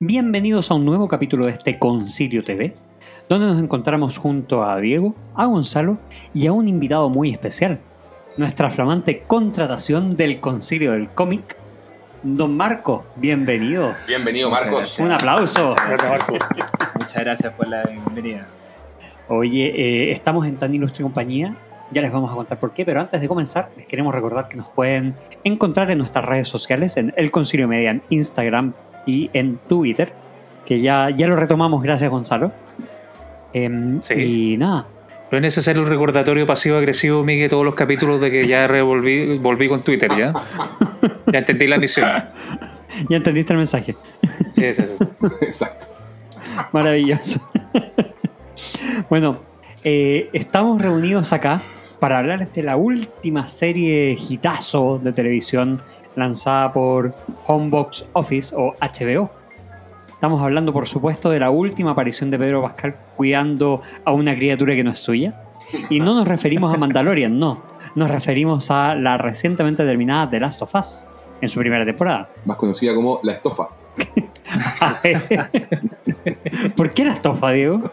Bienvenidos 0.00 0.70
a 0.70 0.74
un 0.74 0.84
nuevo 0.84 1.08
capítulo 1.08 1.46
de 1.46 1.50
este 1.54 1.76
Concilio 1.76 2.44
TV, 2.44 2.72
donde 3.28 3.48
nos 3.48 3.58
encontramos 3.58 4.16
junto 4.16 4.62
a 4.62 4.78
Diego, 4.78 5.16
a 5.34 5.46
Gonzalo 5.46 5.98
y 6.32 6.46
a 6.46 6.52
un 6.52 6.68
invitado 6.68 7.10
muy 7.10 7.32
especial, 7.32 7.80
nuestra 8.36 8.70
flamante 8.70 9.24
contratación 9.26 10.16
del 10.16 10.38
Concilio 10.38 10.92
del 10.92 11.08
Cómic, 11.08 11.56
Don 12.22 12.56
Marco. 12.56 13.06
Bienvenido. 13.16 13.92
Bienvenido, 14.06 14.50
Muchas 14.50 14.66
Marcos. 14.66 14.80
gracias. 14.80 15.04
Un 15.04 15.12
aplauso. 15.12 15.74
Gracias, 15.74 16.08
Marcos. 16.08 16.38
Muchas 16.94 17.24
gracias 17.24 17.52
por 17.54 17.66
la 17.66 17.82
bienvenida. 17.82 18.46
Oye, 19.26 19.66
eh, 19.66 20.12
estamos 20.12 20.46
en 20.46 20.58
tan 20.58 20.72
ilustre 20.72 21.02
compañía, 21.02 21.56
ya 21.90 22.02
les 22.02 22.12
vamos 22.12 22.30
a 22.30 22.36
contar 22.36 22.60
por 22.60 22.72
qué, 22.72 22.84
pero 22.84 23.00
antes 23.00 23.20
de 23.20 23.26
comenzar 23.26 23.70
les 23.76 23.86
queremos 23.86 24.14
recordar 24.14 24.48
que 24.48 24.58
nos 24.58 24.68
pueden 24.68 25.16
encontrar 25.42 25.90
en 25.90 25.98
nuestras 25.98 26.24
redes 26.24 26.46
sociales, 26.46 26.96
en 26.96 27.12
El 27.16 27.32
Concilio 27.32 27.66
Media, 27.66 27.90
en 27.90 28.02
Instagram 28.10 28.74
y 29.08 29.30
en 29.32 29.56
Twitter, 29.68 30.12
que 30.66 30.82
ya, 30.82 31.08
ya 31.08 31.26
lo 31.26 31.34
retomamos, 31.34 31.82
gracias 31.82 32.10
Gonzalo. 32.10 32.52
Em, 33.54 34.00
Sí. 34.02 34.14
Y 34.52 34.56
nada, 34.58 34.86
No 35.30 35.36
es 35.38 35.42
necesario 35.42 35.82
el 35.82 35.88
recordatorio 35.88 36.46
pasivo-agresivo, 36.46 37.24
Miguel, 37.24 37.48
todos 37.48 37.64
los 37.64 37.74
capítulos 37.74 38.20
de 38.20 38.30
que 38.30 38.46
ya 38.46 38.66
revolví, 38.66 39.38
volví 39.38 39.68
con 39.68 39.82
Twitter, 39.82 40.10
¿ya? 40.16 40.32
Ya 41.32 41.38
entendí 41.40 41.66
la 41.66 41.78
misión. 41.78 42.06
ya 43.08 43.16
entendiste 43.16 43.52
el 43.52 43.58
mensaje. 43.58 43.96
Sí, 44.50 44.72
sí, 44.72 44.84
sí. 44.86 45.04
Exacto. 45.42 45.86
Maravilloso. 46.72 47.40
bueno, 49.10 49.40
eh, 49.84 50.28
estamos 50.32 50.80
reunidos 50.80 51.32
acá 51.32 51.60
para 52.00 52.18
hablar 52.18 52.50
de 52.50 52.62
la 52.62 52.76
última 52.76 53.48
serie 53.48 54.16
hitazo 54.18 54.98
de 55.02 55.12
televisión 55.12 55.82
lanzada 56.18 56.72
por 56.72 57.14
Homebox 57.46 58.06
Office 58.12 58.54
o 58.56 58.74
HBO. 58.80 59.30
Estamos 60.08 60.42
hablando, 60.42 60.72
por 60.72 60.88
supuesto, 60.88 61.30
de 61.30 61.40
la 61.40 61.50
última 61.50 61.92
aparición 61.92 62.30
de 62.30 62.38
Pedro 62.38 62.62
Pascal 62.62 62.96
cuidando 63.16 63.82
a 64.04 64.12
una 64.12 64.34
criatura 64.34 64.74
que 64.74 64.82
no 64.82 64.90
es 64.90 64.98
suya. 64.98 65.42
Y 65.90 66.00
no 66.00 66.14
nos 66.14 66.26
referimos 66.26 66.74
a 66.74 66.76
Mandalorian, 66.76 67.38
no. 67.38 67.62
Nos 67.94 68.10
referimos 68.10 68.70
a 68.70 68.94
la 68.94 69.16
recientemente 69.16 69.84
terminada 69.84 70.28
The 70.28 70.40
Last 70.40 70.62
of 70.62 70.74
Us 70.74 71.06
en 71.40 71.48
su 71.48 71.60
primera 71.60 71.84
temporada. 71.84 72.30
Más 72.44 72.56
conocida 72.56 72.94
como 72.94 73.20
La 73.22 73.32
Estofa. 73.32 73.68
¿Por 76.76 76.92
qué 76.92 77.04
la 77.04 77.14
estofa, 77.14 77.52
Diego? 77.52 77.90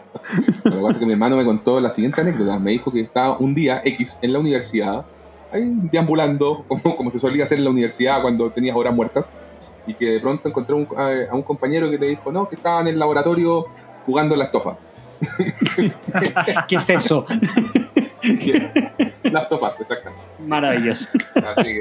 Lo 0.64 0.70
que 0.70 0.76
pasa 0.76 0.90
es 0.90 0.98
que 0.98 1.06
mi 1.06 1.12
hermano 1.12 1.36
me 1.36 1.44
contó 1.44 1.80
la 1.80 1.90
siguiente 1.90 2.20
anécdota. 2.20 2.58
Me 2.58 2.72
dijo 2.72 2.92
que 2.92 3.00
estaba 3.00 3.38
un 3.38 3.54
día 3.54 3.82
X 3.84 4.18
en 4.22 4.32
la 4.32 4.38
universidad, 4.38 5.04
ahí 5.52 5.64
deambulando, 5.92 6.64
como, 6.68 6.96
como 6.96 7.10
se 7.10 7.18
solía 7.18 7.44
hacer 7.44 7.58
en 7.58 7.64
la 7.64 7.70
universidad 7.70 8.20
cuando 8.22 8.50
tenías 8.50 8.76
horas 8.76 8.94
muertas, 8.94 9.36
y 9.86 9.94
que 9.94 10.06
de 10.12 10.20
pronto 10.20 10.48
encontró 10.48 10.76
un- 10.76 10.88
a, 10.96 11.30
a 11.30 11.34
un 11.34 11.42
compañero 11.42 11.88
que 11.90 11.98
le 11.98 12.08
dijo, 12.08 12.32
no, 12.32 12.48
que 12.48 12.56
estaba 12.56 12.80
en 12.80 12.88
el 12.88 12.98
laboratorio 12.98 13.66
jugando 14.04 14.34
La 14.36 14.44
Estofa. 14.44 14.76
¿Qué 16.68 16.76
es 16.76 16.90
eso? 16.90 17.24
Las 19.22 19.42
Estofas, 19.42 19.80
exactamente. 19.80 20.24
Maravilloso. 20.46 21.08
Así 21.34 21.78
que, 21.78 21.80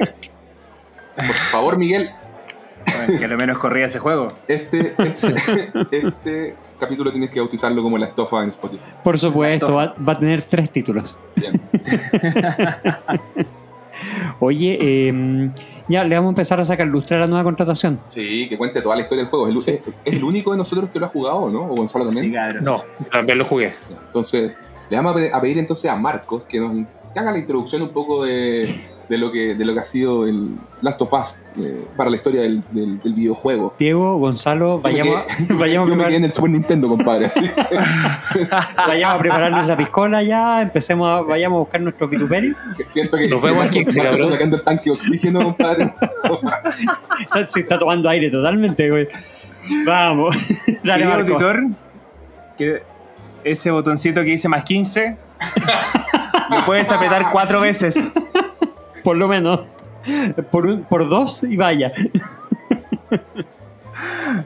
por 1.15 1.35
favor, 1.51 1.77
Miguel, 1.77 2.11
Bueno, 3.07 3.19
que 3.19 3.25
a 3.25 3.27
lo 3.27 3.37
menos 3.37 3.57
corría 3.57 3.85
ese 3.85 3.99
juego. 3.99 4.27
este, 4.47 4.93
este, 4.99 5.35
este 5.91 6.55
capítulo 6.79 7.11
tienes 7.11 7.29
que 7.29 7.39
bautizarlo 7.39 7.81
como 7.83 7.97
La 7.97 8.07
Estofa 8.07 8.43
en 8.43 8.49
Spotify. 8.49 8.83
Por 9.03 9.17
supuesto, 9.19 9.73
va, 9.75 9.95
va 10.07 10.13
a 10.13 10.19
tener 10.19 10.43
tres 10.43 10.69
títulos. 10.71 11.17
Bien. 11.35 11.59
Oye, 14.39 14.77
eh, 14.81 15.51
ya 15.87 16.03
le 16.03 16.15
vamos 16.15 16.29
a 16.29 16.31
empezar 16.31 16.59
a 16.59 16.65
sacar 16.65 16.85
lustre 16.87 17.15
a 17.15 17.21
la 17.21 17.27
nueva 17.27 17.43
contratación. 17.43 17.99
Sí, 18.07 18.47
que 18.49 18.57
cuente 18.57 18.81
toda 18.81 18.95
la 18.95 19.03
historia 19.03 19.23
del 19.23 19.29
juego. 19.29 19.47
Es, 19.47 19.67
el- 19.67 19.75
es- 19.75 19.87
es 20.03 20.13
el 20.13 20.23
único 20.23 20.51
de 20.51 20.57
nosotros 20.57 20.89
que 20.91 20.99
lo 20.99 21.05
ha 21.05 21.09
jugado, 21.09 21.49
¿no? 21.49 21.63
O 21.63 21.75
Gonzalo 21.75 22.05
también. 22.07 22.33
Sí. 22.33 22.59
No, 22.63 22.77
también 23.11 23.37
lo 23.37 23.45
jugué. 23.45 23.73
Entonces, 24.07 24.51
le 24.89 24.97
vamos 24.97 25.13
a 25.13 25.15
pe- 25.15 25.31
a 25.33 25.41
pedir 25.41 25.57
entonces 25.59 25.89
a 25.89 25.95
Marcos 25.95 26.43
que 26.47 26.59
nos 26.59 26.85
que 27.13 27.19
haga 27.19 27.31
la 27.31 27.37
introducción 27.39 27.81
un 27.81 27.89
poco 27.89 28.25
de, 28.25 28.69
de 29.09 29.17
lo, 29.17 29.31
que, 29.31 29.53
de 29.55 29.65
lo 29.65 29.73
que 29.73 29.79
ha 29.79 29.83
sido 29.83 30.25
el 30.27 30.49
Last 30.81 31.01
of 31.01 31.13
Us 31.13 31.43
eh, 31.59 31.85
para 31.95 32.09
la 32.09 32.15
historia 32.15 32.41
del, 32.41 32.63
del- 32.71 32.99
del 33.01 33.13
videojuego. 33.13 33.73
Diego, 33.77 34.17
Gonzalo, 34.17 34.77
Yo 34.77 34.77
me 34.77 34.83
vayamos, 34.83 35.17
a, 35.17 35.25
quedé- 35.27 35.53
vayamos, 35.59 35.87
a 35.87 35.91
Yo 35.91 35.95
me 35.95 36.05
quedé 36.05 36.15
en 36.17 36.23
el 36.25 36.31
Super 36.31 36.49
Nintendo, 36.49 36.87
compadre. 36.87 37.31
vayamos 38.87 39.15
a 39.15 39.19
prepararnos 39.19 39.67
la 39.67 39.77
piscola 39.77 40.23
ya, 40.23 40.61
empecemos 40.61 41.07
a, 41.07 41.21
vayamos 41.21 41.57
a 41.57 41.59
buscar 41.59 41.81
nuestro 41.81 42.07
vituperio. 42.07 42.55
Siento 42.87 43.17
que 43.17 43.27
Nos 43.27 43.41
vemos 43.41 43.65
aquí, 43.65 43.85
sacando 43.89 44.55
el 44.57 44.63
tanque 44.63 44.89
de 44.89 44.95
oxígeno, 44.95 45.43
compadre. 45.43 45.93
Se 47.47 47.59
está 47.61 47.77
tomando 47.77 48.09
aire 48.09 48.29
totalmente, 48.29 48.89
güey. 48.89 49.07
Vamos. 49.85 50.35
Dale, 50.83 51.05
Marco. 51.05 51.21
auditor, 51.21 51.63
que 52.57 52.83
ese 53.43 53.71
botoncito 53.71 54.21
que 54.21 54.31
dice 54.31 54.47
más 54.47 54.63
15, 54.63 55.17
lo 56.49 56.65
puedes 56.65 56.91
apretar 56.91 57.29
cuatro 57.31 57.61
veces. 57.61 57.99
Por 59.05 59.15
lo 59.17 59.27
menos. 59.29 59.61
Por, 60.51 60.65
un- 60.67 60.83
por 60.83 61.07
dos 61.07 61.43
y 61.43 61.55
vaya. 61.55 61.91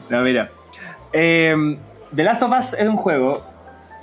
No, 0.08 0.22
mira. 0.22 0.50
Eh, 1.12 1.76
The 2.14 2.24
Last 2.24 2.42
of 2.42 2.52
Us 2.56 2.74
es 2.74 2.86
un 2.88 2.96
juego 2.96 3.42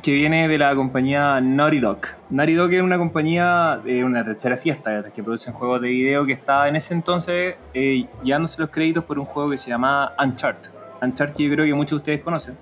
que 0.03 0.13
viene 0.13 0.47
de 0.47 0.57
la 0.57 0.75
compañía 0.75 1.39
Naughty 1.41 1.79
Dog. 1.79 1.99
Naughty 2.29 2.53
Dog 2.53 2.71
es 2.73 2.81
una 2.81 2.97
compañía, 2.97 3.79
eh, 3.85 4.03
una 4.03 4.23
tercera 4.23 4.55
fiesta, 4.57 5.03
que 5.13 5.23
producen 5.23 5.53
juegos 5.53 5.81
de 5.81 5.89
video 5.89 6.25
que 6.25 6.33
estaba 6.33 6.67
en 6.69 6.75
ese 6.75 6.93
entonces 6.93 7.55
eh, 7.73 8.05
llevándose 8.23 8.59
los 8.61 8.69
créditos 8.69 9.03
por 9.03 9.19
un 9.19 9.25
juego 9.25 9.49
que 9.49 9.57
se 9.57 9.69
llama 9.69 10.11
Uncharted. 10.23 10.69
Uncharted 11.01 11.43
yo 11.45 11.51
creo 11.53 11.65
que 11.65 11.73
muchos 11.73 11.91
de 11.91 11.95
ustedes 11.97 12.21
conocen. 12.21 12.57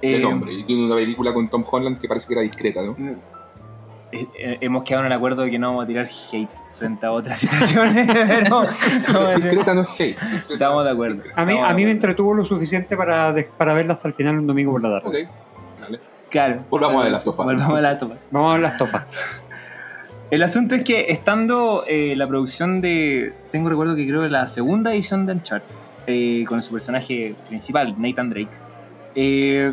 Qué 0.00 0.16
Eh, 0.16 0.20
nombre. 0.20 0.52
Y 0.52 0.62
tiene 0.64 0.86
una 0.86 0.94
película 0.96 1.32
con 1.34 1.48
Tom 1.48 1.64
Holland 1.70 1.98
que 2.00 2.08
parece 2.08 2.26
que 2.28 2.34
era 2.34 2.42
discreta, 2.42 2.82
¿no? 2.82 2.96
Eh, 4.12 4.26
eh, 4.38 4.58
hemos 4.60 4.84
quedado 4.84 5.04
en 5.04 5.12
el 5.12 5.16
acuerdo 5.16 5.42
de 5.42 5.50
que 5.50 5.58
no 5.58 5.68
vamos 5.68 5.84
a 5.84 5.86
tirar 5.86 6.06
hate 6.06 6.48
frente 6.72 7.06
a 7.06 7.12
otras 7.12 7.38
situaciones, 7.40 8.06
pero 8.06 8.48
no, 8.48 8.62
Discreta 9.36 9.74
no 9.74 9.82
es 9.82 10.00
hate. 10.00 10.16
estamos 10.50 10.84
de 10.84 10.90
acuerdo. 10.90 11.22
A 11.34 11.44
mí, 11.44 11.58
a 11.58 11.74
me 11.74 11.90
entretuvo 11.90 12.34
lo 12.34 12.44
suficiente 12.44 12.96
para, 12.96 13.34
para 13.56 13.74
verla 13.74 13.94
hasta 13.94 14.08
el 14.08 14.14
final 14.14 14.38
un 14.38 14.46
domingo 14.46 14.72
por 14.72 14.82
la 14.82 15.00
tarde. 15.00 15.24
Ok. 15.24 15.30
Dale. 15.80 16.00
Claro. 16.30 16.64
Volvamos 16.70 17.04
a 17.04 17.08
of 17.08 17.38
Us. 17.38 17.44
Volvamos 17.44 17.84
a 17.84 17.92
of 17.92 18.02
Us. 18.12 18.18
Vamos 18.30 18.50
a 18.50 18.52
ver 18.54 18.62
las 18.62 18.78
tofas. 18.78 19.44
El 20.30 20.42
asunto 20.42 20.74
es 20.74 20.82
que 20.82 21.06
estando 21.08 21.84
eh, 21.86 22.14
la 22.16 22.26
producción 22.26 22.82
de. 22.82 23.32
Tengo 23.50 23.70
recuerdo 23.70 23.96
que 23.96 24.06
creo 24.06 24.22
que 24.22 24.28
la 24.28 24.46
segunda 24.46 24.92
edición 24.92 25.24
de 25.24 25.32
Uncharted, 25.32 25.74
eh, 26.06 26.44
con 26.46 26.62
su 26.62 26.72
personaje 26.72 27.34
principal, 27.48 27.94
Nathan 27.96 28.28
Drake, 28.28 28.50
eh, 29.14 29.72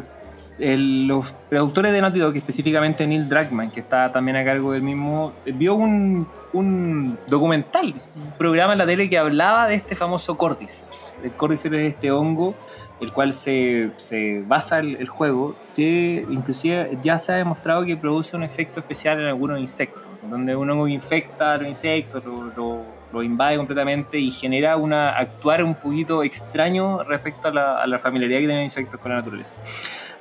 el- 0.60 1.08
los 1.08 1.34
productores 1.50 1.92
de 1.92 2.02
Naughty 2.02 2.20
Dog, 2.20 2.36
específicamente 2.36 3.06
Neil 3.06 3.28
Druckmann, 3.28 3.72
que 3.72 3.82
está 3.82 4.12
también 4.12 4.38
a 4.38 4.46
cargo 4.46 4.72
del 4.72 4.82
mismo, 4.82 5.34
eh, 5.46 5.52
vio 5.52 5.76
un, 5.76 6.28
un 6.54 7.18
documental, 7.28 7.94
un 8.16 8.32
programa 8.38 8.74
en 8.74 8.80
la 8.80 8.86
tele 8.86 9.10
que 9.10 9.18
hablaba 9.18 9.68
de 9.68 9.76
este 9.76 9.96
famoso 9.96 10.38
Cordyceps. 10.38 11.16
El 11.24 11.32
Cordyceps 11.34 11.76
es 11.76 11.94
este 11.94 12.12
hongo 12.12 12.56
el 13.02 13.12
cual 13.12 13.34
se, 13.34 13.92
se 13.98 14.42
basa 14.48 14.80
el, 14.80 14.96
el 14.96 15.10
juego, 15.10 15.54
que 15.76 16.26
inclusive 16.30 16.98
ya 17.04 17.20
se 17.20 17.34
ha 17.34 17.36
demostrado 17.36 17.84
que 17.84 17.98
produce 17.98 18.38
un 18.38 18.44
efecto 18.44 18.80
especial 18.80 19.20
en 19.20 19.26
algunos 19.28 19.60
insectos, 19.60 20.02
donde 20.30 20.56
un 20.56 20.70
hongo 20.70 20.88
infecta 20.88 21.54
a 21.54 21.58
los 21.58 21.68
insectos, 21.68 22.24
lo, 22.24 22.44
lo- 22.56 22.96
lo 23.14 23.24
invade 23.24 23.56
completamente 23.56 24.18
y 24.20 24.30
genera 24.30 24.76
una 24.76 25.10
actuar 25.12 25.64
un 25.64 25.76
poquito 25.76 26.22
extraño 26.24 27.02
respecto 27.04 27.48
a 27.48 27.52
la, 27.52 27.78
a 27.82 27.88
la 27.88 27.98
familiaridad 27.98 28.40
que 28.40 28.46
tienen 28.48 28.64
los 28.66 28.74
insectos 28.78 29.00
con 29.00 29.10
la 29.12 29.18
naturaleza. 29.18 29.54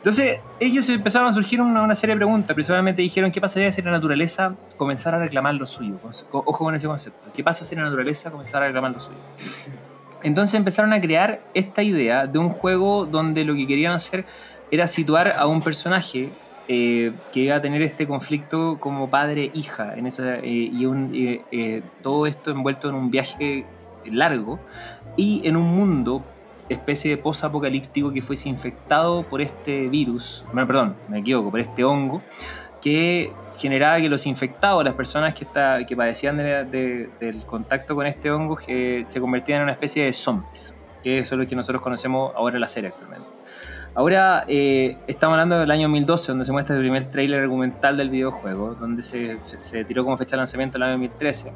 Entonces, 0.05 0.41
ellos 0.61 0.87
empezaron 0.91 1.29
a 1.29 1.33
surgir 1.33 1.63
una, 1.63 1.81
una 1.83 1.95
serie 1.95 2.15
de 2.15 2.19
preguntas. 2.19 2.53
Principalmente 2.53 3.01
dijeron: 3.01 3.31
¿qué 3.31 3.41
pasaría 3.41 3.73
si 3.73 3.81
la 3.81 3.91
naturaleza 3.91 4.55
comenzara 4.77 5.17
a 5.17 5.21
reclamar 5.21 5.55
lo 5.55 5.67
suyo? 5.67 5.95
Ojo 6.31 6.59
con 6.63 6.75
ese 6.75 6.87
concepto. 6.87 7.29
¿Qué 7.35 7.43
pasa 7.43 7.65
si 7.65 7.75
la 7.75 7.85
naturaleza 7.85 8.31
comenzara 8.31 8.67
a 8.67 8.69
reclamar 8.69 8.93
lo 8.93 9.01
suyo? 9.01 9.17
Entonces 10.23 10.57
empezaron 10.59 10.93
a 10.93 11.01
crear 11.01 11.41
esta 11.55 11.83
idea 11.83 12.27
de 12.27 12.39
un 12.39 12.51
juego 12.51 13.07
donde 13.07 13.45
lo 13.45 13.55
que 13.55 13.67
querían 13.67 13.95
hacer 13.95 14.27
era 14.71 14.87
situar 14.87 15.33
a 15.39 15.47
un 15.47 15.63
personaje 15.63 16.29
eh, 16.69 17.13
que 17.33 17.41
iba 17.41 17.57
a 17.57 17.63
tener 17.63 17.81
este 17.81 18.07
conflicto 18.07 18.77
como 18.81 19.09
padre-hija 19.09 19.95
eh, 19.97 20.71
y 20.71 20.85
un- 20.85 21.13
eh, 21.15 21.41
eh, 21.51 21.83
todo 22.03 22.27
esto 22.27 22.51
envuelto 22.51 22.91
en 22.91 22.95
un 22.95 23.11
viaje 23.11 23.65
largo 24.05 24.59
y 25.17 25.41
en 25.45 25.57
un 25.57 25.75
mundo 25.75 26.23
especie 26.69 27.11
de 27.11 27.17
post-apocalíptico 27.19 28.13
que 28.13 28.23
fuese 28.23 28.49
infectado 28.49 29.23
por 29.25 29.41
este 29.41 29.89
virus, 29.89 30.45
perdón, 30.53 30.97
me 31.09 31.19
equivoco, 31.19 31.51
por 31.51 31.61
este 31.61 31.85
hongo, 31.85 32.23
que 32.81 33.33
generaba 33.57 33.99
que 33.99 34.09
los 34.09 34.27
infectados, 34.27 34.85
las 34.85 34.95
personas 34.95 35.33
que, 35.35 35.45
está, 35.45 35.85
que 35.87 35.97
padecían 35.97 36.37
de- 36.37 36.65
de- 36.65 37.09
del 37.21 37.45
contacto 37.47 37.95
con 37.95 38.07
este 38.07 38.31
hongo, 38.31 38.57
que 38.57 39.05
se 39.05 39.21
convertían 39.21 39.59
en 39.59 39.63
una 39.65 39.73
especie 39.73 40.05
de 40.05 40.13
zombies, 40.13 40.75
que 41.03 41.19
eso 41.21 41.35
es 41.35 41.41
lo 41.41 41.47
que 41.47 41.55
nosotros 41.57 41.81
conocemos 41.83 42.33
ahora 42.35 42.57
en 42.57 42.61
la 42.61 42.69
serie 42.69 42.89
actualmente. 42.91 43.24
Ahora 43.97 44.45
eh, 44.49 44.97
estamos 45.07 45.35
hablando 45.35 45.57
del 45.61 45.71
año 45.71 45.83
2012, 45.87 46.33
donde 46.33 46.45
se 46.45 46.51
muestra 46.51 46.75
el 46.75 46.83
primer 46.83 47.05
tráiler 47.13 47.41
argumental 47.43 47.97
del 47.97 48.11
videojuego, 48.11 48.75
donde 48.75 49.05
se, 49.05 49.39
se- 49.61 49.85
tiró 49.85 50.03
como 50.03 50.17
fecha 50.17 50.33
de 50.35 50.39
lanzamiento 50.39 50.79
el 50.79 50.83
año 50.83 50.93
2013. 50.95 51.53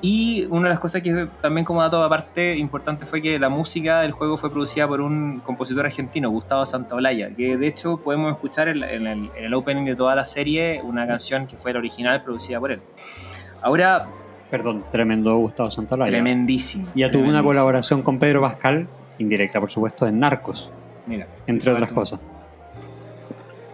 Y 0.00 0.44
una 0.48 0.64
de 0.64 0.68
las 0.70 0.78
cosas 0.78 1.02
que 1.02 1.26
también 1.40 1.64
como 1.64 1.82
dato 1.82 2.00
aparte 2.04 2.56
importante 2.56 3.04
fue 3.04 3.20
que 3.20 3.36
la 3.36 3.48
música 3.48 4.00
del 4.02 4.12
juego 4.12 4.36
fue 4.36 4.52
producida 4.52 4.86
por 4.86 5.00
un 5.00 5.40
compositor 5.40 5.84
argentino, 5.84 6.30
Gustavo 6.30 6.64
Santaolalla, 6.64 7.30
que 7.34 7.56
de 7.56 7.66
hecho 7.66 7.96
podemos 7.96 8.30
escuchar 8.32 8.68
en, 8.68 8.84
en 8.84 9.06
el, 9.08 9.30
en 9.36 9.44
el 9.46 9.52
opening 9.54 9.84
de 9.84 9.96
toda 9.96 10.14
la 10.14 10.24
serie 10.24 10.80
una 10.84 11.04
canción 11.04 11.48
que 11.48 11.56
fue 11.56 11.72
la 11.72 11.80
original 11.80 12.22
producida 12.22 12.60
por 12.60 12.70
él. 12.70 12.80
Ahora, 13.60 14.06
Perdón, 14.52 14.84
tremendo 14.92 15.34
Gustavo 15.36 15.70
Santolaya. 15.72 16.10
tremendísimo. 16.12 16.88
Ya 16.94 17.10
tuvo 17.10 17.24
una 17.28 17.42
colaboración 17.42 18.02
con 18.02 18.20
Pedro 18.20 18.40
Pascal, 18.42 18.86
indirecta 19.18 19.58
por 19.58 19.70
supuesto, 19.70 20.06
en 20.06 20.20
Narcos, 20.20 20.70
Mira. 21.06 21.26
entre 21.46 21.72
otras 21.72 21.92
cosas. 21.92 22.20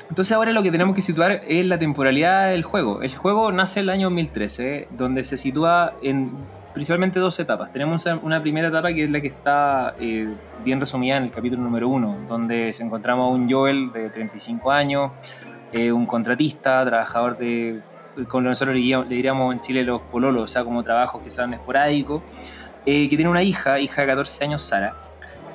Entonces 0.08 0.32
ahora 0.32 0.52
lo 0.52 0.62
que 0.62 0.70
tenemos 0.70 0.94
que 0.94 1.02
situar 1.02 1.42
es 1.46 1.66
la 1.66 1.78
temporalidad 1.78 2.50
del 2.50 2.62
juego. 2.62 3.02
El 3.02 3.14
juego 3.14 3.52
nace 3.52 3.80
en 3.80 3.84
el 3.84 3.90
año 3.90 4.06
2013, 4.06 4.88
donde 4.96 5.22
se 5.22 5.36
sitúa 5.36 5.94
en 6.02 6.32
principalmente 6.72 7.18
dos 7.18 7.38
etapas. 7.40 7.72
Tenemos 7.72 8.06
una 8.22 8.40
primera 8.40 8.68
etapa 8.68 8.92
que 8.92 9.04
es 9.04 9.10
la 9.10 9.20
que 9.20 9.26
está 9.26 9.94
eh, 10.00 10.32
bien 10.64 10.80
resumida 10.80 11.16
en 11.16 11.24
el 11.24 11.30
capítulo 11.30 11.62
número 11.62 11.88
uno, 11.88 12.16
donde 12.28 12.72
se 12.72 12.84
encontramos 12.84 13.30
a 13.30 13.34
un 13.34 13.50
Joel 13.50 13.92
de 13.92 14.10
35 14.10 14.70
años, 14.70 15.12
eh, 15.72 15.92
un 15.92 16.06
contratista, 16.06 16.84
trabajador 16.84 17.36
de, 17.36 17.80
como 18.28 18.42
nosotros 18.42 18.74
le 18.74 18.80
diríamos, 18.80 19.08
le 19.08 19.16
diríamos 19.16 19.54
en 19.54 19.60
Chile 19.60 19.84
los 19.84 20.00
pololos, 20.02 20.44
o 20.44 20.46
sea, 20.46 20.64
como 20.64 20.82
trabajos 20.82 21.22
que 21.22 21.30
sean 21.30 21.52
esporádicos, 21.52 22.22
eh, 22.86 23.08
que 23.08 23.16
tiene 23.16 23.30
una 23.30 23.42
hija, 23.42 23.78
hija 23.80 24.02
de 24.02 24.08
14 24.08 24.44
años, 24.44 24.62
Sara, 24.62 24.94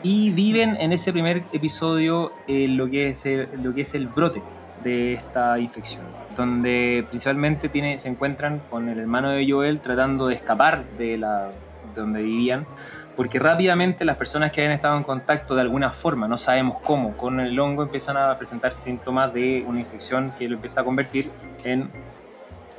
y 0.04 0.32
viven 0.32 0.76
en 0.80 0.92
ese 0.92 1.12
primer 1.14 1.44
episodio 1.54 2.34
eh, 2.48 2.68
lo, 2.68 2.90
que 2.90 3.08
es 3.08 3.26
el, 3.26 3.48
lo 3.64 3.74
que 3.74 3.82
es 3.82 3.96
el 3.96 4.08
brote 4.08 4.44
de 4.84 5.14
esta 5.14 5.58
infección, 5.60 6.04
donde 6.36 7.06
principalmente 7.08 7.70
tiene, 7.70 7.98
se 7.98 8.10
encuentran 8.10 8.62
con 8.70 8.90
el 8.90 9.00
hermano 9.00 9.32
de 9.32 9.50
Joel 9.50 9.80
tratando 9.82 10.28
de 10.28 10.36
escapar 10.36 10.84
de, 10.98 11.18
la, 11.18 11.52
de 11.96 12.02
donde 12.02 12.22
vivían, 12.22 12.66
porque 13.16 13.40
rápidamente 13.40 14.04
las 14.04 14.18
personas 14.18 14.52
que 14.52 14.60
habían 14.60 14.74
estado 14.74 14.98
en 14.98 15.04
contacto 15.04 15.56
de 15.56 15.62
alguna 15.62 15.90
forma, 15.90 16.28
no 16.28 16.38
sabemos 16.38 16.80
cómo, 16.84 17.16
con 17.16 17.40
el 17.40 17.58
hongo 17.58 17.84
empiezan 17.84 18.18
a 18.18 18.38
presentar 18.38 18.74
síntomas 18.74 19.34
de 19.34 19.64
una 19.66 19.80
infección 19.80 20.34
que 20.38 20.50
lo 20.50 20.56
empieza 20.56 20.82
a 20.82 20.84
convertir 20.84 21.32
en 21.64 21.90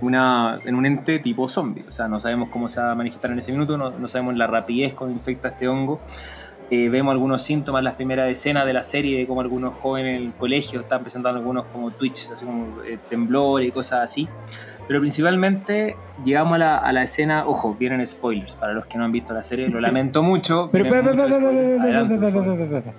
una, 0.01 0.61
en 0.65 0.75
un 0.75 0.85
ente 0.85 1.21
tipo 1.21 1.49
zombie. 1.49 1.85
O 1.89 1.93
sea, 1.93 2.09
no 2.09 2.21
sabemos 2.21 2.51
cómo 2.51 2.69
se 2.69 2.81
va 2.81 2.93
a 2.93 2.95
manifestar 2.95 3.31
en 3.31 3.39
ese 3.39 3.53
minuto, 3.53 3.79
no, 3.79 3.91
no 3.91 4.09
sabemos 4.09 4.37
la 4.37 4.47
rapidez 4.47 4.93
con 4.93 5.11
infecta 5.11 5.49
este 5.49 5.69
hongo. 5.69 6.01
Eh, 6.71 6.89
vemos 6.89 7.13
algunos 7.13 7.43
síntomas 7.43 7.81
en 7.81 7.85
las 7.85 7.95
primeras 7.95 8.29
escenas 8.31 8.65
de 8.65 8.73
la 8.73 8.83
serie, 8.83 9.19
de 9.19 9.27
cómo 9.27 9.41
algunos 9.43 9.75
jóvenes 9.75 10.17
en 10.17 10.23
el 10.29 10.33
colegio 10.33 10.81
están 10.81 11.03
presentando 11.03 11.39
algunos 11.39 11.67
como 11.67 11.91
Twitch, 11.91 12.31
así 12.33 12.45
como 12.47 12.83
eh, 12.83 12.99
temblor 13.11 13.63
y 13.63 13.71
cosas 13.71 14.01
así. 14.01 14.27
Pero 14.89 15.01
principalmente 15.01 15.97
llegamos 16.25 16.55
a 16.57 16.59
la, 16.59 16.77
a 16.79 16.93
la 16.93 17.03
escena, 17.03 17.45
ojo, 17.47 17.75
vienen 17.79 18.07
spoilers 18.07 18.55
para 18.55 18.73
los 18.73 18.87
que 18.87 18.99
no 18.99 19.05
han 19.05 19.13
visto 19.13 19.33
la 19.35 19.43
serie, 19.43 19.69
lo 19.69 19.81
lamento 19.83 20.23
mucho. 20.23 20.69
Pero, 20.73 20.85
pero, 20.91 21.03
pero, 21.13 21.17
pero, 21.27 21.83
Adelante. 21.83 22.93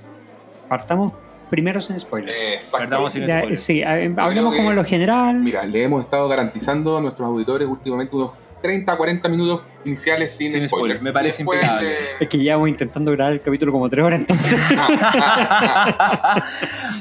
Partamos 0.70 1.14
primero 1.50 1.80
sin 1.82 2.00
spoilers. 2.00 2.34
Exacto. 2.56 2.86
Perdamos 2.88 3.14
sin 3.14 3.26
Ya, 3.28 3.38
spoilers. 3.40 3.62
sí, 3.62 3.82
eh, 3.82 4.14
hablemos 4.18 4.52
que- 4.52 4.58
como 4.58 4.74
lo 4.74 4.84
general. 4.84 5.40
Mira, 5.42 5.66
le 5.66 5.84
hemos 5.84 6.04
estado 6.04 6.28
garantizando 6.28 6.98
a 6.98 7.02
nuestros 7.02 7.28
auditores 7.28 7.68
últimamente 7.68 8.16
unos 8.16 8.32
30, 8.66 8.98
40 8.98 9.30
minutos 9.30 9.62
iniciales 9.86 10.36
sin, 10.36 10.50
Sin 10.52 10.68
spoilers, 10.68 11.00
spoilers. 11.00 11.04
me 11.04 11.14
parece 11.14 11.38
Después, 11.44 11.60
impecable. 11.62 11.92
eh, 11.92 11.96
Es 12.20 12.28
que 12.30 12.38
llevamos 12.40 12.70
intentando 12.70 13.12
grabar 13.12 13.34
el 13.34 13.42
capítulo 13.42 13.72
como 13.72 13.88
tres 13.90 14.04
horas, 14.04 14.20
entonces. 14.20 14.60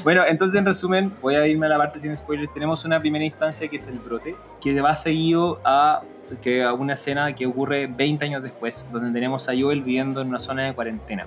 bueno, 0.03 0.23
entonces 0.27 0.59
en 0.59 0.65
resumen, 0.65 1.13
voy 1.21 1.35
a 1.35 1.47
irme 1.47 1.65
a 1.65 1.69
la 1.69 1.77
parte 1.77 1.99
sin 1.99 2.15
spoilers. 2.15 2.53
Tenemos 2.53 2.85
una 2.85 2.99
primera 2.99 3.23
instancia 3.25 3.67
que 3.67 3.75
es 3.77 3.87
el 3.87 3.99
brote, 3.99 4.35
que 4.61 4.79
va 4.81 4.95
seguido 4.95 5.59
a, 5.63 6.01
que 6.41 6.63
a 6.63 6.73
una 6.73 6.93
escena 6.93 7.33
que 7.33 7.45
ocurre 7.45 7.87
20 7.87 8.25
años 8.25 8.43
después, 8.43 8.85
donde 8.91 9.11
tenemos 9.11 9.47
a 9.49 9.53
Joel 9.57 9.81
viviendo 9.81 10.21
en 10.21 10.27
una 10.29 10.39
zona 10.39 10.63
de 10.63 10.73
cuarentena. 10.73 11.25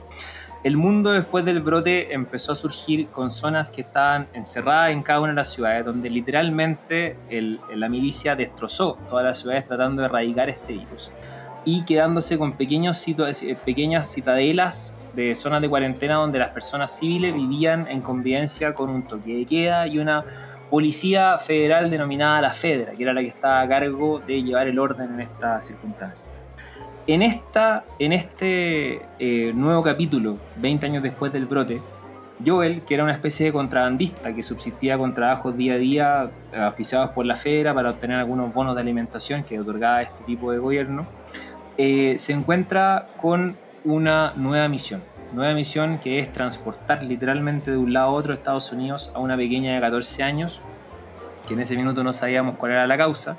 El 0.65 0.77
mundo 0.77 1.13
después 1.13 1.45
del 1.45 1.61
brote 1.61 2.13
empezó 2.13 2.51
a 2.53 2.55
surgir 2.57 3.09
con 3.09 3.31
zonas 3.31 3.71
que 3.71 3.83
estaban 3.83 4.27
encerradas 4.33 4.91
en 4.91 5.03
cada 5.03 5.21
una 5.21 5.29
de 5.31 5.37
las 5.37 5.53
ciudades, 5.53 5.85
donde 5.85 6.11
literalmente 6.11 7.17
el- 7.31 7.61
la 7.75 7.89
milicia 7.89 8.35
destrozó 8.35 8.99
todas 9.09 9.25
las 9.25 9.39
ciudades 9.39 9.65
tratando 9.65 10.03
de 10.03 10.09
erradicar 10.09 10.49
este 10.49 10.73
virus 10.73 11.13
y 11.65 11.85
quedándose 11.85 12.39
con 12.39 12.55
pequeños 12.55 13.07
eh, 13.07 13.57
pequeñas 13.65 14.13
citadelas 14.13 14.95
de 15.15 15.35
zonas 15.37 15.61
de 15.63 15.69
cuarentena 15.69 16.15
donde 16.17 16.39
las 16.41 16.51
personas 16.51 16.97
civiles 16.99 17.35
vivían 17.35 17.87
en 17.89 18.01
convivencia 18.01 18.75
con 18.75 18.91
un 18.91 19.03
toque 19.07 19.37
de 19.37 19.47
queda 19.47 19.87
y 19.87 19.99
una 19.99 20.25
policía 20.71 21.39
federal 21.39 21.89
denominada 21.89 22.41
la 22.41 22.51
Fedra, 22.53 22.93
que 22.93 23.03
era 23.03 23.13
la 23.13 23.21
que 23.21 23.29
estaba 23.29 23.61
a 23.61 23.69
cargo 23.69 24.21
de 24.27 24.43
llevar 24.43 24.67
el 24.67 24.79
orden 24.79 25.15
en 25.15 25.21
esta 25.21 25.61
circunstancia. 25.63 26.29
En, 27.09 27.23
esta, 27.23 27.87
en 27.99 28.13
este 28.13 29.01
eh, 29.19 29.53
nuevo 29.55 29.83
capítulo, 29.83 30.37
20 30.57 30.85
años 30.85 31.03
después 31.03 31.33
del 31.33 31.47
brote, 31.47 31.81
Joel, 32.45 32.83
que 32.83 32.93
era 32.93 33.03
una 33.03 33.15
especie 33.15 33.47
de 33.47 33.53
contrabandista 33.53 34.35
que 34.35 34.43
subsistía 34.43 34.99
con 34.99 35.15
trabajos 35.15 35.57
día 35.57 35.73
a 35.73 35.77
día 35.79 36.31
eh, 36.53 36.59
auspiciados 36.59 37.09
por 37.13 37.25
la 37.25 37.35
Fedra 37.35 37.73
para 37.73 37.89
obtener 37.89 38.19
algunos 38.19 38.53
bonos 38.53 38.75
de 38.75 38.83
alimentación 38.83 39.43
que 39.43 39.59
otorgaba 39.59 40.03
este 40.03 40.23
tipo 40.25 40.53
de 40.53 40.59
gobierno, 40.59 41.07
eh, 41.79 42.17
se 42.19 42.35
encuentra 42.35 43.09
con 43.17 43.57
una 43.85 44.35
nueva 44.37 44.69
misión. 44.69 45.03
Nueva 45.33 45.55
misión 45.55 46.01
que 46.01 46.19
es 46.19 46.31
transportar 46.31 47.03
literalmente 47.03 47.71
de 47.71 47.79
un 47.79 47.95
lado 47.95 48.09
a 48.09 48.13
otro 48.13 48.35
Estados 48.35 48.71
Unidos 48.71 49.13
a 49.15 49.21
una 49.21 49.35
pequeña 49.35 49.75
de 49.75 49.81
14 49.81 50.23
años, 50.23 50.61
que 51.47 51.55
en 51.55 51.61
ese 51.61 51.75
minuto 51.75 52.05
no 52.05 52.13
sabíamos 52.13 52.57
cuál 52.59 52.73
era 52.73 52.87
la 52.87 52.99
causa, 52.99 53.39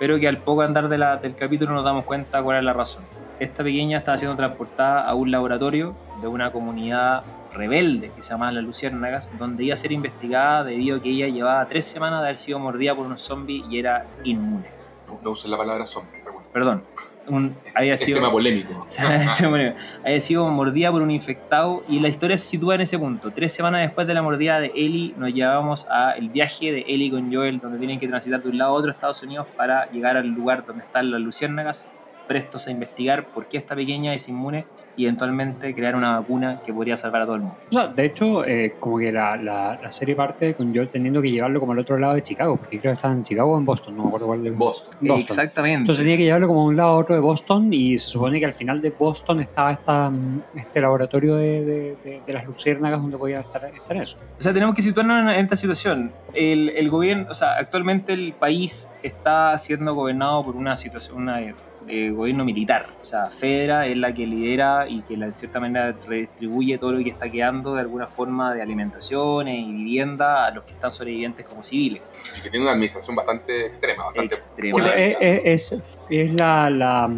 pero 0.00 0.18
que 0.18 0.26
al 0.26 0.38
poco 0.38 0.62
andar 0.62 0.88
de 0.88 0.98
la- 0.98 1.18
del 1.18 1.36
capítulo 1.36 1.72
nos 1.72 1.84
damos 1.84 2.04
cuenta 2.04 2.42
cuál 2.42 2.56
es 2.58 2.64
la 2.64 2.72
razón. 2.72 3.04
Esta 3.38 3.62
pequeña 3.62 3.98
estaba 3.98 4.18
siendo 4.18 4.36
transportada 4.36 5.02
a 5.06 5.14
un 5.14 5.30
laboratorio 5.30 5.94
de 6.20 6.26
una 6.26 6.50
comunidad 6.50 7.22
rebelde 7.52 8.10
que 8.16 8.22
se 8.22 8.30
llama 8.30 8.50
Las 8.52 8.64
Luciérnagas, 8.64 9.30
donde 9.38 9.64
iba 9.64 9.74
a 9.74 9.76
ser 9.76 9.92
investigada 9.92 10.64
debido 10.64 10.96
a 10.96 11.02
que 11.02 11.10
ella 11.10 11.28
llevaba 11.28 11.66
tres 11.66 11.84
semanas 11.86 12.20
de 12.20 12.26
haber 12.28 12.36
sido 12.38 12.58
mordida 12.58 12.94
por 12.94 13.06
un 13.06 13.18
zombie 13.18 13.64
y 13.68 13.78
era 13.78 14.06
inmune. 14.24 14.68
no, 15.06 15.18
no 15.22 15.30
usen 15.30 15.50
la 15.50 15.56
palabra 15.58 15.84
zombie. 15.86 16.20
Perdón, 16.52 16.82
un- 17.30 17.56
había 17.74 17.96
sido... 17.96 18.18
tema 18.18 18.30
polémico. 18.30 18.84
Había 20.04 20.20
sido 20.20 20.46
mordida 20.48 20.90
por 20.90 21.02
un 21.02 21.10
infectado 21.10 21.82
y 21.88 22.00
la 22.00 22.08
historia 22.08 22.36
se 22.36 22.46
sitúa 22.46 22.74
en 22.74 22.82
ese 22.82 22.98
punto. 22.98 23.30
Tres 23.30 23.52
semanas 23.52 23.82
después 23.82 24.06
de 24.06 24.14
la 24.14 24.22
mordida 24.22 24.60
de 24.60 24.72
Ellie 24.74 25.14
nos 25.16 25.32
llevamos 25.32 25.86
a 25.90 26.12
el 26.12 26.28
viaje 26.28 26.72
de 26.72 26.84
Ellie 26.88 27.10
con 27.10 27.32
Joel 27.32 27.58
donde 27.60 27.78
tienen 27.78 27.98
que 27.98 28.08
transitar 28.08 28.42
de 28.42 28.48
un 28.48 28.58
lado 28.58 28.70
a 28.72 28.74
otro 28.74 28.90
Estados 28.90 29.22
Unidos 29.22 29.46
para 29.56 29.90
llegar 29.90 30.16
al 30.16 30.28
lugar 30.28 30.64
donde 30.66 30.84
están 30.84 31.10
las 31.10 31.20
luciérnagas 31.20 31.88
prestos 32.28 32.66
a 32.66 32.70
investigar 32.70 33.26
por 33.26 33.46
qué 33.48 33.56
esta 33.58 33.74
pequeña 33.74 34.14
es 34.14 34.28
inmune 34.28 34.64
y 35.00 35.04
eventualmente 35.04 35.74
crear 35.74 35.96
una 35.96 36.18
vacuna 36.20 36.60
que 36.64 36.72
podría 36.72 36.96
salvar 36.96 37.22
a 37.22 37.24
todo 37.26 37.36
el 37.36 37.40
mundo. 37.42 37.56
O 37.70 37.72
sea, 37.72 37.86
de 37.88 38.04
hecho, 38.06 38.44
eh, 38.44 38.74
como 38.78 38.98
que 38.98 39.10
la, 39.12 39.36
la, 39.36 39.78
la 39.82 39.92
serie 39.92 40.14
parte 40.14 40.54
con 40.54 40.74
Joel 40.74 40.88
teniendo 40.88 41.22
que 41.22 41.30
llevarlo 41.30 41.58
como 41.60 41.72
al 41.72 41.78
otro 41.78 41.98
lado 41.98 42.14
de 42.14 42.22
Chicago, 42.22 42.56
porque 42.56 42.78
creo 42.80 42.92
que 42.92 42.96
estaba 42.96 43.14
en 43.14 43.24
Chicago 43.24 43.52
o 43.52 43.58
en 43.58 43.64
Boston, 43.64 43.96
no 43.96 44.02
me 44.02 44.08
acuerdo 44.08 44.26
cuál 44.26 44.42
de 44.42 44.50
Boston. 44.50 44.90
Boston. 45.00 45.18
Exactamente. 45.18 45.80
Entonces 45.80 46.02
tenía 46.04 46.16
que 46.16 46.24
llevarlo 46.24 46.48
como 46.48 46.62
de 46.62 46.68
un 46.68 46.76
lado 46.76 46.88
a 46.90 46.96
otro 46.98 47.14
de 47.14 47.20
Boston 47.20 47.72
y 47.72 47.98
se 47.98 48.08
supone 48.08 48.38
que 48.40 48.46
al 48.46 48.54
final 48.54 48.80
de 48.82 48.90
Boston 48.90 49.40
estaba 49.40 49.72
esta, 49.72 50.10
mm, 50.10 50.42
este 50.56 50.80
laboratorio 50.80 51.36
de, 51.36 51.64
de- 51.64 51.96
de- 52.04 52.20
de 52.26 52.32
las 52.32 52.44
luciérnagas 52.46 53.00
donde 53.00 53.16
podía 53.16 53.40
estar, 53.40 53.64
estar 53.64 53.96
eso. 53.96 54.16
O 54.38 54.42
sea, 54.42 54.52
tenemos 54.52 54.74
que 54.74 54.82
situarnos 54.82 55.20
en, 55.22 55.28
en 55.30 55.44
esta 55.44 55.56
situación. 55.56 56.12
El, 56.34 56.68
el 56.70 56.90
gobierno, 56.90 57.26
o 57.30 57.34
sea, 57.34 57.56
actualmente 57.56 58.12
el 58.12 58.32
país 58.32 58.90
está 59.02 59.56
siendo 59.58 59.94
gobernado 59.94 60.44
por 60.44 60.56
una 60.56 60.76
situación, 60.76 61.16
una 61.18 61.38
eh, 61.88 62.10
gobierno 62.10 62.44
militar. 62.44 62.86
O 63.00 63.04
sea, 63.04 63.26
Fedra 63.26 63.86
es 63.86 63.96
la 63.96 64.12
que 64.12 64.26
lidera 64.26 64.86
y 64.88 65.00
que 65.02 65.16
la- 65.16 65.26
en 65.26 65.32
cierta 65.32 65.60
manera 65.60 65.94
redistribuye 66.06 66.78
todo 66.78 66.92
lo 66.92 67.02
que 67.02 67.10
está 67.10 67.30
quedando 67.30 67.74
de 67.74 67.80
alguna 67.80 68.06
forma 68.06 68.54
de 68.54 68.62
alimentaciones 68.62 69.58
y 69.58 69.72
vivienda 69.72 70.46
a 70.46 70.50
los 70.50 70.64
que 70.64 70.72
están 70.72 70.90
sobrevivientes 70.90 71.46
como 71.46 71.62
civiles. 71.62 72.02
Y 72.38 72.42
que 72.42 72.50
tiene 72.50 72.64
una 72.64 72.72
administración 72.72 73.16
bastante 73.16 73.66
extrema, 73.66 74.04
bastante 74.04 74.34
Extrema. 74.34 74.88
Es, 74.90 75.16
es, 75.20 75.72
es- 75.72 75.98
es 76.10 76.32
la, 76.34 76.68
la, 76.70 77.10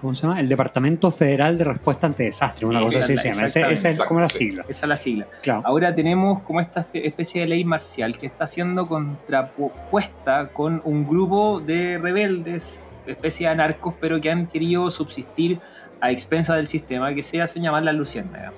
¿cómo 0.00 0.14
se 0.14 0.22
llama? 0.22 0.40
El 0.40 0.48
Departamento 0.48 1.10
Federal 1.10 1.58
de 1.58 1.64
Respuesta 1.64 2.06
ante 2.06 2.22
Desastres, 2.24 2.68
una 2.68 2.80
cosa 2.80 3.00
así 3.00 3.16
se 3.16 3.30
llama. 3.32 3.46
Ese- 3.46 3.70
Esa 3.70 3.88
es 3.90 4.00
como 4.02 4.20
la 4.20 4.28
sigla. 4.28 4.64
Esa 4.68 4.86
es 4.86 4.88
la 4.88 4.96
sigla. 4.96 5.26
Claro. 5.42 5.62
Ahora 5.64 5.94
tenemos 5.94 6.42
como 6.42 6.60
esta 6.60 6.86
especie 6.92 7.42
de 7.42 7.48
ley 7.48 7.64
marcial 7.64 8.16
que 8.16 8.26
está 8.26 8.46
siendo 8.46 8.86
contrapuesta 8.86 10.48
con 10.52 10.80
un 10.84 11.06
grupo 11.06 11.60
de 11.60 11.98
rebeldes, 11.98 12.82
especie 13.12 13.46
de 13.46 13.52
anarcos, 13.52 13.94
pero 14.00 14.20
que 14.20 14.30
han 14.30 14.46
querido 14.46 14.90
subsistir 14.90 15.58
a 16.00 16.10
expensas 16.12 16.56
del 16.56 16.66
sistema 16.68 17.12
que 17.12 17.22
se 17.22 17.42
hace 17.42 17.58
llamar 17.60 17.82
la 17.82 17.92
luciérnaga. 17.92 18.52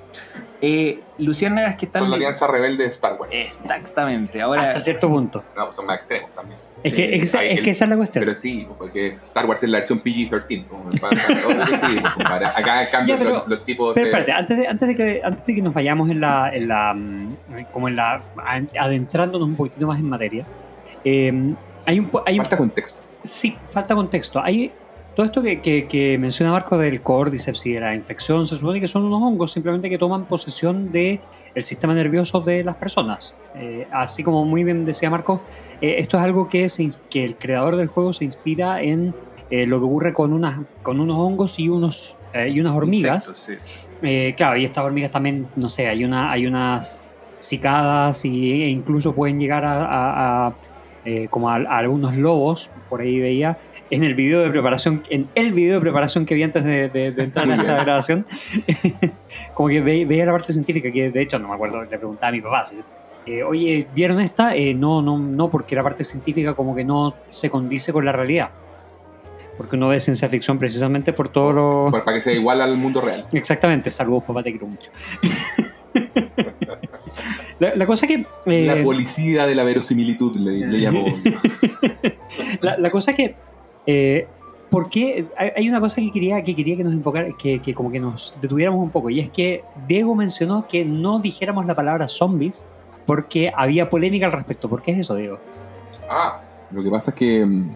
Eh, 0.62 1.00
Luciérnagas 1.16 1.74
que 1.76 1.86
están. 1.86 2.02
Son 2.02 2.10
la 2.10 2.16
alianza 2.16 2.46
rebelde 2.46 2.84
de 2.84 2.90
Star 2.90 3.16
Wars. 3.18 3.32
Exactamente. 3.34 4.42
Ahora. 4.42 4.64
Hasta 4.68 4.80
cierto 4.80 5.08
punto. 5.08 5.42
No, 5.56 5.72
son 5.72 5.86
más 5.86 5.96
extremos 5.96 6.30
también. 6.34 6.58
Es, 6.82 6.90
Sí, 6.90 6.96
que, 6.96 7.16
es, 7.16 7.34
ahí 7.34 7.48
es 7.52 7.58
el- 7.58 7.64
que 7.64 7.70
esa 7.70 7.84
es 7.86 7.90
la 7.90 7.96
cuestión. 7.96 8.22
Pero 8.26 8.34
sí, 8.34 8.68
porque 8.76 9.06
Star 9.14 9.46
Wars 9.46 9.62
es 9.62 9.70
la 9.70 9.78
versión 9.78 10.02
PG-13. 10.02 10.66
pues, 10.66 11.00
para- 11.00 11.16
para- 11.22 11.46
obvio 11.46 11.64
que 11.64 11.78
sí, 11.78 12.00
pues. 12.14 12.26
Acá, 12.28 12.82
en 12.84 12.90
cambio, 12.90 13.14
Ya, 13.14 13.18
pero- 13.18 13.32
los, 13.38 13.48
los 13.48 13.64
tipos. 13.64 13.94
Pero 13.94 14.06
eh, 14.06 14.10
espérate, 14.10 14.32
antes 14.32 14.58
de, 14.58 14.68
antes 14.68 14.88
de, 14.88 14.96
que, 14.96 15.20
antes 15.24 15.46
de 15.46 15.54
que 15.54 15.62
nos 15.62 15.72
vayamos 15.72 16.10
en 16.10 16.20
la, 16.20 16.50
en 16.54 16.68
la 16.68 16.92
mm, 16.92 17.36
como 17.72 17.88
en 17.88 17.96
la 17.96 18.22
adentrándonos 18.78 19.48
un 19.48 19.56
poquitito 19.56 19.86
más 19.86 19.98
en 19.98 20.08
materia, 20.10 20.44
eh, 21.04 21.32
hay 21.86 21.98
un, 22.00 22.10
hay 22.26 22.34
un 22.38 22.44
falta 22.44 22.58
contexto. 22.58 23.00
Sí, 23.24 23.56
falta 23.68 23.94
contexto. 23.94 24.40
Hay 24.42 24.70
todo 25.14 25.26
esto 25.26 25.42
que, 25.42 25.60
que- 25.60 25.86
que 25.88 26.16
menciona 26.18 26.52
Marco 26.52 26.78
del 26.78 27.02
Cordyceps 27.02 27.66
y 27.66 27.72
de 27.72 27.80
la 27.80 27.94
infección, 27.94 28.46
se 28.46 28.56
supone 28.56 28.80
que 28.80 28.88
son 28.88 29.04
unos 29.04 29.20
hongos 29.20 29.52
simplemente 29.52 29.90
que 29.90 29.98
toman 29.98 30.24
posesión 30.24 30.90
del 30.92 31.20
el 31.54 31.64
sistema 31.64 31.92
nervioso 31.94 32.40
de 32.40 32.62
las 32.64 32.76
personas. 32.76 33.34
Eh, 33.56 33.86
así 33.92 34.22
como 34.22 34.44
muy 34.44 34.62
bien 34.64 34.84
decía 34.84 35.10
Marco, 35.10 35.42
eh, 35.80 35.96
esto 35.98 36.16
es 36.16 36.22
algo 36.22 36.48
que, 36.48 36.68
se, 36.68 36.88
que 37.10 37.24
el 37.24 37.36
creador 37.36 37.76
del 37.76 37.88
juego 37.88 38.12
se 38.12 38.24
inspira 38.24 38.80
en 38.80 39.12
eh, 39.50 39.66
lo 39.66 39.80
que 39.80 39.84
ocurre 39.86 40.14
con, 40.14 40.32
unas, 40.32 40.60
con 40.82 41.00
unos 41.00 41.16
hongos 41.18 41.58
y, 41.58 41.68
unos, 41.68 42.16
y 42.32 42.60
unas 42.60 42.72
hormigas. 42.72 43.26
Insectos, 43.26 43.58
sí. 44.00 44.34
Claro, 44.36 44.56
y 44.56 44.64
estas 44.64 44.84
hormigas 44.84 45.10
también, 45.12 45.48
no 45.56 45.68
sé, 45.68 45.88
hay, 45.88 46.04
una, 46.04 46.30
hay 46.30 46.46
unas 46.46 47.02
cicadas 47.40 48.24
y, 48.24 48.62
e 48.62 48.68
incluso 48.68 49.12
pueden 49.14 49.38
llegar 49.40 49.64
a, 49.64 49.84
a- 49.84 50.46
a, 50.46 50.54
eh, 51.04 51.28
como 51.30 51.48
a, 51.50 51.56
a 51.56 51.78
algunos 51.78 52.14
lobos, 52.16 52.70
por 52.88 53.00
ahí 53.00 53.18
veía, 53.20 53.58
en 53.90 54.04
el 54.04 54.14
video 54.14 54.40
de 54.40 54.50
preparación, 54.50 55.02
en 55.10 55.28
el 55.34 55.52
video 55.52 55.74
de 55.74 55.80
preparación 55.80 56.26
que 56.26 56.34
vi 56.34 56.42
antes 56.42 56.62
de, 56.64 56.88
de- 56.88 57.10
de 57.12 57.22
entrar 57.24 57.50
a 57.50 57.54
esta 57.56 57.82
grabación, 57.84 58.26
como 59.54 59.68
que 59.68 59.80
ve- 59.80 60.04
veía 60.04 60.26
la 60.26 60.32
parte 60.32 60.52
científica, 60.52 60.90
que 60.92 61.10
de 61.10 61.22
hecho 61.22 61.38
no 61.38 61.48
me 61.48 61.54
acuerdo, 61.54 61.82
le 61.82 61.88
preguntaba 61.98 62.28
a 62.28 62.32
mi 62.32 62.40
papá, 62.40 62.66
si, 62.66 62.76
eh, 63.26 63.42
oye, 63.42 63.86
¿vieron 63.94 64.20
esta? 64.20 64.54
Eh, 64.56 64.74
no, 64.74 65.02
no, 65.02 65.18
no, 65.18 65.50
porque 65.50 65.74
la 65.74 65.82
parte 65.82 66.04
científica 66.04 66.54
como 66.54 66.74
que 66.74 66.84
no 66.84 67.14
se 67.30 67.50
condice 67.50 67.92
con 67.92 68.04
la 68.04 68.12
realidad. 68.12 68.50
Porque 69.56 69.76
uno 69.76 69.88
ve 69.88 70.00
ciencia 70.00 70.26
ficción 70.28 70.58
precisamente 70.58 71.12
por 71.12 71.28
todo 71.28 71.52
lo... 71.52 71.88
Para 71.92 72.14
que 72.14 72.20
sea 72.22 72.32
igual 72.32 72.62
al 72.62 72.78
mundo 72.78 73.02
real. 73.02 73.26
Exactamente, 73.32 73.90
saludos 73.90 74.24
papá, 74.24 74.42
te 74.42 74.52
quiero 74.52 74.66
mucho. 74.68 74.90
la, 77.60 77.76
la 77.76 77.86
cosa 77.86 78.06
que... 78.06 78.26
eh, 78.46 78.66
la 78.66 78.82
policía 78.82 79.46
de 79.46 79.54
la 79.54 79.62
verosimilitud 79.64 80.36
le, 80.36 80.66
le 80.66 80.80
llamó. 80.82 81.04
la, 82.60 82.76
la 82.78 82.90
cosa 82.90 83.12
que... 83.14 83.36
Eh, 83.86 84.26
¿Por 84.70 84.88
qué? 84.88 85.26
Hay 85.56 85.68
una 85.68 85.80
cosa 85.80 85.96
que 85.96 86.12
quería 86.12 86.42
que, 86.44 86.54
quería 86.54 86.76
que 86.76 86.84
nos 86.84 86.94
enfocara, 86.94 87.30
que, 87.36 87.60
que 87.60 87.74
como 87.74 87.90
que 87.90 87.98
nos 87.98 88.34
detuviéramos 88.40 88.80
un 88.80 88.90
poco, 88.90 89.10
y 89.10 89.18
es 89.18 89.28
que 89.28 89.62
Diego 89.88 90.14
mencionó 90.14 90.68
que 90.68 90.84
no 90.84 91.18
dijéramos 91.18 91.66
la 91.66 91.74
palabra 91.74 92.06
zombies 92.06 92.64
porque 93.04 93.52
había 93.52 93.90
polémica 93.90 94.26
al 94.26 94.32
respecto. 94.32 94.68
¿Por 94.68 94.80
qué 94.80 94.92
es 94.92 94.98
eso, 94.98 95.16
Diego? 95.16 95.40
Ah, 96.08 96.40
lo 96.70 96.84
que 96.84 96.90
pasa 96.90 97.10
es 97.10 97.16
que, 97.16 97.44
mm, 97.44 97.74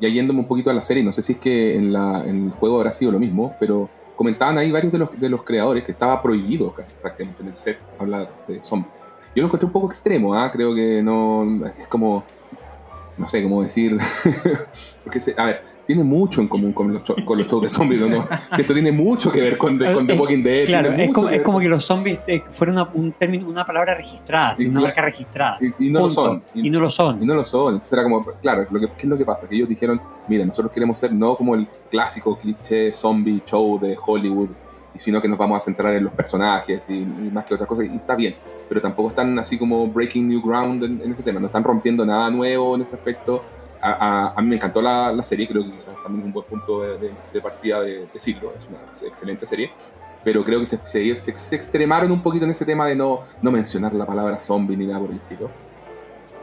ya 0.00 0.08
yéndome 0.08 0.40
un 0.40 0.46
poquito 0.46 0.68
a 0.68 0.72
la 0.74 0.82
serie, 0.82 1.04
no 1.04 1.12
sé 1.12 1.22
si 1.22 1.34
es 1.34 1.38
que 1.38 1.76
en, 1.76 1.92
la, 1.92 2.24
en 2.26 2.46
el 2.46 2.50
juego 2.50 2.78
habrá 2.78 2.90
sido 2.90 3.12
lo 3.12 3.20
mismo, 3.20 3.54
pero 3.60 3.88
comentaban 4.20 4.58
ahí 4.58 4.70
varios 4.70 4.92
de 4.92 4.98
los, 4.98 5.18
de 5.18 5.30
los 5.30 5.42
creadores 5.42 5.82
que 5.82 5.92
estaba 5.92 6.20
prohibido 6.22 6.74
ca- 6.74 6.84
prácticamente 7.00 7.42
en 7.42 7.48
el 7.48 7.56
set 7.56 7.78
hablar 7.98 8.30
de 8.46 8.62
zombies. 8.62 9.02
Yo 9.34 9.40
lo 9.40 9.46
encontré 9.46 9.64
un 9.64 9.72
poco 9.72 9.86
extremo, 9.86 10.34
¿ah? 10.34 10.50
creo 10.52 10.74
que 10.74 11.02
no. 11.02 11.64
Es 11.78 11.86
como. 11.86 12.22
No 13.16 13.26
sé 13.26 13.42
cómo 13.42 13.62
decir. 13.62 13.96
Porque, 15.04 15.20
se- 15.20 15.34
a 15.38 15.44
ver, 15.46 15.62
tiene 15.92 16.04
mucho 16.04 16.40
en 16.40 16.46
común 16.46 16.72
con 16.72 16.92
los, 16.92 17.02
con 17.02 17.36
los 17.36 17.48
shows 17.48 17.62
de 17.62 17.68
zombies, 17.68 18.00
¿o 18.02 18.08
¿no? 18.08 18.24
Que 18.54 18.62
esto 18.62 18.72
tiene 18.72 18.92
mucho 18.92 19.32
que 19.32 19.40
ver 19.40 19.58
con, 19.58 19.76
The- 19.76 19.92
con 19.92 20.06
The 20.06 20.14
Walking 20.14 20.42
Dead. 20.44 20.66
Claro, 20.66 20.92
es 20.92 21.12
como, 21.12 21.26
que 21.28 21.34
es 21.36 21.42
como 21.42 21.58
que 21.58 21.68
los 21.68 21.84
zombies 21.84 22.20
eh, 22.28 22.44
fueran 22.52 22.76
una, 22.76 22.88
un 22.94 23.10
término, 23.10 23.48
una 23.48 23.66
palabra 23.66 23.96
registrada, 23.96 24.54
Y 24.56 24.66
una 24.66 24.82
marca 24.82 25.02
registrada. 25.02 25.58
Y, 25.60 25.86
y 25.88 25.90
no 25.90 25.98
Punto. 26.02 26.22
lo 26.22 26.28
son. 26.30 26.42
Y, 26.54 26.70
no 26.70 26.78
lo 26.78 26.90
son. 26.90 27.20
Y 27.20 27.26
no 27.26 27.34
lo 27.34 27.44
son. 27.44 27.74
Entonces 27.74 27.92
era 27.92 28.04
como, 28.04 28.24
claro, 28.40 28.66
lo 28.70 28.78
que, 28.78 28.86
¿qué 28.86 28.92
es 29.02 29.08
lo 29.08 29.18
que 29.18 29.24
pasa? 29.24 29.48
Que 29.48 29.56
ellos 29.56 29.68
dijeron, 29.68 30.00
mira, 30.28 30.44
nosotros 30.46 30.72
queremos 30.72 30.96
ser 30.96 31.12
no 31.12 31.34
como 31.34 31.56
el 31.56 31.66
clásico 31.90 32.38
cliché 32.38 32.92
zombie 32.92 33.42
show 33.44 33.80
de 33.80 33.96
Hollywood, 34.00 34.50
sino 34.94 35.20
que 35.20 35.26
nos 35.26 35.38
vamos 35.38 35.56
a 35.56 35.60
centrar 35.64 35.92
en 35.94 36.04
los 36.04 36.12
personajes 36.12 36.88
y, 36.88 36.98
y 36.98 37.30
más 37.32 37.44
que 37.44 37.54
otras 37.54 37.68
cosas. 37.68 37.86
Y 37.92 37.96
está 37.96 38.14
bien, 38.14 38.36
pero 38.68 38.80
tampoco 38.80 39.08
están 39.08 39.36
así 39.40 39.58
como 39.58 39.88
breaking 39.88 40.28
new 40.28 40.40
ground 40.40 40.84
en, 40.84 41.00
en 41.02 41.10
ese 41.10 41.24
tema. 41.24 41.40
No 41.40 41.46
están 41.46 41.64
rompiendo 41.64 42.06
nada 42.06 42.30
nuevo 42.30 42.76
en 42.76 42.82
ese 42.82 42.94
aspecto. 42.94 43.42
A, 43.82 43.92
a- 43.92 44.34
a 44.36 44.42
mí 44.42 44.48
me 44.48 44.56
encantó 44.56 44.82
la, 44.82 45.10
la 45.12 45.22
serie, 45.22 45.48
creo 45.48 45.64
que 45.64 45.72
quizás 45.72 45.94
también 46.02 46.20
es 46.20 46.26
un 46.26 46.32
buen 46.32 46.46
punto 46.46 46.82
de, 46.82 46.98
de- 46.98 47.12
de 47.32 47.40
partida 47.40 47.80
de, 47.80 48.06
de 48.12 48.18
siglo. 48.20 48.52
Es 48.58 48.66
una 48.66 48.78
excelente 49.08 49.46
serie. 49.46 49.70
Pero 50.22 50.44
creo 50.44 50.60
que 50.60 50.66
se, 50.66 50.76
se, 50.78 51.16
se- 51.16 51.36
se 51.36 51.56
extremaron 51.56 52.10
un 52.12 52.22
poquito 52.22 52.44
en 52.44 52.50
ese 52.50 52.64
tema 52.66 52.86
de 52.86 52.94
no, 52.96 53.20
no 53.40 53.50
mencionar 53.50 53.94
la 53.94 54.04
palabra 54.04 54.38
zombie 54.38 54.76
ni 54.76 54.86
nada 54.86 55.00
por 55.00 55.10
el 55.10 55.16
estilo. 55.16 55.50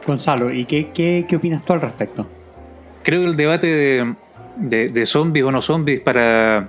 Gonzalo, 0.06 0.52
¿y 0.52 0.64
qué, 0.64 0.90
qué, 0.92 1.26
qué 1.28 1.36
opinas 1.36 1.62
tú 1.64 1.72
al 1.74 1.80
respecto? 1.80 2.26
Creo 3.04 3.20
que 3.22 3.26
el 3.28 3.36
debate 3.36 3.66
de, 3.66 4.14
de- 4.56 4.88
de 4.88 5.06
zombies 5.06 5.44
o 5.44 5.52
no 5.52 5.60
zombies 5.62 6.00
para 6.00 6.68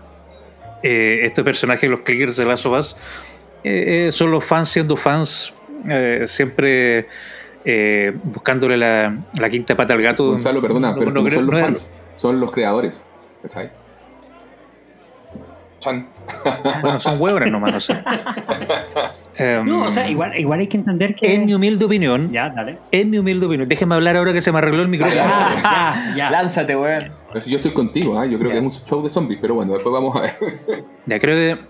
eh, 0.84 1.22
este 1.24 1.44
personaje, 1.44 1.88
los 1.88 2.02
clickers 2.02 2.38
de 2.38 2.46
Last 2.46 2.66
of 2.66 2.78
Us, 2.78 2.96
eh, 3.64 4.08
eh, 4.08 4.12
son 4.12 4.30
los 4.32 4.44
fans 4.46 4.70
siendo 4.70 4.96
fans, 4.96 5.54
eh, 5.90 6.24
siempre 6.28 7.08
eh, 7.66 8.16
buscándole 8.24 8.78
la, 8.78 9.16
la 9.40 9.50
quinta 9.50 9.76
pata 9.76 9.94
al 9.94 10.02
gato. 10.02 10.28
Gonzalo, 10.28 10.62
perdona, 10.62 10.92
No- 10.92 10.98
pero 11.00 11.12
no 11.12 11.22
son 11.30 11.46
los 11.46 11.52
no 11.52 11.58
es- 11.58 11.64
fans, 11.66 11.94
son 12.16 12.40
los 12.40 12.52
creadores. 12.52 13.06
¿Cachai? 13.42 13.72
Chan. 15.80 16.08
Bueno, 16.82 17.00
son 17.00 17.22
huevones 17.22 17.52
nomás, 17.52 17.74
no 17.74 17.80
sé. 17.80 17.96
Em, 19.36 19.66
No, 19.66 19.86
o 19.86 19.90
sea, 19.90 20.10
igual, 20.10 20.38
igual 20.38 20.60
hay 20.60 20.68
que 20.68 20.76
entender 20.76 21.16
que. 21.16 21.34
en 21.34 21.46
mi 21.46 21.54
humilde 21.54 21.86
opinión, 21.86 22.30
Ya, 22.30 22.50
dale. 22.50 22.78
en 22.92 23.10
mi 23.10 23.18
humilde 23.20 23.46
opinión, 23.46 23.70
déjeme 23.70 23.96
hablar 23.96 24.18
ahora 24.18 24.34
que 24.34 24.42
se 24.42 24.52
me 24.52 24.58
arregló 24.58 24.82
el 24.82 24.90
micrófono. 24.90 25.16
Ya, 25.16 25.56
ya, 25.64 26.14
ya. 26.18 26.30
Lánzate, 26.32 26.76
weón. 26.76 27.00
Yo 27.46 27.56
estoy 27.56 27.72
contigo, 27.72 28.20
¿ah? 28.20 28.26
yo 28.26 28.38
creo 28.38 28.50
Ya. 28.52 28.60
que 28.60 28.68
es 28.68 28.78
un 28.80 28.86
show 28.86 29.02
de 29.02 29.10
zombies, 29.10 29.40
pero 29.42 29.56
bueno, 29.56 29.72
después 29.74 29.94
vamos 29.94 30.14
a 30.18 30.22
ver. 30.22 30.36
Ya 31.06 31.20
creo 31.20 31.36
que, 31.38 31.62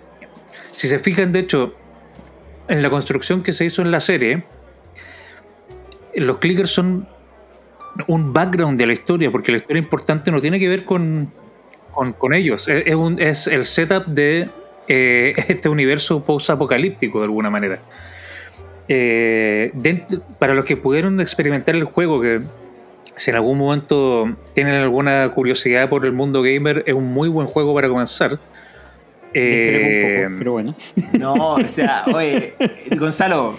si 0.71 0.87
se 0.87 0.97
fijan, 0.97 1.31
de 1.31 1.41
hecho, 1.41 1.75
en 2.67 2.81
la 2.81 2.89
construcción 2.89 3.43
que 3.43 3.53
se 3.53 3.65
hizo 3.65 3.83
en 3.83 3.91
la 3.91 3.99
serie, 3.99 4.43
los 6.19 6.37
clickers 6.37 6.69
son 6.71 7.07
un 8.07 8.31
background 8.33 8.77
de 8.79 8.87
la 8.87 8.93
historia, 8.93 9.29
porque 9.31 9.51
la 9.51 9.57
historia 9.57 9.79
importante 9.79 10.31
no 10.31 10.39
tiene 10.41 10.59
que 10.59 10.67
ver 10.69 10.85
con, 10.85 11.31
con, 11.91 12.13
con 12.13 12.33
ellos. 12.33 12.67
Es, 12.69 12.83
es 12.85 12.95
un- 12.95 13.19
es 13.19 13.47
el 13.47 13.65
setup 13.65 14.05
de 14.05 14.49
eh, 14.87 15.33
este 15.47 15.69
universo 15.69 16.21
post-apocalíptico, 16.23 17.19
de 17.19 17.25
alguna 17.25 17.49
manera. 17.49 17.81
Eh, 18.87 19.71
dentro- 19.73 20.21
para 20.39 20.53
los 20.53 20.65
que 20.65 20.75
pudieron 20.77 21.19
experimentar 21.21 21.75
el 21.75 21.83
juego, 21.83 22.21
que 22.21 22.41
si 23.15 23.29
en 23.31 23.35
algún 23.35 23.57
momento 23.57 24.33
tienen 24.53 24.75
alguna 24.75 25.29
curiosidad 25.29 25.89
por 25.89 26.05
el 26.05 26.13
mundo 26.13 26.41
gamer, 26.41 26.83
es 26.87 26.93
un 26.93 27.11
muy 27.11 27.29
buen 27.29 27.47
juego 27.47 27.73
para 27.75 27.87
comenzar. 27.89 28.39
Eh, 29.33 30.23
un 30.25 30.29
poco, 30.29 30.37
pero 30.39 30.51
bueno. 30.53 30.75
No, 31.19 31.53
o 31.55 31.67
sea, 31.67 32.05
oye, 32.13 32.55
Gonzalo, 32.97 33.57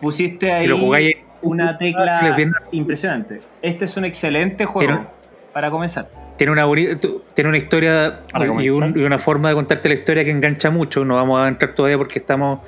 pusiste 0.00 0.50
ahí 0.52 0.62
si 0.64 0.68
lo 0.68 0.78
jugáis 0.78 1.14
una 1.48 1.78
tecla 1.78 2.36
impresionante. 2.72 3.40
Este 3.62 3.84
es 3.84 3.96
un 3.96 4.04
excelente 4.04 4.64
juego 4.64 4.78
Tiene- 4.80 5.06
para 5.52 5.70
comenzar. 5.70 6.08
tiene 6.36 6.52
una, 6.52 6.66
tiene 7.34 7.48
una 7.48 7.56
historia 7.58 8.20
y, 8.28 8.46
comenzar. 8.46 8.82
un- 8.90 8.98
y 8.98 9.02
una 9.04 9.18
forma 9.18 9.48
de 9.48 9.54
contarte 9.54 9.88
la 9.88 9.94
historia 9.94 10.24
que 10.24 10.30
engancha 10.30 10.70
mucho. 10.70 11.04
No 11.04 11.14
vamos 11.16 11.40
a 11.40 11.48
entrar 11.48 11.74
todavía 11.74 11.96
porque 11.98 12.18
estamos, 12.18 12.60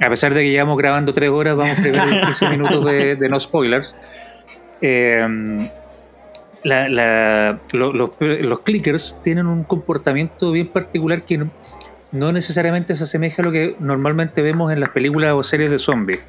a 0.00 0.08
pesar 0.08 0.32
de 0.34 0.42
que 0.42 0.50
llevamos 0.50 0.78
grabando 0.78 1.12
tres 1.12 1.30
horas, 1.30 1.56
vamos 1.56 1.74
primero 1.80 2.08
en 2.08 2.20
15 2.22 2.48
minutos 2.48 2.84
de, 2.84 3.16
de 3.16 3.28
no 3.28 3.40
spoilers. 3.40 3.96
Eh, 4.80 5.68
la- 6.64 6.88
la- 6.88 7.58
lo- 7.72 7.92
los, 7.92 8.10
los 8.20 8.60
clickers 8.60 9.18
tienen 9.22 9.46
un 9.46 9.64
comportamiento 9.64 10.50
bien 10.52 10.68
particular 10.68 11.22
que 11.22 11.38
no, 11.38 11.50
no 12.12 12.32
necesariamente 12.32 12.94
se 12.96 13.04
asemeja 13.04 13.42
a 13.42 13.44
lo 13.44 13.52
que 13.52 13.76
normalmente 13.80 14.42
vemos 14.42 14.72
en 14.72 14.80
las 14.80 14.90
películas 14.90 15.32
o 15.32 15.42
series 15.42 15.70
de 15.70 15.78
zombies. 15.78 16.20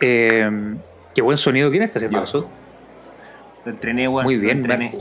Eh, 0.00 0.50
qué 1.14 1.22
buen 1.22 1.36
sonido, 1.36 1.70
¿quién 1.70 1.82
está 1.82 1.98
haciendo 1.98 2.22
eso? 2.22 2.48
Lo 3.64 3.70
entrené, 3.70 4.08
weón. 4.08 4.24
Muy 4.24 4.36
lo 4.36 4.42
bien, 4.42 4.56
entrené. 4.58 4.92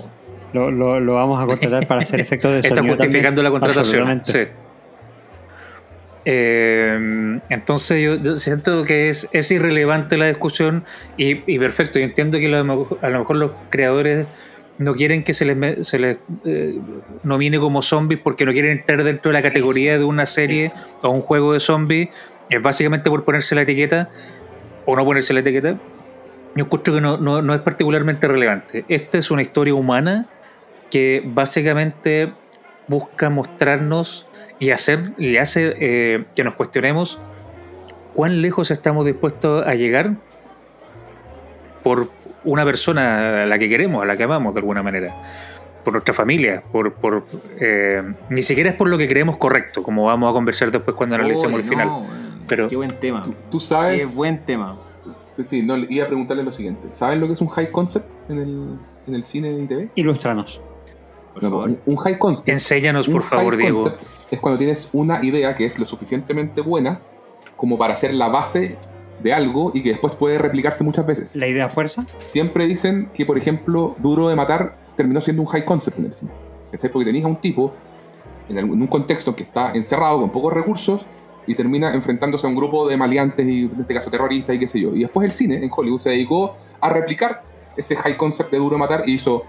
Lo, 0.53 0.69
lo, 0.71 0.99
lo 0.99 1.13
vamos 1.15 1.43
a 1.43 1.47
contratar 1.47 1.87
para 1.87 2.01
hacer 2.01 2.19
efectos 2.21 2.51
de 2.51 2.59
Está 2.59 2.75
sonido. 2.75 2.95
justificando 2.95 3.41
también. 3.41 3.43
la 3.45 3.51
contratación. 3.51 4.21
Sí. 4.23 4.39
Eh, 6.25 7.39
entonces 7.49 8.01
yo, 8.01 8.15
yo 8.15 8.35
siento 8.37 8.85
que 8.85 9.09
es, 9.09 9.27
es 9.33 9.51
irrelevante 9.51 10.17
la 10.17 10.27
discusión 10.27 10.85
y, 11.17 11.41
y 11.53 11.59
perfecto. 11.59 11.99
Yo 11.99 12.05
entiendo 12.05 12.37
que 12.39 12.47
a 12.47 12.49
lo, 12.49 12.63
mejor- 12.63 12.99
a 13.01 13.09
lo 13.09 13.19
mejor 13.19 13.35
los 13.35 13.51
creadores 13.69 14.27
no 14.77 14.95
quieren 14.95 15.23
que 15.23 15.33
se 15.33 15.45
les, 15.45 15.85
se 15.87 15.99
les 15.99 16.17
eh, 16.45 16.79
nomine 17.23 17.59
como 17.59 17.81
zombies 17.81 18.19
porque 18.23 18.45
no 18.45 18.53
quieren 18.53 18.71
entrar 18.71 19.03
dentro 19.03 19.31
de 19.31 19.33
la 19.33 19.41
categoría 19.41 19.97
de 19.97 20.03
una 20.03 20.25
serie 20.25 20.65
Eso. 20.65 20.75
o 21.01 21.09
un 21.09 21.21
juego 21.21 21.53
de 21.53 21.59
zombies. 21.59 22.09
Es 22.49 22.61
básicamente 22.61 23.09
por 23.09 23.25
ponerse 23.25 23.53
la 23.55 23.63
etiqueta 23.63 24.09
o 24.85 24.95
no 24.95 25.03
ponerse 25.05 25.33
la 25.33 25.41
etiqueta. 25.41 25.75
Yo 26.55 26.65
encuentro 26.65 26.93
que 26.93 27.01
no, 27.01 27.17
no- 27.17 27.41
no 27.41 27.53
es 27.53 27.61
particularmente 27.61 28.27
relevante. 28.27 28.85
Esta 28.87 29.17
es 29.17 29.31
una 29.31 29.41
historia 29.41 29.73
humana 29.73 30.27
que 30.91 31.23
básicamente 31.25 32.31
busca 32.87 33.29
mostrarnos 33.29 34.27
y 34.59 34.69
hacer 34.71 35.13
y 35.17 35.37
hace 35.37 35.73
eh, 35.79 36.25
que 36.35 36.43
nos 36.43 36.53
cuestionemos 36.55 37.19
cuán 38.13 38.41
lejos 38.41 38.69
estamos 38.71 39.05
dispuestos 39.05 39.65
a 39.65 39.73
llegar 39.73 40.11
por 41.83 42.09
una 42.43 42.63
persona 42.65 43.43
a 43.43 43.45
la 43.45 43.57
que 43.57 43.67
queremos, 43.67 44.03
a 44.03 44.05
la 44.05 44.15
que 44.15 44.23
amamos 44.23 44.53
de 44.53 44.59
alguna 44.59 44.83
manera, 44.83 45.13
por 45.83 45.93
nuestra 45.93 46.13
familia, 46.13 46.63
por, 46.71 46.93
por 46.93 47.25
eh, 47.59 48.03
ni 48.29 48.41
siquiera 48.43 48.69
es 48.69 48.75
por 48.75 48.87
lo 48.89 48.97
que 48.97 49.07
creemos 49.07 49.37
correcto, 49.37 49.81
como 49.83 50.05
vamos 50.05 50.29
a 50.29 50.33
conversar 50.33 50.71
después 50.71 50.95
cuando 50.95 51.15
analicemos 51.15 51.59
el 51.59 51.65
final. 51.65 51.87
no. 51.87 52.01
Pero- 52.47 52.67
Qué 52.67 52.75
buen 52.75 52.99
tema. 52.99 53.23
Tú, 53.23 53.33
tú 53.49 53.59
sabes. 53.59 54.05
Qué 54.11 54.15
buen 54.17 54.39
tema. 54.45 54.77
Sí, 55.45 55.63
no, 55.63 55.77
iba 55.77 56.05
a 56.05 56.07
preguntarle 56.07 56.43
lo 56.43 56.51
siguiente. 56.51 56.91
¿Saben 56.91 57.19
lo 57.19 57.27
que 57.27 57.33
es 57.33 57.41
un 57.41 57.49
high 57.49 57.71
concept 57.71 58.13
en 58.29 58.37
el, 58.39 58.79
en 59.07 59.15
el 59.15 59.23
cine 59.23 59.49
y 59.49 59.65
TV? 59.65 59.89
Ilustranos. 59.95 60.61
No, 61.35 61.49
favor. 61.49 61.69
un, 61.69 61.79
un 61.85 61.95
high 61.97 62.17
concept. 62.17 62.49
Enséñanos, 62.49 63.07
por 63.07 63.23
favor, 63.23 63.53
high 63.55 63.63
Diego. 63.63 63.83
concept 63.83 64.03
es 64.31 64.39
cuando 64.39 64.57
tienes 64.57 64.89
una 64.93 65.23
idea 65.23 65.55
que 65.55 65.65
es 65.65 65.77
lo 65.79 65.85
suficientemente 65.85 66.61
buena 66.61 66.99
como 67.55 67.77
para 67.77 67.95
ser 67.95 68.13
la 68.13 68.29
base 68.29 68.77
de 69.21 69.33
algo 69.33 69.71
y 69.73 69.81
que 69.81 69.89
después 69.89 70.15
puede 70.15 70.37
replicarse 70.37 70.83
muchas 70.83 71.05
veces. 71.05 71.35
La 71.35 71.47
idea 71.47 71.69
fuerza. 71.69 72.05
Siempre 72.17 72.65
dicen 72.65 73.09
que, 73.13 73.25
por 73.25 73.37
ejemplo, 73.37 73.95
Duro 73.99 74.27
de 74.29 74.35
Matar 74.35 74.77
terminó 74.95 75.21
siendo 75.21 75.41
un 75.41 75.47
high 75.47 75.63
concept 75.63 75.99
en 75.99 76.05
el 76.05 76.13
cine. 76.13 76.31
¿Cachai? 76.71 76.91
Porque 76.91 77.05
tenías 77.05 77.25
a 77.25 77.29
un 77.29 77.37
tipo 77.37 77.73
en 78.49 78.69
un 78.69 78.87
contexto 78.87 79.35
que 79.35 79.43
está 79.43 79.71
encerrado 79.71 80.19
con 80.19 80.31
pocos 80.31 80.51
recursos 80.51 81.05
y 81.47 81.55
termina 81.55 81.93
enfrentándose 81.93 82.47
a 82.47 82.49
un 82.49 82.55
grupo 82.55 82.87
de 82.87 82.97
maleantes 82.97 83.45
y 83.47 83.63
en 83.63 83.79
este 83.79 83.93
caso 83.93 84.09
terroristas 84.09 84.55
y 84.55 84.59
qué 84.59 84.67
sé 84.67 84.79
yo. 84.79 84.95
Y 84.95 85.01
después 85.01 85.25
el 85.25 85.31
cine 85.31 85.63
en 85.63 85.69
Hollywood 85.75 85.99
se 85.99 86.09
dedicó 86.09 86.53
a 86.79 86.89
replicar 86.89 87.43
ese 87.75 87.95
high 87.95 88.17
concept 88.17 88.51
de 88.51 88.57
Duro 88.57 88.75
de 88.75 88.79
Matar 88.79 89.03
y 89.05 89.13
hizo, 89.13 89.43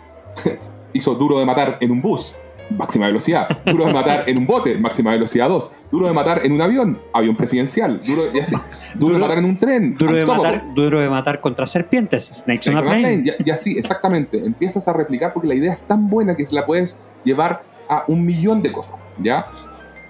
hizo 0.92 1.14
Duro 1.14 1.38
de 1.38 1.46
Matar 1.46 1.78
en 1.80 1.90
un 1.90 2.00
bus, 2.00 2.34
máxima 2.70 3.06
velocidad. 3.06 3.48
Duro 3.64 3.86
de 3.86 3.92
Matar 3.92 4.28
en 4.28 4.38
un 4.38 4.46
bote, 4.46 4.76
máxima 4.76 5.12
velocidad 5.12 5.48
2. 5.48 5.72
Duro 5.90 6.06
de 6.06 6.12
Matar 6.12 6.40
en 6.44 6.52
un 6.52 6.60
avión, 6.60 7.00
avión 7.12 7.36
presidencial. 7.36 8.00
Duro, 8.06 8.24
y 8.32 8.38
así. 8.38 8.56
Duro, 8.94 9.14
de 9.14 9.20
Matar 9.20 9.38
en 9.38 9.44
un 9.44 9.58
tren. 9.58 9.96
Duro 9.96 10.14
de 10.14 10.26
matar, 10.26 10.74
duro 10.74 11.00
de 11.00 11.08
matar 11.08 11.40
contra 11.40 11.66
serpientes. 11.66 12.24
Snakes 12.24 12.62
Snake 12.62 12.70
on 12.70 12.76
a 12.76 12.80
on 12.80 12.86
a 12.86 12.90
plane. 12.90 13.22
plane. 13.22 13.36
Y, 13.38 13.48
y 13.48 13.50
así, 13.50 13.78
exactamente. 13.78 14.38
Empiezas 14.38 14.88
a 14.88 14.92
replicar 14.92 15.32
porque 15.32 15.48
la 15.48 15.54
idea 15.54 15.72
es 15.72 15.82
tan 15.86 16.08
buena 16.08 16.34
que 16.34 16.44
se 16.44 16.54
la 16.54 16.64
puedes 16.64 17.00
llevar 17.24 17.62
a 17.88 18.04
un 18.08 18.24
millón 18.24 18.62
de 18.62 18.72
cosas, 18.72 19.06
¿ya? 19.18 19.44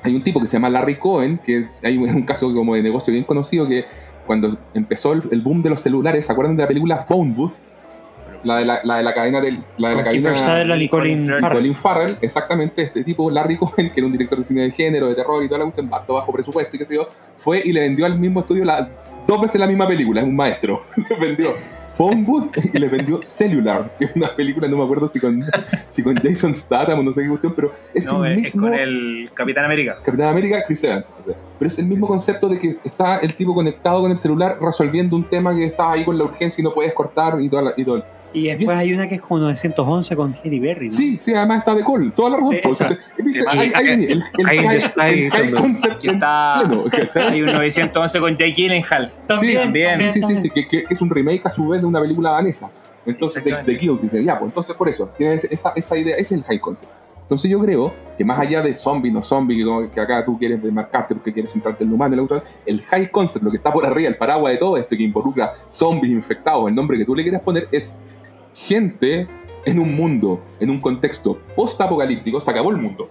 Hay 0.04 0.14
un 0.14 0.22
tipo 0.22 0.38
que 0.38 0.46
se 0.46 0.52
llama 0.52 0.70
Larry 0.70 0.96
Cohen, 0.96 1.38
que 1.38 1.58
es, 1.58 1.82
hay 1.82 1.96
un, 1.96 2.22
caso 2.22 2.52
como 2.54 2.74
de 2.74 2.82
negocio 2.82 3.12
bien 3.12 3.24
conocido 3.24 3.66
que 3.66 3.86
cuando 4.26 4.56
empezó 4.74 5.14
el, 5.14 5.22
el 5.32 5.40
boom 5.40 5.62
de 5.62 5.70
los 5.70 5.80
celulares, 5.80 6.26
¿se 6.26 6.32
acuerdan 6.32 6.56
de 6.56 6.62
la 6.62 6.68
película 6.68 6.98
Phone 6.98 7.34
Booth? 7.34 7.52
La 8.42 8.58
de 8.58 8.66
la, 8.66 8.80
la 8.84 8.98
de 8.98 9.02
la 9.02 9.14
cadena 9.14 9.40
del, 9.40 9.60
la 9.78 9.88
de 9.88 9.96
la 9.96 10.04
cadena 10.04 10.36
Sutherland 10.36 10.82
y 10.82 10.88
Colin 10.90 11.26
Farrell. 11.26 11.58
Colin 11.58 11.74
Farrell, 11.74 12.18
exactamente 12.20 12.82
este 12.82 13.02
tipo, 13.02 13.30
Larry 13.30 13.56
Cohen, 13.56 13.90
que 13.90 14.00
era 14.00 14.06
un 14.06 14.12
director 14.12 14.38
de 14.38 14.44
cine 14.44 14.60
de 14.60 14.70
género, 14.70 15.08
de 15.08 15.14
terror 15.14 15.42
y 15.42 15.48
toda 15.48 15.60
la 15.60 15.64
cuestión, 15.64 15.88
bajo 15.88 16.32
presupuesto 16.32 16.76
y 16.76 16.78
qué 16.78 16.84
sé 16.84 16.94
yo, 16.94 17.08
fue 17.36 17.62
y 17.64 17.72
le 17.72 17.80
vendió 17.80 18.04
al 18.04 18.18
mismo 18.18 18.40
estudio 18.40 18.66
la, 18.66 18.90
dos 19.26 19.40
veces 19.40 19.58
la 19.58 19.66
misma 19.66 19.88
película, 19.88 20.20
es 20.20 20.26
un 20.26 20.36
maestro. 20.36 20.78
le 21.08 21.16
vendió 21.16 21.48
Phone 21.96 22.24
Booth 22.24 22.50
y 22.74 22.78
le 22.78 22.88
vendió 22.88 23.20
Cellular, 23.22 23.96
que 23.98 24.06
es 24.06 24.10
una 24.16 24.34
película, 24.34 24.66
no 24.68 24.76
me 24.78 24.84
acuerdo 24.84 25.06
si 25.08 25.20
con, 25.20 25.42
si 25.88 26.02
con 26.02 26.16
Jason 26.16 26.54
Statham 26.54 26.98
o 26.98 27.02
no 27.02 27.12
sé 27.12 27.22
qué 27.22 27.28
cuestión, 27.28 27.52
pero 27.54 27.72
es 27.94 28.04
No, 28.06 28.24
el 28.24 28.32
es 28.32 28.38
mismo... 28.42 28.62
con 28.62 28.74
el 28.74 29.30
Capitán 29.34 29.64
América. 29.64 29.96
Capitán 30.02 30.28
América, 30.28 30.62
Chris 30.66 30.82
Evans. 30.84 31.08
Entonces. 31.10 31.36
Pero 31.58 31.66
es 31.68 31.78
el 31.78 31.86
mismo 31.86 32.06
concepto 32.06 32.48
de 32.48 32.58
que 32.58 32.76
está 32.84 33.18
el 33.18 33.34
tipo 33.34 33.54
conectado 33.54 34.00
con 34.02 34.10
el 34.10 34.18
celular 34.18 34.58
resolviendo 34.60 35.14
un 35.16 35.28
tema 35.28 35.54
que 35.54 35.64
está 35.66 35.90
ahí 35.92 36.04
con 36.04 36.18
la 36.18 36.24
urgencia 36.24 36.60
y 36.60 36.64
no 36.64 36.74
puedes 36.74 36.92
cortar 36.94 37.40
y, 37.40 37.48
toda 37.48 37.62
la- 37.62 37.74
y 37.76 37.84
todo. 37.84 37.96
el- 37.96 38.04
Y 38.34 38.48
después 38.48 38.76
hay 38.76 38.92
una 38.92 39.08
que 39.08 39.14
es 39.14 39.20
como 39.20 39.38
911 39.40 40.16
con 40.16 40.34
Halle 40.34 40.60
Berry. 40.60 40.86
¿no? 40.86 40.92
Sí, 40.92 41.16
sí, 41.20 41.32
además 41.34 41.58
está 41.58 41.74
de 41.74 41.84
call. 41.84 42.10
Toda 42.12 42.30
la 42.30 42.38
razón. 42.38 42.54
Sí, 42.54 42.60
pues, 42.62 42.78
¿viste? 43.24 43.44
Ahí 43.48 43.86
viene, 43.86 44.04
el, 44.04 44.24
el. 44.38 44.48
Hay 44.48 44.58
un 47.42 47.52
911 47.52 48.20
con 48.20 48.36
Jake 48.36 48.52
Gyllenhaal. 48.52 49.12
Sí, 49.38 49.54
también. 49.54 49.96
Sí, 49.96 50.12
sí, 50.12 50.22
sí, 50.22 50.36
sí, 50.36 50.50
que, 50.50 50.84
es 50.90 51.00
un 51.00 51.10
remake 51.10 51.46
a 51.46 51.50
su 51.50 51.68
vez 51.68 51.80
de 51.80 51.86
una 51.86 52.00
película 52.00 52.30
danesa. 52.30 52.72
Entonces, 53.06 53.44
de, 53.44 53.62
de. 53.62 53.76
Guild, 53.76 54.00
dice, 54.00 54.24
ya, 54.24 54.36
pues 54.38 54.50
entonces 54.50 54.74
por 54.74 54.88
eso, 54.88 55.08
tienes 55.16 55.44
esa, 55.44 55.72
esa 55.76 55.96
idea, 55.96 56.16
ese 56.16 56.34
es 56.34 56.40
el 56.40 56.42
high 56.42 56.60
concept. 56.60 56.90
Entonces 57.24 57.50
yo 57.50 57.58
creo 57.58 57.92
que 58.18 58.24
más 58.24 58.38
allá 58.38 58.60
de 58.60 58.74
zombie, 58.74 59.10
no 59.10 59.22
zombie, 59.22 59.64
que, 59.90 60.00
acá 60.00 60.22
tú 60.22 60.38
quieres 60.38 60.62
demarcarte 60.62 61.14
porque 61.14 61.32
quieres 61.32 61.52
centrarte 61.52 61.82
en 61.82 61.88
lo 61.88 61.96
humano, 61.96 62.14
en 62.14 62.42
el 62.66 62.82
high 62.82 63.10
concept, 63.10 63.42
lo 63.42 63.50
que 63.50 63.56
está 63.56 63.72
por 63.72 63.86
arriba, 63.86 64.08
el 64.08 64.16
paraguas 64.16 64.52
de 64.52 64.58
todo 64.58 64.76
esto 64.76 64.94
que 64.94 65.02
involucra 65.02 65.50
zombies 65.68 66.12
infectados, 66.12 66.68
el 66.68 66.74
nombre 66.74 66.98
que 66.98 67.04
tú 67.06 67.14
le 67.14 67.22
quieras 67.22 67.40
poner, 67.40 67.66
es 67.72 68.00
gente 68.54 69.26
en 69.66 69.78
un 69.78 69.94
mundo, 69.94 70.40
en 70.60 70.70
un 70.70 70.80
contexto 70.80 71.38
post-apocalíptico, 71.56 72.40
se 72.40 72.50
acabó 72.50 72.70
el 72.70 72.76
mundo. 72.76 73.10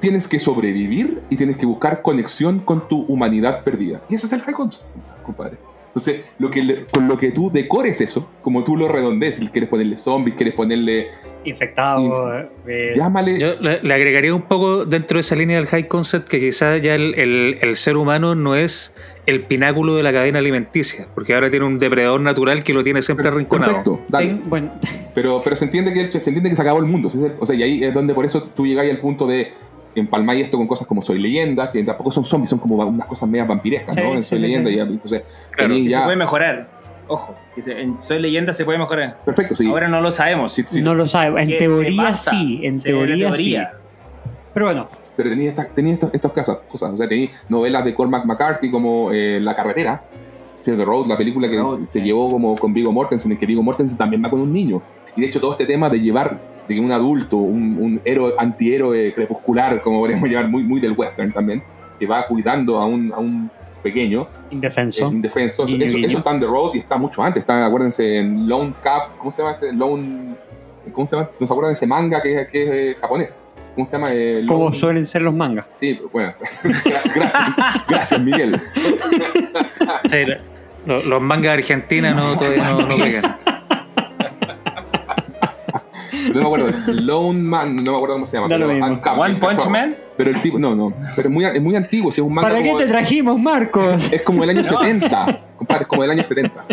Tienes 0.00 0.26
que 0.28 0.38
sobrevivir 0.38 1.22
y 1.30 1.36
tienes 1.36 1.56
que 1.56 1.66
buscar 1.66 2.02
conexión 2.02 2.60
con 2.60 2.88
tu 2.88 3.04
humanidad 3.06 3.62
perdida. 3.64 4.02
Y 4.08 4.14
ese 4.14 4.26
es 4.26 4.32
el 4.32 4.40
high 4.42 4.54
concept, 4.54 4.88
compadre. 5.22 5.58
Entonces, 5.96 6.26
lo 6.38 6.50
que 6.50 6.62
le- 6.62 6.84
con 6.92 7.08
lo 7.08 7.16
que 7.16 7.32
tú 7.32 7.50
decores 7.50 8.02
eso, 8.02 8.28
como 8.42 8.62
tú 8.62 8.76
lo 8.76 8.86
redondees, 8.86 9.38
si 9.38 9.48
quieres 9.48 9.70
ponerle 9.70 9.96
zombies, 9.96 10.36
quieres 10.36 10.54
ponerle. 10.54 11.06
Infectado. 11.42 12.38
eh, 12.66 12.92
Llámale. 12.94 13.38
Yo 13.38 13.54
le, 13.60 13.80
le 13.82 13.94
agregaría 13.94 14.34
un 14.34 14.42
poco 14.42 14.84
dentro 14.84 15.16
de 15.16 15.20
esa 15.20 15.34
línea 15.36 15.56
del 15.56 15.66
high 15.66 15.88
concept 15.88 16.28
que 16.28 16.38
quizás 16.38 16.82
ya 16.82 16.94
el, 16.96 17.14
el- 17.18 17.58
el 17.62 17.76
ser 17.76 17.96
humano 17.96 18.34
no 18.34 18.54
es 18.54 18.94
el 19.24 19.44
pináculo 19.44 19.94
de 19.96 20.02
la 20.02 20.12
cadena 20.12 20.38
alimenticia, 20.38 21.08
porque 21.14 21.32
ahora 21.34 21.50
tiene 21.50 21.64
un 21.64 21.78
depredador 21.78 22.20
natural 22.20 22.62
que 22.62 22.74
lo 22.74 22.84
tiene 22.84 23.00
siempre 23.00 23.28
arrinconado. 23.28 23.72
Perfecto, 23.82 24.00
dale. 24.08 24.40
bueno, 24.44 24.72
Pero, 25.14 25.40
pero 25.42 25.56
se 25.56 25.64
entiende 25.64 25.94
que 25.94 26.10
se 26.10 26.18
entiende 26.28 26.50
que 26.50 26.56
se 26.56 26.62
acabó 26.62 26.78
el 26.80 26.84
mundo. 26.86 27.08
o 27.40 27.46
sea, 27.46 27.56
y 27.56 27.62
ahí 27.62 27.84
es 27.84 27.94
donde 27.94 28.12
por 28.12 28.26
eso 28.26 28.42
tú 28.54 28.66
llegáis 28.66 28.90
al 28.90 28.98
punto 28.98 29.26
de 29.26 29.50
empalmáis 30.00 30.44
esto 30.44 30.56
con 30.56 30.66
cosas 30.66 30.86
como 30.86 31.02
Soy 31.02 31.18
Leyenda, 31.18 31.70
que 31.70 31.82
tampoco 31.84 32.10
son 32.10 32.24
zombies, 32.24 32.50
son 32.50 32.58
como 32.58 32.76
unas 32.76 33.06
cosas 33.06 33.28
media 33.28 33.44
vampirescas, 33.44 33.94
Sí, 33.94 34.00
¿no? 34.02 34.14
En 34.14 34.22
sí, 34.22 34.28
Soy 34.30 34.38
sí, 34.38 34.42
Leyenda, 34.44 34.70
sí. 34.70 34.76
y 34.76 34.80
entonces 34.80 35.22
Claro, 35.50 35.74
Que 35.74 35.84
ya. 35.88 35.98
se 35.98 36.04
puede 36.04 36.16
mejorar. 36.16 36.68
Ojo, 37.08 37.34
que 37.54 37.62
se- 37.62 37.80
en 37.80 38.00
Soy 38.02 38.18
Leyenda 38.20 38.52
se 38.52 38.64
puede 38.64 38.78
mejorar. 38.78 39.18
Perfecto, 39.24 39.54
sí. 39.54 39.68
Ahora 39.68 39.88
no 39.88 40.00
lo 40.00 40.10
sabemos. 40.10 40.52
Sí, 40.52 40.64
sí. 40.66 40.82
no 40.82 40.92
lo 40.94 41.06
sabe. 41.06 41.40
En 41.42 41.56
teoría 41.56 42.12
sí. 42.14 42.60
En 42.64 42.80
teoría, 42.80 43.28
teoría. 43.28 43.70
sí. 43.72 43.78
Pero 44.52 44.66
bueno, 44.66 44.88
Pero 45.16 45.30
tenía 45.30 45.48
estas 45.48 45.68
tenía 45.74 45.94
estos, 45.94 46.12
estos 46.12 46.32
casos, 46.32 46.58
cosas. 46.68 46.92
O 46.92 46.96
sea, 46.96 47.08
tenía 47.08 47.28
novelas 47.48 47.84
de 47.84 47.94
Cormac 47.94 48.24
McCarthy 48.24 48.70
como 48.70 49.10
eh, 49.12 49.38
La 49.40 49.54
Carretera, 49.54 50.02
Fear 50.62 50.76
the 50.78 50.84
Road, 50.84 51.06
la 51.06 51.16
película 51.16 51.48
que 51.48 51.56
Road, 51.58 51.78
se, 51.80 51.86
se 51.86 51.90
sí. 52.00 52.02
llevó 52.02 52.30
como 52.30 52.56
con 52.56 52.74
Vigo 52.74 52.90
Mortensen, 52.92 53.30
en 53.32 53.38
que 53.38 53.46
Vigo 53.46 53.62
Mortensen 53.62 53.96
también 53.96 54.22
va 54.24 54.28
con 54.28 54.40
un 54.40 54.52
niño. 54.52 54.82
Y 55.14 55.20
de 55.20 55.26
hecho, 55.28 55.40
todo 55.40 55.52
este 55.52 55.64
tema 55.64 55.88
de 55.88 56.00
llevar 56.00 56.38
de 56.68 56.74
que 56.74 56.80
un 56.80 56.90
adulto, 56.92 57.36
un, 57.36 57.76
un 57.80 58.00
héroe, 58.04 58.34
antihéroe 58.38 59.12
crepuscular, 59.12 59.80
como 59.82 60.00
podríamos 60.00 60.28
llamar, 60.30 60.48
muy, 60.50 60.62
muy 60.64 60.80
del 60.80 60.92
western 60.92 61.32
también, 61.32 61.62
que 61.98 62.06
va 62.06 62.26
cuidando 62.26 62.78
a 62.78 62.86
un, 62.86 63.12
a 63.12 63.18
un 63.18 63.50
pequeño, 63.82 64.26
indefenso. 64.50 65.04
eh, 65.06 65.12
indefenso. 65.12 65.64
Eso, 65.64 65.76
eso 65.98 66.18
está 66.18 66.30
en 66.32 66.40
The 66.40 66.46
Road 66.46 66.72
y 66.74 66.78
está 66.78 66.96
mucho 66.96 67.22
antes. 67.22 67.40
Está, 67.42 67.64
acuérdense, 67.66 68.18
en 68.18 68.48
Lone 68.48 68.74
Cap, 68.82 69.16
¿cómo 69.18 69.30
se 69.30 69.42
llama 69.42 69.54
ese? 69.54 69.72
Lone. 69.72 70.34
¿Cómo 70.92 71.06
se 71.06 71.16
llama? 71.16 71.28
¿No 71.40 71.46
se 71.46 71.52
acuerdan 71.52 71.70
de 71.70 71.74
ese 71.74 71.86
manga 71.86 72.20
que, 72.22 72.46
que 72.50 72.62
es 72.62 72.68
eh, 72.70 72.96
japonés? 73.00 73.40
¿Cómo 73.74 73.84
se 73.86 73.92
llama? 73.96 74.08
Eh, 74.12 74.44
como 74.48 74.72
suelen 74.72 75.04
ser 75.06 75.22
los 75.22 75.34
mangas. 75.34 75.68
Sí, 75.72 76.00
bueno. 76.12 76.32
gracias, 77.14 77.44
gracias, 77.88 78.20
Miguel. 78.20 78.58
Sí, 80.08 80.24
la- 80.24 80.38
lo- 80.86 81.02
los 81.02 81.20
mangas 81.22 81.42
de 81.52 81.58
Argentina 81.58 82.12
no, 82.12 82.36
todavía 82.38 82.64
no, 82.70 82.82
no 82.82 82.88
pegan. 82.96 83.36
No 86.36 86.42
me 86.42 86.46
acuerdo, 86.46 86.68
es 86.68 86.86
Lone 86.86 87.40
Man, 87.42 87.76
no 87.76 87.90
me 87.92 87.96
acuerdo 87.96 88.14
cómo 88.16 88.26
se 88.26 88.36
llama. 88.36 88.48
Da 88.48 88.58
lo 88.58 88.66
pero 88.66 88.78
mismo. 88.78 88.94
Uncapped, 88.94 89.20
One 89.20 89.34
Punch 89.36 89.50
cachorro. 89.56 89.70
Man. 89.70 89.94
Pero 90.16 90.30
el 90.30 90.40
tipo, 90.40 90.58
no, 90.58 90.74
no. 90.74 90.92
Pero 91.14 91.28
es 91.28 91.34
muy, 91.34 91.44
es 91.44 91.60
muy 91.62 91.76
antiguo, 91.76 92.10
si 92.12 92.20
es 92.20 92.26
un 92.26 92.32
manga 92.34 92.48
¿Para 92.48 92.62
qué 92.62 92.68
como- 92.68 92.78
te 92.80 92.86
trajimos, 92.86 93.38
Marcos? 93.38 94.12
Es 94.12 94.22
como 94.22 94.40
del 94.42 94.50
año 94.50 94.62
No. 94.62 94.80
70, 94.80 95.40
compadre, 95.56 95.82
es 95.82 95.88
como 95.88 96.02
del 96.02 96.10
año 96.12 96.24
70. 96.24 96.64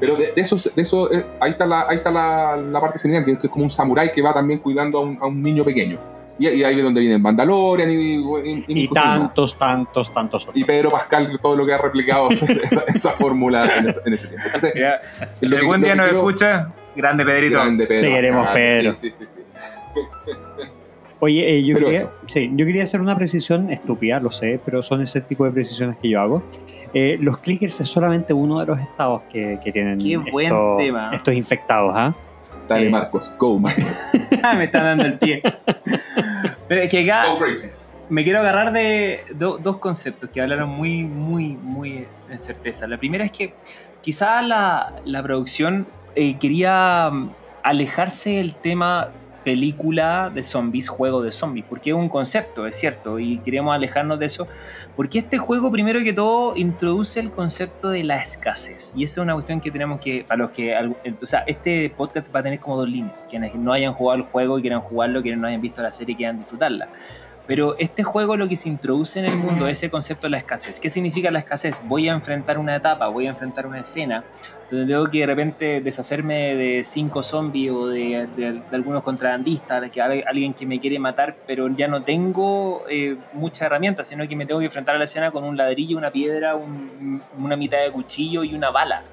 Pero 0.00 0.16
de, 0.16 0.32
de 0.32 0.42
eso, 0.42 0.56
de 0.74 0.82
eso 0.82 1.10
eh, 1.12 1.24
ahí 1.40 1.50
está, 1.52 1.66
la, 1.66 1.86
ahí 1.88 1.96
está 1.96 2.10
la, 2.10 2.56
la 2.56 2.80
parte 2.80 2.98
genial, 2.98 3.24
que, 3.24 3.38
que 3.38 3.46
es 3.46 3.50
como 3.52 3.64
un 3.64 3.70
samurái 3.70 4.12
que 4.12 4.20
va 4.22 4.34
también 4.34 4.58
cuidando 4.58 4.98
a 4.98 5.02
un, 5.02 5.18
a 5.20 5.26
un 5.26 5.42
niño 5.42 5.64
pequeño. 5.64 5.98
Y, 6.36 6.48
y 6.48 6.64
ahí 6.64 6.76
es 6.76 6.82
donde 6.82 7.00
vienen 7.00 7.22
Mandalorian 7.22 7.88
y, 7.90 7.94
y, 7.94 8.16
y- 8.16 8.64
Y 8.66 8.88
cosas 8.88 9.04
más. 9.06 9.18
tantos, 9.20 9.56
tantos, 9.58 10.12
tantos 10.12 10.42
otros. 10.42 10.56
Y 10.56 10.64
Pedro 10.64 10.90
Pascal, 10.90 11.38
todo 11.40 11.54
lo 11.56 11.64
que 11.64 11.74
ha 11.74 11.78
replicado 11.78 12.28
esa, 12.64 12.82
esa 12.92 13.10
fórmula 13.12 13.66
en, 13.78 13.88
este- 13.88 14.00
en 14.04 14.14
este 14.14 14.26
tiempo. 14.26 14.46
Entonces, 14.46 14.72
Ya. 14.74 15.00
lo 15.20 15.48
Si 15.48 15.54
que- 15.54 15.60
algún 15.60 15.80
lo 15.80 15.84
día 15.86 15.92
que 15.94 16.00
nos 16.00 16.10
escucha, 16.10 16.68
grande 16.96 17.24
Pedrito. 17.24 17.54
Grande 17.56 17.86
Pedro 17.86 18.00
Te 18.08 18.14
queremos, 18.14 18.44
Pascal, 18.46 18.54
Pedro. 18.62 18.94
Sí, 18.94 19.10
sí, 19.10 19.24
sí, 19.26 19.40
sí. 19.46 19.58
Oye, 21.20 21.56
eh, 21.56 21.64
yo, 21.64 21.74
Pero 21.76 21.86
quería, 21.86 22.10
sí, 22.26 22.50
yo 22.54 22.66
quería 22.66 22.82
hacer 22.82 23.00
una 23.00 23.16
precisión 23.16 23.70
estúpida, 23.70 24.20
lo 24.20 24.30
sé, 24.30 24.60
pero 24.64 24.82
son 24.82 25.00
ese 25.00 25.20
tipo 25.22 25.44
de 25.46 25.52
precisiones 25.52 25.96
que 25.96 26.10
yo 26.10 26.20
hago. 26.20 26.42
Eh, 26.92 27.16
los 27.20 27.38
clickers 27.38 27.80
es 27.80 27.88
solamente 27.88 28.34
uno 28.34 28.60
de 28.60 28.66
los 28.66 28.78
estados 28.78 29.22
que, 29.32 29.58
que 29.64 29.72
tienen 29.72 29.98
Qué 29.98 30.16
buen 30.18 30.46
estos, 30.46 30.76
tema. 30.78 31.10
estos 31.14 31.34
infectados. 31.34 31.92
¿ah? 31.94 32.14
Dale, 32.68 32.88
Eh. 32.88 32.90
Marcos, 32.90 33.32
go, 33.38 33.58
Marcos. 33.58 33.84
Ah, 34.42 34.54
me 34.54 34.64
está 34.64 34.82
dando 34.82 35.04
el 35.04 35.18
pie. 35.18 35.42
Pero 36.68 36.82
es 36.82 36.90
que 36.90 37.10
acá 37.10 37.24
me 38.10 38.22
quiero 38.22 38.40
agarrar 38.40 38.72
de 38.72 39.20
do- 39.34 39.56
dos 39.56 39.78
conceptos 39.78 40.28
que 40.28 40.42
hablaron 40.42 40.68
muy, 40.68 41.04
muy, 41.04 41.56
muy 41.56 42.06
en 42.30 42.38
certeza. 42.40 42.86
La 42.86 42.98
primera 42.98 43.24
es 43.24 43.32
que 43.32 43.54
quizá 44.02 44.42
la, 44.42 44.92
la 45.06 45.22
producción 45.22 45.86
eh, 46.14 46.36
quería 46.38 47.10
mm, 47.10 47.30
alejarse 47.62 48.30
del 48.30 48.54
tema 48.54 49.10
película 49.44 50.30
de 50.34 50.42
zombies, 50.42 50.88
juego 50.88 51.22
de 51.22 51.30
zombies, 51.30 51.66
porque 51.68 51.90
es 51.90 51.96
un 51.96 52.08
concepto, 52.08 52.66
es 52.66 52.76
cierto, 52.76 53.18
y 53.18 53.38
queremos 53.38 53.74
alejarnos 53.74 54.18
de 54.18 54.26
eso, 54.26 54.48
porque 54.96 55.18
este 55.18 55.36
juego 55.38 55.70
primero 55.70 56.02
que 56.02 56.14
todo 56.14 56.56
introduce 56.56 57.20
el 57.20 57.30
concepto 57.30 57.90
de 57.90 58.02
la 58.02 58.16
escasez, 58.16 58.94
y 58.96 59.04
eso 59.04 59.20
es 59.20 59.24
una 59.24 59.34
cuestión 59.34 59.60
que 59.60 59.70
tenemos 59.70 60.00
que, 60.00 60.24
para 60.26 60.38
los 60.38 60.50
que, 60.50 60.74
o 61.22 61.26
sea, 61.26 61.44
este 61.46 61.90
podcast 61.90 62.34
va 62.34 62.40
a 62.40 62.42
tener 62.42 62.58
como 62.58 62.78
dos 62.78 62.88
líneas, 62.88 63.28
quienes 63.28 63.54
no 63.54 63.72
hayan 63.72 63.92
jugado 63.92 64.20
el 64.20 64.24
juego 64.24 64.58
y 64.58 64.62
quieran 64.62 64.80
jugarlo, 64.80 65.20
quienes 65.20 65.38
no 65.40 65.46
hayan 65.46 65.60
visto 65.60 65.82
la 65.82 65.92
serie 65.92 66.14
y 66.14 66.16
quieran 66.16 66.38
disfrutarla. 66.38 66.88
Pero 67.46 67.76
este 67.78 68.02
juego 68.02 68.36
lo 68.36 68.48
que 68.48 68.56
se 68.56 68.68
introduce 68.68 69.18
en 69.18 69.26
el 69.26 69.36
mundo 69.36 69.68
es 69.68 69.78
ese 69.78 69.90
concepto 69.90 70.26
de 70.26 70.30
la 70.30 70.38
escasez. 70.38 70.80
¿Qué 70.80 70.88
significa 70.88 71.30
la 71.30 71.40
escasez? 71.40 71.82
Voy 71.86 72.08
a 72.08 72.12
enfrentar 72.12 72.58
una 72.58 72.76
etapa, 72.76 73.08
voy 73.08 73.26
a 73.26 73.30
enfrentar 73.30 73.66
una 73.66 73.80
escena 73.80 74.24
donde 74.70 74.92
tengo 74.92 75.06
que 75.06 75.18
de 75.20 75.26
repente 75.26 75.80
deshacerme 75.80 76.56
de 76.56 76.84
cinco 76.84 77.22
zombies 77.22 77.70
o 77.70 77.88
de, 77.88 78.62
algunos 78.72 79.02
contrabandistas, 79.02 79.90
que 79.90 80.00
alguien 80.00 80.54
que 80.54 80.66
me 80.66 80.80
quiere 80.80 80.98
matar, 80.98 81.36
pero 81.46 81.68
ya 81.68 81.86
no 81.86 82.02
tengo 82.02 82.84
eh, 82.88 83.16
muchas 83.34 83.62
herramientas, 83.62 84.08
sino 84.08 84.26
que 84.26 84.36
me 84.36 84.46
tengo 84.46 84.60
que 84.60 84.66
enfrentar 84.66 84.94
a 84.94 84.98
la 84.98 85.04
escena 85.04 85.30
con 85.30 85.44
un 85.44 85.56
ladrillo, 85.56 85.98
una 85.98 86.10
piedra, 86.10 86.56
una 86.56 87.56
mitad 87.56 87.78
de 87.82 87.90
cuchillo 87.90 88.42
y 88.42 88.54
una 88.54 88.70
bala. 88.70 89.04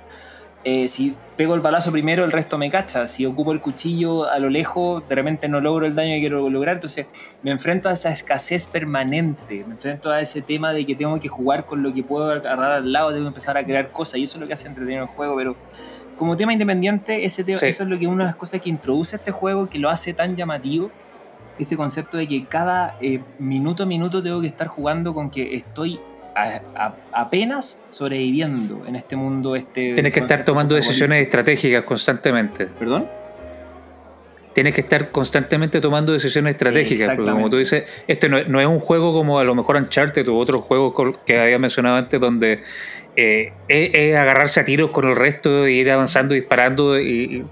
Eh, 0.63 0.88
si 0.88 1.15
pego 1.36 1.56
el 1.56 1.62
balazo 1.62 1.91
primero, 1.91 2.24
el 2.24 2.32
resto 2.32 2.58
me 2.58 2.69
cacha. 2.69 3.08
Si 3.08 3.26
ocupo 3.26 3.52
el 3.52 3.60
cuchillo 3.60 4.30
a 4.30 4.38
lo 4.38 4.50
lejos, 4.50 5.08
de 5.08 5.15
repente 5.15 5.50
no 5.50 5.60
logro 5.60 5.88
el 5.88 5.95
daño 5.95 6.13
que 6.13 6.19
quiero 6.19 6.50
lograr. 6.50 6.76
Entonces 6.76 7.08
me 7.41 7.52
enfrento 7.52 7.89
a 7.89 7.93
esa 7.93 8.10
escasez 8.10 8.67
permanente. 8.67 9.63
Me 9.67 9.74
enfrento 9.74 10.12
a 10.12 10.21
ese 10.21 10.41
tema 10.41 10.71
de 10.71 10.86
que 10.86 10.95
tengo 10.95 11.19
que 11.19 11.30
jugar 11.30 11.65
con 11.65 11.82
lo 11.82 11.93
que 11.93 12.04
puedo 12.04 12.30
agarrar 12.30 12.74
al 12.74 12.91
lado, 12.91 13.10
tengo 13.10 13.24
que 13.24 13.30
empezar 13.30 13.58
a 13.58 13.63
crear 13.63 13.91
cosas. 13.91 14.17
Y 14.19 14.24
eso 14.24 14.38
es 14.38 14.41
lo 14.41 14.47
que 14.47 14.54
hace 14.54 14.67
entretenido 14.67 15.04
el 15.04 15.10
juego. 15.10 15.36
Pero 15.36 15.56
como 16.17 16.38
tema 16.38 16.54
independiente, 16.54 17.26
ese 17.26 17.43
eso 17.47 17.65
es 17.65 17.80
lo 17.82 17.97
que 17.97 18.06
una 18.06 18.26
de 18.26 18.28
las 18.28 18.36
cosas 18.36 18.62
que 18.62 18.69
introduce 18.69 19.15
este 19.15 19.32
juego, 19.32 19.67
que 19.67 19.80
lo 19.80 19.89
hace 19.89 20.13
tan 20.13 20.36
llamativo. 20.36 20.91
Ese 21.58 21.76
concepto 21.76 22.17
de 22.17 22.28
que 22.28 22.45
cada 22.45 22.97
eh, 23.02 23.19
minuto 23.39 23.84
a 23.84 23.86
minuto 23.86 24.21
tengo 24.21 24.41
que 24.41 24.47
estar 24.47 24.67
jugando 24.67 25.13
con 25.13 25.30
que 25.30 25.56
estoy 25.56 26.00
apenas 27.12 27.82
sobreviviendo 27.89 28.84
en 28.88 28.96
este 28.96 29.15
mundo. 29.15 29.56
Este 29.56 29.94
Tienes 29.94 30.13
que 30.13 30.22
estar 30.22 30.46
tomando 30.46 30.76
decisiones 30.76 31.22
estratégicas 31.22 31.84
constantemente. 31.84 32.67
¿Perdón? 32.67 33.08
Tienes 34.54 34.74
que 34.74 34.82
estar 34.82 35.12
constantemente 35.12 35.80
tomando 35.80 36.12
decisiones 36.12 36.52
estratégicas. 36.52 37.15
Porque 37.15 37.32
como 37.32 37.50
tú 37.50 37.58
dices, 37.58 38.04
este 38.08 38.28
no, 38.28 38.60
es 38.60 38.67
un 38.67 38.80
juego 38.80 39.13
como 39.13 39.39
a 39.39 39.44
lo 39.44 39.56
mejor 39.56 39.78
Uncharted 39.78 40.28
u 40.28 40.38
otros 40.38 40.62
juegos 40.62 41.17
que 41.26 41.39
había 41.39 41.58
mencionado 41.58 41.96
antes, 41.96 42.20
donde 42.20 42.62
eh, 43.15 43.54
es, 43.70 44.15
agarrarse 44.15 44.60
a 44.60 44.65
tiros 44.65 44.91
con 44.91 45.08
el 45.08 45.15
resto 45.15 45.65
e 45.65 45.72
ir 45.72 45.89
avanzando, 45.89 46.34
disparando. 46.34 47.00
Y, 47.00 47.44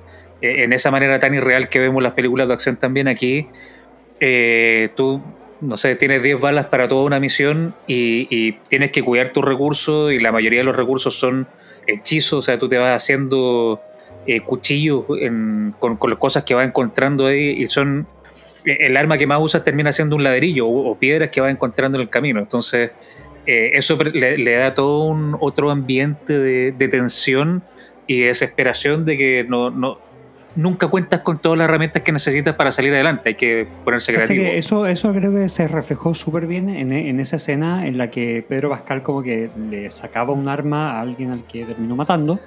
en 0.42 0.72
esa 0.72 0.90
manera 0.90 1.20
tan 1.20 1.34
irreal 1.34 1.68
que 1.68 1.80
vemos 1.80 2.02
las 2.02 2.14
películas 2.14 2.48
de 2.48 2.54
acción 2.54 2.78
también 2.78 3.10
aquí, 3.10 3.48
eh, 4.22 4.90
tú 4.96 5.22
no 5.62 5.78
sé, 5.78 5.96
tienes 5.96 6.24
10 6.24 6.40
balas 6.40 6.68
para 6.68 6.88
toda 6.88 7.04
una 7.04 7.20
misión 7.20 7.74
y, 7.88 8.54
tienes 8.70 8.92
que 8.92 9.04
cuidar 9.04 9.34
tus 9.34 9.44
recursos 9.44 10.12
y 10.12 10.20
la 10.20 10.32
mayoría 10.32 10.60
de 10.60 10.66
los 10.66 10.76
recursos 10.76 11.16
son 11.16 11.48
hechizos, 11.88 12.40
o 12.40 12.42
sea, 12.42 12.58
tú 12.58 12.70
te 12.70 12.78
vas 12.78 12.96
haciendo 12.96 13.82
eh, 14.26 14.42
cuchillos 14.42 15.06
con, 15.80 16.00
las 16.08 16.18
cosas 16.18 16.44
que 16.44 16.54
vas 16.54 16.68
encontrando 16.68 17.26
ahí 17.28 17.50
y 17.62 17.68
son... 17.68 18.08
Eh, 18.66 18.78
el 18.82 18.98
arma 18.98 19.18
que 19.18 19.26
más 19.26 19.40
usas 19.42 19.64
termina 19.64 19.92
siendo 19.92 20.16
un 20.16 20.24
ladrillo 20.24 20.68
o, 20.68 20.98
piedras 20.98 21.30
que 21.30 21.42
vas 21.42 21.52
encontrando 21.52 21.98
en 21.98 22.02
el 22.02 22.10
camino. 22.10 22.40
Entonces, 22.40 22.92
eh, 23.46 23.72
eso 23.74 23.98
le, 23.98 24.52
da 24.56 24.74
todo 24.74 25.04
un 25.04 25.38
otro 25.40 25.72
ambiente 25.72 26.38
de, 26.38 26.72
de 26.72 26.88
tensión 26.88 27.64
y 28.08 28.22
desesperación 28.22 29.06
de 29.06 29.18
que 29.18 29.46
no, 29.48 29.70
no, 29.70 30.00
nunca 30.56 30.88
cuentas 30.88 31.22
con 31.22 31.40
todas 31.40 31.58
las 31.58 31.66
herramientas 31.66 32.02
que 32.02 32.12
necesitas 32.12 32.56
para 32.56 32.72
salir 32.72 32.94
adelante. 32.94 33.30
Hay 33.30 33.36
que 33.36 33.68
ponerse 33.84 34.14
creativo. 34.14 34.46
eso, 34.46 34.86
eso 34.86 35.14
creo 35.14 35.34
que 35.34 35.50
se 35.50 35.68
reflejó 35.68 36.14
súper 36.14 36.48
bien 36.48 36.70
en, 36.70 37.20
esa 37.20 37.38
escena 37.38 37.86
en 37.86 37.98
la 37.98 38.10
que 38.10 38.44
Pedro 38.48 38.70
Pascal 38.70 39.04
como 39.04 39.22
que 39.22 39.50
le 39.70 39.92
sacaba 39.92 40.34
un 40.34 40.48
arma 40.48 40.94
a 40.94 41.02
alguien 41.02 41.32
al 41.32 41.44
que 41.46 41.66
terminó 41.66 41.96
matando 41.96 42.40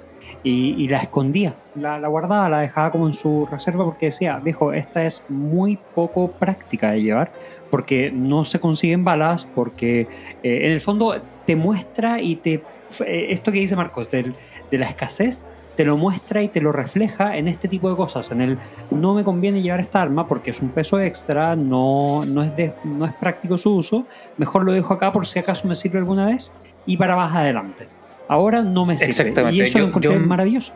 y, 0.44 0.88
la 0.88 0.98
escondía, 0.98 1.54
la, 1.74 1.98
guardaba, 2.06 2.48
la 2.48 2.60
dejaba 2.60 2.90
como 2.90 3.06
en 3.06 3.14
su 3.14 3.46
reserva 3.50 3.84
porque 3.84 4.06
decía, 4.06 4.38
viejo, 4.38 4.72
esta 4.72 5.04
es 5.04 5.22
muy 5.28 5.78
poco 5.94 6.30
práctica 6.30 6.92
de 6.92 7.02
llevar 7.02 7.32
porque 7.70 8.10
no 8.12 8.44
se 8.44 8.60
consiguen 8.60 9.04
balas, 9.04 9.44
porque 9.44 10.02
eh, 10.42 10.60
en 10.64 10.72
el 10.72 10.80
fondo 10.80 11.20
te 11.46 11.56
muestra 11.56 12.20
y 12.20 12.36
te... 12.36 12.62
Eh, 13.06 13.28
esto 13.30 13.50
que 13.50 13.58
dice 13.58 13.74
Marcos, 13.74 14.08
de 14.10 14.34
la 14.70 14.86
escasez, 14.86 15.46
te 15.76 15.84
lo 15.84 15.96
muestra 15.96 16.42
y 16.42 16.48
te 16.48 16.60
lo 16.60 16.72
refleja 16.72 17.36
en 17.36 17.48
este 17.48 17.68
tipo 17.68 17.88
de 17.88 17.96
cosas. 17.96 18.30
En 18.30 18.40
el 18.40 18.58
no 18.90 19.14
me 19.14 19.24
conviene 19.24 19.62
llevar 19.62 19.80
esta 19.80 20.02
arma 20.02 20.26
porque 20.26 20.50
es 20.50 20.60
un 20.60 20.70
peso 20.70 21.00
extra, 21.00 21.56
no, 21.56 22.24
no, 22.26 22.42
es, 22.42 22.54
de, 22.56 22.74
no 22.84 23.06
es 23.06 23.12
práctico 23.14 23.58
su 23.58 23.74
uso, 23.74 24.06
mejor 24.36 24.64
lo 24.64 24.72
dejo 24.72 24.94
acá 24.94 25.10
por 25.10 25.26
si 25.26 25.38
acaso 25.38 25.66
me 25.66 25.74
sirve 25.74 25.98
alguna 25.98 26.26
vez 26.26 26.52
y 26.86 26.96
para 26.96 27.16
más 27.16 27.34
adelante. 27.34 27.88
Ahora 28.28 28.62
no 28.62 28.86
me 28.86 28.96
sirve. 28.96 29.10
Exactamente. 29.10 29.56
Y 29.56 29.62
eso 29.62 29.78
lo 29.78 29.86
encontré 29.86 30.18
maravilloso. 30.18 30.72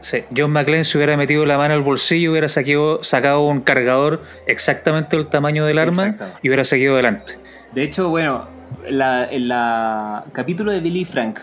Sí, 0.00 0.22
John 0.36 0.50
McClane 0.50 0.84
se 0.84 0.98
hubiera 0.98 1.16
metido 1.16 1.46
la 1.46 1.56
mano 1.56 1.72
al 1.72 1.80
bolsillo, 1.80 2.32
hubiera 2.32 2.50
sacado, 2.50 3.02
sacado 3.02 3.46
un 3.46 3.62
cargador 3.62 4.22
exactamente 4.46 5.16
del 5.16 5.28
tamaño 5.28 5.64
del 5.64 5.78
arma 5.78 6.16
y 6.42 6.48
hubiera 6.48 6.62
seguido 6.62 6.92
adelante. 6.92 7.38
De 7.72 7.84
hecho, 7.84 8.10
bueno, 8.10 8.46
la, 8.86 9.24
en 9.30 9.48
la 9.48 10.24
capítulo 10.32 10.72
de 10.72 10.80
Billy 10.80 11.06
Frank, 11.06 11.40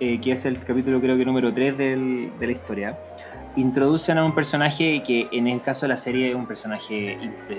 eh, 0.00 0.20
que 0.20 0.32
es 0.32 0.46
el 0.46 0.58
capítulo 0.58 1.00
creo 1.00 1.16
que 1.16 1.24
número 1.24 1.52
3 1.52 1.76
del, 1.76 2.32
de 2.38 2.46
la 2.46 2.52
historia, 2.52 2.98
introducen 3.56 4.18
a 4.18 4.24
un 4.24 4.34
personaje 4.34 5.02
que 5.02 5.28
en 5.32 5.48
el 5.48 5.60
caso 5.62 5.82
de 5.82 5.88
la 5.88 5.96
serie 5.96 6.30
es 6.30 6.34
un 6.34 6.46
personaje 6.46 7.18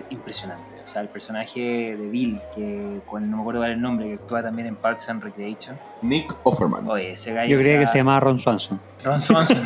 impresionante. 0.10 0.76
O 0.84 0.88
sea, 0.88 1.02
el 1.02 1.10
personaje 1.10 1.96
de 1.96 2.10
Bill, 2.10 2.40
que 2.54 3.02
no 3.12 3.20
me 3.20 3.42
acuerdo 3.42 3.60
cuál 3.60 3.72
es 3.72 3.76
el 3.76 3.82
nombre, 3.82 4.08
que 4.08 4.14
actúa 4.16 4.42
también 4.42 4.68
en 4.68 4.76
Parks 4.76 5.10
and 5.10 5.24
Recreation. 5.24 5.78
Nick 6.02 6.36
Offerman. 6.44 6.90
Oye, 6.90 7.12
ese 7.12 7.34
gallo, 7.34 7.56
Yo 7.56 7.62
creía 7.62 7.80
que 7.80 7.88
se 7.88 7.98
llamaba 8.00 8.20
Ron 8.20 8.40
Swanson. 8.40 8.80
Ron 9.04 9.22
Swanson. 9.22 9.62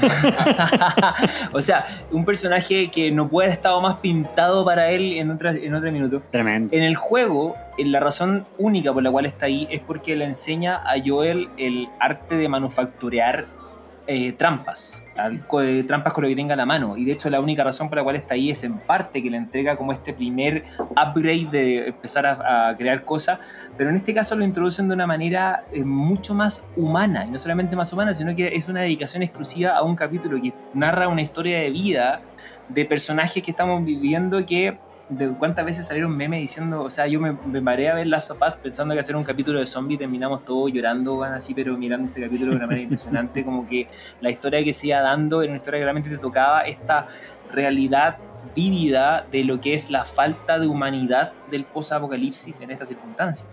o 1.54 1.62
sea, 1.62 1.86
un 2.12 2.26
personaje 2.26 2.90
que 2.90 3.12
no 3.12 3.30
puede 3.30 3.48
haber 3.48 3.58
estado 3.58 3.80
más 3.82 3.98
pintado 3.98 4.66
para 4.66 4.90
él 4.90 5.14
en, 5.14 5.32
otra, 5.32 5.52
en 5.52 5.74
otro 5.74 5.92
minuto. 5.92 6.22
Tremendo. 6.32 6.76
En 6.76 6.84
el 6.84 6.96
juego, 6.96 7.56
la 7.78 8.00
razón 8.00 8.46
única 8.58 8.94
por 8.94 9.04
la 9.04 9.12
cual 9.12 9.26
está 9.26 9.46
ahí 9.46 9.68
es 9.72 9.82
porque 9.82 10.16
le 10.16 10.26
enseña 10.26 10.78
a 10.78 10.96
Joel 11.04 11.50
el 11.58 11.90
arte 12.00 12.36
de 12.36 12.50
manufacturear 12.50 13.48
eh, 14.08 14.34
trampas, 14.34 15.04
eh, 15.18 15.84
trampas 15.88 16.14
con 16.14 16.24
lo 16.24 16.30
que 16.30 16.36
tenga 16.36 16.54
a 16.54 16.58
la 16.58 16.66
mano. 16.66 16.96
Y 16.96 17.06
de 17.06 17.14
hecho 17.14 17.30
la 17.30 17.40
única 17.40 17.64
razón 17.64 17.90
por 17.90 17.98
la 17.98 18.04
cual 18.04 18.16
está 18.16 18.36
ahí 18.36 18.52
es 18.52 18.64
en 18.64 18.78
parte 18.78 19.24
que 19.24 19.30
le 19.30 19.38
entrega 19.38 19.78
como 19.78 19.92
este 19.92 20.14
primer 20.14 20.64
upgrade 20.92 21.48
de 21.52 21.88
empezar 21.88 22.26
a, 22.26 22.76
crear 22.78 23.04
cosas, 23.04 23.40
pero 23.78 23.90
en 23.90 23.96
este 23.96 24.14
caso 24.14 24.36
lo 24.36 24.44
introducen 24.44 24.88
de 24.88 24.94
una 24.94 25.08
manera 25.08 25.66
eh, 25.72 25.84
mucho 25.84 26.36
más 26.36 26.66
humana, 26.76 27.26
y 27.26 27.32
no 27.32 27.40
solamente 27.40 27.76
más 27.76 27.92
humana, 27.94 28.14
sino 28.14 28.36
que 28.36 28.56
es 28.56 28.68
una 28.68 28.82
dedicación 28.82 29.24
exclusiva 29.24 29.72
a 29.72 29.84
un 29.84 29.96
capítulo 29.96 30.40
que 30.42 30.54
narra 30.74 31.08
una 31.08 31.22
historia 31.22 31.60
de 31.60 31.72
vida 31.72 32.22
de 32.70 32.86
personajes 32.86 33.42
que 33.44 33.52
estamos 33.52 33.84
viviendo 33.84 34.46
que 34.46 34.78
de 35.10 35.30
cuántas 35.30 35.66
veces 35.66 35.86
salieron 35.86 36.16
memes 36.16 36.42
diciendo, 36.42 36.84
o 36.84 36.90
sea, 36.90 37.06
yo 37.06 37.20
me, 37.20 37.34
me 37.46 37.62
paré 37.62 37.90
a 37.90 37.94
ver 37.94 38.08
Last 38.08 38.32
of 38.32 38.42
Us 38.46 38.56
pensando 38.56 38.94
que 38.94 39.00
hacer 39.00 39.16
un 39.16 39.24
capítulo 39.24 39.60
de 39.60 39.66
zombie 39.66 39.98
terminamos 39.98 40.44
todos 40.44 40.72
llorando, 40.72 41.24
así, 41.24 41.54
pero 41.54 41.78
mirando 41.78 42.08
este 42.08 42.22
capítulo 42.22 42.52
de 42.52 42.58
una 42.58 42.66
manera 42.66 42.84
impresionante, 42.84 43.46
como 43.46 43.68
que 43.68 43.88
la 44.22 44.32
historia 44.32 44.64
que 44.64 44.74
se 44.74 44.88
iba 44.88 45.02
dando 45.02 45.42
era 45.42 45.52
una 45.52 45.58
historia 45.58 45.80
que 45.80 45.84
realmente 45.84 46.10
te 46.10 46.18
tocaba 46.18 46.62
esta 46.62 47.06
realidad 47.52 48.18
vívida 48.56 49.26
de 49.32 49.44
lo 49.44 49.62
que 49.62 49.76
es 49.76 49.92
la 49.92 50.06
falta 50.06 50.58
de 50.58 50.68
humanidad 50.68 51.34
del 51.52 51.66
post-apocalipsis 51.66 52.62
en 52.62 52.72
esta 52.72 52.86
circunstancia. 52.86 53.48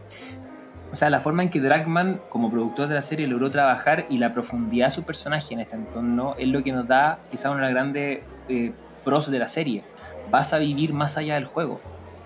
O 0.91 0.97
sea, 0.97 1.09
la 1.09 1.21
forma 1.21 1.43
en 1.43 1.51
que 1.51 1.61
Dragman, 1.61 2.21
como 2.29 2.51
productor 2.51 2.87
de 2.87 2.95
la 2.95 3.03
serie, 3.03 3.27
logró 3.27 3.51
trabajar 3.51 4.07
y 4.11 4.19
la 4.19 4.35
profundidad 4.35 4.87
de 4.87 4.91
su 4.93 5.05
personaje 5.05 5.55
en 5.55 5.61
este 5.61 5.77
entorno 5.77 6.35
es 6.39 6.49
lo 6.49 6.63
que 6.63 6.73
nos 6.73 6.87
da 6.87 7.19
quizá 7.31 7.51
una 7.51 7.61
de 7.61 7.65
las 7.65 7.73
grandes 7.73 8.25
eh, 8.49 8.73
pros 9.03 9.31
de 9.31 9.39
la 9.39 9.49
serie 9.49 9.85
vas 10.31 10.53
a 10.53 10.59
vivir 10.59 10.93
más 10.93 11.17
allá 11.17 11.35
del 11.35 11.45
juego, 11.45 11.81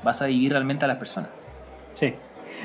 vas 0.05 0.23
a 0.23 0.27
vivir 0.27 0.53
realmente 0.53 0.85
a 0.85 0.89
las 0.89 0.99
personas. 0.99 1.31
Sí. 1.95 2.15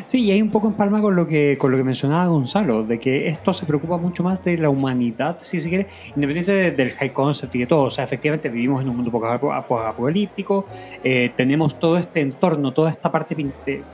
Sí, 0.05 0.25
y 0.25 0.31
hay 0.31 0.41
un 0.41 0.51
poco 0.51 0.67
en 0.67 0.73
palma 0.73 1.01
con 1.01 1.15
lo 1.15 1.25
que 1.25 1.57
con 1.57 1.71
lo 1.71 1.77
que 1.77 1.83
mencionaba 1.83 2.27
Gonzalo, 2.27 2.83
de 2.83 2.99
que 2.99 3.27
esto 3.27 3.51
se 3.51 3.65
preocupa 3.65 3.97
mucho 3.97 4.21
más 4.21 4.43
de 4.43 4.57
la 4.57 4.69
humanidad, 4.69 5.39
si 5.41 5.59
se 5.59 5.69
quiere, 5.69 5.87
independiente 6.15 6.69
del 6.71 6.91
high 6.91 7.11
concept 7.11 7.55
y 7.55 7.59
de 7.59 7.65
todo. 7.65 7.83
O 7.85 7.89
sea, 7.89 8.03
efectivamente 8.03 8.49
vivimos 8.49 8.83
en 8.83 8.89
un 8.89 8.97
mundo 8.97 9.25
apocalíptico, 9.51 10.65
eh, 11.03 11.31
tenemos 11.35 11.79
todo 11.79 11.97
este 11.97 12.21
entorno, 12.21 12.71
toda 12.73 12.91
esta 12.91 13.11
parte, 13.11 13.35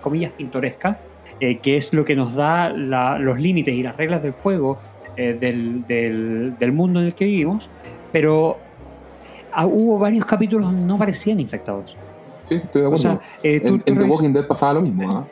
comillas, 0.02 0.32
pintoresca, 0.34 1.00
eh, 1.40 1.60
que 1.60 1.78
es 1.78 1.94
lo 1.94 2.04
que 2.04 2.16
nos 2.16 2.36
da 2.36 2.70
los 2.70 3.40
límites 3.40 3.74
y 3.74 3.84
las 3.84 3.96
reglas 3.96 4.24
del 4.24 4.34
juego 4.34 4.78
eh, 5.16 5.38
del, 5.40 5.86
del, 5.88 6.72
mundo 6.72 7.00
en 7.00 7.08
el 7.08 7.14
que 7.14 7.26
vivimos, 7.26 7.70
pero 8.12 8.58
hubo 9.66 9.98
varios 9.98 10.26
capítulos 10.26 10.72
no 10.74 10.98
parecían 10.98 11.40
infectados. 11.40 11.96
Sí, 12.44 12.56
estoy 12.56 12.82
de 12.82 12.88
acuerdo. 12.88 13.20
Eh, 13.44 13.62
en, 13.64 13.80
The 13.98 14.04
Walking 14.04 14.32
Dead 14.32 14.48
pasaba 14.48 14.76
lo 14.76 14.82
mismo. 14.82 15.10
¿ah? 15.12 15.28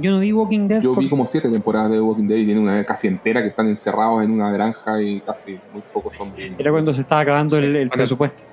yo 0.00 0.10
no 0.10 0.20
vi 0.20 0.32
Walking 0.32 0.68
Dead. 0.68 0.80
Yo 0.80 0.94
vi 0.94 1.08
como 1.08 1.26
siete 1.26 1.48
temporadas 1.48 1.90
de 1.90 2.00
Walking 2.00 2.28
Dead 2.28 2.36
y 2.38 2.44
tiene 2.44 2.60
una 2.60 2.84
casi 2.84 3.08
entera 3.08 3.42
que 3.42 3.48
están 3.48 3.68
encerrados 3.68 4.22
en 4.24 4.30
una 4.30 4.50
granja 4.50 5.00
y 5.02 5.20
casi 5.20 5.58
muy 5.72 5.82
pocos 5.92 6.16
zombies. 6.16 6.52
Era 6.58 6.70
cuando 6.70 6.92
se 6.94 7.00
estaba 7.00 7.22
acabando 7.22 7.56
el, 7.58 7.88
presupuesto. 7.90 8.44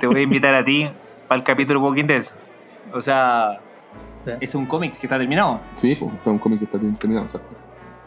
Te 0.00 0.06
voy 0.06 0.20
a 0.20 0.22
invitar 0.22 0.54
a 0.54 0.64
ti 0.64 0.86
para 1.28 1.38
el 1.38 1.44
capítulo 1.44 1.80
Walking 1.80 2.06
Dead. 2.06 2.24
O 2.92 3.00
sea, 3.00 3.60
Sí. 4.24 4.30
es 4.40 4.54
un 4.54 4.64
cómic 4.66 4.92
que 4.98 5.06
está 5.06 5.18
terminado. 5.18 5.60
Sí, 5.74 5.94
pues, 5.96 6.12
está 6.14 6.30
un 6.30 6.38
cómic 6.38 6.60
que 6.60 6.64
está 6.64 6.78
terminado, 6.78 7.26
exacto. 7.26 7.54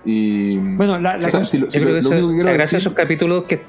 Y. 0.03 0.57
Bueno, 0.57 0.99
la, 0.99 1.13
la 1.13 1.17
o 1.17 1.21
sea, 1.21 1.39
cosa- 1.41 1.45
si 1.45 1.57
lo, 1.59 1.69
si 1.69 1.77
Yo 1.79 1.85
lo- 1.85 1.91
creo 1.91 1.95
que 1.99 2.01
lo 2.01 2.07
eso- 2.07 2.09
único 2.11 2.27
que 2.29 2.33
quiero 2.33 2.49
la 2.49 2.53
gracia 2.53 2.77
de 2.77 2.79
esos 2.79 2.93
capítulos 2.93 3.43
que 3.43 3.61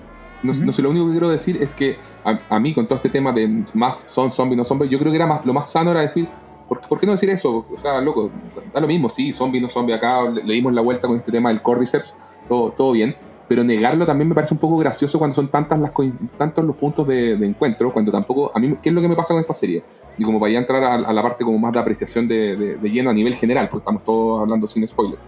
No, 0.43 0.53
no 0.53 0.73
sé, 0.73 0.83
lo 0.83 0.91
único 0.91 1.07
que 1.07 1.13
quiero 1.13 1.29
decir 1.29 1.59
es 1.61 1.75
que 1.75 1.97
a, 2.25 2.39
a 2.49 2.61
mí, 2.61 2.73
con 2.73 2.87
todo 2.87 2.97
este 2.97 3.09
tema 3.09 3.33
de 3.33 3.65
más 3.75 3.99
son 4.11 4.31
zombies, 4.31 4.57
no 4.57 4.65
zombies, 4.65 4.91
yo 4.91 4.99
creo 4.99 5.11
que 5.11 5.17
era 5.17 5.27
más, 5.27 5.45
lo 5.45 5.53
más 5.53 5.71
sano 5.71 5.91
era 5.91 6.01
decir, 6.01 6.29
¿por, 6.69 6.81
por 6.81 7.01
qué 7.01 7.07
no 7.07 7.13
decir 7.13 7.31
eso? 7.31 7.67
O 7.75 7.79
sea, 7.79 8.01
loco, 8.01 8.31
da 8.73 8.81
lo 8.81 8.87
mismo, 8.87 9.09
sí, 9.09 9.33
zombie, 9.33 9.61
no 9.61 9.69
zombie, 9.69 9.95
acá 9.95 10.29
le, 10.31 10.45
le 10.45 10.55
dimos 10.55 10.73
la 10.73 10.81
vuelta 10.81 11.09
con 11.09 11.17
este 11.17 11.33
tema 11.33 11.49
del 11.49 11.61
Cordyceps, 11.61 12.15
todo, 12.49 12.71
todo 12.71 12.93
bien, 12.93 13.17
pero 13.49 13.65
negarlo 13.65 14.05
también 14.07 14.29
me 14.29 14.35
parece 14.35 14.55
un 14.55 14.61
poco 14.61 14.77
gracioso 14.77 15.19
cuando 15.19 15.35
son 15.35 15.49
tantas 15.49 15.79
las 15.81 15.91
tantos 16.37 16.65
los 16.65 16.77
puntos 16.77 17.07
de, 17.09 17.37
de 17.37 17.47
encuentro, 17.47 17.93
cuando 17.93 18.13
tampoco, 18.13 18.53
a 18.55 18.61
mí, 18.61 18.77
¿qué 18.83 18.91
es 18.91 18.95
lo 18.95 19.01
que 19.01 19.09
me 19.09 19.17
pasa 19.17 19.35
con 19.35 19.41
esta 19.41 19.55
serie? 19.55 19.83
Y 20.19 20.23
como 20.25 20.39
para 20.39 20.53
ya 20.53 20.59
entrar 20.59 20.85
a, 20.85 20.95
a 20.95 21.13
la 21.13 21.23
parte 21.23 21.45
como 21.45 21.59
más 21.59 21.73
de 21.73 21.79
apreciación 21.81 22.29
de, 22.29 22.57
de- 22.57 22.77
de 22.77 22.91
lleno 22.91 23.09
a 23.11 23.13
nivel 23.15 23.35
general, 23.35 23.69
porque 23.69 23.83
estamos 23.83 24.05
todos 24.05 24.41
hablando 24.41 24.69
sin 24.69 24.87
spoiler. 24.87 25.19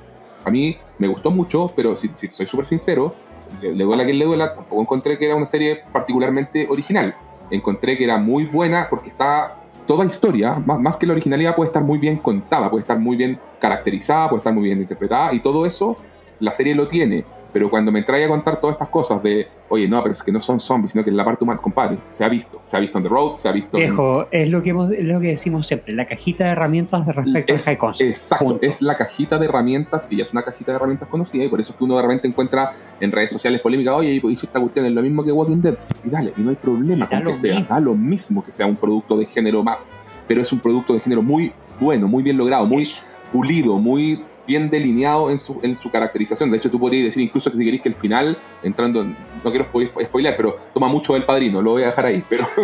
A 0.45 0.51
mí 0.51 0.77
me 0.99 1.07
gustó 1.09 1.31
mucho, 1.31 1.73
pero 1.75 1.97
si, 1.97 2.11
si 2.15 2.29
soy 2.29 2.47
súper 2.47 2.67
sincero, 2.67 3.15
le, 3.61 3.75
le 3.75 3.85
duela 3.85 4.03
a 4.03 4.07
quien 4.07 4.19
le 4.19 4.25
duela, 4.25 4.55
tampoco 4.55 4.83
encontré 4.83 5.19
que 5.19 5.27
era 5.27 5.35
una 5.35 5.47
serie 5.47 5.81
particularmente 5.93 6.67
original. 6.69 7.15
Encontré 7.51 7.97
que 7.97 8.05
era 8.05 8.17
muy 8.17 8.45
buena 8.45 8.87
porque 8.89 9.09
está 9.09 9.57
toda 9.87 10.05
historia, 10.05 10.55
más, 10.55 10.79
más 10.79 10.97
que 10.97 11.05
la 11.05 11.15
originalidad, 11.15 11.57
puede 11.57 11.67
estar 11.67 11.83
muy 11.83 11.99
bien 11.99 12.19
contada, 12.19 12.71
puede 12.71 12.83
estar 12.83 12.99
muy 12.99 13.17
bien 13.17 13.41
caracterizada, 13.59 14.29
puede 14.29 14.39
estar 14.39 14.55
muy 14.55 14.63
bien 14.63 14.79
interpretada, 14.79 15.35
y 15.35 15.41
todo 15.41 15.67
eso 15.67 15.97
la 16.39 16.53
serie 16.53 16.77
lo 16.77 16.87
tiene. 16.87 17.25
Pero 17.53 17.69
cuando 17.71 17.91
me 17.93 18.03
trae 18.03 18.25
a 18.25 18.29
contar 18.29 18.61
todas 18.61 18.75
estas 18.75 18.89
cosas 18.89 19.23
de, 19.23 19.47
oye, 19.69 19.89
no, 19.89 20.01
pero 20.03 20.13
es 20.13 20.23
que 20.23 20.31
no 20.33 20.41
son 20.41 20.61
zombies, 20.61 20.93
sino 20.93 21.03
que 21.05 21.11
es 21.11 21.17
la 21.17 21.25
parte 21.25 21.43
humana, 21.45 21.61
compadre, 21.61 21.99
se 22.09 22.25
ha 22.25 22.29
visto. 22.29 22.61
Se 22.65 22.77
ha 22.77 22.81
visto 22.81 22.99
en 22.99 23.05
The 23.05 23.11
Road, 23.11 23.37
se 23.37 23.49
ha 23.49 23.53
visto 23.53 23.77
en- 23.79 23.95
es 24.31 24.49
lo 24.51 24.63
que, 24.63 24.71
hemos, 24.71 24.91
es 24.93 25.05
lo 25.05 25.21
que 25.21 25.29
decimos 25.29 25.67
siempre, 25.67 25.93
la 25.95 26.07
cajita 26.07 26.45
de 26.45 26.51
herramientas 26.51 27.07
de 27.07 27.13
respecto 27.13 27.55
es, 27.55 27.67
al 27.67 27.75
high 27.75 27.79
concept. 27.79 28.09
Exacto, 28.11 28.45
Punto. 28.45 28.67
es 28.67 28.83
la 28.83 28.95
cajita 28.95 29.39
de 29.39 29.47
herramientas, 29.47 30.07
que 30.07 30.17
ya 30.17 30.23
es 30.23 30.33
una 30.33 30.43
cajita 30.43 30.73
de 30.73 30.77
herramientas 30.77 31.09
conocida, 31.09 31.45
y 31.45 31.49
por 31.49 31.61
eso 31.61 31.73
es 31.73 31.79
que 31.79 31.85
uno 31.85 31.97
de 31.97 32.03
repente 32.03 32.29
encuentra 32.29 32.73
en 33.01 33.11
redes 33.13 33.31
sociales 33.31 33.61
polémicas, 33.61 33.95
oye, 33.95 34.21
y 34.23 34.37
si 34.37 34.47
esta 34.47 34.61
cuestión 34.61 34.87
es 34.87 34.93
lo 34.93 35.03
mismo 35.03 35.25
que 35.25 35.33
Walking 35.33 35.61
Dead, 35.61 35.75
y 36.05 36.11
dale, 36.11 36.33
y 36.37 36.41
no 36.43 36.51
hay 36.51 36.57
problema 36.57 37.09
con 37.09 37.23
que 37.25 37.35
sea, 37.35 37.55
mismo. 37.57 37.69
da 37.75 37.81
lo 37.81 37.95
mismo 37.95 38.45
que 38.45 38.53
sea 38.53 38.67
un 38.67 38.77
producto 38.77 39.17
de 39.17 39.27
género 39.27 39.63
más, 39.63 39.91
pero 40.29 40.41
es 40.41 40.53
un 40.53 40.61
producto 40.61 40.93
de 40.95 41.01
género 41.01 41.23
muy 41.23 41.53
bueno, 41.81 42.07
muy 42.09 42.23
bien 42.23 42.37
logrado, 42.37 42.67
muy 42.67 42.87
pulido, 43.33 43.77
muy 43.79 44.23
bien 44.51 44.69
delineado 44.69 45.31
en 45.31 45.39
su, 45.39 45.61
en 45.63 45.77
su 45.77 45.91
caracterización. 45.91 46.51
De 46.51 46.57
hecho, 46.57 46.71
tú 46.71 46.79
podrías 46.81 47.05
decir 47.05 47.23
incluso 47.23 47.51
que 47.51 47.57
si 47.57 47.65
queréis 47.65 47.83
que 47.83 47.89
el 47.89 47.95
final, 47.95 48.37
entrando, 48.65 49.03
en- 49.03 49.17
no 49.45 49.51
quiero 49.51 49.71
spo- 49.71 50.05
spoiler, 50.05 50.37
pero 50.37 50.57
toma 50.75 50.89
mucho 50.89 51.13
del 51.15 51.23
padrino, 51.25 51.63
lo 51.63 51.71
voy 51.73 51.85
a 51.85 51.87
dejar 51.87 52.07
ahí, 52.07 52.25
pero... 52.29 52.45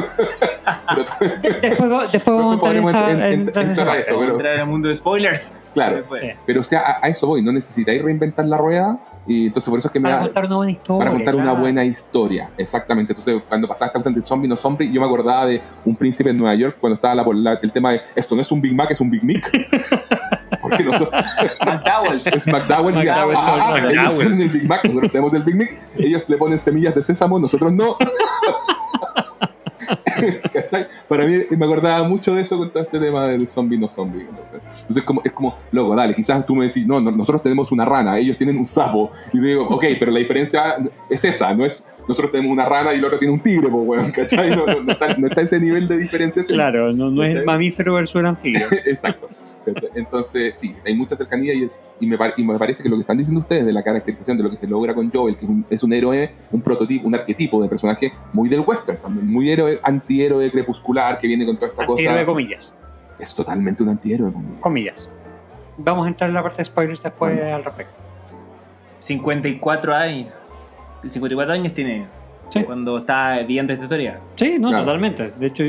pero 0.89 1.05
Después, 1.63 2.13
después 2.13 2.37
vamos 2.37 2.53
a 2.63 2.69
entrar 2.77 3.11
en 3.11 3.23
en- 3.23 3.41
entrar 3.41 3.89
a 3.89 3.99
eso, 3.99 4.19
pero- 4.19 4.33
entrar 4.33 4.55
en 4.55 4.61
el 4.61 4.67
mundo 4.67 4.89
de 4.89 4.97
spoilers. 4.97 5.55
claro. 5.73 6.03
Sí. 6.21 6.29
Pero 6.45 6.61
o 6.61 6.65
sea, 6.65 6.81
a, 6.81 7.07
a 7.07 7.09
eso 7.09 7.27
voy, 7.27 7.43
no 7.43 7.53
necesitáis 7.53 8.03
reinventar 8.03 8.45
la 8.47 8.59
rueda 8.59 8.99
y 9.27 9.47
entonces 9.47 9.69
por 9.69 9.79
eso 9.79 9.89
es 9.89 9.93
que 9.93 10.01
me 10.01 10.05
Para 10.09 10.17
da, 10.17 10.23
contar 10.25 10.45
una 10.47 10.57
buena 10.57 10.73
historia. 10.73 10.99
para 10.99 11.11
contar 11.11 11.35
una 11.37 11.53
buena 11.53 11.85
historia, 11.85 12.51
exactamente. 12.57 13.13
Entonces 13.13 13.43
cuando 13.49 13.67
pasaba 13.69 13.87
esta 13.89 13.99
cuestión 13.99 14.15
de 14.15 14.23
zombie 14.23 14.49
no 14.49 14.57
zombie, 14.57 14.91
yo 14.93 15.01
me 15.01 15.07
acordaba 15.07 15.47
de 15.47 15.61
un 15.85 15.97
príncipe 15.97 16.31
en 16.31 16.37
Nueva 16.39 16.55
York 16.55 16.77
cuando 16.81 16.95
estaba 16.95 17.15
la, 17.15 17.25
la- 17.35 17.59
el 17.63 17.73
tema 17.73 17.93
de 17.93 18.01
esto 18.15 18.35
no 18.37 18.43
es 18.43 18.51
un 18.53 18.61
Big 18.61 18.75
Mac, 18.75 18.91
es 18.91 19.01
un 19.01 19.11
Big 19.11 19.25
Mick. 19.25 19.51
Porque 20.61 20.83
nosotros, 20.85 21.11
McDowell's. 21.67 22.27
es 22.27 22.47
McDowell 22.47 22.97
y 23.05 23.09
ah, 23.09 23.25
McDowell's, 23.27 23.49
McDowell's. 23.83 23.93
ellos 23.93 24.19
tienen 24.19 24.41
el 24.41 24.49
Big 24.49 24.69
Mac, 24.69 24.85
nosotros 24.85 25.13
tenemos 25.13 25.35
el 25.35 25.43
Big 25.43 25.55
Mick, 25.57 25.79
ellos 25.97 26.29
le 26.29 26.37
ponen 26.37 26.59
semillas 26.59 26.95
de 26.95 27.03
sésamo, 27.03 27.39
nosotros 27.39 27.73
no. 27.73 27.97
¿Cachai? 30.53 30.87
Para 31.09 31.25
mí 31.27 31.39
me 31.57 31.65
acordaba 31.65 32.07
mucho 32.09 32.35
de 32.35 32.43
eso 32.43 32.59
con 32.59 32.71
todo 32.71 32.83
este 32.83 32.99
tema 32.99 33.29
del 33.29 33.47
zombie 33.47 33.79
no 33.79 33.89
zombie. 33.89 34.27
Entonces 34.83 35.03
como, 35.05 35.23
es 35.25 35.33
como, 35.33 35.57
loco, 35.73 35.95
dale, 35.95 36.15
quizás 36.15 36.45
tú 36.47 36.55
me 36.57 36.67
decís, 36.67 36.87
no, 36.87 37.01
no, 37.01 37.11
nosotros 37.11 37.43
tenemos 37.43 37.71
una 37.73 37.85
rana, 37.85 38.19
ellos 38.19 38.37
tienen 38.37 38.57
un 38.59 38.67
sapo. 38.67 39.11
Y 39.33 39.41
te 39.41 39.47
digo, 39.47 39.67
ok, 39.69 39.85
pero 39.99 40.11
la 40.11 40.19
diferencia 40.19 40.77
es 41.11 41.25
esa, 41.25 41.55
no 41.55 41.65
es 41.65 41.87
nosotros 42.09 42.31
tenemos 42.31 42.53
una 42.53 42.65
rana 42.67 42.95
y 42.95 42.99
el 42.99 43.05
otro 43.05 43.19
tiene 43.19 43.35
un 43.35 43.41
tigre, 43.41 43.69
pues, 43.69 43.83
weón, 43.85 44.11
¿cachai? 44.13 44.51
No, 44.51 44.65
no- 44.67 44.81
no 44.83 44.93
está, 44.93 45.17
no 45.17 45.27
está 45.27 45.41
ese 45.41 45.59
nivel 45.59 45.89
de 45.89 45.99
diferenciación. 45.99 46.57
Claro, 46.57 46.93
no, 46.93 47.11
no 47.11 47.25
es 47.25 47.35
el 47.35 47.45
mamífero 47.45 47.95
versus 47.95 48.21
el 48.21 48.27
anfibio. 48.27 48.65
Exacto. 48.87 49.29
Entonces, 49.95 50.59
sí, 50.59 50.75
hay 50.85 50.95
mucha 50.95 51.17
cercanía 51.17 51.55
y, 51.55 51.71
y 52.01 52.07
me, 52.07 52.17
y 52.37 52.43
me 52.45 52.59
parece 52.59 52.83
que 52.83 52.89
lo 52.89 52.97
que 52.97 53.01
están 53.01 53.17
diciendo 53.19 53.41
ustedes 53.41 53.65
de 53.67 53.73
la 53.73 53.83
caracterización 53.83 54.37
de 54.37 54.43
lo 54.43 54.51
que 54.51 54.57
se 54.57 54.67
logra 54.67 54.95
con 54.95 55.11
Joel, 55.11 55.37
que 55.37 55.45
es 55.45 55.51
un, 55.51 55.67
es 55.71 55.83
un 55.83 55.93
héroe, 55.93 56.31
un 56.53 56.61
prototipo, 56.61 57.07
un 57.07 57.15
arquetipo 57.15 57.63
de 57.63 57.69
personaje 57.69 58.13
muy 58.33 58.49
del 58.49 58.61
western 58.61 58.99
también, 58.99 59.27
muy 59.27 59.51
héroe, 59.51 59.79
antihéroe 59.83 60.51
crepuscular 60.51 61.19
que 61.19 61.27
viene 61.27 61.45
con 61.47 61.57
toda 61.57 61.69
esta 61.69 61.83
Antihéroe 61.83 62.07
cosa. 62.15 62.19
de 62.21 62.27
comillas. 62.27 62.77
Es 63.19 63.35
totalmente 63.35 63.83
un 63.83 63.89
antihéroe. 63.91 64.33
conmigo. 64.33 64.61
Comillas. 64.61 65.09
Vamos 65.79 66.07
a 66.07 66.09
entrar 66.09 66.29
en 66.31 66.35
la 66.35 66.43
parte 66.43 66.59
de 66.59 66.65
spoilers 66.67 67.03
después 67.03 67.35
Bueno. 67.37 67.57
al 67.57 67.65
respecto. 67.65 67.93
54 69.01 69.95
años. 69.95 70.29
54 71.07 71.53
años 71.53 71.73
tiene 71.75 72.07
Sí. 72.51 72.63
cuando 72.65 72.99
está 72.99 73.39
viendo 73.43 73.73
esta 73.73 73.85
historia. 73.85 74.21
Sí, 74.37 74.57
no, 74.59 74.69
Claro. 74.69 74.85
totalmente. 74.85 75.33
De 75.39 75.47
hecho, 75.47 75.65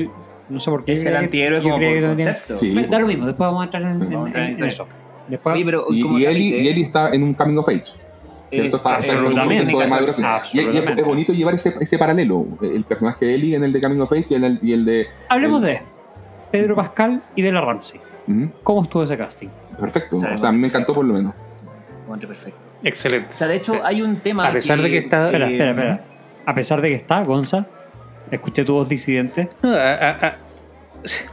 no 0.49 0.60
sé 0.60 0.69
por 0.71 0.83
qué. 0.86 0.93
Es 0.93 1.05
el 1.05 1.15
antihéroe 1.15 1.62
como 1.62 1.75
por 1.79 2.01
concepto. 2.01 2.57
Sí. 2.57 2.73
Da 2.89 2.99
lo 2.99 3.07
mismo, 3.07 3.25
después 3.25 3.47
vamos 3.47 3.62
a 3.62 3.65
entrar 3.65 3.83
en, 3.83 4.63
eso. 4.63 4.88
Después, 5.27 5.62
pero 5.65 5.86
Y, 5.89 6.21
y 6.21 6.25
Eli, 6.25 6.55
y 6.55 6.67
Eli 6.69 6.81
está 6.83 7.10
en 7.13 7.23
un 7.23 7.33
coming 7.33 7.57
of 7.57 7.67
age. 7.67 7.83
¿cierto? 8.49 8.67
es- 8.69 8.73
Está, 8.75 8.99
está 8.99 9.13
en 9.15 9.25
un 9.25 9.33
proceso 9.36 9.79
de 9.79 9.88
maduración. 9.88 10.27
Y, 10.53 10.57
y 10.62 10.77
es, 10.77 11.05
bonito 11.05 11.33
llevar 11.33 11.55
ese, 11.55 11.73
ese 11.81 11.97
paralelo, 11.97 12.45
el 12.62 12.83
personaje 12.86 13.25
de 13.25 13.36
Eli 13.36 13.55
en 13.55 13.63
el 13.65 13.73
de 13.73 13.81
Coming 13.81 13.99
of 13.99 14.12
Age 14.13 14.25
y 14.29 14.33
en 14.36 14.43
el, 14.45 14.60
y 14.62 14.71
el 14.71 14.86
de... 14.86 15.07
Hablemos 15.27 15.62
el- 15.62 15.67
de 15.67 15.81
Pedro 16.51 16.75
Pascal 16.75 17.21
y 17.36 17.41
Bella 17.41 17.60
Ramsey. 17.60 17.99
Ujú, 18.27 18.49
¿Cómo 18.63 18.83
estuvo 18.83 19.03
ese 19.03 19.17
casting? 19.17 19.49
perfecto, 19.77 20.15
o 20.15 20.38
sea, 20.38 20.49
a 20.49 20.51
mí 20.51 20.57
me 20.60 20.67
encantó 20.67 20.93
por 20.93 21.05
lo 21.05 21.13
menos. 21.13 21.33
Perfecto. 22.19 22.60
Excelente. 22.83 23.27
O 23.29 23.33
sea, 23.33 23.47
de 23.47 23.57
hecho, 23.57 23.81
hay 23.83 24.01
un 24.01 24.15
tema. 24.17 24.47
A 24.47 24.51
pesar 24.53 24.81
de 24.81 24.89
que 24.89 24.97
está- 24.99 25.25
Espera, 25.25 25.49
eh, 25.49 25.51
espera, 25.51 25.69
espera. 25.71 26.05
A 26.45 26.55
pesar 26.55 26.81
de 26.81 26.88
que 26.89 26.95
está, 26.95 27.21
Gonza, 27.23 27.67
escuché 28.32 28.63
tu 28.63 28.74
voz 28.74 28.88
disidente. 28.90 29.50
No, 29.62 29.72
a- 29.74 29.94
a- 29.94 30.28
a- 30.28 30.38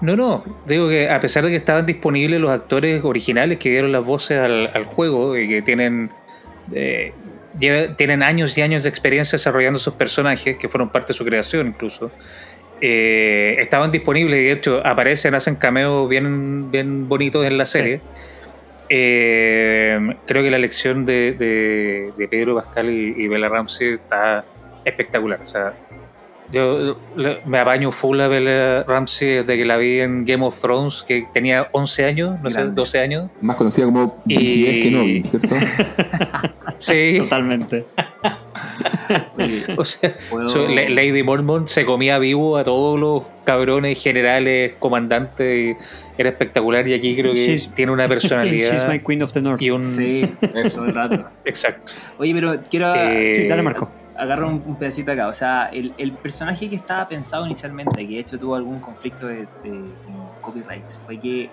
no, 0.01 0.15
no, 0.17 0.45
digo 0.67 0.89
que 0.89 1.09
a 1.09 1.19
pesar 1.21 1.43
de 1.45 1.51
que 1.51 1.57
estaban 1.57 1.85
disponibles 1.87 2.41
los 2.41 2.51
actores 2.51 3.03
originales 3.05 3.59
que 3.59 3.71
dieron 3.71 3.93
las 3.93 4.05
voces 4.05 4.39
al, 4.39 4.71
al 4.75 4.85
juego 4.85 5.37
y 5.37 5.49
que 5.49 5.63
tienen, 5.63 6.11
eh, 6.73 7.13
lleva- 7.59 7.97
tienen 7.97 8.23
años 8.23 8.57
y 8.59 8.63
años 8.63 8.83
de 8.85 8.89
experiencia 8.91 9.37
desarrollando 9.37 9.79
esos 9.79 9.95
personajes 9.95 10.57
que 10.57 10.69
fueron 10.69 10.91
parte 10.91 11.09
de 11.09 11.15
su 11.15 11.25
creación 11.25 11.67
incluso, 11.69 12.11
eh, 12.81 13.57
estaban 13.59 13.91
disponibles 13.91 14.39
y 14.41 14.45
de 14.45 14.53
hecho 14.53 14.87
aparecen, 14.87 15.35
hacen 15.35 15.57
cameos 15.57 16.09
bien, 16.09 16.71
bien 16.71 17.09
bonitos 17.09 17.45
en 17.47 17.57
la 17.59 17.67
serie. 17.67 18.01
Eh, 18.91 19.99
creo 20.27 20.43
que 20.43 20.51
la 20.51 20.59
elección 20.59 21.07
de, 21.07 21.33
de- 21.33 22.13
de 22.17 22.29
Pedro 22.29 22.55
Pascal 22.55 22.91
y, 22.91 23.15
y 23.17 23.29
Bella 23.29 23.49
Ramsey 23.49 23.95
está 23.95 24.45
espectacular. 24.85 25.41
O 25.43 25.47
sea, 25.47 25.73
yo 26.55 26.97
le- 27.17 27.39
me 27.45 27.59
apaño 27.59 27.91
full 27.91 28.21
a 28.21 28.29
Bella 28.29 28.85
Ramsey 28.85 29.29
desde 29.29 29.57
que 29.59 29.65
la 29.65 29.77
vi 29.77 30.01
en 30.01 30.25
Game 30.25 30.45
of 30.45 30.59
Thrones, 30.61 31.05
que 31.07 31.27
tenía 31.33 31.69
11 31.73 32.05
años, 32.07 32.41
no 32.43 32.49
sé, 32.51 32.59
Grande. 32.61 32.75
12 32.75 32.99
años. 33.01 33.31
Más 33.41 33.57
conocida 33.57 33.85
como 33.87 34.23
Y- 34.27 34.37
Rigidez 34.39 34.83
Kenobi, 34.85 35.23
¿cierto? 35.25 35.55
Sí, 36.79 37.19
Totalmente. 37.21 37.85
o 39.77 39.85
sea, 39.85 40.15
so- 40.47 40.67
La- 40.69 40.89
Lady 40.89 41.23
Mormont 41.23 41.69
se 41.69 41.85
comía 41.85 42.19
vivo 42.19 42.57
a 42.57 42.65
todos 42.65 42.99
los 42.99 43.23
cabrones, 43.45 44.03
generales, 44.03 44.73
comandantes, 44.79 45.77
y 45.77 45.77
era 46.19 46.31
espectacular. 46.31 46.87
Y 46.89 46.95
aquí 46.95 47.15
creo 47.17 47.33
que 47.35 47.47
She's- 47.47 47.73
tiene 47.75 47.93
una 47.93 48.05
She's 48.09 48.11
my 48.11 48.15
personalidad 48.15 49.03
queen 49.07 49.23
of 49.23 49.33
the 49.33 49.41
north. 49.43 49.63
y 49.63 49.71
un. 49.71 49.91
Sí, 49.95 50.29
Eso. 50.55 50.85
el 50.85 50.95
rato. 50.95 51.25
Exacto. 51.45 51.93
Oye, 52.19 52.35
pero 52.35 52.61
quiero 52.69 52.95
Eh, 52.97 53.35
Sí, 53.37 53.47
dale, 53.47 53.63
Marco. 53.63 53.91
Agarrar 54.17 54.45
un, 54.47 54.63
un 54.67 54.77
pedacito 54.77 55.13
acá. 55.13 55.29
O 55.29 55.35
sea, 55.35 55.67
el, 55.73 55.95
el 55.99 56.13
personaje 56.13 56.69
que 56.69 56.77
estaba 56.77 57.07
pensado 57.09 57.47
inicialmente, 57.47 58.07
que 58.07 58.15
de 58.15 58.21
hecho 58.21 58.39
tuvo 58.39 58.55
algún 58.55 58.81
conflicto 58.81 59.27
de, 59.27 59.47
de- 59.63 59.85
copyrights, 60.41 60.99
fue 61.05 61.19
que 61.19 61.51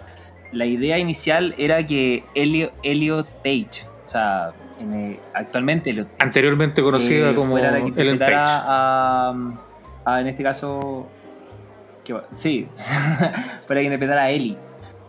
la 0.51 0.65
idea 0.65 0.97
inicial 0.97 1.55
era 1.57 1.85
que 1.85 2.23
Elliot, 2.35 2.73
Elliot 2.83 3.27
Page, 3.43 3.87
o 4.05 4.07
sea, 4.07 4.51
en, 4.79 5.17
actualmente 5.33 5.91
Elliot 5.91 6.07
Page, 6.09 6.23
Anteriormente 6.25 6.81
conocida 6.81 7.29
eh, 7.31 7.35
como 7.35 7.51
fuera 7.51 7.71
la 7.71 7.83
que 7.85 8.01
Ellen 8.01 8.19
Page. 8.19 8.33
a, 8.35 9.33
a, 10.05 10.19
en 10.21 10.27
este 10.27 10.43
caso, 10.43 11.07
¿qué 12.03 12.13
va? 12.13 12.25
sí, 12.33 12.67
fuera 13.65 13.79
que 13.81 13.85
interpretara 13.85 14.23
a 14.23 14.29
Ellie. 14.31 14.57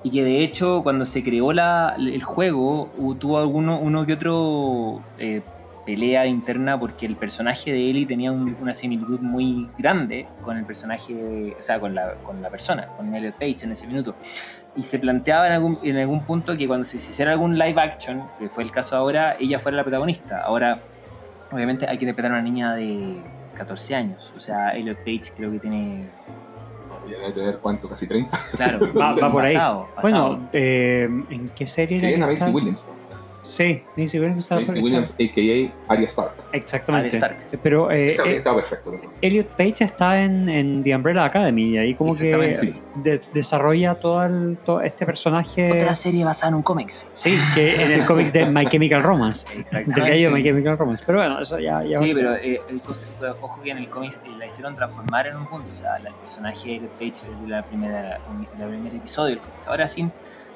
Y 0.05 0.11
que 0.11 0.25
de 0.25 0.43
hecho 0.43 0.83
cuando 0.83 1.05
se 1.07 1.23
creó 1.23 1.53
la, 1.53 1.95
el 1.97 2.23
juego 2.23 2.91
tuvo 3.21 3.39
alguno, 3.39 3.79
uno 3.79 4.05
que 4.05 4.15
otro 4.15 5.01
eh, 5.19 5.43
pelea 5.85 6.27
interna 6.27 6.79
porque 6.79 7.07
el 7.07 7.17
personaje 7.17 7.73
de 7.73 7.91
Ellie 7.91 8.07
tenía 8.07 8.31
un- 8.31 8.57
una 8.61 8.73
similitud 8.73 9.19
muy 9.21 9.69
grande 9.79 10.27
con 10.45 10.57
el 10.57 10.65
personaje, 10.65 11.13
de- 11.15 11.57
o 11.59 11.63
sea, 11.63 11.81
con 11.81 11.95
la, 11.95 12.15
con 12.25 12.41
la 12.41 12.51
persona, 12.51 12.87
con 12.97 13.13
Elliot 13.15 13.35
Page 13.35 13.57
en 13.65 13.73
ese 13.73 13.87
minuto. 13.87 14.15
Y 14.77 14.83
se 14.85 14.99
planteaba 14.99 15.47
en 15.49 15.53
algún, 15.55 15.79
en 15.83 15.97
algún 15.99 16.21
punto 16.25 16.57
que 16.57 16.67
cuando 16.67 16.85
se 16.85 16.97
hiciera 16.99 17.33
algún 17.33 17.59
live 17.59 17.81
action, 17.81 18.23
que 18.39 18.49
fue 18.49 18.63
el 18.63 18.71
caso 18.71 18.97
ahora, 18.97 19.37
ella 19.41 19.59
fuera 19.59 19.77
la 19.77 19.83
protagonista. 19.85 20.41
Ahora, 20.43 20.81
obviamente 21.51 21.87
hay 21.89 21.99
que 21.99 22.05
interpretar 22.05 22.31
a 22.33 22.35
una 22.35 22.43
niña 22.43 22.75
de 22.75 23.23
14 23.55 23.95
años. 23.95 24.33
O 24.37 24.41
sea, 24.41 24.71
Elliot 24.71 24.99
Page 24.99 25.33
creo 25.37 25.51
que 25.53 25.59
tiene 25.59 26.09
Ya 27.11 27.19
debe 27.19 27.33
tener 27.33 27.59
cuánto, 27.59 27.89
casi 27.89 28.07
30. 28.07 28.39
Claro, 28.57 28.79
Va- 28.95 29.13
va 29.15 29.31
por 29.33 29.45
ahí. 29.45 29.55
pasado, 29.55 29.89
pasado. 29.97 30.29
Bueno, 30.29 30.49
eh, 30.53 31.09
¿en 31.31 31.49
qué 31.49 31.67
serie 31.67 31.99
era? 31.99 32.09
Que 32.09 32.15
a 32.15 32.19
Macy 32.27 32.35
está? 32.35 32.51
Williams. 32.51 32.87
¿no? 32.89 33.02
Sí, 33.43 33.83
Macy 33.97 34.19
Williams 34.21 34.45
estaba 34.45 34.63
por- 34.63 34.79
Williams, 34.79 35.11
a.k.a. 35.13 35.93
Arya 35.93 36.07
Stark. 36.07 36.33
Exactamente. 36.53 37.09
Arya 37.17 37.19
Stark. 37.35 37.59
Pero 37.63 37.91
eh, 37.91 38.11
eh, 38.11 38.37
estado 38.37 38.57
perfecto. 38.57 38.93
perdón. 38.93 39.11
Elliot 39.21 39.47
Page 39.49 39.85
está 39.85 40.23
en, 40.23 40.49
en 40.49 40.83
The 40.85 40.95
Umbrella 40.95 41.25
Academy 41.25 41.71
y 41.71 41.79
ahí 41.79 41.95
como 41.95 42.13
que 42.17 42.31
Exactamente, 42.31 42.57
sí. 42.57 42.81
de- 43.03 43.21
desarrolla 43.35 43.97
todo, 43.97 44.25
el- 44.25 44.57
todo 44.65 44.81
este 44.81 45.05
personaje. 45.05 45.73
Otra 45.73 45.95
serie 45.95 46.25
basada 46.25 46.51
en 46.51 46.55
un 46.55 46.63
cómics. 46.63 47.07
Sí, 47.13 47.37
que 47.55 47.83
en 47.85 47.91
el 47.93 48.05
cómics 48.07 48.33
de 48.33 48.47
My 48.47 48.67
Chemical 48.67 49.03
Romance. 49.03 49.47
Del 49.73 49.87
gallo 49.87 50.29
de 50.29 50.31
My 50.31 50.43
Chemical 50.43 50.79
Romance. 50.79 51.03
Pero 51.05 51.19
bueno, 51.19 51.41
eso 51.41 51.59
ya. 51.59 51.83
ya 51.83 51.99
Sí, 51.99 52.13
pero 52.15 52.37
eh, 52.37 52.61
el 52.69 52.81
ojo 53.41 53.61
que 53.63 53.71
en 53.71 53.79
el 53.79 53.89
cómics 53.89 54.21
eh, 54.25 54.31
la 54.39 54.47
hicieron 54.47 54.75
transformar 54.75 55.27
en 55.27 55.37
un 55.37 55.47
punto. 55.47 55.71
O 55.73 55.77
sea, 55.77 55.99
la- 55.99 56.11
el 56.11 56.15
personaje 56.15 56.69
de 56.69 56.75
Elliot 56.77 56.93
Page 56.93 57.27
de 57.43 57.49
la 57.49 57.63
primera, 57.65 58.21
del 58.59 58.69
primer 58.69 58.95
episodio 58.95 59.31
del 59.31 59.39
cómics. 59.41 59.67
Ahora 59.67 59.89
sin, 59.89 60.13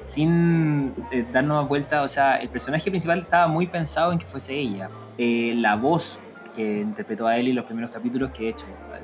sin 0.07 0.93
eh, 1.11 1.25
darnos 1.31 1.67
vuelta, 1.67 2.01
o 2.01 2.07
sea, 2.07 2.37
el 2.37 2.47
personaje 2.47 2.89
principal 2.89 3.19
estaba 3.19 3.47
muy 3.47 3.67
pensado 3.67 4.11
en 4.13 4.17
que 4.19 4.25
fuese 4.25 4.55
ella. 4.55 4.87
Eh, 5.17 5.53
la 5.55 5.75
voz 5.75 6.19
que 6.55 6.79
interpretó 6.79 7.27
a 7.27 7.37
Ellie 7.37 7.49
en 7.51 7.57
los 7.57 7.65
primeros 7.65 7.91
capítulos, 7.91 8.31
que 8.31 8.43
de 8.43 8.49
hecho 8.49 8.65
eh, 8.67 9.01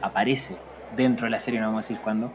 aparece 0.00 0.56
dentro 0.96 1.26
de 1.26 1.30
la 1.30 1.38
serie, 1.38 1.60
no 1.60 1.66
vamos 1.66 1.84
a 1.84 1.88
decir 1.88 2.02
cuándo. 2.02 2.32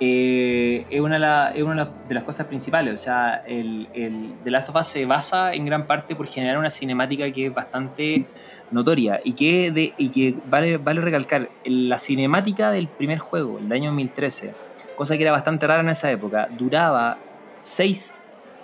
eh, 0.00 0.86
es, 0.90 1.00
una 1.00 1.84
de 2.08 2.14
las 2.14 2.24
cosas 2.24 2.46
principales. 2.48 2.94
O 2.94 2.96
sea, 2.96 3.42
el, 3.46 3.88
el 3.94 4.34
The 4.42 4.50
Last 4.50 4.68
of 4.68 4.76
Us 4.76 4.86
se 4.86 5.06
basa 5.06 5.52
en 5.52 5.64
gran 5.64 5.86
parte 5.86 6.16
por 6.16 6.26
generar 6.26 6.58
una 6.58 6.70
cinemática 6.70 7.30
que 7.30 7.46
es 7.46 7.54
bastante 7.54 8.26
notoria 8.72 9.20
y 9.22 9.34
que, 9.34 9.70
de, 9.70 9.94
y 9.96 10.08
que 10.08 10.34
vale, 10.46 10.78
vale 10.78 11.00
recalcar, 11.00 11.48
la 11.64 11.98
cinemática 11.98 12.72
del 12.72 12.88
primer 12.88 13.18
juego, 13.18 13.58
el 13.58 13.68
de 13.68 13.74
año 13.76 13.90
2013, 13.90 14.54
cosa 14.96 15.16
que 15.16 15.22
era 15.22 15.30
bastante 15.30 15.66
rara 15.66 15.82
en 15.82 15.90
esa 15.90 16.10
época, 16.10 16.48
duraba 16.50 17.18
6 17.62 18.14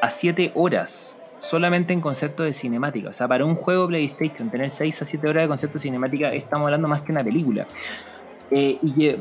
a 0.01 0.11
7 0.11 0.53
horas 0.55 1.17
solamente 1.39 1.93
en 1.93 2.01
concepto 2.01 2.43
de 2.43 2.53
cinemática. 2.53 3.11
O 3.11 3.13
sea, 3.13 3.29
para 3.29 3.45
un 3.45 3.55
juego 3.55 3.87
PlayStation 3.87 4.51
tener 4.51 4.71
6 4.71 5.03
a 5.03 5.05
7 5.05 5.29
horas 5.29 5.45
de 5.45 5.49
concepto 5.49 5.75
de 5.75 5.81
cinemática 5.81 6.27
estamos 6.27 6.67
hablando 6.67 6.89
más 6.89 7.03
que 7.03 7.13
una 7.13 7.25
película. 7.25 7.67
Eh, 8.51 8.79
y 8.83 8.93
que 8.93 9.19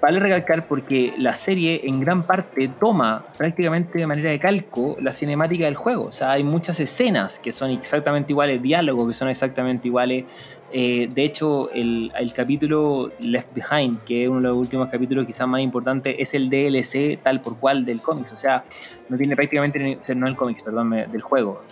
vale 0.00 0.20
recalcar 0.20 0.66
porque 0.66 1.12
la 1.18 1.36
serie 1.36 1.82
en 1.84 2.00
gran 2.00 2.22
parte 2.22 2.68
toma 2.80 3.26
prácticamente 3.36 3.98
de 3.98 4.06
manera 4.06 4.30
de 4.30 4.38
calco 4.38 4.96
la 5.00 5.14
cinemática 5.14 5.66
del 5.66 5.76
juego. 5.76 6.04
O 6.04 6.12
sea, 6.12 6.32
hay 6.32 6.44
muchas 6.44 6.80
escenas 6.80 7.38
que 7.38 7.52
son 7.52 7.70
exactamente 7.70 8.32
iguales, 8.32 8.62
diálogos 8.62 9.08
que 9.08 9.14
son 9.14 9.28
exactamente 9.28 9.88
iguales. 9.88 10.24
Eh, 10.70 11.08
de 11.12 11.24
hecho, 11.24 11.70
el, 11.70 12.12
el 12.18 12.32
capítulo 12.32 13.10
Left 13.20 13.52
Behind, 13.54 14.04
que 14.04 14.24
es 14.24 14.28
uno 14.28 14.40
de 14.40 14.48
los 14.48 14.56
últimos 14.56 14.88
capítulos 14.88 15.26
quizás 15.26 15.48
más 15.48 15.60
importantes, 15.60 16.14
es 16.18 16.34
el 16.34 16.50
DLC 16.50 17.18
tal 17.22 17.40
por 17.40 17.58
cual 17.58 17.84
del 17.84 18.00
cómics. 18.00 18.32
O 18.32 18.36
sea, 18.36 18.64
no 19.08 19.16
tiene 19.16 19.34
prácticamente, 19.34 19.98
o 20.00 20.04
sea, 20.04 20.14
no 20.14 20.26
el 20.26 20.36
cómics, 20.36 20.62
perdón, 20.62 20.90
del 20.90 21.22
juego. 21.22 21.62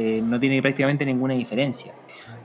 Eh, 0.00 0.22
no 0.22 0.38
tiene 0.38 0.62
prácticamente 0.62 1.04
ninguna 1.04 1.34
diferencia. 1.34 1.92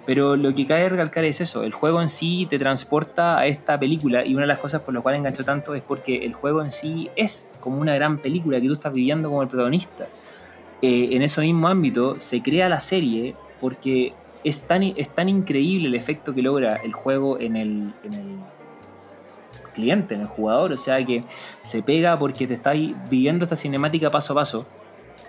Pero 0.07 0.35
lo 0.35 0.55
que 0.55 0.65
cabe 0.65 0.89
recalcar 0.89 1.23
es 1.23 1.39
eso, 1.39 1.63
el 1.63 1.71
juego 1.71 2.01
en 2.01 2.09
sí 2.09 2.47
te 2.49 2.57
transporta 2.57 3.37
a 3.37 3.45
esta 3.45 3.79
película 3.79 4.25
y 4.25 4.33
una 4.33 4.41
de 4.41 4.47
las 4.47 4.57
cosas 4.57 4.81
por 4.81 4.91
las 4.93 5.03
cuales 5.03 5.19
enganchó 5.19 5.43
tanto 5.43 5.75
es 5.75 5.83
porque 5.83 6.25
el 6.25 6.33
juego 6.33 6.63
en 6.63 6.71
sí 6.71 7.11
es 7.15 7.49
como 7.59 7.79
una 7.79 7.93
gran 7.93 8.17
película 8.17 8.59
que 8.59 8.65
tú 8.65 8.73
estás 8.73 8.91
viviendo 8.91 9.29
como 9.29 9.43
el 9.43 9.47
protagonista. 9.47 10.07
Eh, 10.81 11.09
en 11.11 11.21
ese 11.21 11.41
mismo 11.41 11.67
ámbito 11.67 12.19
se 12.19 12.41
crea 12.41 12.67
la 12.67 12.79
serie 12.79 13.35
porque 13.61 14.13
es 14.43 14.61
tan, 14.63 14.83
es 14.83 15.09
tan 15.09 15.29
increíble 15.29 15.87
el 15.87 15.95
efecto 15.95 16.33
que 16.33 16.41
logra 16.41 16.75
el 16.83 16.93
juego 16.93 17.39
en 17.39 17.55
el, 17.55 17.93
en 18.03 18.13
el 18.13 18.37
cliente, 19.73 20.15
en 20.15 20.21
el 20.21 20.27
jugador, 20.27 20.71
o 20.73 20.77
sea 20.77 21.03
que 21.05 21.23
se 21.61 21.81
pega 21.81 22.17
porque 22.17 22.47
te 22.47 22.53
estás 22.53 22.75
viviendo 23.09 23.45
esta 23.45 23.55
cinemática 23.55 24.11
paso 24.11 24.33
a 24.33 24.35
paso 24.37 24.65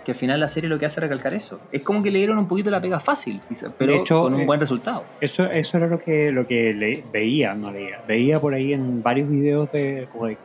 que 0.04 0.12
al 0.12 0.16
final 0.16 0.38
la 0.40 0.48
serie 0.48 0.68
lo 0.68 0.78
que 0.78 0.84
hace 0.86 1.00
es 1.00 1.02
recalcar 1.02 1.32
eso. 1.34 1.60
Es 1.72 1.82
como 1.82 2.02
que 2.02 2.10
le 2.10 2.18
dieron 2.18 2.36
un 2.38 2.46
poquito 2.46 2.70
la 2.70 2.80
pega 2.80 3.00
fácil, 3.00 3.40
pero 3.78 3.92
De 3.92 3.98
hecho, 4.00 4.22
con 4.22 4.34
un 4.34 4.40
eh, 4.42 4.46
buen 4.46 4.60
resultado. 4.60 5.04
Eso, 5.20 5.44
eso 5.44 5.78
era 5.78 5.86
lo 5.86 5.98
que, 5.98 6.30
lo 6.30 6.46
que 6.46 6.74
le- 6.74 7.04
veía, 7.10 7.54
no 7.54 7.70
leía. 7.70 8.02
Veía 8.06 8.38
por 8.38 8.52
ahí 8.52 8.74
en 8.74 9.02
varios 9.02 9.28
videos 9.30 9.70
de, 9.72 10.06
como 10.12 10.26
de, 10.26 10.36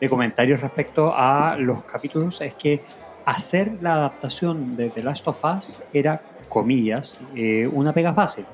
de 0.00 0.08
comentarios 0.08 0.60
respecto 0.60 1.12
a 1.14 1.56
los 1.58 1.82
capítulos. 1.84 2.40
Es 2.40 2.54
que 2.54 2.82
hacer 3.24 3.72
la 3.80 3.94
adaptación 3.94 4.76
de 4.76 4.90
The 4.90 5.02
Last 5.02 5.26
of 5.26 5.44
Us 5.44 5.82
era, 5.92 6.20
comillas, 6.48 7.20
eh, 7.34 7.68
una 7.72 7.92
pega 7.92 8.14
fácil. 8.14 8.44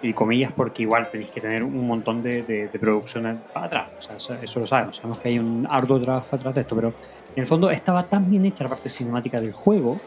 Y 0.00 0.12
comillas 0.12 0.52
porque 0.54 0.82
igual 0.82 1.10
tenéis 1.10 1.30
que 1.30 1.40
tener 1.40 1.64
un 1.64 1.86
montón 1.86 2.22
de, 2.22 2.42
de, 2.42 2.78
producción 2.78 3.40
para 3.52 3.66
atrás. 3.66 3.90
O 3.98 4.00
sea, 4.00 4.16
eso, 4.16 4.34
eso 4.34 4.60
lo 4.60 4.66
sabemos. 4.66 4.96
Sabemos 4.96 5.18
que 5.18 5.28
hay 5.28 5.38
un 5.40 5.66
arduo 5.68 6.00
trabajo 6.00 6.36
atrás 6.36 6.54
de 6.54 6.60
esto. 6.60 6.76
Pero 6.76 6.94
en 7.34 7.42
el 7.42 7.48
fondo 7.48 7.68
estaba 7.68 8.04
tan 8.04 8.30
bien 8.30 8.44
hecha 8.44 8.62
la 8.62 8.70
parte 8.70 8.90
cinemática 8.90 9.40
del 9.40 9.52
juego 9.52 9.98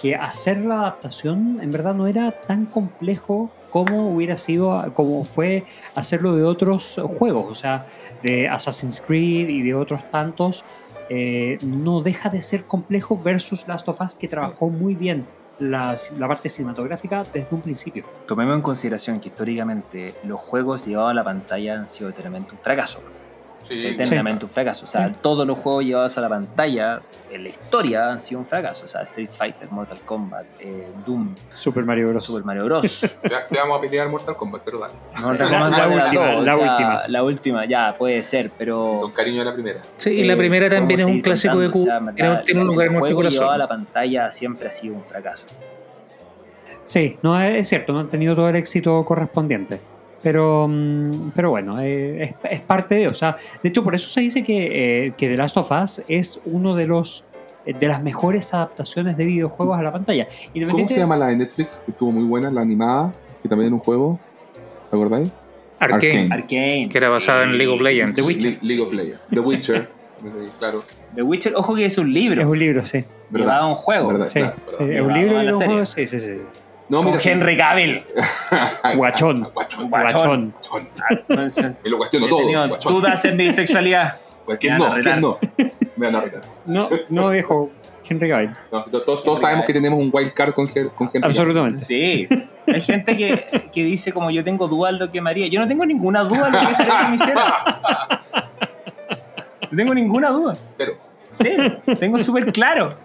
que 0.00 0.14
hacer 0.14 0.64
la 0.64 0.80
adaptación 0.80 1.58
en 1.60 1.70
verdad 1.70 1.94
no 1.94 2.06
era 2.06 2.30
tan 2.30 2.64
complejo 2.66 3.50
como 3.70 4.12
hubiera 4.12 4.36
sido, 4.36 4.92
como 4.94 5.24
fue 5.24 5.64
hacerlo 5.94 6.34
de 6.36 6.44
otros 6.44 7.00
juegos, 7.18 7.46
o 7.48 7.54
sea, 7.54 7.86
de 8.22 8.48
Assassin's 8.48 9.00
Creed 9.00 9.48
y 9.48 9.62
de 9.62 9.74
otros 9.74 10.02
tantos, 10.10 10.64
eh, 11.08 11.58
no 11.64 12.02
deja 12.02 12.30
de 12.30 12.42
ser 12.42 12.64
complejo 12.64 13.20
versus 13.22 13.68
Last 13.68 13.88
of 13.88 14.00
Us 14.00 14.14
que 14.14 14.28
trabajó 14.28 14.70
muy 14.70 14.94
bien 14.94 15.26
la, 15.60 15.96
parte 16.26 16.48
cinematográfica 16.48 17.22
desde 17.32 17.48
un 17.54 17.60
principio. 17.60 18.04
Tomemos 18.26 18.56
en 18.56 18.62
consideración 18.62 19.20
que 19.20 19.28
históricamente 19.28 20.14
los 20.24 20.40
juegos 20.40 20.86
llevados 20.86 21.10
a 21.12 21.14
la 21.14 21.24
pantalla 21.24 21.74
han 21.74 21.88
sido 21.88 22.10
eternamente 22.10 22.52
un 22.52 22.58
fracaso. 22.58 23.00
Sí, 23.62 23.86
eternamente 23.86 24.44
un 24.46 24.50
fracaso. 24.50 24.84
O 24.84 24.88
sea, 24.88 25.08
Sí. 25.08 25.14
todos 25.20 25.46
los 25.46 25.58
juegos 25.58 25.84
llevados 25.84 26.16
a 26.18 26.20
la 26.22 26.28
pantalla 26.28 27.02
en 27.30 27.42
la 27.44 27.48
historia 27.50 28.10
han 28.10 28.20
sido 28.20 28.40
un 28.40 28.46
fracaso. 28.46 28.84
O 28.86 28.88
sea, 28.88 29.02
Street 29.02 29.30
Fighter, 29.30 29.70
Mortal 29.70 29.98
Kombat, 30.04 30.44
eh, 30.60 30.88
Doom, 31.06 31.34
Super 31.52 31.84
Mario 31.84 32.08
Bros. 32.08 32.24
Super 32.24 32.42
Mario 32.44 32.64
Bros. 32.64 32.82
te, 33.00 33.08
te 33.08 33.58
vamos 33.58 33.78
a 33.78 33.80
pelear 33.80 34.08
Mortal 34.08 34.34
Kombat, 34.34 34.62
pero 34.64 34.78
dale. 34.80 34.94
Mortal 35.20 35.50
La- 35.50 35.58
Kombat 35.58 35.70
la 35.70 35.86
las 35.86 36.04
última, 36.06 36.26
la 36.26 36.38
o 36.38 36.44
sea, 36.44 36.54
última. 36.72 37.00
La 37.08 37.22
última, 37.22 37.64
ya, 37.66 37.94
puede 37.96 38.22
ser, 38.22 38.50
pero... 38.56 38.98
Con 39.02 39.12
cariño 39.12 39.42
a 39.42 39.44
la 39.44 39.52
primera. 39.54 39.80
Sí, 39.96 40.10
y 40.10 40.24
la 40.24 40.32
Eh, 40.32 40.36
primera 40.36 40.68
también 40.70 41.00
es 41.00 41.06
un 41.06 41.20
clásico 41.20 41.58
de 41.60 41.70
Q. 41.70 41.82
o 41.82 41.84
sea, 41.84 41.96
en 41.98 42.14
tiene, 42.14 42.30
un 42.32 42.66
el 42.66 42.72
lugar 42.72 42.86
en 42.88 42.94
nuestro 42.94 43.14
juego 43.16 43.28
llevado 43.30 43.50
a 43.52 43.58
la 43.58 43.66
corazón. 43.66 43.84
pantalla 43.86 44.30
siempre 44.30 44.68
ha 44.68 44.72
sido 44.72 44.94
un 44.94 45.04
fracaso. 45.04 45.46
Sí, 46.84 47.18
no 47.22 47.40
es 47.40 47.68
cierto, 47.68 47.92
no 47.92 48.00
han 48.00 48.08
tenido 48.08 48.34
todo 48.34 48.48
el 48.48 48.56
éxito 48.56 49.00
correspondiente. 49.04 49.80
Pero, 50.22 50.66
mm, 50.68 51.30
pero 51.34 51.50
bueno, 51.50 51.80
eh, 51.80 52.22
es, 52.24 52.34
es 52.50 52.60
parte 52.60 52.94
de, 52.96 53.08
o 53.08 53.14
sea, 53.14 53.36
de 53.62 53.68
hecho 53.68 53.82
por 53.82 53.94
eso 53.94 54.08
se 54.08 54.20
dice 54.20 54.44
que, 54.44 55.06
eh, 55.06 55.12
que 55.16 55.28
The 55.28 55.36
Last 55.36 55.56
of 55.56 55.70
Us 55.70 56.02
es 56.08 56.40
uno 56.44 56.74
de 56.74 56.86
los 56.86 57.24
eh, 57.66 57.74
de 57.78 57.86
las 57.88 58.02
mejores 58.02 58.52
adaptaciones 58.54 59.16
de 59.16 59.24
videojuegos 59.24 59.78
a 59.78 59.82
la 59.82 59.92
pantalla. 59.92 60.26
¿Cómo 60.70 60.88
se 60.88 60.98
llama 60.98 61.16
la 61.16 61.28
de 61.28 61.36
Netflix? 61.36 61.84
Estuvo 61.88 62.10
muy 62.12 62.24
buena, 62.24 62.50
la 62.50 62.60
animada, 62.62 63.12
que 63.42 63.48
también 63.48 63.68
era 63.68 63.74
un 63.74 63.80
juego. 63.80 64.18
¿Te 64.90 64.96
acordáis? 64.96 65.32
Arkane, 65.78 66.28
Arkane. 66.30 66.88
Que 66.90 66.98
era 66.98 67.08
basada 67.08 67.44
en 67.44 67.56
League 67.56 67.72
of 67.72 67.80
Legends. 67.80 68.14
The 68.14 68.22
Witcher. 68.22 68.50
Le- 68.60 68.68
League 68.68 68.82
of 68.82 68.92
Legends. 68.92 69.20
The 69.30 69.40
Witcher. 69.40 69.90
Claro. 70.58 70.84
The 71.14 71.22
Witcher, 71.22 71.54
ojo 71.56 71.74
que 71.74 71.86
es 71.86 71.96
un 71.96 72.12
libro. 72.12 72.42
Es 72.42 72.46
un 72.46 72.58
libro, 72.58 72.84
sí. 72.84 72.98
Llevaba 72.98 73.52
¿Verdad? 73.54 73.66
un 73.68 73.72
juego. 73.72 74.08
¿Verdad? 74.08 74.26
Sí, 74.26 74.40
Claro, 74.40 74.56
sí, 74.68 74.84
verdad. 74.84 74.92
es 74.96 75.00
un 75.06 75.12
libro 75.14 75.30
y 75.42 75.44
la 75.46 75.52
un 75.52 75.54
serie. 75.58 75.66
juego, 75.66 75.84
sí, 75.86 76.06
sí, 76.06 76.20
sí. 76.20 76.38
No, 76.90 77.04
Con 77.04 77.12
mira, 77.12 77.22
Henry 77.24 77.56
Cavill. 77.56 78.02
Guachón. 78.96 79.48
Guachón. 79.54 79.88
Guachón. 79.88 80.54
Guachón. 81.28 81.76
Me 81.84 81.90
lo 81.90 81.98
cuestiono 81.98 82.26
todo. 82.26 82.42
Guachón. 82.68 82.92
dudas 82.92 83.24
en 83.24 83.36
bisexualidad. 83.36 84.16
Pues, 84.44 84.58
¿Quién 84.58 84.76
no? 84.76 84.94
¿Quién 85.00 85.20
no? 85.20 85.38
Me 85.96 86.06
van 86.06 86.16
a 86.16 86.20
retar. 86.22 86.40
No, 86.66 86.88
no 87.08 87.30
viejo, 87.30 87.70
Henry 88.08 88.28
Cavill. 88.28 88.50
No, 88.72 88.82
todos, 88.82 89.40
sabemos 89.40 89.64
que 89.66 89.72
tenemos 89.72 90.00
un 90.00 90.10
wild 90.12 90.32
card 90.32 90.52
con, 90.52 90.66
con 90.66 91.08
Henry. 91.14 91.28
Absolutamente. 91.28 91.84
Sí. 91.84 92.28
Hay 92.66 92.80
gente 92.80 93.16
que, 93.16 93.46
que 93.72 93.84
dice 93.84 94.12
como 94.12 94.32
yo 94.32 94.42
tengo 94.42 94.66
duda 94.66 94.90
en 94.90 94.98
lo 94.98 95.12
que 95.12 95.20
me 95.20 95.30
haría. 95.30 95.46
Yo 95.46 95.60
no 95.60 95.68
tengo 95.68 95.86
ninguna 95.86 96.24
duda 96.24 96.48
en 96.48 96.52
lo 96.54 96.58
que 96.58 96.72
estaría 96.72 96.98
que 96.98 97.08
me 97.08 97.14
hiciera. 97.14 97.64
No 99.70 99.76
tengo 99.76 99.94
ninguna 99.94 100.30
duda. 100.30 100.54
Cero. 100.70 100.96
Cero. 101.28 101.80
Tengo 102.00 102.18
súper 102.18 102.52
claro. 102.52 102.96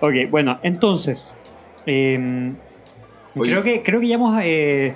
Ok, 0.00 0.30
bueno, 0.30 0.58
entonces. 0.62 1.36
Eh, 1.86 2.52
Oye. 3.36 3.50
creo, 3.50 3.62
que, 3.62 3.82
creo 3.82 4.00
que 4.00 4.08
ya 4.08 4.14
hemos. 4.16 4.38
eh, 4.42 4.94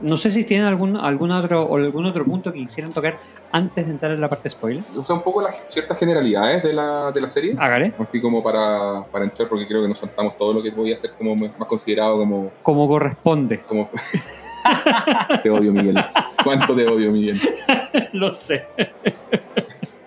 no 0.00 0.16
sé 0.16 0.30
si 0.30 0.44
tienen 0.44 0.66
algún, 0.66 0.96
algún, 0.96 1.30
otro, 1.32 1.64
o 1.64 1.76
algún 1.76 2.06
otro 2.06 2.24
punto 2.24 2.50
que 2.52 2.60
quisieran 2.60 2.92
tocar 2.92 3.18
antes 3.52 3.84
de 3.86 3.92
entrar 3.92 4.12
en 4.12 4.20
la 4.20 4.28
parte 4.28 4.48
spoiler. 4.48 4.82
O 4.96 5.02
sea, 5.02 5.16
un 5.16 5.22
poco 5.22 5.42
las 5.42 5.60
ciertas 5.66 5.98
generalidades 5.98 6.62
de 6.62 6.72
la, 6.72 7.12
de 7.12 7.20
la 7.20 7.28
serie. 7.28 7.54
Hágale. 7.58 7.92
Así 7.98 8.20
como 8.20 8.42
para, 8.42 9.04
para 9.12 9.24
entrar, 9.26 9.48
porque 9.48 9.66
creo 9.66 9.82
que 9.82 9.88
nos 9.88 9.98
saltamos 9.98 10.36
todo 10.38 10.54
lo 10.54 10.62
que 10.62 10.70
voy 10.70 10.92
a 10.92 10.94
hacer 10.94 11.12
como 11.18 11.34
más 11.36 11.50
considerado 11.68 12.16
como. 12.18 12.50
Como 12.62 12.88
corresponde. 12.88 13.60
como... 13.60 13.90
te 15.42 15.50
odio, 15.50 15.72
Miguel. 15.72 16.02
¿Cuánto 16.42 16.74
te 16.74 16.86
odio, 16.88 17.12
Miguel? 17.12 17.38
Lo 18.12 18.32
sé. 18.32 18.64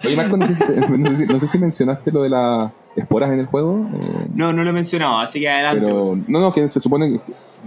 Oye, 0.03 0.15
Marco, 0.15 0.38
no 0.38 0.47
sé, 0.47 0.55
si, 0.55 0.63
no 0.63 1.10
sé 1.10 1.15
si- 1.15 1.25
no 1.27 1.39
sé 1.39 1.47
si 1.47 1.58
mencionaste 1.60 2.11
lo 2.11 2.24
de 2.24 2.30
la, 2.30 2.72
esporas 2.95 3.31
en 3.33 3.39
el 3.39 3.45
juego. 3.45 3.87
eh, 3.93 4.27
No, 4.33 4.51
no 4.53 4.63
lo 4.63 4.69
he 4.69 4.73
mencionado, 4.73 5.19
así 5.19 5.39
que 5.39 5.49
adelante. 5.49 5.81
pero 5.85 6.13
no, 6.27 6.39
no, 6.39 6.51
que 6.51 6.67
se 6.69 6.79
supone 6.79 7.09
que. 7.09 7.19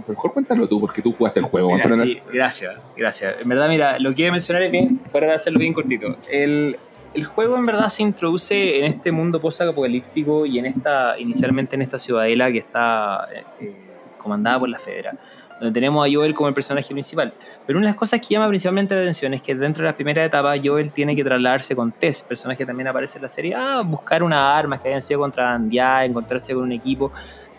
Mejor 0.07 0.33
cuéntalo 0.33 0.67
tú, 0.67 0.79
porque 0.79 1.01
tú 1.01 1.13
jugaste 1.13 1.39
el 1.39 1.45
juego. 1.45 1.71
Mira, 1.71 1.83
pero 1.83 1.95
no 1.97 2.03
sí, 2.03 2.19
gracias, 2.33 2.75
gracias. 2.97 3.35
En 3.41 3.47
verdad, 3.49 3.69
mira, 3.69 3.99
lo 3.99 4.11
que 4.13 4.27
a 4.27 4.31
mencionar 4.31 4.63
es 4.63 4.71
bien, 4.71 4.97
para 5.11 5.33
hacerlo 5.33 5.59
bien 5.59 5.73
cortito. 5.73 6.17
El, 6.31 6.77
el 7.13 7.25
juego 7.25 7.57
en 7.57 7.65
verdad 7.65 7.89
se 7.89 8.01
introduce 8.01 8.79
en 8.79 8.85
este 8.85 9.11
mundo 9.11 9.39
post-apocalíptico 9.39 10.45
y 10.45 10.57
en 10.59 10.65
esta, 10.65 11.17
inicialmente 11.19 11.75
en 11.75 11.83
esta 11.83 11.99
ciudadela 11.99 12.51
que 12.51 12.57
está 12.57 13.27
eh, 13.61 13.71
comandada 14.17 14.59
por 14.59 14.69
la 14.69 14.79
Federa, 14.79 15.15
donde 15.59 15.73
tenemos 15.73 16.07
a 16.07 16.11
Joel 16.11 16.33
como 16.33 16.47
el 16.47 16.53
personaje 16.53 16.89
principal. 16.89 17.33
Pero 17.65 17.79
una 17.79 17.87
de 17.87 17.91
las 17.91 17.99
cosas 17.99 18.19
que 18.19 18.33
llama 18.33 18.47
principalmente 18.47 18.95
la 18.95 19.01
atención 19.01 19.33
es 19.33 19.41
que 19.41 19.55
dentro 19.55 19.83
de 19.83 19.87
las 19.87 19.95
primeras 19.95 20.27
etapas 20.27 20.59
Joel 20.63 20.91
tiene 20.91 21.15
que 21.15 21.23
trasladarse 21.23 21.75
con 21.75 21.91
Tess, 21.91 22.23
personaje 22.23 22.59
que 22.59 22.65
también 22.65 22.87
aparece 22.87 23.17
en 23.17 23.23
la 23.23 23.29
serie, 23.29 23.55
a 23.55 23.81
buscar 23.81 24.23
unas 24.23 24.39
armas 24.39 24.81
que 24.81 24.89
hayan 24.89 25.01
sido 25.01 25.19
contrabandeadas, 25.21 26.09
encontrarse 26.09 26.53
con 26.53 26.63
un 26.63 26.71
equipo 26.71 27.11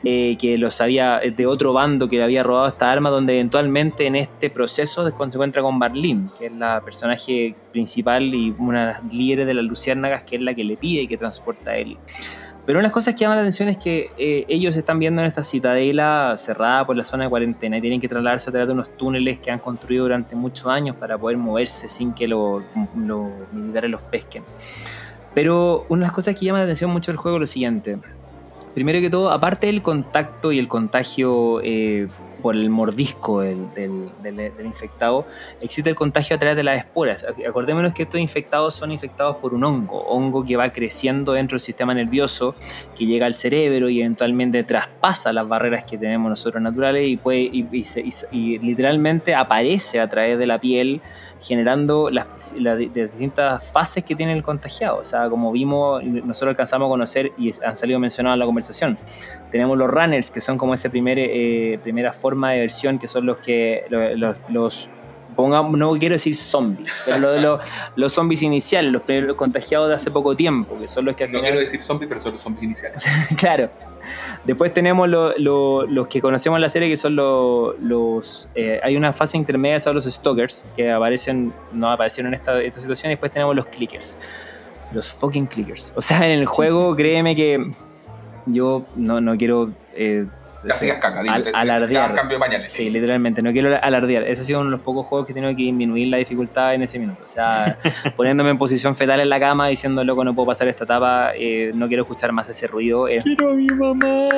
eh, 0.07 0.37
que 0.39 0.59
los 0.59 0.83
había 0.83 1.19
de 1.21 1.47
otro 1.47 1.73
bando 1.73 2.07
que 2.07 2.19
le 2.19 2.25
había 2.25 2.43
robado 2.43 2.69
esta 2.69 2.93
arma, 2.93 3.09
donde 3.09 3.33
eventualmente 3.33 4.07
en 4.07 4.17
este 4.17 4.51
proceso 4.51 5.03
se 5.03 5.11
encuentra 5.11 5.63
con 5.63 5.79
Barlin, 5.79 6.29
que 6.39 6.47
es 6.47 6.53
la 6.53 6.83
personaje 6.83 7.57
principal 7.73 8.23
y 8.35 8.55
una 8.59 8.81
de 8.81 8.93
las 8.93 9.15
líderes 9.15 9.47
de 9.47 9.55
las 9.55 9.65
luciérnagas, 9.65 10.25
que 10.25 10.37
es 10.37 10.43
la 10.43 10.53
que 10.53 10.63
le 10.63 10.77
pide 10.77 11.03
y 11.03 11.09
que 11.09 11.17
transporta 11.17 11.71
a 11.71 11.79
él. 11.79 11.97
Pero 12.67 12.79
una 12.79 12.85
de 12.85 12.89
las 12.89 12.93
cosas 12.93 13.15
que 13.15 13.21
llama 13.21 13.35
la 13.35 13.43
atención 13.43 13.69
es 13.69 13.77
que 13.77 14.11
eh, 14.17 14.47
ellos 14.49 14.75
están 14.77 14.99
viendo 14.99 15.21
en 15.21 15.27
esta 15.27 15.43
citadela 15.43 16.33
cerrada 16.37 16.87
por 16.87 16.97
la 16.97 17.05
zona 17.05 17.25
de 17.25 17.31
cuarentena 17.31 17.77
y 17.77 17.81
tienen 17.83 18.01
que 18.01 18.09
trasladarse 18.09 18.49
a 18.49 18.53
través 18.53 18.69
de 18.69 18.73
unos 18.73 18.97
túneles 18.97 19.39
que 19.39 19.51
han 19.51 19.59
construido 19.59 20.05
durante 20.05 20.35
muchos 20.35 20.67
años 20.67 20.97
para 20.97 21.19
poder 21.19 21.37
moverse 21.37 21.89
sin 21.89 22.15
que 22.15 22.27
los 22.27 22.63
los 22.97 23.29
militares 23.53 23.91
los 23.91 24.01
pesquen. 24.03 24.45
Pero 25.35 25.85
una 25.89 26.01
de 26.01 26.07
las 26.07 26.13
cosas 26.13 26.39
que 26.39 26.47
llama 26.47 26.59
la 26.59 26.65
atención 26.65 26.91
mucho 26.91 27.11
del 27.11 27.19
juego 27.19 27.37
es 27.37 27.41
lo 27.41 27.47
siguiente. 27.47 27.99
Primero 28.73 29.01
que 29.01 29.11
todo, 29.11 29.31
aparte 29.31 29.67
del 29.67 29.83
contacto 29.83 30.51
y 30.51 30.59
el 30.59 30.67
contagio 30.67 31.61
eh, 31.63 32.09
por 32.45 32.55
el 32.55 32.69
mordisco 32.69 33.41
del, 33.41 33.73
del- 33.75 34.53
infectado, 34.67 35.25
existe 35.63 35.89
el 35.89 35.97
contagio 35.97 36.37
a 36.37 36.39
través 36.39 36.57
de 36.57 36.63
las 36.63 36.77
esporas. 36.77 37.25
Ac- 37.27 37.49
Acordémonos 37.49 37.95
que 37.95 38.03
estos 38.03 38.21
infectados 38.21 38.75
son 38.75 38.93
infectados 38.93 39.37
por 39.39 39.55
un 39.55 39.65
hongo, 39.65 39.99
hongo 40.09 40.45
que 40.45 40.55
va 40.55 40.71
creciendo 40.71 41.33
dentro 41.33 41.55
del 41.57 41.63
sistema 41.63 41.95
nervioso, 41.95 42.55
que 42.95 43.07
llega 43.07 43.25
al 43.25 43.33
cerebro 43.35 43.89
y 43.89 44.01
eventualmente 44.01 44.63
traspasa 44.63 45.33
las 45.33 45.49
barreras 45.49 45.85
que 45.85 45.97
tenemos 45.97 46.29
nosotros 46.29 46.63
naturales 46.63 47.09
y, 47.09 47.17
puede, 47.17 47.51
y 47.51 48.59
literalmente 48.59 49.35
aparece 49.35 49.99
a 49.99 50.09
través 50.11 50.39
de 50.39 50.47
la 50.47 50.59
piel 50.61 51.01
generando 51.47 52.09
las, 52.11 52.27
distintas 52.79 53.71
fases 53.71 54.03
que 54.05 54.15
tiene 54.15 54.33
el 54.33 54.43
contagiado. 54.43 54.99
O 54.99 55.05
sea, 55.05 55.29
como 55.29 55.53
vimos, 55.53 56.03
nosotros 56.03 56.51
alcanzamos 56.53 56.87
a 56.87 56.89
conocer 56.89 57.33
y 57.37 57.51
han 57.65 57.77
salido 57.77 57.99
mencionados 57.99 58.37
en 58.37 58.41
la 58.41 58.47
conversación. 58.47 58.99
Tenemos 59.51 59.77
los 59.77 59.89
runners, 59.91 60.31
que 60.31 60.41
son 60.41 60.57
como 60.57 60.73
esa 60.75 60.89
primer, 60.89 61.19
eh, 61.19 61.79
primera 61.83 62.13
forma 62.13 62.53
de 62.53 62.61
versión, 62.61 62.99
que 62.99 63.09
son 63.09 63.27
los 63.27 63.37
que 63.39 63.85
lo- 63.91 64.17
los, 64.17 64.37
los 64.49 64.91
pongamos, 65.35 65.77
no 65.79 65.93
quiero 65.99 66.15
decir 66.15 66.37
zombies, 66.37 67.03
pero 67.05 67.19
lo 67.19 67.31
de 67.33 67.41
los, 67.97 68.13
zombies 68.13 68.43
iniciales, 68.43 68.91
los 68.93 69.03
primeros 69.03 69.37
contagiados 69.37 69.89
de 69.89 69.95
hace 69.95 70.11
poco 70.11 70.35
tiempo, 70.35 70.79
que 70.79 70.89
son 70.89 71.05
los 71.05 71.15
que 71.17 71.25
al 71.25 71.31
No 71.33 71.39
final- 71.39 71.51
quiero 71.53 71.61
decir 71.61 71.83
zombies, 71.83 72.09
pero 72.09 72.21
son 72.21 72.33
los 72.33 72.41
zombies 72.41 72.65
iniciales. 72.65 73.05
claro. 73.37 73.69
Después 74.45 74.75
tenemos 74.75 75.09
lo- 75.09 75.33
lo- 75.39 75.87
los 75.87 76.09
que 76.09 76.21
conocemos 76.21 76.59
en 76.59 76.63
la 76.63 76.69
serie, 76.69 76.89
que 76.89 76.97
son 76.97 77.17
lo- 77.17 77.75
los. 77.81 78.49
eh, 78.55 78.79
hay 78.83 78.97
una 78.97 79.13
fase 79.15 79.37
intermedia, 79.39 79.81
son 79.81 79.95
los 79.95 80.05
stalkers, 80.05 80.65
que 80.77 80.91
aparecen, 80.93 81.53
no 81.73 81.91
aparecieron 81.91 82.35
en 82.35 82.39
esta, 82.41 82.61
esta 82.61 82.81
situación. 82.81 83.11
Y 83.11 83.15
después 83.15 83.33
tenemos 83.33 83.57
los 83.57 83.65
clickers. 83.67 84.17
Los 84.93 85.11
fucking 85.11 85.47
clickers. 85.47 85.93
O 85.97 86.03
sea, 86.03 86.25
en 86.27 86.33
el 86.33 86.45
juego, 86.45 86.95
créeme 86.95 87.35
que 87.35 87.71
yo 88.47 88.83
no, 88.97 89.21
no 89.23 89.37
quiero. 89.39 89.71
eh, 89.95 90.27
Casi 90.69 90.87
gas 90.87 90.99
caca, 90.99 91.23
dime, 91.23 91.35
al- 91.35 91.43
te- 91.43 91.51
te 91.53 91.57
alardear. 91.57 92.15
cambio 92.15 92.37
de 92.39 92.41
pañales. 92.45 92.73
Sí, 92.73 92.89
literalmente, 92.91 93.43
no 93.43 93.53
quiero 93.53 93.79
alardear. 93.83 94.23
Ese 94.25 94.43
ha 94.43 94.45
sido 94.45 94.61
uno 94.61 94.71
de 94.71 94.77
los 94.77 94.81
pocos 94.81 95.07
juegos 95.07 95.27
que 95.27 95.33
he 95.33 95.35
tenido 95.35 95.51
que 95.57 95.63
disminuir 95.63 96.09
la 96.09 96.17
dificultad 96.17 96.75
en 96.75 96.83
ese 96.83 96.99
minuto. 96.99 97.23
O 97.25 97.29
sea, 97.29 97.79
poniéndome 98.17 98.51
en 98.51 98.59
posición 98.59 98.95
fetal 98.95 99.21
en 99.21 99.29
la 99.29 99.39
cama, 99.41 99.69
diciendo, 99.69 100.03
loco, 100.05 100.25
no 100.25 100.35
puedo 100.35 100.47
pasar 100.47 100.69
esta 100.69 100.85
etapa, 100.85 101.33
eh, 101.35 101.71
no 101.75 101.89
quiero 101.89 102.03
escuchar 102.05 102.33
más 102.33 102.49
ese 102.49 102.67
ruido. 102.67 103.09
Eh, 103.09 103.21
¡Quiero 103.23 103.51
a 103.51 103.55
mi 103.55 103.67
mamá! 103.67 104.29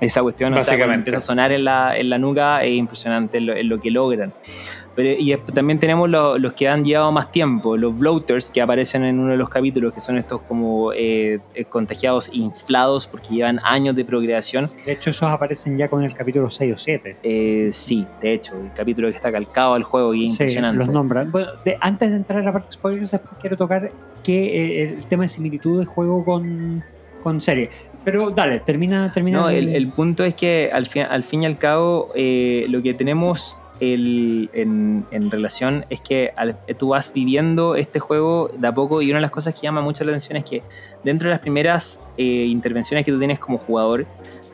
esa 0.00 0.20
cuestión, 0.22 0.52
o 0.52 0.60
sea, 0.60 0.74
empieza 0.74 1.16
a 1.16 1.20
sonar 1.20 1.50
en 1.52 1.64
la, 1.64 1.96
en 1.96 2.10
la 2.10 2.18
nuca, 2.18 2.62
es 2.62 2.72
impresionante 2.72 3.38
en 3.38 3.46
lo, 3.46 3.56
en 3.56 3.68
lo 3.68 3.80
que 3.80 3.90
logran. 3.90 4.34
Pero, 4.96 5.10
y 5.18 5.36
también 5.52 5.78
tenemos 5.78 6.08
lo- 6.08 6.38
los 6.38 6.52
que 6.52 6.68
han 6.68 6.84
llevado 6.84 7.10
más 7.10 7.30
tiempo, 7.32 7.76
los 7.76 7.98
bloaters 7.98 8.50
que 8.50 8.60
aparecen 8.62 9.04
en 9.04 9.18
uno 9.18 9.32
de 9.32 9.36
los 9.36 9.48
capítulos, 9.48 9.92
que 9.92 10.00
son 10.00 10.16
estos 10.18 10.40
como 10.42 10.92
eh, 10.92 11.40
eh, 11.54 11.64
contagiados 11.64 12.30
inflados 12.32 13.06
porque 13.06 13.34
llevan 13.34 13.60
años 13.64 13.96
de 13.96 14.04
procreación. 14.04 14.70
De 14.86 14.92
hecho, 14.92 15.10
esos 15.10 15.28
aparecen 15.30 15.76
ya 15.76 15.88
con 15.88 16.04
el 16.04 16.14
capítulo 16.14 16.48
6 16.50 16.74
o 16.74 16.78
7. 16.78 17.16
Eh, 17.22 17.70
sí, 17.72 18.06
de 18.20 18.34
hecho, 18.34 18.54
el 18.60 18.72
capítulo 18.72 19.08
que 19.10 19.16
está 19.16 19.32
calcado 19.32 19.74
al 19.74 19.82
juego 19.82 20.14
y 20.14 20.26
es 20.26 20.30
Sí, 20.36 20.42
impresionante. 20.44 20.78
los 20.78 20.88
nombran. 20.88 21.30
Bueno, 21.32 21.48
de- 21.64 21.76
antes 21.80 22.10
de 22.10 22.16
entrar 22.16 22.38
a 22.40 22.42
la 22.44 22.52
parte 22.52 22.68
de 22.68 22.72
spoilers, 22.72 23.10
después 23.10 23.34
quiero 23.40 23.56
tocar 23.56 23.90
que, 24.22 24.82
eh, 24.82 24.94
el 24.96 25.04
tema 25.06 25.24
de 25.24 25.28
similitud 25.28 25.78
del 25.78 25.86
juego 25.86 26.24
con, 26.24 26.82
con 27.22 27.40
serie. 27.40 27.70
Pero 28.04 28.30
dale, 28.30 28.60
termina, 28.60 29.10
termina. 29.12 29.38
No, 29.40 29.48
el, 29.50 29.68
el 29.74 29.88
punto 29.88 30.24
es 30.24 30.34
que 30.34 30.70
al 30.72 30.86
fin, 30.86 31.02
al 31.02 31.24
fin 31.24 31.42
y 31.42 31.46
al 31.46 31.58
cabo 31.58 32.10
eh, 32.14 32.66
lo 32.68 32.80
que 32.82 32.94
tenemos 32.94 33.56
el- 33.92 34.48
en, 34.54 35.30
relación 35.30 35.84
es 35.90 36.00
que 36.00 36.32
tú 36.78 36.88
vas 36.88 37.12
viviendo 37.12 37.76
este 37.76 37.98
juego 38.00 38.50
de 38.56 38.68
a 38.68 38.74
poco 38.74 39.02
y 39.02 39.10
una 39.10 39.18
de 39.18 39.22
las 39.22 39.30
cosas 39.30 39.52
que 39.54 39.60
llama 39.62 39.80
mucho 39.82 40.04
la 40.04 40.10
atención 40.12 40.36
es 40.38 40.44
que 40.44 40.62
dentro 41.02 41.28
de 41.28 41.34
las 41.34 41.40
primeras 41.40 42.02
eh, 42.16 42.22
intervenciones 42.46 43.04
que 43.04 43.12
tú 43.12 43.18
tienes 43.18 43.38
como 43.38 43.58
jugador 43.58 44.06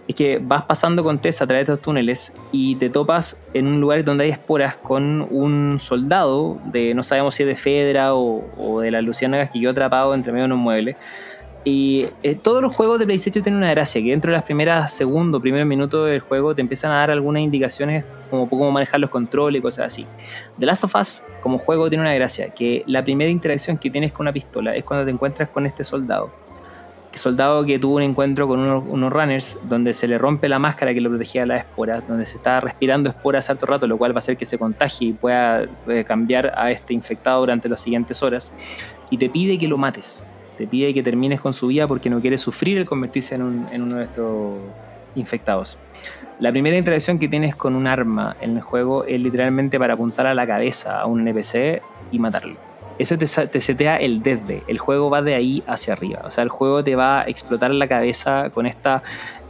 es 0.08 0.14
que 0.16 0.40
vas 0.42 0.62
pasando 0.62 1.04
con 1.04 1.20
Tess 1.20 1.40
a 1.40 1.46
través 1.46 1.66
de 1.66 1.72
estos 1.74 1.84
túneles 1.84 2.32
y 2.50 2.74
te 2.76 2.90
topas 2.90 3.40
en 3.54 3.66
un 3.68 3.80
lugar 3.80 4.02
donde 4.02 4.24
hay 4.24 4.30
esporas 4.30 4.74
con 4.74 5.28
un 5.30 5.78
soldado 5.78 6.58
de 6.64 6.94
no 6.94 7.04
sabemos 7.04 7.36
si 7.36 7.44
es 7.44 7.48
de 7.48 7.54
Fedra 7.54 8.14
o, 8.14 8.44
o 8.58 8.80
de 8.80 8.90
las 8.90 9.04
Luciérnagas 9.04 9.50
que 9.50 9.60
quedó 9.60 9.70
atrapado 9.70 10.12
entre 10.14 10.32
medio 10.32 10.44
de 10.48 10.52
unos 10.54 10.58
muebles 10.64 10.96
y 11.62 12.06
eh, 12.22 12.36
todos 12.36 12.62
los 12.62 12.74
juegos 12.74 12.98
de 12.98 13.04
PlayStation 13.04 13.42
tienen 13.42 13.58
una 13.58 13.70
gracia, 13.70 14.02
que 14.02 14.10
dentro 14.10 14.30
de 14.30 14.36
las 14.36 14.44
primeras 14.44 14.94
segundos, 14.94 15.42
primeros 15.42 15.66
minutos 15.66 16.08
del 16.08 16.20
juego 16.20 16.54
te 16.54 16.62
empiezan 16.62 16.90
a 16.92 16.96
dar 16.96 17.10
algunas 17.10 17.42
indicaciones 17.42 18.04
como 18.30 18.48
cómo 18.48 18.70
manejar 18.70 19.00
los 19.00 19.10
controles 19.10 19.58
y 19.58 19.62
cosas 19.62 19.86
así. 19.86 20.06
The 20.58 20.64
Last 20.64 20.84
of 20.84 20.94
Us 20.94 21.22
como 21.42 21.58
juego 21.58 21.90
tiene 21.90 22.02
una 22.02 22.14
gracia, 22.14 22.50
que 22.50 22.82
la 22.86 23.04
primera 23.04 23.30
interacción 23.30 23.76
que 23.76 23.90
tienes 23.90 24.12
con 24.12 24.24
una 24.24 24.32
pistola 24.32 24.74
es 24.74 24.84
cuando 24.84 25.04
te 25.04 25.10
encuentras 25.10 25.50
con 25.50 25.66
este 25.66 25.84
soldado. 25.84 26.30
Que 27.12 27.18
soldado 27.18 27.64
que 27.64 27.78
tuvo 27.78 27.96
un 27.96 28.02
encuentro 28.02 28.46
con 28.46 28.60
unos, 28.60 29.12
runners 29.12 29.58
donde 29.64 29.92
se 29.92 30.06
le 30.06 30.16
rompe 30.16 30.48
la 30.48 30.60
máscara 30.60 30.94
que 30.94 31.00
lo 31.00 31.10
protegía 31.10 31.42
de 31.42 31.48
las 31.48 31.60
esporas, 31.62 32.06
donde 32.08 32.24
se 32.24 32.36
está 32.36 32.60
respirando 32.60 33.10
esporas 33.10 33.50
alto 33.50 33.66
rato, 33.66 33.86
lo 33.86 33.98
cual 33.98 34.12
va 34.12 34.16
a 34.16 34.18
hacer 34.18 34.36
que 34.36 34.46
se 34.46 34.56
contagie 34.58 35.08
y 35.08 35.12
pueda 35.12 35.66
eh, 35.88 36.04
cambiar 36.04 36.54
a 36.56 36.70
este 36.70 36.94
infectado 36.94 37.40
durante 37.40 37.68
las 37.68 37.80
siguientes 37.80 38.22
horas. 38.22 38.52
Y 39.10 39.18
te 39.18 39.28
pide 39.28 39.58
que 39.58 39.66
lo 39.66 39.76
mates 39.76 40.24
te 40.60 40.66
pide 40.66 40.92
que 40.92 41.02
termines 41.02 41.40
con 41.40 41.54
su 41.54 41.68
vida 41.68 41.88
porque 41.88 42.10
no 42.10 42.20
quiere 42.20 42.36
sufrir 42.36 42.76
el 42.76 42.86
convertirse 42.86 43.34
en, 43.34 43.42
un- 43.42 43.64
en 43.72 43.80
uno 43.82 43.96
de 43.96 44.04
estos 44.04 44.56
infectados. 45.14 45.78
La 46.38 46.52
primera 46.52 46.76
interacción 46.76 47.18
que 47.18 47.28
tienes 47.28 47.56
con 47.56 47.74
un 47.74 47.86
arma 47.86 48.36
en 48.42 48.56
el 48.56 48.62
juego 48.62 49.04
es 49.04 49.18
literalmente 49.20 49.78
para 49.78 49.94
apuntar 49.94 50.26
a 50.26 50.34
la 50.34 50.46
cabeza 50.46 51.00
a 51.00 51.06
un 51.06 51.26
NPC 51.26 51.80
y 52.12 52.18
matarlo. 52.18 52.56
Eso 52.98 53.16
te, 53.16 53.24
te 53.26 53.60
setea 53.62 53.96
el 53.96 54.22
desde. 54.22 54.62
El 54.68 54.76
juego 54.78 55.08
va 55.08 55.22
de 55.22 55.34
ahí 55.34 55.62
hacia 55.66 55.94
arriba. 55.94 56.20
O 56.24 56.30
sea, 56.30 56.44
el 56.44 56.50
juego 56.50 56.84
te 56.84 56.94
va 56.94 57.22
a 57.22 57.24
explotar 57.24 57.70
la 57.70 57.88
cabeza 57.88 58.50
con 58.50 58.66
esta 58.66 59.02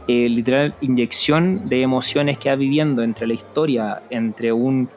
eh, 0.07 0.29
literal 0.29 0.73
inyección 0.79 1.67
de 1.67 1.81
emociones 1.81 2.37
que 2.37 2.49
va 2.49 2.55
viviendo 2.55 3.03
entre 3.03 3.27
la 3.27 3.33
historia, 3.33 4.01
entre 4.09 4.53
un 4.53 4.87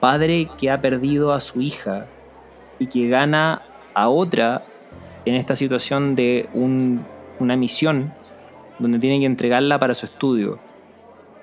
padre 0.00 0.48
que 0.58 0.70
ha 0.70 0.80
perdido 0.82 1.32
a 1.32 1.40
su 1.40 1.62
hija 1.62 2.04
y 2.78 2.86
que 2.88 3.08
gana 3.08 3.62
a 3.94 4.08
otra 4.10 4.62
en 5.24 5.34
esta 5.34 5.56
situación 5.56 6.14
de 6.14 6.48
un- 6.54 7.04
una 7.40 7.56
misión 7.56 8.12
donde 8.78 8.98
tiene 8.98 9.20
que 9.20 9.26
entregarla 9.26 9.78
para 9.78 9.94
su 9.94 10.06
estudio, 10.06 10.58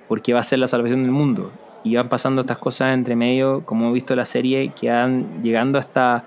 porque 0.08 0.34
va 0.34 0.42
a 0.42 0.44
ser 0.44 0.60
la 0.60 0.68
salvación 0.68 1.04
del 1.04 1.12
mundo. 1.12 1.52
Y 1.84 1.96
van 1.96 2.10
pasando 2.10 2.42
estas 2.42 2.60
cosas 2.60 2.94
entre 2.94 3.16
medio, 3.16 3.66
como 3.66 3.86
hemos 3.86 3.94
visto 3.96 4.16
la 4.16 4.26
serie, 4.26 4.72
que 4.80 4.90
van 4.90 5.42
llegando 5.42 5.78
a 5.80 5.82
esta 5.82 6.26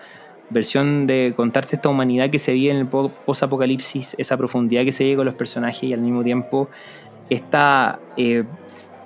versión 0.51 1.07
de 1.07 1.33
contarte 1.37 1.77
esta 1.77 1.89
humanidad 1.89 2.29
que 2.31 2.39
se 2.39 2.53
vive 2.53 2.73
en 2.73 2.79
el 2.79 2.87
po- 2.87 3.11
post-apocalipsis, 3.25 4.17
esa 4.19 4.37
profundidad 4.37 4.85
que 4.85 4.93
se 4.93 5.05
vive 5.05 5.17
con 5.17 5.27
los 5.27 5.35
personajes 5.35 5.85
y 5.85 5.93
al 5.93 6.01
mismo 6.01 6.23
tiempo 6.23 6.69
esta 7.31 7.99
eh, 8.17 8.45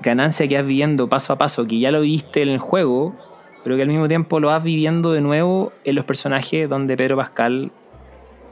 ganancia 0.02 0.48
que 0.48 0.56
vas 0.56 0.66
viviendo 0.66 1.08
paso 1.08 1.32
a 1.32 1.38
paso, 1.38 1.64
que 1.66 1.78
ya 1.78 1.90
lo 1.90 2.00
viste 2.00 2.42
en 2.42 2.48
el 2.48 2.58
juego, 2.58 3.14
pero 3.62 3.76
que 3.76 3.82
al 3.82 3.88
mismo 3.88 4.08
tiempo 4.08 4.40
lo 4.40 4.48
vas 4.48 4.62
viviendo 4.62 5.12
de 5.12 5.20
nuevo 5.20 5.72
en 5.84 5.94
los 5.94 6.04
personajes 6.04 6.68
donde 6.68 6.96
Pedro 6.96 7.16
Pascal 7.16 7.72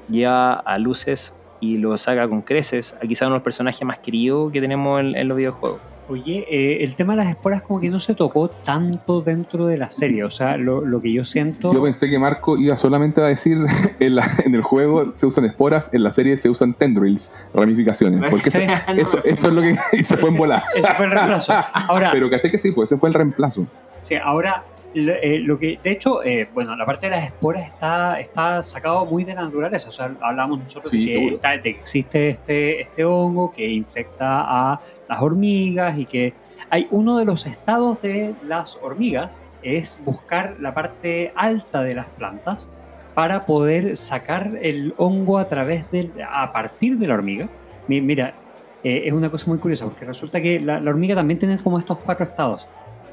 lleva 0.08 0.54
a 0.54 0.78
luces 0.78 1.34
y 1.60 1.78
lo 1.78 1.96
saca 1.98 2.28
con 2.28 2.42
creces 2.42 2.94
a 3.02 3.06
quizá 3.06 3.24
uno 3.26 3.34
de 3.34 3.38
los 3.38 3.44
personajes 3.44 3.82
más 3.84 3.98
queridos 4.00 4.52
que 4.52 4.60
tenemos 4.60 5.00
en, 5.00 5.16
en 5.16 5.28
los 5.28 5.36
videojuegos. 5.36 5.80
Oye, 6.08 6.46
eh, 6.48 6.84
el 6.84 6.94
tema 6.94 7.14
de 7.14 7.24
las 7.24 7.30
esporas 7.30 7.62
como 7.62 7.80
que 7.80 7.90
no 7.90 7.98
se 7.98 8.14
tocó 8.14 8.48
tanto 8.48 9.22
dentro 9.22 9.66
de 9.66 9.76
la 9.76 9.90
serie. 9.90 10.22
O 10.22 10.30
sea, 10.30 10.56
lo, 10.56 10.80
lo 10.82 11.02
que 11.02 11.12
yo 11.12 11.24
siento... 11.24 11.72
Yo 11.72 11.82
pensé 11.82 12.08
que 12.08 12.16
Marco 12.16 12.56
iba 12.56 12.76
solamente 12.76 13.20
a 13.20 13.24
decir 13.24 13.58
en, 13.98 14.14
la- 14.14 14.28
en 14.44 14.54
el 14.54 14.62
juego 14.62 15.12
se 15.12 15.26
usan 15.26 15.46
esporas, 15.46 15.90
en 15.92 16.04
la 16.04 16.12
serie 16.12 16.36
se 16.36 16.48
usan 16.48 16.74
tendrils, 16.74 17.32
ramificaciones. 17.52 18.20
Porque 18.30 18.50
eso, 18.50 18.60
Sí. 18.60 18.66
eso, 18.98 19.18
eso 19.24 19.48
es 19.48 19.52
lo 19.52 19.62
que 19.62 19.74
y 19.94 20.04
se 20.04 20.16
fue 20.16 20.30
en 20.30 20.36
volar. 20.36 20.62
Ese 20.76 20.94
fue 20.94 21.06
el 21.06 21.10
reemplazo. 21.10 21.52
Ahora, 21.72 22.10
Pero 22.12 22.30
caché 22.30 22.50
que 22.50 22.58
sí, 22.58 22.70
pues 22.70 22.92
ese 22.92 23.00
fue 23.00 23.08
el 23.08 23.14
reemplazo. 23.14 23.66
Sí, 24.02 24.14
ahora 24.14 24.62
eh, 24.98 25.38
lo 25.40 25.58
que, 25.58 25.78
de 25.82 25.90
hecho, 25.90 26.22
eh, 26.24 26.48
bueno, 26.52 26.74
la 26.76 26.86
parte 26.86 27.06
de 27.06 27.16
las 27.16 27.24
esporas 27.26 27.66
está, 27.66 28.18
está 28.18 28.62
sacado 28.62 29.04
muy 29.06 29.24
de 29.24 29.34
la 29.34 29.42
naturaleza. 29.42 29.90
O 29.90 29.92
sea, 29.92 30.16
hablamos 30.20 30.62
nosotros 30.62 30.90
Sí, 30.90 31.06
de, 31.06 31.12
que 31.12 31.28
está- 31.34 31.50
de 31.52 31.62
que 31.62 31.68
existe 31.70 32.28
este, 32.30 32.80
este 32.80 33.04
hongo 33.04 33.50
que 33.52 33.68
infecta 33.70 34.42
a 34.72 34.80
las 35.08 35.20
hormigas 35.20 35.98
y 35.98 36.04
que 36.04 36.34
hay 36.70 36.86
uno 36.90 37.18
de 37.18 37.24
los 37.26 37.46
estados 37.46 38.00
de 38.02 38.34
las 38.42 38.76
hormigas 38.82 39.42
es 39.62 40.00
buscar 40.04 40.56
la 40.60 40.72
parte 40.74 41.32
alta 41.36 41.82
de 41.82 41.94
las 41.94 42.06
plantas 42.10 42.70
para 43.14 43.40
poder 43.40 43.96
sacar 43.96 44.52
el 44.62 44.94
hongo 44.98 45.38
a 45.38 45.48
través 45.48 45.90
del, 45.90 46.12
a 46.30 46.52
partir 46.52 46.98
de 46.98 47.06
la 47.06 47.14
hormiga. 47.14 47.48
Mi- 47.88 48.00
Mira, 48.00 48.34
eh, 48.82 49.02
es 49.06 49.12
una 49.12 49.30
cosa 49.30 49.46
muy 49.50 49.58
curiosa 49.58 49.84
porque 49.86 50.04
resulta 50.04 50.40
que 50.40 50.60
la, 50.60 50.80
la 50.80 50.90
hormiga 50.90 51.14
también 51.14 51.38
tiene 51.38 51.58
como 51.58 51.78
estos 51.78 51.98
cuatro 52.04 52.26
estados 52.26 52.66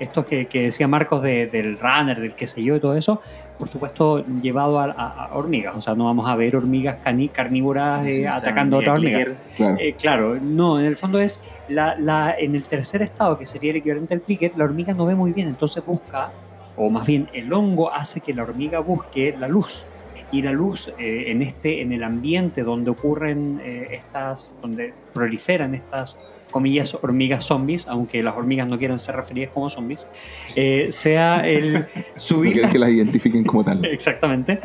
estos 0.03 0.25
que, 0.25 0.45
que 0.47 0.61
decía 0.63 0.87
Marcos 0.87 1.21
de- 1.23 1.47
del 1.47 1.77
runner, 1.79 2.19
del 2.19 2.33
qué 2.35 2.45
sé 2.47 2.63
yo 2.63 2.75
y 2.75 2.79
todo 2.79 2.95
eso, 2.95 3.21
por 3.57 3.67
supuesto 3.69 4.23
llevado 4.41 4.79
a, 4.79 4.85
a- 4.85 5.25
a 5.25 5.33
hormigas. 5.35 5.77
O 5.77 5.81
sea, 5.81 5.95
no 5.95 6.05
vamos 6.05 6.29
a 6.29 6.35
ver 6.35 6.55
hormigas 6.55 6.97
cani- 7.03 7.29
carnívoras 7.29 8.05
eh, 8.05 8.27
atacando 8.27 8.77
a 8.77 8.79
otra 8.79 8.95
Mia 8.95 9.17
hormiga. 9.17 9.25
Clicker, 9.25 9.55
Claro. 9.55 9.77
Eh, 9.79 9.95
claro, 9.99 10.35
no, 10.41 10.79
en 10.79 10.85
el 10.85 10.95
fondo 10.97 11.19
es 11.19 11.41
la, 11.69 11.95
la- 11.97 12.35
en 12.37 12.55
el 12.55 12.63
tercer 12.65 13.01
estado, 13.01 13.37
que 13.37 13.45
sería 13.45 13.71
el 13.71 13.77
equivalente 13.77 14.13
al 14.13 14.21
clicker, 14.21 14.51
la 14.55 14.65
hormiga 14.65 14.93
no 14.93 15.05
ve 15.05 15.15
muy 15.15 15.33
bien, 15.33 15.47
entonces 15.47 15.83
busca, 15.85 16.31
o 16.75 16.89
más 16.89 17.05
bien 17.07 17.29
el 17.33 17.51
hongo 17.53 17.91
hace 17.93 18.21
que 18.21 18.33
la 18.33 18.43
hormiga 18.43 18.79
busque 18.79 19.35
la 19.39 19.47
luz. 19.47 19.85
Y 20.31 20.41
la 20.41 20.51
luz 20.51 20.91
eh, 20.97 21.25
en 21.27 21.41
este, 21.43 21.81
en 21.81 21.91
el 21.91 22.03
ambiente 22.03 22.63
donde 22.63 22.89
ocurren 22.91 23.59
eh, 23.63 23.87
estas, 23.91 24.55
donde 24.61 24.93
proliferan 25.13 25.75
estas 25.75 26.19
comillas 26.53 26.93
hormigas 27.01 27.43
zombies, 27.43 27.85
aunque 27.89 28.23
las 28.23 28.35
hormigas 28.37 28.67
no 28.67 28.77
quieran 28.77 28.99
ser 28.99 29.17
referidas 29.17 29.49
como 29.53 29.69
zombies, 29.69 30.07
eh, 30.55 30.87
sea 30.91 31.45
el 31.45 31.85
subir 32.15 32.69
que 32.69 32.79
las 32.79 32.89
identifiquen 32.89 33.43
como 33.43 33.65
tal. 33.65 33.83
Exactamente. 33.91 34.61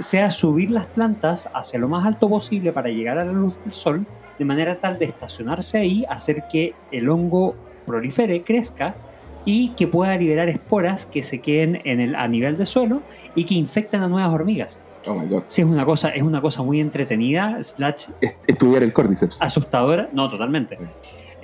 Sea 0.00 0.32
subir 0.32 0.72
las 0.72 0.86
plantas 0.86 1.48
hacia 1.54 1.78
lo 1.78 1.88
más 1.88 2.04
alto 2.04 2.28
posible 2.28 2.72
para 2.72 2.88
llegar 2.88 3.18
a 3.20 3.24
la 3.24 3.32
luz 3.32 3.62
del 3.62 3.72
sol, 3.74 4.04
de 4.38 4.44
manera 4.44 4.80
tal 4.80 4.98
de 4.98 5.04
estacionarse 5.04 5.78
ahí, 5.78 6.04
hacer 6.08 6.44
que 6.50 6.74
el 6.90 7.08
hongo 7.08 7.54
prolifere, 7.86 8.42
crezca 8.42 8.96
y 9.44 9.68
que 9.76 9.86
pueda 9.86 10.16
liberar 10.16 10.48
esporas 10.48 11.06
que 11.06 11.22
se 11.22 11.40
queden 11.40 11.80
en 11.84 12.00
el, 12.00 12.16
a 12.16 12.26
nivel 12.26 12.56
de 12.56 12.66
suelo 12.66 13.02
y 13.36 13.44
que 13.44 13.54
infecten 13.54 14.02
a 14.02 14.08
nuevas 14.08 14.32
hormigas. 14.34 14.80
Oh 15.08 15.14
my 15.14 15.28
god. 15.28 15.44
Sí, 15.46 15.62
es 15.62 15.68
una 15.68 15.84
cosa, 15.84 16.08
es 16.08 16.22
una 16.24 16.40
cosa 16.40 16.64
muy 16.64 16.80
entretenida, 16.80 17.62
slash 17.62 18.06
Est- 18.20 18.36
Estudiar 18.48 18.82
el 18.82 18.92
Cordyceps. 18.92 19.40
asustadora. 19.40 20.08
No, 20.12 20.28
totalmente. 20.28 20.76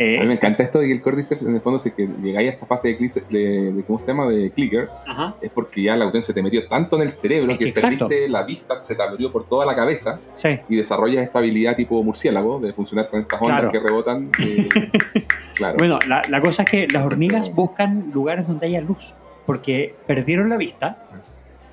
Eh, 0.03 0.17
A 0.19 0.23
mí 0.23 0.27
me 0.29 0.35
encanta 0.35 0.63
esto 0.63 0.79
de 0.81 0.87
que 0.87 0.93
el 0.93 1.01
Cordyceps, 1.01 1.43
en 1.43 1.55
el 1.55 1.61
fondo, 1.61 1.79
si 1.79 1.91
es 1.91 1.95
que 1.95 2.09
llegáis 2.23 2.51
a 2.51 2.53
esta 2.55 2.67
fase 2.67 2.89
de, 2.89 2.99
clice- 2.99 3.25
de, 3.31 3.73
de- 3.73 3.83
¿cómo 3.85 3.99
se 3.99 4.09
llama? 4.09 4.27
De 4.29 4.51
clicker, 4.51 4.89
Ajá, 5.07 5.35
es 5.41 5.51
porque 5.51 5.83
ya 5.83 5.97
la 5.97 6.11
se 6.21 6.33
te 6.35 6.43
metió 6.43 6.67
tanto 6.69 6.97
en 6.97 7.03
el 7.03 7.11
cerebro 7.11 7.53
Es 7.53 7.59
que, 7.59 7.73
perdiste 7.73 8.29
la 8.29 8.43
vista, 8.43 8.83
se 8.83 8.95
te 8.95 9.03
abrió 9.03 9.31
por 9.31 9.45
toda 9.45 9.65
la 9.65 9.75
cabeza 9.75 10.19
sí. 10.35 10.59
y 10.69 10.77
desarrollas 10.77 11.23
esta 11.23 11.39
habilidad 11.39 11.77
tipo 11.77 12.03
murciélago 12.03 12.59
de 12.59 12.73
funcionar 12.73 13.09
con 13.09 13.21
estas 13.21 13.41
ondas 13.41 13.61
Claro. 13.61 13.73
que 13.73 13.81
rebotan. 13.81 14.31
eh, 14.41 14.69
claro. 15.55 15.77
Bueno, 15.79 15.99
la, 16.09 16.23
la 16.29 16.41
cosa 16.41 16.63
es 16.65 16.71
que 16.71 16.89
las 16.89 17.05
hormigas 17.07 17.55
buscan 17.55 18.11
lugares 18.13 18.47
donde 18.47 18.67
haya 18.67 18.81
luz, 18.81 19.15
porque 19.47 19.95
perdieron 20.07 20.49
la 20.49 20.57
vista 20.57 21.07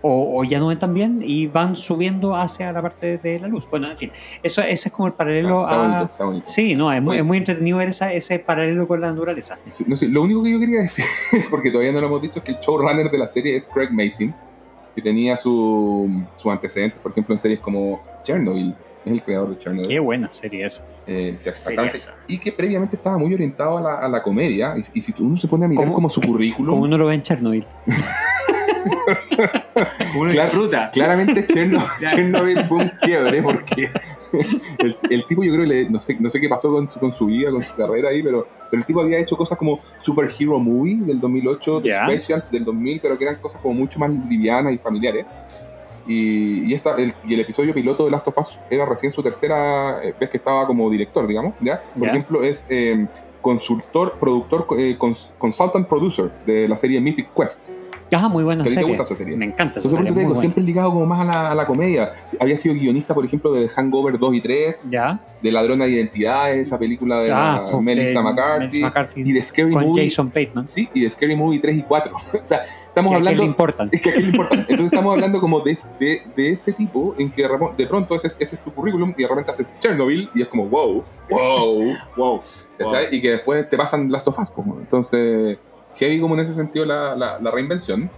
o, 0.02 0.39
o 0.39 0.43
ya 0.43 0.60
no 0.60 0.68
ven 0.68 0.80
tan 0.80 0.93
bien 0.93 1.22
y 1.26 1.47
van 1.47 1.76
subiendo 1.76 2.36
hacia 2.36 2.72
la 2.72 2.82
parte 2.82 3.18
de 3.18 3.39
la 3.39 3.47
luz. 3.47 3.68
Bueno, 3.70 3.91
en 3.91 3.97
fin, 3.97 4.12
eso, 4.43 4.62
ese 4.62 4.89
es 4.89 4.93
como 4.93 5.08
el 5.08 5.14
paralelo 5.14 5.64
está 5.64 5.78
bonito, 5.78 5.97
a... 5.97 6.04
está 6.04 6.24
bonito. 6.26 6.45
Sí, 6.50 6.76
no, 6.76 6.91
es 6.91 7.02
muy, 7.02 7.12
Pues- 7.12 7.20
es 7.20 7.28
muy 7.28 7.38
entretenido 7.38 7.78
ver 7.78 7.89
esa- 7.89 8.14
ese 8.14 8.39
paralelo 8.39 8.88
con 8.88 9.02
la 9.02 9.12
naturaleza. 9.12 9.58
Sí, 9.72 9.84
no 9.88 9.95
sé, 9.95 10.08
lo 10.08 10.22
único 10.24 10.41
que 10.43 10.52
yo 10.52 10.60
quería 10.60 10.80
decir, 10.82 11.06
porque 11.50 11.70
todavía 11.72 11.91
no 11.91 12.00
lo 12.02 12.08
hemos 12.08 12.22
dicho, 12.22 12.39
es 12.39 12.45
que 12.45 12.52
el 12.52 12.60
showrunner 12.60 13.12
de 13.12 13.18
la 13.18 13.28
serie 13.28 13.56
es 13.56 13.68
Craig 13.68 13.89
Mason, 13.91 14.34
que 14.95 15.02
tenía 15.02 15.36
su, 15.38 16.10
su 16.36 16.50
antecedente, 16.50 16.97
por 17.02 17.12
ejemplo, 17.12 17.36
en 17.36 17.39
series 17.39 17.60
como 17.60 18.02
Chernobyl. 18.24 18.74
Es 19.06 19.14
el 19.14 19.24
creador 19.24 19.50
de 19.52 19.58
Chernobyl. 19.58 19.88
Qué 19.88 20.00
buena 20.00 20.30
serie 20.32 20.66
esa. 20.66 20.86
Eh, 21.08 21.30
exactamente. 21.30 21.97
Serieza. 21.97 22.16
Y 22.28 22.38
que 22.38 22.52
previamente 22.52 22.97
estaba 22.97 23.18
muy 23.18 23.34
orientado 23.34 23.78
a 23.78 23.82
la, 23.82 23.95
a 23.95 24.08
la 24.10 24.22
comedia. 24.22 24.76
Y, 24.78 25.00
y 25.00 25.02
si 25.02 25.14
uno 25.20 25.38
se 25.38 25.47
pone 25.47 25.66
a 25.66 25.68
mirar 25.70 25.86
¿Cómo? 25.86 25.93
como 25.95 26.10
su 26.10 26.20
currículum, 26.20 26.74
Como 26.76 26.84
uno 26.86 26.97
lo 26.97 27.06
ve 27.06 27.16
en 27.16 27.24
Chernobyl. 27.24 27.66
Uno 30.17 30.32
disfruta. 30.32 30.89
claramente 30.91 31.45
Chernobyl, 31.45 32.63
fue 32.65 32.77
un 32.77 32.89
quiebre 33.01 33.41
porque 33.41 33.89
el, 34.80 34.97
el 35.09 35.25
tipo 35.25 35.43
yo 35.43 35.53
creo 35.53 35.63
que 35.65 35.69
le- 35.69 35.89
no, 35.89 35.99
sé, 35.99 36.17
no 36.19 36.30
sé 36.30 36.39
qué 36.39 36.49
pasó 36.49 36.71
con 36.71 36.88
su, 36.88 36.99
con 36.99 37.13
su 37.13 37.25
vida, 37.27 37.51
con 37.51 37.63
su 37.63 37.73
carrera 37.75 38.09
ahí, 38.09 38.21
pero, 38.23 38.47
pero 38.69 38.80
el 38.82 38.86
tipo 38.86 39.01
había 39.01 39.17
hecho 39.19 39.36
cosas 39.38 39.57
como 39.57 39.80
Super 39.99 40.30
Hero 40.38 40.59
Movie 40.59 40.97
del 41.01 41.19
2008, 41.19 41.82
The 41.82 41.89
Ya. 41.89 42.05
Specials 42.05 42.51
del 42.51 42.65
2000, 42.65 42.99
pero 43.01 43.17
que 43.17 43.23
eran 43.25 43.38
cosas 43.41 43.61
como 43.61 43.73
mucho 43.73 43.99
más 43.99 44.11
livianas 44.30 44.73
y 44.73 44.77
familiares. 44.77 45.25
Y, 46.07 46.69
y, 46.71 46.73
esta, 46.73 46.95
el, 46.95 47.13
y 47.23 47.36
el 47.36 47.39
episodio 47.41 47.71
piloto 47.73 48.05
de 48.05 48.11
Last 48.11 48.27
of 48.27 48.38
Us 48.39 48.59
era 48.69 48.84
recién 48.86 49.11
su 49.11 49.21
tercera 49.21 50.03
eh, 50.03 50.15
vez 50.19 50.30
que 50.32 50.38
estaba 50.38 50.65
como 50.65 50.89
director, 50.89 51.27
digamos. 51.27 51.53
¿ya? 51.61 51.80
Por 51.93 52.03
Ya. 52.07 52.09
ejemplo, 52.09 52.41
es 52.43 52.65
eh, 52.71 53.05
consultor, 53.41 54.17
productor, 54.19 54.65
eh, 54.80 54.97
cons- 54.97 55.30
consultant 55.38 55.88
producer 55.88 56.32
de 56.47 56.67
la 56.67 56.77
serie 56.77 56.99
Mythic 56.99 57.30
Quest. 57.36 57.69
Ajá, 58.12 58.28
muy 58.28 58.43
buena 58.43 58.64
¿Que 58.64 58.70
a 58.70 58.72
ti 58.72 58.76
te 58.76 58.82
serie. 58.82 58.88
gusta 58.97 59.03
esa 59.03 59.16
serie? 59.16 59.38
Me 59.38 59.45
encanta 59.45 59.76
Entonces, 59.80 59.91
por 59.93 60.03
eso 60.03 60.14
te 60.14 60.20
digo, 60.20 60.30
buena. 60.32 60.39
siempre 60.41 60.64
ligado 60.64 60.91
como 60.91 61.05
más 61.05 61.20
a 61.22 61.26
la, 61.26 61.51
a 61.51 61.55
la 61.55 61.66
comedia. 61.66 62.10
Había 62.39 62.57
sido 62.57 62.74
guionista, 62.76 63.14
por 63.14 63.24
ejemplo, 63.26 63.51
de 63.53 63.68
The 63.68 63.70
Hangover 63.70 64.18
2 64.18 64.34
y 64.36 64.41
3, 64.41 64.88
Ya. 64.89 65.20
de 65.41 65.51
Ladrona 65.51 65.86
de 65.86 65.91
Identidades, 65.91 66.68
esa 66.68 66.80
película 66.80 67.20
de 67.20 67.32
Ah, 67.32 67.66
la 67.72 67.80
Melissa 67.82 68.20
de 68.20 68.24
McCarthy, 68.26 68.60
Melissa 68.66 68.86
McCarthy 68.88 69.22
y 69.26 69.32
de 69.34 69.43
Scary 69.43 69.74
con 69.74 69.84
Movie. 69.84 70.05
Jason 70.10 70.28
Bateman. 70.34 70.68
Sí, 70.68 70.89
y 70.93 71.01
de 71.01 71.10
Scary 71.10 71.36
Movie 71.36 71.60
3 71.60 71.78
y 71.78 71.82
4. 71.84 72.14
o 72.41 72.43
sea, 72.43 72.62
estamos 72.88 73.12
que- 73.12 73.14
que 73.14 73.16
hablando. 73.30 73.43
importan. 73.43 73.89
Es 73.91 74.01
que 74.01 74.10
aquí 74.10 74.22
lo 74.22 74.28
importante. 74.30 74.62
Entonces 74.70 74.86
estamos 74.86 75.14
hablando 75.14 75.39
como 75.39 75.60
de, 75.62 75.78
de, 75.99 76.22
de 76.36 76.49
ese 76.51 76.74
tipo 76.74 77.16
en 77.18 77.32
que 77.32 77.47
de 77.78 77.88
pronto 77.88 78.16
ese, 78.16 78.28
es- 78.28 78.38
ese 78.39 78.55
es 78.55 78.62
tu 78.62 78.74
currículum 78.74 79.14
y 79.18 79.22
de 79.24 79.28
repente 79.28 79.51
haces 79.51 79.76
Chernobyl 79.80 80.30
y 80.34 80.41
es 80.41 80.47
como 80.47 80.66
wow, 80.68 81.03
wow, 81.30 81.93
wow. 82.18 82.41
¿cachai? 82.78 83.07
Y 83.16 83.22
que 83.22 83.32
después 83.32 83.68
te 83.70 83.78
pasan 83.78 84.12
Last 84.12 84.28
of 84.28 84.39
Us. 84.39 84.49
pues, 84.51 84.68
Entonces, 84.80 85.57
heavy 85.96 86.20
como 86.20 86.36
en 86.36 86.42
ese 86.42 86.54
sentido 86.54 86.86
la, 86.86 87.16
la, 87.16 87.40
la 87.40 87.52
reinvención. 87.52 88.10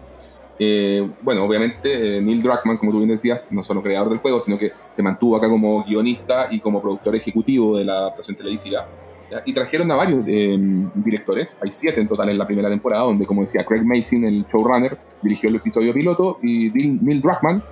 Eh, 0.60 1.10
bueno, 1.22 1.44
obviamente 1.44 2.18
eh, 2.18 2.22
Neil 2.22 2.44
Druckmann, 2.44 2.78
como 2.78 2.92
tú 2.92 2.98
bien 2.98 3.10
decías, 3.10 3.52
no 3.52 3.64
solo 3.64 3.82
creador 3.82 4.10
del 4.10 4.20
juego, 4.20 4.40
sino 4.40 4.58
que 4.58 4.72
se 4.90 5.02
mantuvo 5.02 5.36
acá 5.36 5.50
como 5.50 5.84
guionista 5.84 6.48
y 6.52 6.60
como 6.60 6.80
productor 6.82 7.16
ejecutivo 7.16 7.78
de 7.78 7.86
la 7.86 7.94
adaptación 7.94 8.36
televisiva. 8.36 8.88
¿ya? 9.32 9.42
Y 9.44 9.54
trajeron 9.54 9.90
a 9.90 9.96
varios 9.96 10.24
eh, 10.28 10.60
directores, 10.94 11.58
hay 11.64 11.72
siete 11.72 12.00
en 12.00 12.08
total 12.08 12.30
en 12.30 12.38
la 12.38 12.46
primera 12.46 12.70
temporada, 12.70 13.06
donde, 13.06 13.26
como 13.26 13.42
decía, 13.42 13.66
Craig 13.66 13.84
Mason, 13.84 14.24
el 14.24 14.46
showrunner, 14.46 15.00
dirigió 15.24 15.50
el 15.50 15.56
episodio 15.56 15.94
piloto 15.94 16.38
y 16.44 16.70
Neil 16.70 17.22
Druckmann 17.22 17.64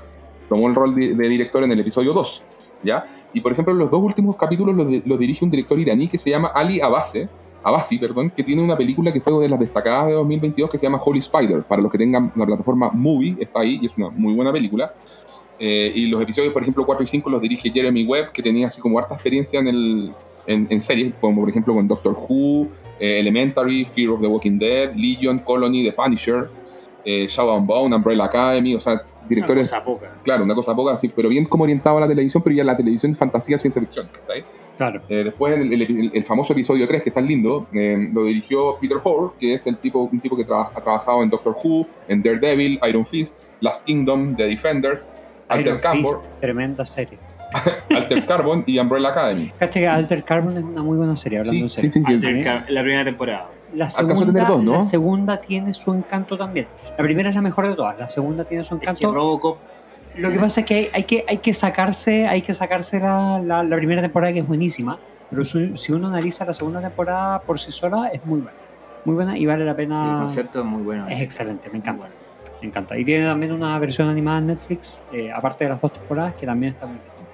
tomó 0.48 0.68
el 0.68 0.74
rol 0.74 0.96
de, 0.96 1.14
de 1.14 1.30
director 1.30 1.64
en 1.64 1.72
el 1.72 1.80
episodio 1.80 2.14
2. 2.14 2.44
¿ya? 2.84 3.06
Y 3.34 3.42
por 3.42 3.52
ejemplo, 3.52 3.74
los 3.74 3.92
dos 3.92 4.02
últimos 4.02 4.36
capítulos 4.36 4.76
los, 4.76 5.06
los 5.06 5.20
dirige 5.20 5.46
un 5.46 5.52
director 5.52 5.80
iraní 5.80 6.08
que 6.08 6.18
se 6.18 6.30
llama 6.32 6.48
Ali 6.48 6.82
Abase, 6.82 7.30
Abasi, 7.64 7.98
perdón, 7.98 8.30
que 8.30 8.44
tiene 8.44 8.64
una 8.64 8.78
película 8.78 9.12
que 9.12 9.20
fue 9.20 9.34
de 9.42 9.50
las 9.50 9.60
destacadas 9.60 10.08
de 10.08 10.14
2022 10.14 10.70
que 10.70 10.78
se 10.78 10.86
llama 10.86 11.00
Holy 11.04 11.20
Spider. 11.20 11.64
Para 11.64 11.82
los 11.82 11.92
que 11.92 11.98
tengan 11.98 12.32
la 12.36 12.46
plataforma 12.46 12.90
Movie, 12.92 13.38
está 13.40 13.62
ahí 13.62 13.80
y 13.82 13.86
es 13.86 13.98
una 13.98 14.10
muy 14.10 14.34
buena 14.34 14.52
película. 14.52 14.94
Eh, 15.60 15.92
y 15.94 16.08
los 16.08 16.22
episodios, 16.22 16.54
por 16.54 16.62
ejemplo, 16.62 16.86
4 16.86 17.04
y 17.04 17.08
5 17.08 17.30
los 17.30 17.42
dirige 17.42 17.70
Jeremy 17.70 18.06
Webb, 18.06 18.32
que 18.32 18.42
tenía 18.42 18.68
así 18.68 18.80
como 18.80 18.98
harta 18.98 19.16
experiencia 19.16 19.60
en, 19.60 19.68
el, 19.68 20.14
en 20.48 20.82
series, 20.82 21.14
como 21.20 21.42
por 21.42 21.50
ejemplo 21.50 21.74
con 21.74 21.88
Doctor 21.88 22.14
Who, 22.14 22.70
eh, 23.00 23.20
Elementary, 23.20 23.84
Fear 23.84 24.10
of 24.12 24.22
the 24.22 24.28
Walking 24.28 24.58
Dead, 24.58 24.96
Legion, 24.96 25.40
Colony, 25.40 25.84
The 25.84 25.92
Punisher, 25.92 26.50
eh, 27.06 27.28
Shadow 27.30 27.56
and 27.58 27.66
Bone, 27.68 27.96
Umbrella 27.96 28.26
Academy, 28.26 28.76
o 28.76 28.80
sea, 28.80 29.02
directores, 29.28 29.72
Una 29.72 29.82
cosa 29.84 29.86
poca. 29.86 30.14
claro, 30.24 30.44
una 30.44 30.56
cosa 30.56 30.76
poca 30.76 30.94
así, 30.94 31.08
pero 31.10 31.30
bien 31.30 31.46
como 31.46 31.64
orientado 31.64 31.98
a 31.98 32.02
la 32.02 32.08
televisión, 32.08 32.44
pero 32.44 32.56
ya 32.56 32.64
la 32.64 32.76
televisión 32.76 33.16
fantasía 33.16 33.58
ciencia 33.58 33.82
ficción. 33.82 34.08
¿está 34.14 34.34
ahí? 34.34 34.44
Claro. 34.78 35.02
Eh, 35.10 35.24
después 35.26 35.58
el, 35.58 35.74
el- 35.74 36.12
el- 36.14 36.24
famoso 36.24 36.54
episodio 36.54 36.88
3, 36.88 37.04
que 37.04 37.10
es 37.10 37.14
tan 37.16 37.26
lindo, 37.26 37.68
eh, 37.74 38.10
lo 38.14 38.24
dirigió 38.26 38.78
Peter 38.80 38.98
Hoare, 39.04 39.34
que 39.40 39.54
es 39.54 39.68
el 39.68 39.78
tipo, 39.78 40.04
un 40.12 40.20
tipo 40.20 40.36
que 40.38 40.44
ha 40.44 40.70
trabajado 40.82 41.22
en 41.24 41.30
Doctor 41.30 41.56
Who, 41.64 41.86
en 42.08 42.22
Daredevil, 42.22 42.80
Iron 42.88 43.06
Fist, 43.06 43.44
Last 43.62 43.86
Kingdom, 43.86 44.36
The 44.36 44.46
Defenders, 44.48 45.12
Alter 45.50 45.80
Iron 45.84 45.98
Fist, 45.98 46.32
tremenda 46.40 46.86
serie. 46.86 47.18
Alter 47.96 48.26
Carbon 48.28 48.64
y 48.68 48.78
Umbrella 48.78 49.10
Academy. 49.10 49.52
Cacha 49.58 49.80
que 49.80 49.88
Alter 49.88 50.24
Carbon 50.24 50.58
es 50.58 50.64
una 50.64 50.84
muy 50.84 50.98
buena 50.98 51.16
serie, 51.16 51.40
hablando 51.40 51.58
Sí, 51.58 51.64
en 51.64 51.70
serio. 51.70 51.90
sí, 51.90 52.04
sí, 52.22 52.28
Alter 52.28 52.64
La 52.72 52.82
primera 52.82 53.04
temporada. 53.04 53.50
La 53.76 53.90
segunda, 53.90 54.26
tener 54.26 54.48
dos, 54.48 54.64
¿no? 54.64 54.74
la 54.74 54.84
segunda 54.84 55.40
tiene 55.42 55.74
su 55.74 55.94
encanto 55.94 56.38
también. 56.38 56.68
La 56.98 57.04
primera 57.04 57.30
es 57.30 57.36
la 57.36 57.42
mejor 57.42 57.68
de 57.68 57.76
todas, 57.76 57.98
la 58.00 58.10
segunda 58.10 58.44
tiene 58.44 58.64
su 58.64 58.76
Es 58.76 58.80
que 58.82 58.86
encanto. 58.90 59.12
Robocop. 59.14 59.58
Lo 60.16 60.32
que 60.32 60.40
pasa 60.40 60.62
es 60.62 60.66
que 60.66 60.76
hay, 60.76 60.90
hay 60.94 61.04
que, 61.04 61.24
hay 61.28 61.38
que 61.38 61.54
sacarse, 61.54 62.28
hay 62.28 62.42
que 62.42 62.54
sacarse 62.54 63.00
la, 63.00 63.40
la- 63.40 63.64
la 63.64 63.76
primera 63.78 64.02
temporada 64.02 64.34
que 64.34 64.40
es 64.40 64.48
buenísima, 64.48 64.98
Pero 65.30 65.44
si, 65.46 65.78
si 65.78 65.92
uno 65.94 66.08
analiza 66.08 66.44
la 66.46 66.54
segunda 66.54 66.82
temporada 66.82 67.40
por 67.42 67.60
sí 67.60 67.72
sola, 67.72 68.08
es 68.12 68.26
muy 68.26 68.40
buena. 68.42 68.58
Muy 69.06 69.16
buena 69.16 69.38
y 69.38 69.46
vale 69.46 69.64
la 69.64 69.72
El 69.72 69.78
pena. 69.78 70.18
concepto 70.20 70.60
es 70.60 70.66
muy 70.66 70.82
bueno. 70.82 71.08
Es 71.08 71.22
excelente, 71.22 71.70
me 71.70 71.78
encanta. 71.78 72.10
Me 72.62 72.68
encanta. 72.68 72.98
Y 72.98 73.06
tiene 73.06 73.26
también 73.26 73.52
una 73.54 73.78
versión 73.80 74.10
animada 74.10 74.40
en 74.40 74.48
Netflix, 74.48 75.02
eh, 75.14 75.32
aparte 75.32 75.64
de 75.64 75.70
las 75.70 75.80
dos 75.80 75.94
temporadas, 75.94 76.34
que 76.34 76.46
también 76.46 76.74
está 76.74 76.86
muy 76.88 76.98
bien. 76.98 77.30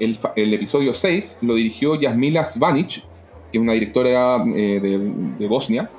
El, 0.00 0.42
el 0.42 0.54
episodio 0.54 0.94
6 0.94 1.38
lo 1.42 1.54
dirigió 1.54 1.94
Yasmila 2.00 2.44
Zvanic, 2.44 3.02
que 3.50 3.58
es 3.58 3.62
una 3.62 3.72
directora 3.72 4.44
eh, 4.54 4.80
de, 4.80 5.12
de 5.38 5.46
Bosnia, 5.46 5.90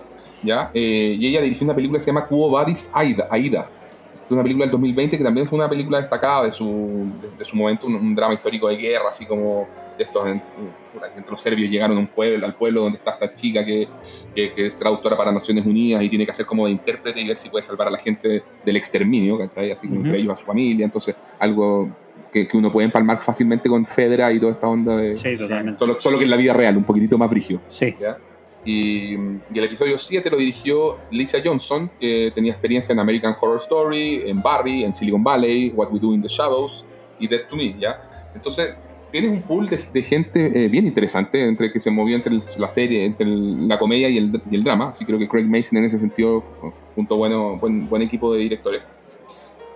¿ya? 0.43 0.72
Eh, 0.74 1.16
y 1.20 1.28
ella 1.28 1.41
dirigió 1.41 1.66
una 1.66 1.76
película 1.76 1.97
que 1.97 2.02
se 2.02 2.08
llama 2.08 2.28
Quo 2.28 2.50
Vadis 2.50 2.89
Aida, 2.93 3.28
Aida, 3.30 3.64
que 3.66 4.26
es 4.26 4.32
una 4.32 4.43
película 4.43 4.66
del 4.66 4.72
2020 4.72 5.18
que 5.18 5.24
también 5.24 5.47
fue 5.47 5.58
una 5.58 5.70
película 5.70 6.00
destacada 6.00 6.43
de 6.45 6.52
su, 6.52 7.08
de, 7.22 7.38
de 7.38 7.45
su 7.45 7.56
momento, 7.56 7.88
un, 7.88 7.95
un 7.95 8.16
drama 8.16 8.34
histórico 8.34 8.68
de 8.68 8.78
guerra, 8.78 9.10
así 9.10 9.26
como 9.26 9.68
de 9.97 10.06
estos, 10.06 10.26
entre 10.26 11.32
los 11.32 11.41
serbios 11.41 11.70
llegaron 11.70 11.97
a 11.97 12.00
un 12.00 12.08
pueblo, 12.08 12.45
al 12.45 12.56
pueblo 12.56 12.82
donde 12.84 12.97
está 12.97 13.12
esta 13.12 13.36
chica 13.36 13.66
que, 13.66 13.88
que, 14.34 14.52
que 14.54 14.68
es 14.68 14.78
traductora 14.78 15.18
para 15.18 15.30
Naciones 15.32 15.66
Unidas 15.66 16.02
y 16.02 16.08
tiene 16.10 16.24
que 16.26 16.32
hacer 16.32 16.45
como 16.45 16.66
de 16.66 16.72
intérprete 16.72 17.20
y 17.20 17.28
ver 17.28 17.38
si 17.38 17.50
puede 17.50 17.64
salvar 17.64 17.89
a 17.89 17.91
la 17.91 17.97
gente 17.97 18.41
del 18.64 18.78
exterminio, 18.78 19.38
¿cachai? 19.38 19.72
Así 19.72 19.88
como 19.88 20.00
Ujú. 20.00 20.08
entre 20.08 20.22
ellos 20.22 20.34
a 20.36 20.38
su 20.38 20.45
familia, 20.45 20.86
entonces 20.86 21.16
algo 21.38 21.89
que, 22.32 22.47
que 22.47 22.57
uno 22.57 22.71
puede 22.71 22.86
empalmar 22.86 23.19
fácilmente 23.21 23.67
con 23.69 23.86
Fedra 23.86 24.32
y 24.32 24.39
toda 24.39 24.51
esta 24.53 24.67
onda 24.67 24.95
de... 24.95 25.15
Sí, 25.15 25.38
totalmente. 25.38 25.77
Solo, 25.77 25.97
solo 25.99 26.17
que 26.17 26.25
en 26.25 26.30
la 26.32 26.38
vida 26.38 26.53
real, 26.53 26.77
un 26.77 26.84
poquitito 26.84 27.17
más 27.17 27.30
brígido. 27.30 27.61
Sí. 27.67 27.95
¿ya? 27.99 28.17
Y, 28.65 29.13
y 29.15 29.39
el 29.55 29.63
episodio 29.63 29.97
7 29.97 30.30
lo 30.30 30.38
dirigió 30.38 30.97
Lisa 31.11 31.39
Johnson, 31.43 31.89
que 31.99 32.32
tenía 32.36 32.51
experiencia 32.51 32.93
en 32.93 32.99
American 32.99 33.34
Horror 33.39 33.57
Story, 33.57 34.23
en 34.25 34.41
Barry, 34.41 34.84
en 34.84 34.91
Silicon 34.93 35.23
Valley, 35.23 35.71
What 35.75 35.91
We 35.91 35.99
Do 35.99 36.13
in 36.13 36.21
the 36.21 36.27
Shadows 36.27 36.86
y 37.19 37.27
Dead 37.27 37.47
to 37.49 37.55
Me, 37.55 37.73
¿ya? 37.80 37.97
Entonces, 38.36 38.73
tienes 39.11 39.32
un 39.32 39.41
pool 39.41 39.67
de, 39.67 39.80
de 39.91 40.03
gente 40.03 40.65
eh, 40.65 40.67
bien 40.67 40.86
interesante, 40.86 41.41
entre 41.41 41.71
que 41.71 41.80
se 41.80 41.89
movió 41.89 42.15
entre 42.15 42.36
el- 42.36 42.41
la 42.59 42.69
serie, 42.69 43.05
entre 43.05 43.25
el- 43.27 43.67
la 43.67 43.80
comedia 43.80 44.07
y 44.09 44.17
el, 44.17 44.39
y 44.51 44.55
el 44.55 44.63
drama. 44.63 44.89
Así 44.89 45.03
creo 45.05 45.17
que 45.17 45.27
Craig 45.27 45.45
Mason 45.45 45.77
en 45.80 45.86
ese 45.86 45.97
sentido 45.97 46.41
junto 46.95 47.15
bueno, 47.17 47.57
buen, 47.57 47.89
buen 47.89 48.01
equipo 48.03 48.32
de 48.34 48.39
directores. 48.41 48.91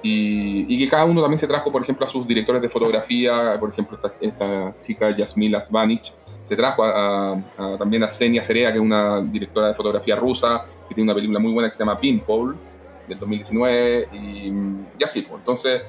Y, 0.04 0.66
y 0.68 0.78
que 0.80 0.90
cada 0.90 1.06
uno 1.06 1.22
también 1.22 1.40
se 1.40 1.48
trajo, 1.48 1.72
por 1.72 1.82
ejemplo, 1.82 2.06
a 2.06 2.10
sus 2.10 2.28
directores 2.28 2.62
de 2.62 2.68
fotografía, 2.70 3.56
por 3.60 3.70
ejemplo, 3.72 3.98
esta, 3.98 4.14
esta 4.20 4.76
chica 4.82 5.16
Yasmila 5.16 5.62
Zvanic, 5.62 6.14
se 6.44 6.56
trajo 6.58 6.84
a, 6.84 7.30
a- 7.32 7.42
a- 7.58 7.78
también 7.78 8.04
a 8.04 8.12
Xenia 8.12 8.44
Serea, 8.44 8.70
que 8.72 8.78
es 8.80 8.84
una 8.84 9.22
directora 9.22 9.70
de 9.70 9.74
fotografía 9.76 10.16
rusa, 10.18 10.66
que 10.90 10.94
tiene 10.94 11.10
una 11.10 11.16
película 11.16 11.40
muy 11.40 11.54
buena 11.54 11.70
que 11.70 11.74
se 11.74 11.80
llama 11.80 11.98
Pinball, 11.98 12.56
del 13.08 13.18
2019, 13.18 14.08
y, 14.14 14.18
y 15.00 15.04
así, 15.04 15.22
pues. 15.22 15.40
Entonces, 15.40 15.82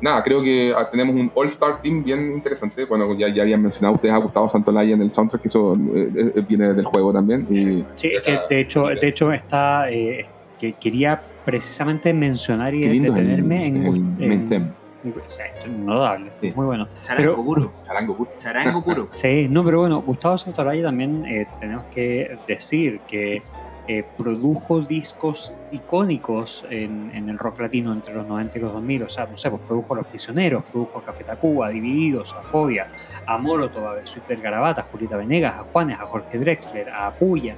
nada, 0.00 0.22
creo 0.22 0.42
que 0.42 0.72
ah, 0.76 0.88
tenemos 0.90 1.14
un 1.16 1.30
All-Star 1.34 1.80
Team 1.80 2.04
bien 2.04 2.20
interesante. 2.34 2.84
Bueno, 2.84 3.12
ya, 3.18 3.28
ya 3.34 3.42
habían 3.42 3.62
mencionado 3.62 3.94
ustedes 3.96 4.14
a 4.14 4.18
Gustavo 4.18 4.48
Santolaya 4.48 4.94
en 4.94 5.02
el 5.02 5.10
soundtrack, 5.10 5.42
que 5.42 5.48
eso 5.48 5.74
eh, 5.94 6.32
eh, 6.36 6.44
viene 6.48 6.72
del 6.72 6.84
juego 6.84 7.12
también. 7.12 7.46
Y, 7.50 7.84
Sí, 7.96 8.08
es 8.14 8.22
que 8.22 8.38
de 8.48 8.60
hecho, 8.60 8.86
de 8.86 9.08
hecho 9.08 9.32
está. 9.32 9.90
eh, 9.90 10.24
que 10.58 10.72
quería 10.74 11.20
precisamente 11.44 12.12
mencionar 12.12 12.74
y 12.74 12.98
detenerme 12.98 13.66
en. 13.66 14.16
en- 14.20 14.74
o 15.04 15.30
sea, 15.30 15.46
esto 15.46 15.66
es 15.66 16.38
Sí. 16.38 16.48
es 16.48 16.56
muy 16.56 16.66
bueno. 16.66 16.88
Charango 17.02 17.30
pero- 17.34 17.44
puro. 17.44 17.72
Charango 17.84 18.16
puro. 18.16 18.30
Charango 18.38 18.82
puro. 18.82 19.06
Sí, 19.10 19.46
no, 19.48 19.64
pero 19.64 19.80
bueno, 19.80 20.02
Gustavo 20.02 20.36
Santaolalla 20.36 20.82
también 20.82 21.24
eh, 21.26 21.46
tenemos 21.60 21.84
que 21.94 22.36
decir 22.48 22.98
que 23.06 23.42
eh, 23.88 24.04
produjo 24.18 24.80
discos 24.80 25.54
icónicos 25.70 26.64
en, 26.70 27.12
en 27.14 27.28
el 27.28 27.38
rock 27.38 27.60
latino 27.60 27.92
entre 27.92 28.14
los 28.14 28.26
90 28.26 28.58
y 28.58 28.60
los 28.62 28.72
2000. 28.72 29.04
O 29.04 29.08
sea, 29.08 29.28
no 29.30 29.36
sé, 29.36 29.48
pues 29.48 29.62
produjo 29.62 29.94
a 29.94 29.98
Los 29.98 30.06
Prisioneros, 30.08 30.64
produjo 30.64 30.98
a 30.98 31.04
Café 31.04 31.22
Tacuba, 31.22 31.68
a 31.68 31.70
Divididos, 31.70 32.34
a 32.34 32.42
Fobia, 32.42 32.88
a 33.26 33.38
Molotov, 33.38 33.86
a 33.86 33.94
Versuit 33.94 34.24
Garabata, 34.42 34.80
a 34.80 34.84
Julieta 34.90 35.16
Venegas, 35.16 35.54
a 35.54 35.62
Juanes, 35.62 36.00
a 36.00 36.04
Jorge 36.06 36.36
Drexler, 36.36 36.90
a 36.90 37.12
Puya. 37.12 37.54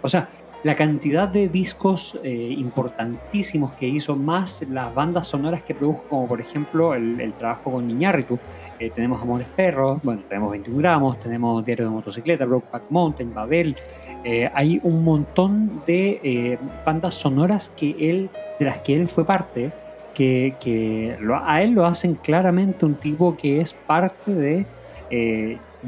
O 0.00 0.08
sea, 0.08 0.28
la 0.66 0.74
cantidad 0.74 1.28
de 1.28 1.48
discos 1.48 2.18
eh, 2.24 2.56
importantísimos 2.58 3.74
que 3.74 3.86
hizo, 3.86 4.16
más 4.16 4.66
las 4.68 4.92
bandas 4.92 5.28
sonoras 5.28 5.62
que 5.62 5.76
produjo, 5.76 6.02
como 6.08 6.26
por 6.26 6.40
ejemplo 6.40 6.92
el, 6.92 7.32
trabajo 7.34 7.70
con 7.70 7.88
Iñárritu, 7.88 8.36
eh, 8.80 8.90
tenemos 8.90 9.22
Amores 9.22 9.46
Perros, 9.54 10.00
bueno, 10.02 10.22
tenemos 10.28 10.50
21 10.50 10.78
gramos, 10.80 11.20
tenemos 11.20 11.64
Diario 11.64 11.84
de 11.84 11.90
Motocicleta, 11.92 12.46
Brokeback 12.46 12.82
Mountain, 12.90 13.32
Babel. 13.32 13.76
eh, 14.24 14.50
hay 14.52 14.80
un 14.82 15.04
montón 15.04 15.82
de 15.86 16.20
eh, 16.24 16.58
bandas 16.84 17.14
sonoras 17.14 17.68
que 17.68 17.94
él, 18.00 18.28
de 18.58 18.64
las 18.64 18.80
que 18.80 18.96
él 18.96 19.06
fue 19.06 19.24
parte, 19.24 19.70
que, 20.14 21.16
a 21.44 21.62
él 21.62 21.70
lo 21.74 21.86
hacen 21.86 22.16
claramente 22.16 22.84
un 22.84 22.96
tipo 22.96 23.36
que 23.36 23.60
es 23.60 23.72
parte 23.72 24.34
de 24.34 24.66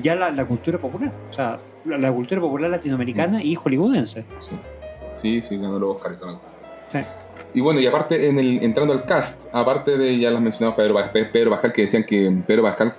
ya 0.01 0.15
la, 0.15 0.45
cultura 0.45 0.79
popular. 0.79 1.11
La, 1.85 1.99
la 1.99 2.13
cultura 2.13 2.41
popular 2.41 2.71
latinoamericana 2.71 3.43
y 3.43 3.55
hollywoodense. 3.55 4.25
Sí, 4.41 4.51
sí, 5.17 5.43
sí 5.43 5.57
ganó 5.57 5.79
los 5.79 5.97
Oscar 5.97 6.13
y 6.17 6.21
todo. 6.21 6.41
Sí. 6.89 6.99
Y 7.55 7.61
bueno, 7.61 7.81
y 7.81 7.87
aparte, 7.87 8.29
en 8.29 8.39
el, 8.39 8.63
entrando 8.63 8.93
al 8.93 9.05
cast, 9.05 9.47
aparte 9.53 9.97
de 9.97 10.19
ya 10.19 10.31
las 10.31 10.41
mencionadas 10.43 10.77
Pedro, 10.77 10.97
Pedro 11.33 11.51
Pascal, 11.51 11.73
que 11.73 11.83
decían 11.83 12.05
que 12.05 12.43
Pedro 12.47 12.63
Pascal 12.63 12.95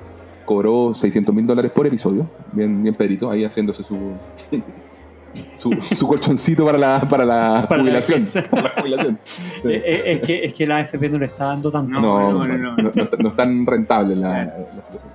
cobró 0.45 0.93
600 0.93 1.33
mil 1.35 1.45
dólares 1.45 1.71
por 1.71 1.85
episodio, 1.85 2.27
bien, 2.51 2.81
bien 2.81 2.95
Pedrito, 2.95 3.29
ahí 3.29 3.43
haciéndose 3.45 3.83
su, 3.83 4.13
su, 5.55 5.71
su 5.81 6.07
colchoncito 6.07 6.65
para 6.65 6.77
la, 6.79 7.01
para 7.07 7.23
la 7.25 7.65
Para 7.69 7.77
la 7.77 7.83
jubilación. 8.01 8.19
vejez. 8.21 8.43
para 8.49 8.63
la 8.63 8.69
jubilación. 8.81 9.19
Sí. 9.25 9.39
Eh, 9.69 9.83
eh, 9.85 10.11
es, 10.13 10.21
que, 10.21 10.43
es 10.45 10.53
que 10.55 10.65
la 10.65 10.77
AFP 10.77 11.09
no 11.09 11.19
le 11.19 11.25
está 11.25 11.45
dando 11.45 11.71
tanto. 11.71 11.99
No, 11.99 12.01
No, 12.01 12.33
no, 12.33 12.47
no, 12.47 12.57
no, 12.57 12.75
no. 12.77 12.91
no 12.95 13.03
está- 13.03 13.17
no 13.17 13.27
es 13.29 13.35
tan 13.35 13.65
rentable 13.67 14.15
la, 14.15 14.45
la 14.75 14.81
situación. 14.83 15.11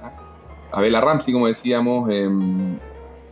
A 0.70 0.80
Bella 0.80 1.00
Ramsey, 1.00 1.32
como 1.34 1.46
decíamos, 1.48 2.08
eh, 2.12 2.28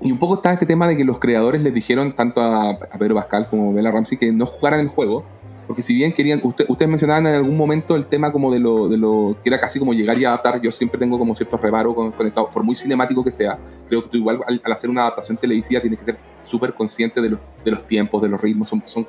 y 0.03 0.13
un 0.13 0.19
poco 0.19 0.35
está 0.35 0.53
este 0.53 0.67
tema 0.67 0.87
de 0.89 0.97
que 0.97 1.05
los 1.05 1.19
creadores 1.19 1.63
les 1.63 1.73
dijeron 1.73 2.15
tanto 2.15 2.41
a, 2.41 2.71
a 2.71 2.99
Pedro 2.99 3.15
Pascal 3.15 3.47
como 3.49 3.71
a 3.71 3.75
Bella 3.75 3.91
Ramsey 3.91 4.19
que 4.19 4.33
no 4.33 4.47
jugaran 4.47 4.81
el 4.81 4.89
juego, 4.89 5.25
porque 5.67 5.81
si 5.83 5.95
bien 5.95 6.13
querían, 6.13 6.41
usted- 6.43 6.67
ustedes 6.69 6.89
mencionaban 6.89 7.27
en 7.27 7.35
algún 7.35 7.57
momento 7.57 7.95
el 7.95 8.07
tema 8.07 8.33
como 8.33 8.53
de 8.53 8.59
lo, 8.59 8.89
de 8.89 8.97
lo 8.99 9.37
que 9.43 9.49
era 9.49 9.59
casi 9.61 9.79
como 9.79 9.95
llegar 9.95 10.19
y 10.19 10.25
adaptar, 10.25 10.61
yo 10.61 10.73
siempre 10.73 10.99
tengo 10.99 11.19
como 11.19 11.35
ciertos 11.35 11.61
reparos 11.61 11.95
con, 11.95 12.13
por 12.13 12.63
muy 12.65 12.75
cinemático 12.75 13.23
que 13.23 13.31
sea, 13.31 13.59
creo 13.87 14.03
que 14.03 14.09
tú 14.11 14.17
igual 14.19 14.41
al, 14.47 14.61
hacer 14.73 14.91
una 14.91 15.03
adaptación 15.03 15.37
televisiva 15.37 15.81
tienes 15.81 15.99
que 16.01 16.05
ser 16.05 16.19
súper 16.43 16.75
consciente 16.75 17.21
de 17.23 17.31
los, 17.31 17.41
de 17.65 17.71
los 17.71 17.87
tiempos, 17.87 18.21
de 18.23 18.29
los 18.29 18.41
ritmos, 18.41 18.69
son, 18.69 18.83
son- 18.87 19.07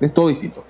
es 0.00 0.14
todo 0.14 0.28
distinto. 0.28 0.64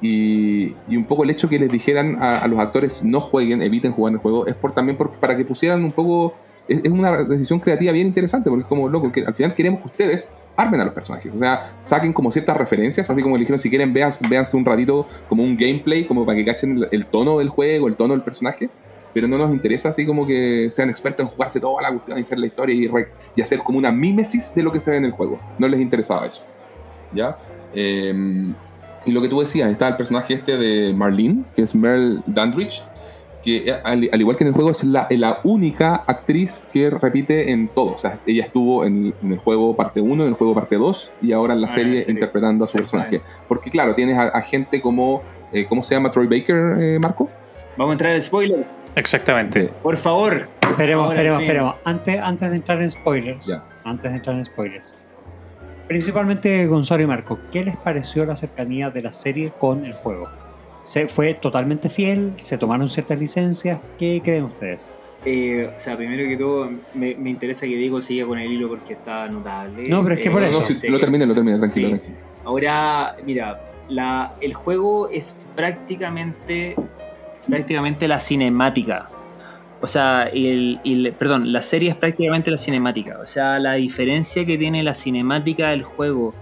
Y, 0.00 0.74
y 0.88 0.96
un 0.96 1.04
poco 1.04 1.24
el 1.24 1.30
hecho 1.30 1.48
que 1.48 1.58
les 1.58 1.70
dijeran 1.70 2.16
a, 2.22 2.46
los 2.46 2.58
actores 2.58 3.02
no 3.02 3.20
jueguen, 3.20 3.62
eviten 3.62 3.92
jugar 3.92 4.12
el 4.12 4.18
juego, 4.18 4.46
es 4.46 4.54
por 4.54 4.72
también 4.72 4.96
porque, 4.96 5.16
para 5.18 5.36
que 5.36 5.44
pusieran 5.44 5.82
un 5.84 5.90
poco. 5.92 6.34
Es, 6.68 6.84
es 6.84 6.90
una 6.90 7.24
decisión 7.24 7.60
creativa 7.60 7.92
bien 7.92 8.06
interesante, 8.06 8.50
porque 8.50 8.62
es 8.62 8.68
como 8.68 8.88
loco, 8.88 9.12
que 9.12 9.24
al 9.24 9.34
final 9.34 9.54
queremos 9.54 9.80
que 9.80 9.86
ustedes 9.86 10.30
armen 10.56 10.80
a 10.80 10.84
los 10.84 10.94
personajes. 10.94 11.34
O 11.34 11.38
sea, 11.38 11.60
saquen 11.82 12.12
como 12.12 12.30
ciertas 12.30 12.56
referencias, 12.56 13.08
así 13.08 13.22
como 13.22 13.36
le 13.36 13.40
dijeron, 13.40 13.58
si 13.58 13.68
quieren, 13.70 13.92
veas, 13.92 14.22
véanse 14.28 14.56
un 14.56 14.64
ratito 14.64 15.06
como 15.28 15.42
un 15.42 15.56
gameplay, 15.56 16.06
como 16.06 16.24
para 16.24 16.36
que 16.36 16.44
cachen 16.44 16.78
el, 16.78 16.88
el 16.90 17.06
tono 17.06 17.38
del 17.38 17.48
juego, 17.48 17.88
el 17.88 17.96
tono 17.96 18.14
del 18.14 18.22
personaje. 18.22 18.70
Pero 19.12 19.28
no 19.28 19.38
nos 19.38 19.50
interesa 19.50 19.90
así 19.90 20.04
como 20.04 20.26
que 20.26 20.68
sean 20.70 20.90
expertos 20.90 21.24
en 21.24 21.32
jugarse 21.32 21.60
toda 21.60 21.82
la 21.82 21.90
cuestión 21.90 22.18
y 22.18 22.22
hacer 22.22 22.38
la 22.38 22.46
historia 22.46 22.74
y 23.34 23.40
hacer 23.40 23.60
como 23.60 23.78
una 23.78 23.90
mímesis 23.90 24.54
de 24.54 24.62
lo 24.62 24.70
que 24.70 24.80
se 24.80 24.90
ve 24.90 24.98
en 24.98 25.06
el 25.06 25.12
juego. 25.12 25.40
No 25.58 25.68
les 25.68 25.80
interesaba 25.80 26.26
eso. 26.26 26.42
¿Ya? 27.14 27.38
Eh, 27.72 28.52
y 29.06 29.12
lo 29.12 29.22
que 29.22 29.28
tú 29.28 29.40
decías, 29.40 29.70
está 29.70 29.86
el 29.88 29.96
personaje 29.96 30.34
este 30.34 30.58
de 30.58 30.92
Marlene, 30.92 31.44
que 31.54 31.62
es 31.62 31.74
Merle 31.76 32.20
Dandridge, 32.26 32.82
que 33.46 33.70
eh, 33.70 33.72
al, 33.84 34.08
al 34.12 34.20
igual 34.20 34.36
que 34.36 34.44
en 34.44 34.48
el 34.48 34.54
juego 34.54 34.70
es 34.72 34.84
la, 34.84 35.06
la 35.10 35.38
única 35.44 35.94
actriz 36.06 36.68
que 36.70 36.90
repite 36.90 37.50
en 37.52 37.68
todo. 37.68 37.94
O 37.94 37.98
sea, 37.98 38.20
ella 38.26 38.42
estuvo 38.42 38.84
en, 38.84 39.14
en 39.22 39.32
el 39.32 39.38
juego 39.38 39.74
parte 39.74 40.00
1, 40.02 40.24
en 40.24 40.28
el 40.28 40.34
juego 40.34 40.54
parte 40.54 40.76
2 40.76 41.12
y 41.22 41.32
ahora 41.32 41.54
en 41.54 41.60
la 41.62 41.68
Ah, 41.68 41.70
en 41.70 41.74
serie 41.74 41.94
la 41.94 42.00
serie. 42.00 42.12
interpretando 42.14 42.64
a 42.64 42.68
su 42.68 42.76
personaje. 42.76 43.22
Porque 43.48 43.70
claro, 43.70 43.94
tienes 43.94 44.18
a, 44.18 44.24
a 44.28 44.42
gente 44.42 44.80
como, 44.82 45.22
eh, 45.52 45.64
¿cómo 45.66 45.82
se 45.82 45.94
llama 45.94 46.10
Troy 46.10 46.26
Baker, 46.26 46.76
eh, 46.78 46.98
Marco? 46.98 47.30
Vamos 47.78 47.92
a 47.92 47.94
entrar 47.94 48.12
al 48.12 48.20
spoiler. 48.22 48.66
Exactamente. 48.94 49.70
Por 49.82 49.96
favor. 49.96 50.48
Esperemos, 50.68 51.04
Ahora, 51.04 51.14
esperemos, 51.16 51.38
en 51.40 51.44
esperemos. 51.46 51.74
Antes, 51.84 52.20
antes 52.20 52.50
de 52.50 52.56
entrar 52.56 52.82
en 52.82 52.90
spoilers, 52.90 53.46
Ya. 53.46 53.64
antes 53.84 54.10
de 54.10 54.16
entrar 54.18 54.36
en 54.36 54.44
spoilers, 54.44 54.98
principalmente 55.86 56.66
Gonzalo 56.66 57.02
y 57.02 57.06
Marco, 57.06 57.38
¿qué 57.52 57.64
les 57.64 57.76
pareció 57.76 58.24
la 58.24 58.36
cercanía 58.36 58.90
de 58.90 59.02
la 59.02 59.12
serie 59.12 59.52
con 59.58 59.84
el 59.84 59.92
juego? 59.92 60.28
¿Se 60.86 61.08
fue 61.08 61.34
totalmente 61.34 61.88
fiel? 61.90 62.32
¿Se 62.38 62.56
tomaron 62.56 62.88
ciertas 62.88 63.18
licencias? 63.18 63.78
¿Qué 63.98 64.20
creen 64.22 64.44
ustedes? 64.44 64.88
Eh, 65.24 65.68
o 65.74 65.80
sea, 65.80 65.96
primero 65.96 66.28
que 66.28 66.36
todo, 66.36 66.70
me, 66.94 67.16
me 67.16 67.30
interesa 67.30 67.66
que 67.66 67.74
Diego 67.74 68.00
siga 68.00 68.24
con 68.24 68.38
el 68.38 68.52
hilo 68.52 68.68
porque 68.68 68.92
está 68.92 69.26
notable. 69.26 69.88
No, 69.88 70.02
pero 70.04 70.14
es 70.14 70.20
que 70.20 70.30
por 70.30 70.42
Eh, 70.42 70.46
No, 70.46 70.52
no, 70.52 70.58
eso. 70.60 70.68
si 70.72 70.74
sí. 70.74 70.88
lo 70.88 71.00
termine, 71.00 71.26
lo 71.26 71.34
termine, 71.34 71.58
tranquilo, 71.58 71.88
Sí. 71.88 71.94
tranquilo. 71.94 72.16
Ahora, 72.44 73.16
mira, 73.26 73.60
la, 73.88 74.34
el 74.40 74.54
juego 74.54 75.08
es 75.08 75.36
prácticamente, 75.56 76.76
prácticamente 77.48 78.06
la 78.06 78.20
cinemática. 78.20 79.08
O 79.80 79.88
sea, 79.88 80.24
el, 80.32 80.78
el- 80.84 81.12
perdón, 81.18 81.52
la 81.52 81.62
serie 81.62 81.88
es 81.90 81.96
prácticamente 81.96 82.52
la 82.52 82.58
cinemática. 82.58 83.18
O 83.20 83.26
sea, 83.26 83.58
la 83.58 83.72
diferencia 83.74 84.44
que 84.44 84.56
tiene 84.56 84.84
la 84.84 84.94
cinemática 84.94 85.70
del 85.70 85.82
juego 85.82 86.32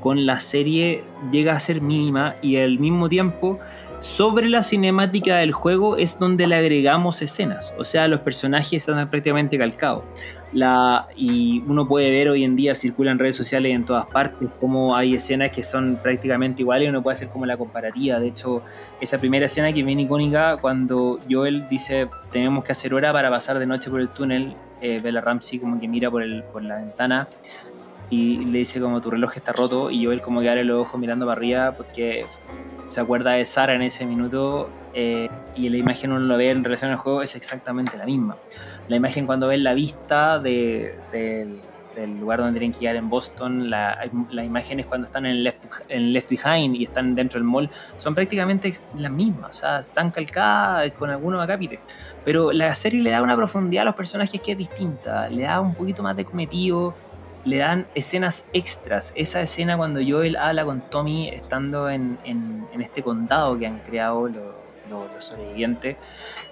con 0.00 0.26
la 0.26 0.38
serie 0.38 1.02
llega 1.32 1.54
a 1.54 1.60
ser 1.60 1.80
mínima 1.80 2.36
y 2.40 2.56
al 2.58 2.78
mismo 2.78 3.08
tiempo 3.08 3.58
sobre 4.00 4.48
la 4.48 4.62
cinemática 4.62 5.38
del 5.38 5.52
juego 5.52 5.96
es 5.96 6.18
donde 6.18 6.46
le 6.46 6.56
agregamos 6.56 7.20
escenas, 7.22 7.74
o 7.78 7.84
sea, 7.84 8.06
los 8.08 8.20
personajes 8.20 8.86
están 8.86 9.10
prácticamente 9.10 9.58
calcados. 9.58 10.04
La, 10.52 11.08
y 11.14 11.62
uno 11.66 11.86
puede 11.86 12.10
ver 12.10 12.28
hoy 12.28 12.42
en 12.42 12.56
día, 12.56 12.74
circulan 12.74 13.18
redes 13.18 13.36
sociales 13.36 13.74
en 13.74 13.84
todas 13.84 14.06
partes, 14.06 14.50
como 14.58 14.96
hay 14.96 15.14
escenas 15.14 15.50
que 15.50 15.62
son 15.62 15.98
prácticamente 16.02 16.62
iguales 16.62 16.86
y 16.86 16.88
uno 16.88 17.02
puede 17.02 17.14
hacer 17.14 17.28
como 17.28 17.44
la 17.44 17.58
comparativa. 17.58 18.18
De 18.18 18.28
hecho, 18.28 18.62
esa 19.00 19.18
primera 19.18 19.44
escena 19.44 19.72
que 19.74 19.82
viene 19.82 20.02
icónica 20.02 20.56
cuando 20.56 21.18
Joel 21.28 21.68
dice 21.68 22.08
tenemos 22.32 22.64
que 22.64 22.72
hacer 22.72 22.94
hora 22.94 23.12
para 23.12 23.28
pasar 23.28 23.58
de 23.58 23.66
noche 23.66 23.90
por 23.90 24.00
el 24.00 24.08
túnel, 24.08 24.56
eh, 24.80 25.00
Bella 25.02 25.20
Ramsey 25.20 25.58
como 25.58 25.78
que 25.78 25.88
mira 25.88 26.10
por 26.10 26.62
la 26.62 26.76
ventana 26.76 27.28
y 28.10 28.38
le 28.38 28.58
dice 28.58 28.80
como 28.80 29.00
tu 29.00 29.10
reloj 29.10 29.36
está 29.36 29.52
roto 29.52 29.90
y 29.90 30.04
Joel 30.04 30.22
como 30.22 30.40
que 30.40 30.48
abre 30.48 30.64
los 30.64 30.86
ojos 30.86 30.98
mirando 30.98 31.26
para 31.26 31.36
arriba 31.36 31.72
porque 31.72 32.26
se 32.88 33.00
acuerda 33.00 33.32
de 33.32 33.44
Sara 33.44 33.74
en 33.74 33.82
ese 33.82 34.06
minuto 34.06 34.70
eh, 34.94 35.28
y 35.54 35.68
la 35.68 35.76
imagen 35.76 36.12
uno 36.12 36.24
lo 36.24 36.36
ve 36.36 36.50
en 36.50 36.64
relación 36.64 36.90
al 36.90 36.96
juego 36.96 37.22
es 37.22 37.36
exactamente 37.36 37.96
la 37.96 38.04
misma. 38.04 38.36
La 38.88 38.96
imagen 38.96 39.26
cuando 39.26 39.46
ven 39.48 39.62
la 39.62 39.74
vista 39.74 40.38
de, 40.38 40.98
del, 41.12 41.60
lugar 42.20 42.38
donde 42.38 42.60
tienen 42.60 42.72
que 42.72 42.80
llegar 42.80 42.96
en 42.96 43.10
Boston, 43.10 43.68
la, 43.68 43.98
las 44.30 44.44
imágenes 44.44 44.86
cuando 44.86 45.06
están 45.06 45.26
en 45.26 45.42
Left, 45.42 45.64
en 45.88 46.12
Left 46.12 46.30
Behind 46.30 46.76
y 46.76 46.84
están 46.84 47.16
dentro 47.16 47.40
del 47.40 47.48
mall, 47.48 47.68
son 47.96 48.14
prácticamente 48.14 48.72
las 48.96 49.10
mismas, 49.10 49.50
o 49.50 49.60
sea, 49.60 49.78
están 49.80 50.12
calcadas 50.12 50.92
con 50.92 51.10
algunos 51.10 51.42
acápites. 51.42 51.80
Pero 52.24 52.52
la 52.52 52.72
serie 52.74 53.02
le 53.02 53.10
da 53.10 53.20
una 53.20 53.34
profundidad 53.34 53.82
a 53.82 53.86
los 53.86 53.94
personajes 53.96 54.40
que 54.40 54.52
es 54.52 54.58
distinta, 54.58 55.28
le 55.28 55.42
da 55.42 55.60
un 55.60 55.74
poquito 55.74 56.04
más 56.04 56.14
de 56.14 56.24
cometido, 56.24 56.94
le 57.48 57.58
dan 57.58 57.86
escenas 57.94 58.48
extras. 58.52 59.12
Esa 59.16 59.40
escena 59.40 59.76
cuando 59.76 60.00
Joel 60.06 60.36
habla 60.36 60.64
con 60.64 60.84
Tommy 60.84 61.28
estando 61.28 61.88
en, 61.90 62.18
en, 62.24 62.66
este 62.80 63.02
condado 63.02 63.58
que 63.58 63.66
han 63.66 63.80
creado 63.80 64.28
los, 64.28 64.54
los 64.90 65.24
sobrevivientes 65.24 65.96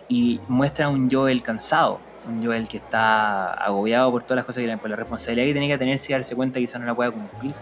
y 0.08 0.40
muestra 0.48 0.86
a 0.86 0.88
un 0.88 1.10
Joel 1.10 1.42
cansado 1.42 2.00
un 2.26 2.44
Joel 2.44 2.68
que 2.68 2.78
está 2.78 3.52
agobiado 3.52 4.10
por 4.10 4.22
todas 4.22 4.36
las 4.36 4.44
cosas 4.44 4.64
que 4.64 4.76
por 4.78 4.90
la 4.90 4.96
responsabilidad 4.96 5.46
que 5.46 5.52
tiene 5.52 5.68
que 5.68 5.78
tener 5.78 5.98
si 5.98 6.12
darse 6.12 6.34
cuenta 6.34 6.58
que 6.58 6.64
quizá 6.64 6.78
no 6.78 6.86
la 6.86 6.94
pueda 6.94 7.10
cumplir. 7.10 7.52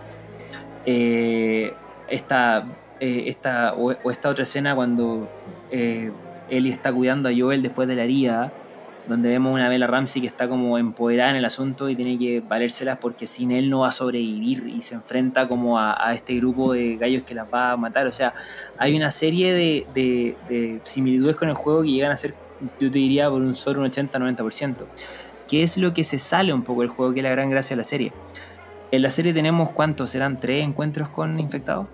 Eh, 0.87 1.73
esta, 2.09 2.65
eh, 3.01 3.25
esta, 3.27 3.75
o, 3.75 3.93
o, 4.03 4.11
esta 4.11 4.29
otra 4.29 4.45
escena 4.45 4.75
cuando 4.75 5.29
eh, 5.71 6.11
Ellie 6.49 6.73
está 6.73 6.93
cuidando 6.93 7.29
a 7.29 7.33
Joel 7.37 7.63
después 7.63 7.89
de 7.89 7.95
la 7.95 8.05
herida, 8.05 8.53
donde 9.09 9.29
vemos 9.29 9.53
una 9.53 9.69
Bella 9.69 9.87
Ramsey 9.87 10.23
que 10.23 10.29
está 10.29 10.49
como 10.49 10.79
empoderada 10.79 11.31
en 11.31 11.37
el 11.37 11.45
asunto 11.45 11.89
y 11.89 11.97
tiene 11.97 12.19
que 12.19 12.41
valérselas 12.41 12.99
porque 12.99 13.27
sin 13.27 13.51
él 13.51 13.69
no 13.69 13.81
va 13.81 13.89
a 13.89 13.93
sobrevivir 13.93 14.67
y 14.69 14.83
se 14.83 14.95
enfrenta 14.95 15.47
como 15.49 15.79
a, 15.79 16.09
a 16.09 16.15
este 16.15 16.35
grupo 16.37 16.73
de 16.73 16.97
gallos 16.97 17.23
que 17.23 17.35
las 17.35 17.47
va 17.53 17.73
a 17.73 17.77
matar. 17.77 18.07
O 18.07 18.13
sea, 18.13 18.35
hay 18.79 18.97
una 18.97 19.11
serie 19.11 19.53
de, 19.53 19.87
de, 19.95 20.37
de 20.49 20.81
similitudes 20.85 21.37
con 21.37 21.49
el 21.49 21.55
juego 21.55 21.83
que 21.83 21.91
llegan 21.91 22.13
a 22.13 22.17
ser 22.17 22.35
yo 22.81 22.91
te 22.91 22.99
diría 22.99 23.31
por 23.31 23.43
un 23.43 23.55
solo 23.55 23.81
un 23.81 23.91
80-90%, 23.91 24.85
que 25.49 25.63
es 25.63 25.77
lo 25.77 25.93
que 25.95 26.05
se 26.05 26.19
sale 26.19 26.53
un 26.53 26.63
poco 26.63 26.83
del 26.83 26.91
juego, 26.91 27.13
que 27.13 27.21
es 27.21 27.25
la 27.25 27.31
gran 27.31 27.51
gracia 27.51 27.75
de 27.75 27.79
la 27.79 27.85
serie. 27.85 28.13
En 28.91 29.03
la 29.03 29.11
serie 29.11 29.33
tenemos, 29.33 29.71
¿cuántos 29.71 30.11
serán? 30.11 30.41
¿Tres 30.41 30.65
encuentros 30.65 31.09
con 31.09 31.41
infectados? 31.41 31.87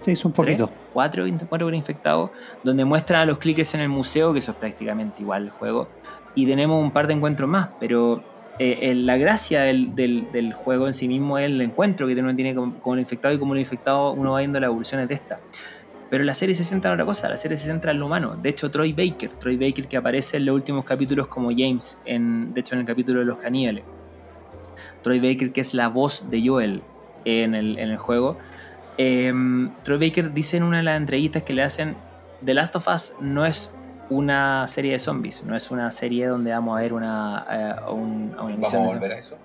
Sí, 0.00 0.12
es 0.12 0.24
un 0.24 0.32
poquito. 0.32 0.66
¿Tres? 0.66 0.78
Cuatro, 0.92 1.24
cuatro 1.48 1.66
con 1.66 1.74
infectados, 1.74 2.30
donde 2.62 2.84
muestran 2.84 3.20
a 3.20 3.24
los 3.24 3.38
clickers 3.38 3.74
en 3.74 3.80
el 3.80 3.88
museo, 3.88 4.32
que 4.32 4.40
eso 4.40 4.52
es 4.52 4.56
prácticamente 4.56 5.22
igual 5.22 5.44
el 5.44 5.50
juego, 5.50 5.88
y 6.38 6.46
tenemos 6.46 6.80
un 6.80 6.92
par 6.92 7.08
de 7.08 7.14
encuentros 7.14 7.50
más, 7.50 7.70
pero 7.80 8.22
eh, 8.60 8.94
la 8.94 9.16
gracia 9.16 9.62
del, 9.62 9.96
del, 9.96 10.52
juego 10.52 10.86
en 10.86 10.94
sí 10.94 11.08
mismo 11.08 11.36
es 11.36 11.46
el 11.46 11.60
encuentro 11.60 12.06
que 12.06 12.14
uno 12.14 12.32
tiene 12.36 12.54
con, 12.54 12.76
el 12.92 13.00
infectado 13.00 13.34
y 13.34 13.38
como 13.40 13.54
el 13.54 13.58
infectado 13.58 14.12
uno 14.12 14.30
va 14.30 14.38
viendo 14.38 14.60
las 14.60 14.68
evoluciones 14.68 15.08
de 15.08 15.14
esta. 15.14 15.34
Pero 16.08 16.22
la 16.22 16.34
serie 16.34 16.54
se 16.54 16.62
centra 16.62 16.90
en 16.90 16.94
otra 16.94 17.06
cosa, 17.06 17.28
la 17.28 17.36
serie 17.36 17.56
se 17.56 17.66
centra 17.66 17.90
en 17.90 17.98
lo 17.98 18.06
humano. 18.06 18.36
De 18.36 18.50
hecho, 18.50 18.70
Troy 18.70 18.92
Baker, 18.92 19.30
Troy 19.30 19.56
Baker 19.56 19.88
que 19.88 19.96
aparece 19.96 20.36
en 20.36 20.46
los 20.46 20.54
últimos 20.54 20.84
capítulos 20.84 21.26
como 21.26 21.50
James, 21.50 22.00
en, 22.04 22.54
de 22.54 22.60
hecho 22.60 22.76
en 22.76 22.82
el 22.82 22.86
capítulo 22.86 23.18
de 23.18 23.26
los 23.26 23.38
caníbales. 23.38 23.82
Troy 25.02 25.18
Baker 25.18 25.50
que 25.50 25.60
es 25.60 25.74
la 25.74 25.88
voz 25.88 26.30
de 26.30 26.46
Joel 26.46 26.82
en 27.24 27.56
el, 27.56 27.80
en 27.80 27.90
el 27.90 27.96
juego. 27.96 28.38
Eh, 28.96 29.34
Troy 29.82 29.98
Baker 29.98 30.32
dice 30.32 30.56
en 30.56 30.62
una 30.62 30.76
de 30.76 30.84
las 30.84 30.98
entrevistas 30.98 31.42
que 31.42 31.52
le 31.52 31.64
hacen, 31.64 31.96
The 32.44 32.54
Last 32.54 32.76
of 32.76 32.86
Us 32.86 33.14
no 33.20 33.44
es 33.44 33.74
una 34.10 34.66
serie 34.68 34.92
de 34.92 34.98
zombies, 34.98 35.44
no 35.44 35.56
es 35.56 35.70
una 35.70 35.90
serie 35.90 36.26
donde 36.26 36.50
vamos 36.50 36.78
a 36.78 36.80
ver 36.80 36.92
una, 36.92 37.84
uh, 37.88 37.92
un, 37.92 38.34
una 38.38 38.56
¿Vamos 38.56 38.74
a 38.74 38.78
volver 38.78 39.12
a 39.12 39.18
eso? 39.18 39.36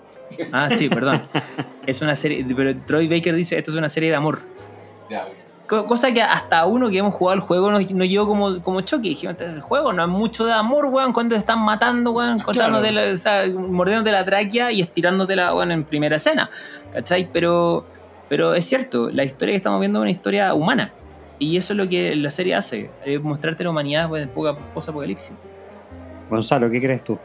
Ah, 0.52 0.70
sí, 0.70 0.90
perdón. 0.90 1.28
es 1.88 2.02
una 2.02 2.16
serie, 2.16 2.46
pero 2.56 2.76
Troy 2.76 3.08
Baker 3.08 3.36
dice, 3.36 3.58
esto 3.58 3.72
es 3.72 3.78
una 3.78 3.90
serie 3.90 4.10
de 4.10 4.16
amor. 4.16 4.40
Ya, 5.10 5.28
Cosa 5.66 6.14
que 6.14 6.22
hasta 6.22 6.66
uno 6.66 6.90
que 6.90 6.98
hemos 6.98 7.14
jugado 7.16 7.36
el 7.36 7.42
juego 7.42 7.72
nos, 7.72 7.90
nos 7.92 8.08
llevó 8.08 8.28
como, 8.28 8.62
como 8.62 8.82
choque. 8.82 9.10
Dijimos, 9.10 9.38
el 9.40 9.62
juego 9.62 9.94
no 9.94 10.04
es 10.04 10.10
mucho 10.10 10.46
de 10.46 10.52
amor, 10.52 10.86
weón, 10.88 11.14
cuando 11.14 11.34
te 11.36 11.40
están 11.40 11.60
matando, 11.60 12.12
weón, 12.12 12.42
cortándote 12.42 12.92
la, 12.92 13.14
o 13.14 13.16
sea, 13.16 13.46
mordiéndote 13.48 14.12
la 14.12 14.26
tráquea 14.26 14.72
y 14.72 14.82
estirándotela, 14.82 15.56
weón, 15.56 15.72
en 15.72 15.84
primera 15.86 16.18
escena. 16.18 16.50
¿Cachai? 16.92 17.30
Pero, 17.32 17.86
pero 18.28 18.54
es 18.54 18.66
cierto, 18.66 19.10
la 19.10 19.24
historia 19.24 19.54
que 19.54 19.58
estamos 19.58 19.80
viendo 19.80 20.00
es 20.00 20.02
una 20.02 20.12
historia 20.12 20.54
humana. 20.54 20.92
Y 21.44 21.58
eso 21.58 21.74
es 21.74 21.78
lo 21.78 21.90
que 21.90 22.16
la 22.16 22.30
serie 22.30 22.56
hace, 22.56 22.90
es 23.06 23.22
mostrarte 23.22 23.64
la 23.64 23.70
humanidad 23.70 24.10
pues, 24.10 24.24
en 24.24 24.30
post-apocalipsis. 24.30 25.34
Gonzalo, 26.30 26.70
¿qué 26.72 26.82
crees 26.82 27.04
tú? 27.04 27.20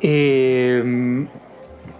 Eh, 0.00 1.26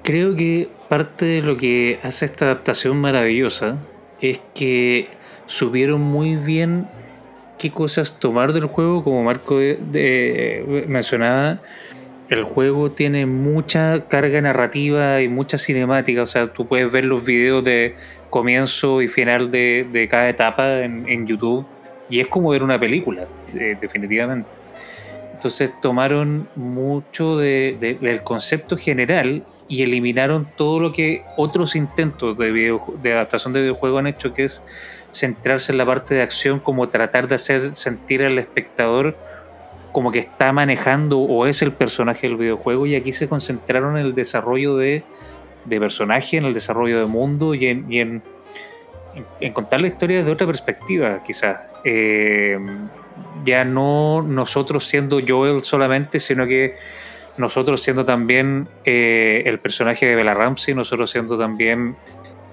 creo 0.02 0.34
que 0.34 0.68
parte 0.88 1.26
de 1.26 1.42
lo 1.42 1.56
que 1.56 1.98
hace 2.02 2.24
esta 2.24 2.46
adaptación 2.46 2.96
maravillosa 2.96 3.76
es 4.20 4.40
que 4.54 5.08
supieron 5.46 6.00
muy 6.00 6.36
bien 6.36 6.88
qué 7.58 7.70
cosas 7.70 8.18
tomar 8.18 8.52
del 8.52 8.66
juego, 8.66 9.04
como 9.04 9.22
Marco 9.22 9.58
de, 9.58 9.78
de, 9.90 10.84
mencionaba. 10.88 11.60
El 12.28 12.42
juego 12.42 12.90
tiene 12.90 13.24
mucha 13.24 14.06
carga 14.06 14.40
narrativa 14.42 15.22
y 15.22 15.28
mucha 15.28 15.56
cinemática, 15.56 16.22
o 16.22 16.26
sea, 16.26 16.52
tú 16.52 16.68
puedes 16.68 16.92
ver 16.92 17.06
los 17.06 17.24
videos 17.24 17.64
de 17.64 17.94
comienzo 18.28 19.00
y 19.00 19.08
final 19.08 19.50
de, 19.50 19.86
de 19.90 20.08
cada 20.08 20.28
etapa 20.28 20.82
en, 20.82 21.08
en, 21.08 21.26
YouTube 21.26 21.66
y 22.10 22.20
es 22.20 22.26
como 22.26 22.50
ver 22.50 22.62
una 22.62 22.78
película, 22.78 23.26
eh, 23.54 23.78
definitivamente. 23.80 24.58
Entonces 25.32 25.72
tomaron 25.80 26.48
mucho 26.54 27.38
de, 27.38 27.76
de, 27.80 27.94
del 27.94 28.22
concepto 28.22 28.76
general 28.76 29.44
y 29.66 29.82
eliminaron 29.82 30.46
todo 30.56 30.80
lo 30.80 30.92
que 30.92 31.22
otros 31.36 31.76
intentos 31.76 32.36
de, 32.36 32.50
video, 32.50 32.94
de 33.00 33.14
adaptación 33.14 33.54
de 33.54 33.60
videojuego 33.60 33.98
han 33.98 34.06
hecho, 34.06 34.32
que 34.32 34.44
es 34.44 34.62
centrarse 35.12 35.72
en 35.72 35.78
la 35.78 35.86
parte 35.86 36.14
de 36.14 36.22
acción, 36.22 36.60
como 36.60 36.88
tratar 36.88 37.26
de 37.28 37.36
hacer 37.36 37.72
sentir 37.72 38.22
al 38.22 38.38
espectador 38.38 39.16
como 39.98 40.12
que 40.12 40.20
está 40.20 40.52
manejando 40.52 41.18
o 41.18 41.44
es 41.44 41.60
el 41.60 41.72
personaje 41.72 42.28
del 42.28 42.36
videojuego 42.36 42.86
y 42.86 42.94
aquí 42.94 43.10
se 43.10 43.28
concentraron 43.28 43.98
en 43.98 44.06
el 44.06 44.14
desarrollo 44.14 44.76
de, 44.76 45.02
de 45.64 45.80
personaje, 45.80 46.36
en 46.36 46.44
el 46.44 46.54
desarrollo 46.54 47.00
de 47.00 47.06
mundo 47.06 47.52
y 47.52 47.66
en, 47.66 48.22
en, 49.40 49.52
contar 49.52 49.80
la 49.80 49.88
historia 49.88 50.22
de 50.22 50.30
otra 50.30 50.46
perspectiva, 50.46 51.20
quizás. 51.24 51.58
Eh, 51.82 52.56
ya 53.44 53.64
no 53.64 54.22
nosotros 54.22 54.84
siendo 54.84 55.18
Joel 55.26 55.64
solamente, 55.64 56.20
sino 56.20 56.46
que 56.46 56.76
nosotros 57.36 57.82
siendo 57.82 58.04
también 58.04 58.68
eh, 58.84 59.42
el 59.46 59.58
personaje 59.58 60.06
de 60.06 60.14
Bella 60.14 60.34
Ramsey, 60.34 60.76
nosotros 60.76 61.10
siendo 61.10 61.36
también 61.36 61.96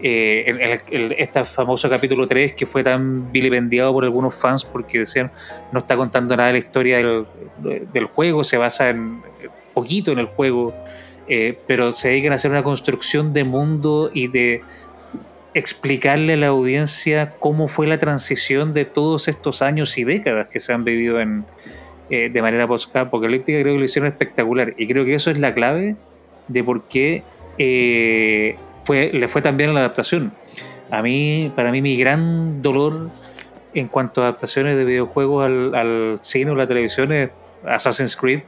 eh, 0.01 1.13
este 1.17 1.43
famoso 1.45 1.89
capítulo 1.89 2.27
3 2.27 2.53
que 2.53 2.65
fue 2.65 2.83
tan 2.83 3.31
vilipendiado 3.31 3.93
por 3.93 4.03
algunos 4.03 4.35
fans 4.35 4.65
porque 4.65 4.99
decían 4.99 5.31
no 5.71 5.79
está 5.79 5.95
contando 5.95 6.35
nada 6.35 6.47
de 6.47 6.53
la 6.53 6.59
historia 6.59 6.97
del, 6.97 7.25
del 7.91 8.05
juego, 8.05 8.43
se 8.43 8.57
basa 8.57 8.89
en 8.89 9.21
poquito 9.75 10.11
en 10.11 10.17
el 10.17 10.25
juego, 10.25 10.73
eh, 11.27 11.55
pero 11.67 11.91
se 11.91 12.09
dedican 12.09 12.31
a 12.31 12.35
hacer 12.35 12.49
una 12.49 12.63
construcción 12.63 13.33
de 13.33 13.43
mundo 13.43 14.09
y 14.11 14.27
de 14.29 14.63
explicarle 15.53 16.33
a 16.33 16.37
la 16.37 16.47
audiencia 16.47 17.35
cómo 17.39 17.67
fue 17.67 17.85
la 17.85 17.99
transición 17.99 18.73
de 18.73 18.85
todos 18.85 19.27
estos 19.27 19.61
años 19.61 19.97
y 19.99 20.03
décadas 20.03 20.47
que 20.47 20.59
se 20.59 20.73
han 20.73 20.83
vivido 20.83 21.21
en, 21.21 21.45
eh, 22.09 22.29
de 22.29 22.41
manera 22.41 22.65
post-apocalíptica, 22.67 23.61
creo 23.61 23.73
que 23.73 23.79
lo 23.79 23.85
hicieron 23.85 24.07
espectacular. 24.11 24.73
Y 24.77 24.87
creo 24.87 25.05
que 25.05 25.15
eso 25.15 25.29
es 25.29 25.37
la 25.37 25.53
clave 25.53 25.95
de 26.47 26.63
por 26.63 26.87
qué 26.87 27.23
eh, 27.57 28.57
fue, 28.85 29.11
le 29.13 29.27
fue 29.27 29.41
a 29.43 29.51
la 29.51 29.79
adaptación. 29.79 30.33
A 30.89 31.01
mí, 31.01 31.51
para 31.55 31.71
mí, 31.71 31.81
mi 31.81 31.97
gran 31.97 32.61
dolor 32.61 33.09
en 33.73 33.87
cuanto 33.89 34.21
a 34.21 34.25
adaptaciones 34.25 34.77
de 34.77 34.85
videojuegos 34.85 35.45
al, 35.45 35.75
al 35.75 36.17
cine 36.21 36.51
o 36.51 36.55
la 36.55 36.65
televisión 36.65 37.11
es 37.11 37.31
Assassin's 37.65 38.15
Creed, 38.15 38.43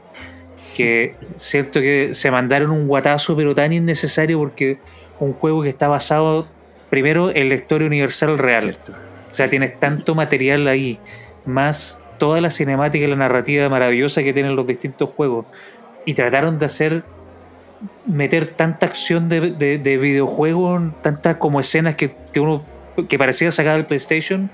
que 0.74 1.14
siento 1.36 1.80
que 1.80 2.14
se 2.14 2.30
mandaron 2.30 2.70
un 2.70 2.86
guatazo, 2.86 3.36
pero 3.36 3.54
tan 3.54 3.72
innecesario 3.72 4.38
porque 4.38 4.78
un 5.20 5.34
juego 5.34 5.62
que 5.62 5.68
está 5.68 5.88
basado 5.88 6.46
primero 6.88 7.30
en 7.34 7.48
la 7.48 7.56
historia 7.56 7.86
universal 7.86 8.38
real. 8.38 8.62
Cierto. 8.62 8.92
O 9.30 9.34
sea, 9.34 9.50
tienes 9.50 9.78
tanto 9.78 10.14
material 10.14 10.66
ahí, 10.68 10.98
más 11.44 12.00
toda 12.18 12.40
la 12.40 12.50
cinemática 12.50 13.04
y 13.04 13.08
la 13.08 13.16
narrativa 13.16 13.68
maravillosa 13.68 14.22
que 14.22 14.32
tienen 14.32 14.56
los 14.56 14.66
distintos 14.66 15.10
juegos. 15.10 15.46
Y 16.04 16.14
trataron 16.14 16.58
de 16.58 16.66
hacer 16.66 17.04
meter 18.06 18.50
tanta 18.50 18.86
acción 18.86 19.28
de, 19.28 19.52
de, 19.52 19.78
de 19.78 19.98
videojuego, 19.98 20.92
tantas 21.02 21.36
como 21.36 21.60
escenas 21.60 21.94
que, 21.94 22.14
que 22.32 22.40
uno 22.40 22.62
que 23.08 23.18
parecía 23.18 23.50
sacar 23.52 23.76
del 23.76 23.86
PlayStation, 23.86 24.50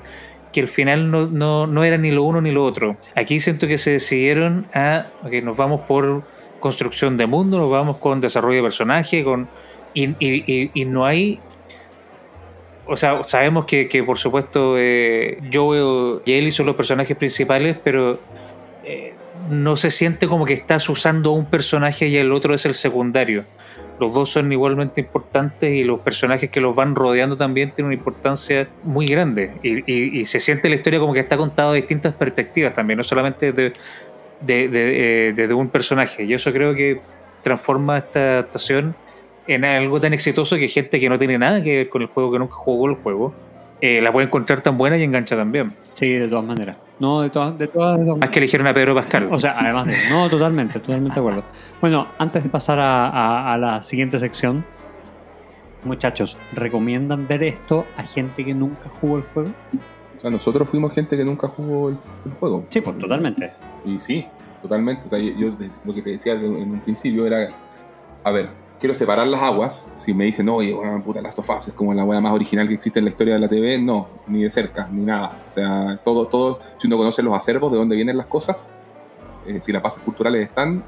que 0.52 0.60
al 0.60 0.68
final 0.68 1.10
no, 1.10 1.26
no, 1.26 1.66
no 1.66 1.82
era 1.84 1.96
ni 1.96 2.10
lo 2.10 2.22
uno 2.24 2.40
ni 2.40 2.50
lo 2.50 2.64
otro. 2.64 2.96
Aquí 3.14 3.40
siento 3.40 3.66
que 3.66 3.78
se 3.78 3.92
decidieron 3.92 4.66
a, 4.74 5.06
ok, 5.24 5.32
nos 5.42 5.56
vamos 5.56 5.80
por 5.82 6.24
construcción 6.60 7.16
de 7.16 7.26
mundo, 7.26 7.58
nos 7.58 7.70
vamos 7.70 7.96
con 7.98 8.20
desarrollo 8.20 8.56
de 8.56 8.62
personaje, 8.62 9.24
con, 9.24 9.48
y, 9.94 10.10
y- 10.24 10.70
y- 10.74 10.84
no 10.84 11.04
hay... 11.06 11.40
O 12.86 12.96
sea, 12.96 13.22
sabemos 13.22 13.64
que, 13.64 13.88
que, 13.88 14.02
por 14.04 14.18
supuesto 14.18 14.74
eh, 14.76 15.38
Joel 15.50 16.20
y 16.26 16.32
Ellie 16.34 16.50
son 16.50 16.66
los 16.66 16.76
personajes 16.76 17.16
principales, 17.16 17.78
pero 17.82 18.18
no 19.50 19.76
se 19.76 19.90
siente 19.90 20.26
como 20.28 20.44
que 20.44 20.54
estás 20.54 20.88
usando 20.88 21.32
un 21.32 21.46
personaje 21.46 22.08
y 22.08 22.16
el 22.16 22.32
otro 22.32 22.54
es 22.54 22.64
el 22.66 22.74
secundario. 22.74 23.44
Los 24.00 24.12
dos 24.14 24.30
son 24.30 24.50
igualmente 24.52 25.00
importantes 25.02 25.72
y 25.72 25.84
los 25.84 26.00
personajes 26.00 26.50
que 26.50 26.60
los 26.60 26.74
van 26.74 26.96
rodeando 26.96 27.36
también 27.36 27.70
tienen 27.72 27.86
una 27.86 27.94
importancia 27.94 28.68
muy 28.82 29.06
grande. 29.06 29.52
Y, 29.62 30.20
y- 30.20 30.24
se 30.24 30.40
siente 30.40 30.68
la 30.68 30.74
historia 30.74 30.98
como 30.98 31.12
que 31.14 31.20
está 31.20 31.36
contada 31.36 31.70
de 31.72 31.76
distintas 31.76 32.12
perspectivas 32.14 32.72
también, 32.72 32.96
no 32.96 33.02
solamente 33.04 33.52
de, 33.52 33.72
de, 34.40 34.68
de- 34.68 35.28
eh, 35.28 35.32
desde 35.34 35.54
un 35.54 35.68
personaje. 35.68 36.24
Y 36.24 36.34
eso 36.34 36.52
creo 36.52 36.74
que 36.74 37.00
transforma 37.42 37.98
esta 37.98 38.18
adaptación 38.18 38.96
en 39.46 39.64
algo 39.64 40.00
tan 40.00 40.12
exitoso 40.12 40.56
que 40.56 40.66
gente 40.68 40.98
que 40.98 41.08
no 41.08 41.18
tiene 41.18 41.38
nada 41.38 41.62
que 41.62 41.76
ver 41.76 41.88
con 41.88 42.02
el 42.02 42.08
juego, 42.08 42.32
que 42.32 42.38
nunca 42.38 42.54
jugó 42.54 42.88
el 42.88 42.96
juego, 42.96 43.34
eh, 43.86 44.00
la 44.00 44.10
puede 44.12 44.26
encontrar 44.26 44.60
tan 44.62 44.78
buena 44.78 44.96
y 44.96 45.02
engancha 45.02 45.36
también. 45.36 45.72
Sí, 45.92 46.12
de 46.14 46.26
todas 46.28 46.44
maneras. 46.44 46.76
No, 47.00 47.20
de 47.22 47.28
todas, 47.30 47.58
de 47.58 47.66
todas, 47.68 47.98
de 47.98 48.04
todas 48.04 48.18
Más 48.20 48.30
que 48.30 48.38
eligieron 48.38 48.66
a 48.66 48.72
Pedro 48.72 48.94
Pascal. 48.94 49.28
O 49.30 49.38
sea, 49.38 49.56
además 49.58 49.86
de. 49.86 49.94
No, 50.10 50.30
totalmente, 50.30 50.78
totalmente 50.80 51.14
de 51.14 51.20
acuerdo. 51.20 51.42
Bueno, 51.80 52.06
antes 52.18 52.42
de 52.44 52.48
pasar 52.48 52.78
a, 52.78 53.08
a- 53.08 53.52
a 53.52 53.58
la 53.58 53.82
siguiente 53.82 54.18
sección, 54.18 54.64
muchachos, 55.84 56.36
¿recomiendan 56.54 57.26
ver 57.28 57.42
esto 57.42 57.84
a 57.96 58.02
gente 58.04 58.44
que 58.44 58.54
nunca 58.54 58.88
jugó 58.88 59.18
el 59.18 59.22
juego? 59.24 59.50
O 60.16 60.20
sea, 60.20 60.30
nosotros 60.30 60.68
fuimos 60.70 60.94
gente 60.94 61.16
que 61.16 61.24
nunca 61.24 61.48
jugó 61.48 61.90
el, 61.90 61.96
el 62.24 62.32
juego. 62.40 62.64
Sí, 62.70 62.80
pues 62.80 62.98
totalmente. 62.98 63.52
Y 63.84 63.98
sí, 63.98 64.26
totalmente. 64.62 65.06
O 65.06 65.08
sea, 65.08 65.18
yo 65.18 65.32
yo 65.32 65.50
lo 65.84 65.92
que 65.94 66.00
te 66.02 66.10
decía 66.10 66.32
en 66.34 66.44
un 66.72 66.80
principio 66.80 67.26
era, 67.26 67.48
a 68.22 68.30
ver, 68.30 68.48
quiero 68.84 68.94
separar 68.94 69.26
las 69.26 69.40
aguas. 69.42 69.90
Si 69.94 70.12
me 70.12 70.26
dicen, 70.26 70.46
oye, 70.50 70.74
bueno, 70.74 71.02
puta, 71.02 71.22
Last 71.22 71.38
of 71.38 71.48
Us 71.48 71.68
es 71.68 71.72
como 71.72 71.94
la 71.94 72.04
wea 72.04 72.20
más 72.20 72.34
original 72.34 72.68
que 72.68 72.74
existe 72.74 72.98
en 72.98 73.06
la 73.06 73.08
historia 73.08 73.32
de 73.32 73.40
la 73.40 73.48
TV, 73.48 73.78
no, 73.78 74.08
ni 74.26 74.42
de 74.42 74.50
cerca, 74.50 74.90
ni 74.92 75.06
nada. 75.06 75.42
O 75.48 75.50
sea, 75.50 75.98
todo, 76.04 76.26
todo, 76.26 76.58
si 76.76 76.86
uno 76.86 76.98
conoce 76.98 77.22
los 77.22 77.32
acervos, 77.32 77.72
de 77.72 77.78
dónde 77.78 77.96
vienen 77.96 78.18
las 78.18 78.26
cosas, 78.26 78.72
eh, 79.46 79.58
si 79.62 79.72
las 79.72 79.82
bases 79.82 80.02
culturales 80.02 80.42
están, 80.42 80.84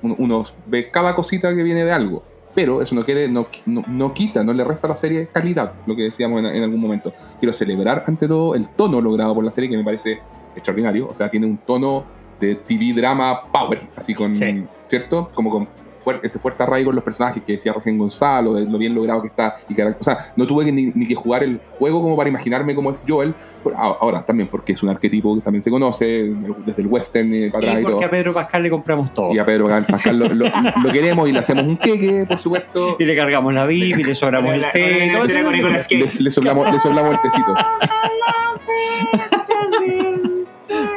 uno, 0.00 0.14
uno 0.18 0.44
ve 0.68 0.92
cada 0.92 1.12
cosita 1.16 1.52
que 1.52 1.64
viene 1.64 1.84
de 1.84 1.90
algo. 1.90 2.22
Pero 2.54 2.82
eso 2.82 2.94
no 2.94 3.02
quiere, 3.02 3.26
no, 3.26 3.48
no, 3.66 3.82
no 3.88 4.14
quita, 4.14 4.44
no 4.44 4.52
le 4.52 4.62
resta 4.62 4.86
a 4.86 4.90
la 4.90 4.96
serie 4.96 5.26
calidad, 5.26 5.72
lo 5.86 5.96
que 5.96 6.02
decíamos 6.04 6.38
en, 6.38 6.46
en 6.46 6.62
algún 6.62 6.78
momento. 6.78 7.12
Quiero 7.40 7.52
celebrar 7.52 8.04
ante 8.06 8.28
todo 8.28 8.54
el 8.54 8.68
tono 8.68 9.00
logrado 9.00 9.34
por 9.34 9.42
la 9.42 9.50
serie, 9.50 9.68
que 9.68 9.76
me 9.76 9.82
parece 9.82 10.20
extraordinario. 10.54 11.08
O 11.08 11.14
sea, 11.14 11.28
tiene 11.28 11.46
un 11.46 11.58
tono 11.58 12.04
de 12.38 12.54
TV 12.54 12.92
drama 12.94 13.50
power, 13.50 13.88
así 13.96 14.14
con, 14.14 14.36
Sí. 14.36 14.64
¿cierto? 14.86 15.30
Como 15.34 15.50
con 15.50 15.68
fuer- 16.04 16.20
ese 16.22 16.38
fuerte 16.38 16.62
arraigo 16.62 16.90
en 16.90 16.96
los 16.96 17.04
personajes 17.04 17.42
que 17.42 17.52
decía 17.52 17.72
recién 17.72 17.98
Gonzalo, 17.98 18.54
de 18.54 18.64
lo 18.64 18.78
bien 18.78 18.94
logrado 18.94 19.20
que 19.22 19.28
está. 19.28 19.54
Y 19.68 19.74
que, 19.74 19.82
o 19.84 20.02
sea, 20.02 20.16
no 20.36 20.46
tuve 20.46 20.64
que 20.64 20.72
ni, 20.72 20.86
ni 20.94 21.06
que 21.06 21.14
jugar 21.14 21.42
el 21.44 21.60
juego 21.78 22.02
como 22.02 22.16
para 22.16 22.28
imaginarme 22.28 22.74
cómo 22.74 22.90
es 22.90 23.02
Joel. 23.06 23.34
Pero 23.64 23.76
ahora 23.78 24.24
también, 24.24 24.48
porque 24.48 24.72
es 24.72 24.82
un 24.82 24.88
arquetipo 24.88 25.34
que 25.34 25.40
también 25.42 25.62
se 25.62 25.70
conoce 25.70 26.32
desde 26.66 26.82
el 26.82 26.86
western 26.88 27.34
y 27.34 27.50
para 27.50 27.64
Y 27.64 27.68
atrás 27.68 27.80
y 27.80 27.84
todo. 27.84 27.92
porque 27.94 28.06
a 28.06 28.10
Pedro 28.10 28.34
Pascal 28.34 28.62
le 28.62 28.70
compramos 28.70 29.14
todo. 29.14 29.32
Y 29.32 29.38
a 29.38 29.44
Pedro 29.44 29.68
Pascal 29.68 30.18
lo, 30.18 30.28
lo- 30.28 30.46
lo 30.82 30.92
queremos 30.92 31.28
y 31.28 31.32
le 31.32 31.38
hacemos 31.38 31.64
un 31.64 31.76
queque, 31.76 32.24
por 32.26 32.38
supuesto. 32.38 32.96
Y 32.98 33.04
le 33.04 33.16
cargamos 33.16 33.52
la 33.54 33.66
VIP 33.66 33.98
y 33.98 34.04
le 34.04 34.14
sobramos 34.14 34.54
el 34.54 34.62
La- 34.62 34.72
té. 34.72 35.06
y 35.06 35.12
todo. 35.12 35.26
Le, 35.26 36.06
le 36.20 36.30
soplamos, 36.30 36.72
le 36.72 36.78
soplamos 36.78 37.12
el 37.14 37.20
tecito. 37.20 37.54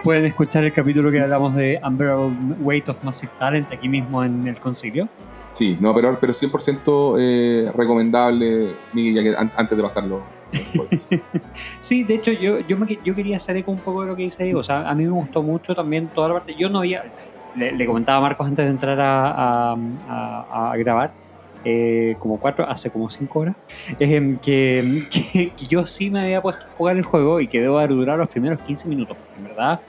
Pueden 0.03 0.25
escuchar 0.25 0.65
el 0.65 0.73
capítulo 0.73 1.09
que 1.11 1.21
hablamos 1.21 1.55
de 1.55 1.79
Unbearable 1.81 2.35
Weight 2.59 2.89
of 2.89 3.01
Massive 3.03 3.31
Talent 3.39 3.71
aquí 3.71 3.87
mismo 3.87 4.23
en 4.23 4.45
el 4.47 4.59
concilio. 4.59 5.07
Sí, 5.53 5.77
no, 5.79 5.93
pero, 5.93 6.17
pero 6.19 6.33
100% 6.33 7.15
eh, 7.19 7.71
recomendable, 7.73 8.73
Miguel, 8.91 9.13
ya 9.15 9.23
que 9.23 9.37
an- 9.37 9.51
antes 9.55 9.77
de 9.77 9.83
pasarlo. 9.83 10.21
Sí, 11.79 12.03
de 12.03 12.15
hecho, 12.15 12.31
yo, 12.31 12.59
yo, 12.59 12.77
me, 12.77 12.85
yo 13.03 13.15
quería 13.15 13.37
hacer 13.37 13.55
eco 13.57 13.71
un 13.71 13.79
poco 13.79 14.01
de 14.01 14.07
lo 14.07 14.15
que 14.15 14.23
dice 14.23 14.43
Diego. 14.43 14.59
O 14.59 14.63
sea, 14.63 14.89
a 14.89 14.93
mí 14.95 15.03
me 15.05 15.09
gustó 15.11 15.41
mucho 15.41 15.73
también 15.75 16.07
toda 16.07 16.27
la 16.27 16.33
parte. 16.35 16.55
Yo 16.57 16.69
no 16.69 16.79
había. 16.79 17.03
Le, 17.55 17.71
le 17.71 17.85
comentaba 17.85 18.17
a 18.17 18.21
Marcos 18.21 18.47
antes 18.47 18.65
de 18.65 18.71
entrar 18.71 18.99
a, 18.99 19.71
a- 19.73 19.77
a- 20.09 20.71
a 20.71 20.77
grabar, 20.77 21.11
eh, 21.63 22.15
como 22.19 22.39
cuatro, 22.39 22.67
hace 22.67 22.89
como 22.89 23.09
cinco 23.09 23.39
horas, 23.39 23.55
eh, 23.99 24.37
que, 24.41 25.03
que- 25.09 25.51
que 25.51 25.65
yo 25.67 25.85
sí 25.85 26.09
me 26.09 26.21
había 26.21 26.41
puesto 26.41 26.65
a 26.65 26.69
jugar 26.77 26.97
el 26.97 27.03
juego 27.03 27.39
y 27.39 27.47
que 27.47 27.61
debo 27.61 27.79
de 27.79 27.87
durar 27.87 28.17
los 28.17 28.27
primeros 28.27 28.59
15 28.61 28.87
minutos. 28.89 29.15
Porque 29.17 29.39
en 29.39 29.43
verdad, 29.55 29.79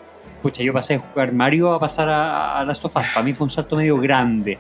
pucha, 0.45 0.63
yo 0.63 0.75
pasé 0.75 0.95
de 0.95 0.99
jugar 0.99 1.33
Mario 1.33 1.73
a 1.73 1.81
pasar 1.81 2.07
a, 2.11 2.59
a 2.59 2.65
Last. 2.67 2.85
Para 2.93 3.23
mí 3.23 3.33
fue 3.33 3.47
un 3.47 3.51
salto 3.51 3.77
medio 3.77 3.97
grande. 3.97 4.59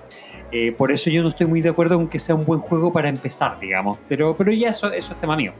Eh, 0.50 0.72
por 0.72 0.90
eso 0.90 1.10
yo 1.10 1.22
no 1.22 1.28
estoy 1.28 1.46
muy 1.46 1.60
de 1.60 1.68
acuerdo 1.68 1.96
con 1.96 2.08
que 2.08 2.18
sea 2.18 2.34
un 2.34 2.46
buen 2.46 2.60
juego 2.60 2.90
para 2.90 3.10
empezar, 3.10 3.60
digamos. 3.60 3.98
Pero, 4.08 4.34
pero 4.34 4.50
ya 4.50 4.70
eso, 4.70 4.90
eso 4.90 5.12
es 5.12 5.20
tema 5.20 5.36
mío. 5.36 5.52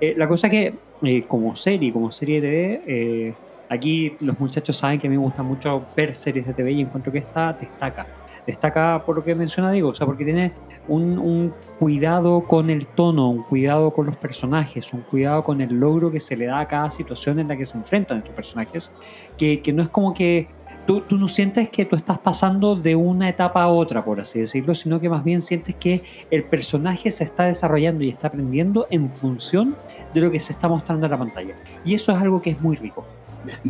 Eh, 0.00 0.14
la 0.16 0.26
cosa 0.26 0.50
que, 0.50 0.74
eh, 1.02 1.22
como 1.28 1.54
serie, 1.54 1.92
como 1.92 2.10
serie 2.10 2.40
de 2.40 2.82
TV, 2.84 3.34
aquí 3.70 4.16
los 4.20 4.38
muchachos 4.38 4.76
saben 4.76 4.98
que 4.98 5.06
a 5.06 5.10
mí 5.10 5.16
me 5.16 5.22
gusta 5.22 5.42
mucho 5.42 5.86
ver 5.96 6.14
series 6.14 6.46
de 6.46 6.52
TV 6.52 6.72
y 6.72 6.80
encuentro 6.82 7.10
que 7.10 7.18
esta 7.18 7.52
destaca. 7.54 8.06
Destaca 8.46 9.02
por 9.06 9.16
lo 9.16 9.24
que 9.24 9.34
menciona 9.34 9.70
Diego, 9.70 9.90
o 9.90 9.94
sea, 9.94 10.06
porque 10.06 10.24
tiene 10.24 10.52
un, 10.88 11.18
un 11.18 11.54
cuidado 11.78 12.42
con 12.42 12.68
el 12.68 12.86
tono, 12.86 13.30
un 13.30 13.44
cuidado 13.44 13.92
con 13.92 14.06
los 14.06 14.16
personajes, 14.16 14.92
un 14.92 15.02
cuidado 15.02 15.44
con 15.44 15.60
el 15.60 15.78
logro 15.78 16.10
que 16.10 16.20
se 16.20 16.36
le 16.36 16.46
da 16.46 16.58
a 16.58 16.68
cada 16.68 16.90
situación 16.90 17.38
en 17.38 17.48
la 17.48 17.56
que 17.56 17.64
se 17.64 17.78
enfrentan 17.78 18.18
estos 18.18 18.34
personajes, 18.34 18.92
que, 19.38 19.62
que 19.62 19.72
no 19.72 19.82
es 19.84 19.88
como 19.88 20.12
que 20.12 20.48
tú, 20.86 21.02
tú 21.02 21.16
no 21.16 21.28
sientes 21.28 21.68
que 21.68 21.84
tú 21.84 21.94
estás 21.94 22.18
pasando 22.18 22.74
de 22.74 22.96
una 22.96 23.28
etapa 23.28 23.62
a 23.62 23.68
otra, 23.68 24.04
por 24.04 24.20
así 24.20 24.40
decirlo, 24.40 24.74
sino 24.74 24.98
que 24.98 25.08
más 25.08 25.22
bien 25.22 25.40
sientes 25.40 25.76
que 25.76 26.02
el 26.30 26.42
personaje 26.42 27.12
se 27.12 27.22
está 27.22 27.44
desarrollando 27.44 28.02
y 28.02 28.08
está 28.08 28.26
aprendiendo 28.26 28.88
en 28.90 29.08
función 29.08 29.76
de 30.12 30.20
lo 30.22 30.30
que 30.32 30.40
se 30.40 30.52
está 30.52 30.66
mostrando 30.66 31.06
en 31.06 31.12
la 31.12 31.18
pantalla. 31.18 31.54
Y 31.84 31.94
eso 31.94 32.10
es 32.10 32.20
algo 32.20 32.42
que 32.42 32.50
es 32.50 32.60
muy 32.60 32.74
rico. 32.76 33.04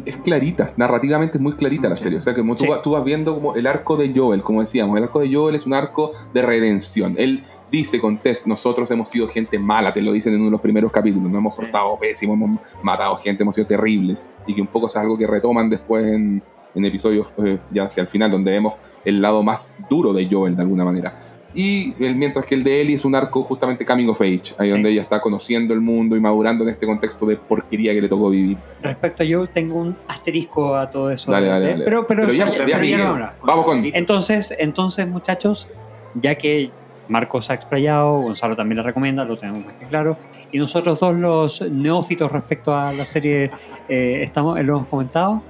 Es 0.05 0.16
clarita, 0.18 0.66
narrativamente 0.77 1.39
es 1.39 1.43
muy 1.43 1.53
clarita 1.55 1.89
la 1.89 1.97
serie. 1.97 2.18
O 2.18 2.21
sea, 2.21 2.35
que 2.35 2.41
como 2.41 2.55
tú, 2.55 2.64
Sí. 2.64 2.68
vas- 2.71 2.83
tú 2.83 2.91
vas 2.93 3.05
viendo 3.05 3.35
como 3.35 3.55
el 3.55 3.66
arco 3.66 3.97
de 3.97 4.12
Joel, 4.14 4.43
como 4.43 4.61
decíamos, 4.61 4.97
el 4.97 5.05
arco 5.05 5.21
de 5.21 5.33
Joel 5.35 5.55
es 5.55 5.66
un 5.66 5.75
arco 5.75 6.11
de 6.35 6.43
redención. 6.43 7.14
Él 7.18 7.43
dice 7.71 8.01
con 8.01 8.18
Tess, 8.18 8.47
nosotros 8.47 8.91
hemos 8.91 9.09
sido 9.09 9.29
gente 9.29 9.59
mala, 9.59 9.93
te 9.93 10.03
lo 10.03 10.12
dicen 10.12 10.33
en 10.35 10.41
uno 10.41 10.47
de 10.49 10.53
los 10.53 10.61
primeros 10.61 10.91
capítulos, 10.91 11.31
nos 11.31 11.39
hemos 11.39 11.57
portado 11.57 11.99
pésimo, 11.99 12.35
hemos 12.35 12.61
matado 12.83 13.16
gente, 13.16 13.43
hemos 13.45 13.55
sido 13.55 13.66
terribles. 13.66 14.27
Y 14.47 14.55
que 14.55 14.61
un 14.61 14.66
poco 14.66 14.87
es 14.89 14.97
algo 14.97 15.16
que 15.16 15.27
retoman 15.27 15.68
después 15.68 16.05
en, 16.07 16.43
en 16.75 16.85
episodios 16.85 17.33
eh, 17.45 17.59
ya 17.71 17.85
hacia 17.85 18.01
el 18.01 18.09
final, 18.09 18.31
donde 18.31 18.51
vemos 18.53 18.75
el 19.05 19.21
lado 19.21 19.43
más 19.43 19.75
duro 19.89 20.12
de 20.12 20.29
Joel 20.31 20.55
de 20.57 20.62
alguna 20.62 20.85
manera. 20.85 21.14
Y 21.53 21.94
el- 22.05 22.14
mientras 22.14 22.46
que 22.46 22.55
el 22.55 22.62
de 22.62 22.80
Ellie 22.80 22.94
es 22.94 23.05
un 23.05 23.14
arco 23.14 23.42
justamente 23.42 23.84
coming 23.84 24.07
of 24.09 24.20
age, 24.20 24.55
ahí 24.59 24.68
Sí. 24.68 24.70
donde 24.70 24.90
ella 24.90 25.03
está 25.03 25.20
conociendo 25.20 25.74
el 25.74 25.80
mundo 25.80 26.16
y 26.16 26.20
madurando 26.20 26.62
en 26.64 26.70
este 26.70 26.86
contexto 26.86 27.26
de 27.26 27.36
porquería 27.36 27.92
que 27.92 28.01
le 28.03 28.09
tocó 28.09 28.30
vivir. 28.30 28.57
Respecto 28.82 29.22
a 29.22 29.26
yo, 29.26 29.46
tengo 29.48 29.74
un 29.80 29.96
asterisco 30.07 30.76
a 30.76 30.88
todo 30.90 31.11
eso. 31.11 31.32
Dale, 31.32 31.48
dale, 31.48 31.70
dale. 31.70 31.84
Pero, 31.84 32.07
pero, 32.07 32.22
Pero 32.26 32.32
ya- 32.34 32.66
ya, 32.82 33.09
ahora. 33.09 33.34
Vamos 33.42 33.64
con- 33.66 33.84
Entonces, 33.92 34.55
entonces, 34.59 35.09
muchachos, 35.09 35.66
ya 36.14 36.36
que 36.36 36.70
Marcos 37.09 37.51
ha 37.51 37.55
explayado, 37.55 38.20
Gonzalo 38.20 38.55
también 38.55 38.76
la 38.76 38.84
recomienda, 38.84 39.24
lo 39.24 39.36
tenemos 39.36 39.64
más 39.64 39.74
que 39.74 39.86
claro, 39.86 40.16
y 40.53 40.59
nosotros 40.59 41.01
dos 41.01 41.16
los 41.16 41.62
neófitos 41.68 42.30
respecto 42.30 42.72
a 42.76 42.92
la 42.92 43.05
serie 43.05 43.51
eh, 43.88 44.20
estamos, 44.22 44.61
lo 44.62 44.76
hemos 44.76 44.86
comentado, 44.88 45.42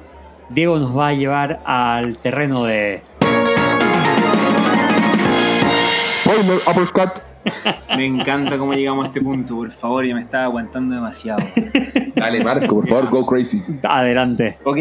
Diego 0.49 0.79
nos 0.79 0.97
va 0.97 1.09
a 1.09 1.13
llevar 1.13 1.61
al 1.67 2.17
terreno 2.17 2.65
de... 2.65 3.03
Spoiler, 6.31 6.61
uppercut. 6.65 7.11
Me 7.97 8.07
encanta 8.07 8.57
cómo 8.57 8.73
llegamos 8.75 9.05
a 9.05 9.09
este 9.09 9.21
punto, 9.21 9.57
por 9.57 9.71
favor, 9.73 10.07
ya 10.07 10.15
me 10.15 10.21
estaba 10.21 10.45
aguantando 10.45 10.95
demasiado. 10.95 11.41
Dale, 12.15 12.45
Marco, 12.45 12.77
por 12.77 12.87
favor, 12.87 13.11
go 13.11 13.27
crazy. 13.27 13.61
Adelante, 13.83 14.57
Ok, 14.63 14.79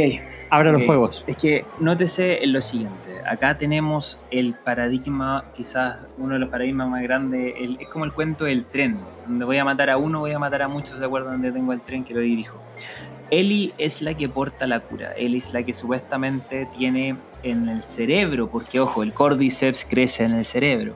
abra 0.51 0.71
los 0.71 0.81
Ok. 0.81 0.85
fuegos. 0.85 1.23
es 1.25 1.37
que 1.37 1.65
nótese 1.79 2.39
lo 2.45 2.61
siguiente. 2.61 2.97
Acá 3.27 3.57
tenemos 3.57 4.19
el 4.29 4.53
paradigma, 4.53 5.45
quizás 5.55 6.05
uno 6.19 6.33
de 6.35 6.39
los 6.39 6.49
paradigmas 6.49 6.87
más 6.87 7.01
grandes, 7.01 7.55
el- 7.59 7.77
es 7.79 7.87
como 7.87 8.05
el 8.05 8.13
cuento 8.13 8.45
del 8.45 8.65
tren, 8.67 8.99
donde 9.27 9.45
voy 9.45 9.57
a 9.57 9.65
matar 9.65 9.89
a 9.89 9.97
uno, 9.97 10.19
voy 10.19 10.33
a 10.33 10.39
matar 10.39 10.61
a 10.61 10.67
muchos 10.67 10.99
de 10.99 11.05
acuerdo 11.07 11.29
a 11.29 11.31
donde 11.31 11.51
tengo 11.51 11.73
el 11.73 11.81
tren 11.81 12.03
que 12.03 12.13
lo 12.13 12.19
dirijo. 12.19 12.59
Ellie 13.31 13.73
es 13.79 14.01
la 14.03 14.13
que 14.15 14.27
porta 14.29 14.67
la 14.67 14.81
cura, 14.81 15.13
Ellie 15.17 15.37
es 15.37 15.51
la 15.53 15.63
que 15.63 15.73
supuestamente 15.73 16.67
tiene 16.77 17.15
en 17.41 17.69
el 17.69 17.83
cerebro, 17.83 18.49
porque 18.49 18.79
ojo, 18.79 19.01
el 19.03 19.13
cordyceps 19.13 19.85
crece 19.89 20.23
en 20.25 20.31
el 20.33 20.45
cerebro, 20.45 20.95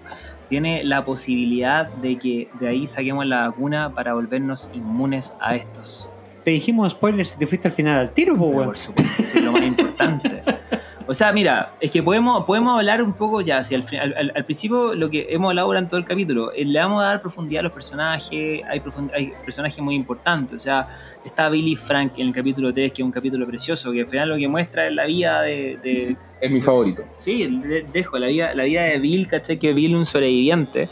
tiene 0.54 0.84
la 0.84 1.04
posibilidad 1.04 1.88
de 1.88 2.20
que 2.20 2.48
de 2.60 2.68
ahí 2.68 2.86
saquemos 2.86 3.26
la 3.26 3.48
vacuna 3.48 3.92
para 3.96 4.14
volvernos 4.14 4.70
inmunes 4.72 5.34
a 5.40 5.56
estos. 5.56 6.12
Te 6.44 6.52
dijimos 6.52 6.92
spoilers 6.92 7.32
si 7.32 7.40
te 7.40 7.48
fuiste 7.48 7.70
al 7.70 7.74
final 7.74 7.98
al 7.98 8.14
tiro, 8.14 8.36
weón. 8.36 8.66
por 8.66 8.78
supuesto, 8.78 9.24
eso 9.24 9.40
es 9.40 9.44
lo 9.44 9.52
más 9.52 9.64
importante. 9.64 10.44
O 11.08 11.14
sea, 11.14 11.34
mira, 11.34 11.74
es 11.82 11.92
que 11.92 12.02
podemos, 12.02 12.46
podemos 12.46 12.78
hablar 12.78 13.02
un 13.04 13.14
poco 13.14 13.42
ya, 13.42 13.62
si 13.64 13.76
al, 13.76 13.84
al, 14.00 14.32
al- 14.36 14.46
principio 14.46 14.94
lo 14.96 15.10
que 15.10 15.28
hemos 15.30 15.50
hablado 15.50 15.68
durante 15.68 15.90
todo 15.90 16.00
el 16.00 16.06
capítulo, 16.06 16.54
eh, 16.54 16.64
le 16.64 16.80
vamos 16.80 17.04
a 17.04 17.08
dar 17.08 17.22
profundidad 17.22 17.60
a 17.60 17.64
los 17.64 17.72
personajes, 17.74 18.32
hay, 18.32 18.82
hay 19.14 19.34
personajes 19.44 19.80
muy 19.82 19.96
importantes, 19.96 20.56
o 20.56 20.60
sea, 20.64 20.88
está 21.26 21.50
Billy 21.50 21.76
Frank 21.76 22.14
en 22.18 22.28
el 22.28 22.34
capítulo 22.34 22.74
3, 22.74 22.92
que 22.92 23.02
es 23.02 23.06
un 23.06 23.12
capítulo 23.12 23.46
precioso, 23.46 23.92
que 23.92 24.02
al 24.02 24.08
final 24.08 24.30
lo 24.30 24.38
que 24.38 24.48
muestra 24.48 24.88
es 24.88 24.94
la 24.94 25.06
vida 25.06 25.42
de... 25.42 25.78
de- 25.84 26.16
Es 26.40 26.52
mi 26.52 26.62
favorito. 26.62 27.04
sí, 27.18 27.48
de- 27.48 27.84
dejo, 27.92 28.18
la 28.18 28.28
vida, 28.28 28.54
la 28.56 28.64
vida 28.64 28.84
de 28.84 29.00
Bill, 29.00 29.28
¿cachai? 29.28 29.60
Que 29.60 29.74
Bill 29.74 29.92
es 29.92 29.98
un 29.98 30.06
sobreviviente, 30.06 30.88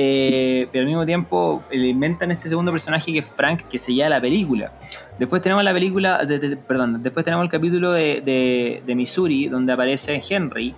eh, 0.00 0.68
pero 0.70 0.82
al 0.82 0.86
mismo 0.86 1.04
tiempo 1.04 1.64
eh, 1.72 1.76
le 1.76 1.88
inventan 1.88 2.30
este 2.30 2.48
segundo 2.48 2.70
personaje 2.70 3.12
que 3.12 3.18
es 3.18 3.26
Frank, 3.26 3.62
que 3.68 3.78
se 3.78 3.92
llama 3.92 4.10
la 4.10 4.20
película. 4.20 4.70
Después 5.18 5.42
tenemos 5.42 5.64
la 5.64 5.72
película, 5.72 6.20
perdón, 6.68 7.02
después 7.02 7.24
tenemos 7.24 7.42
el 7.44 7.50
capítulo 7.50 7.90
de- 7.90 8.80
de 8.86 8.94
Missouri, 8.94 9.48
donde 9.48 9.72
aparece 9.72 10.22
Henry. 10.30 10.72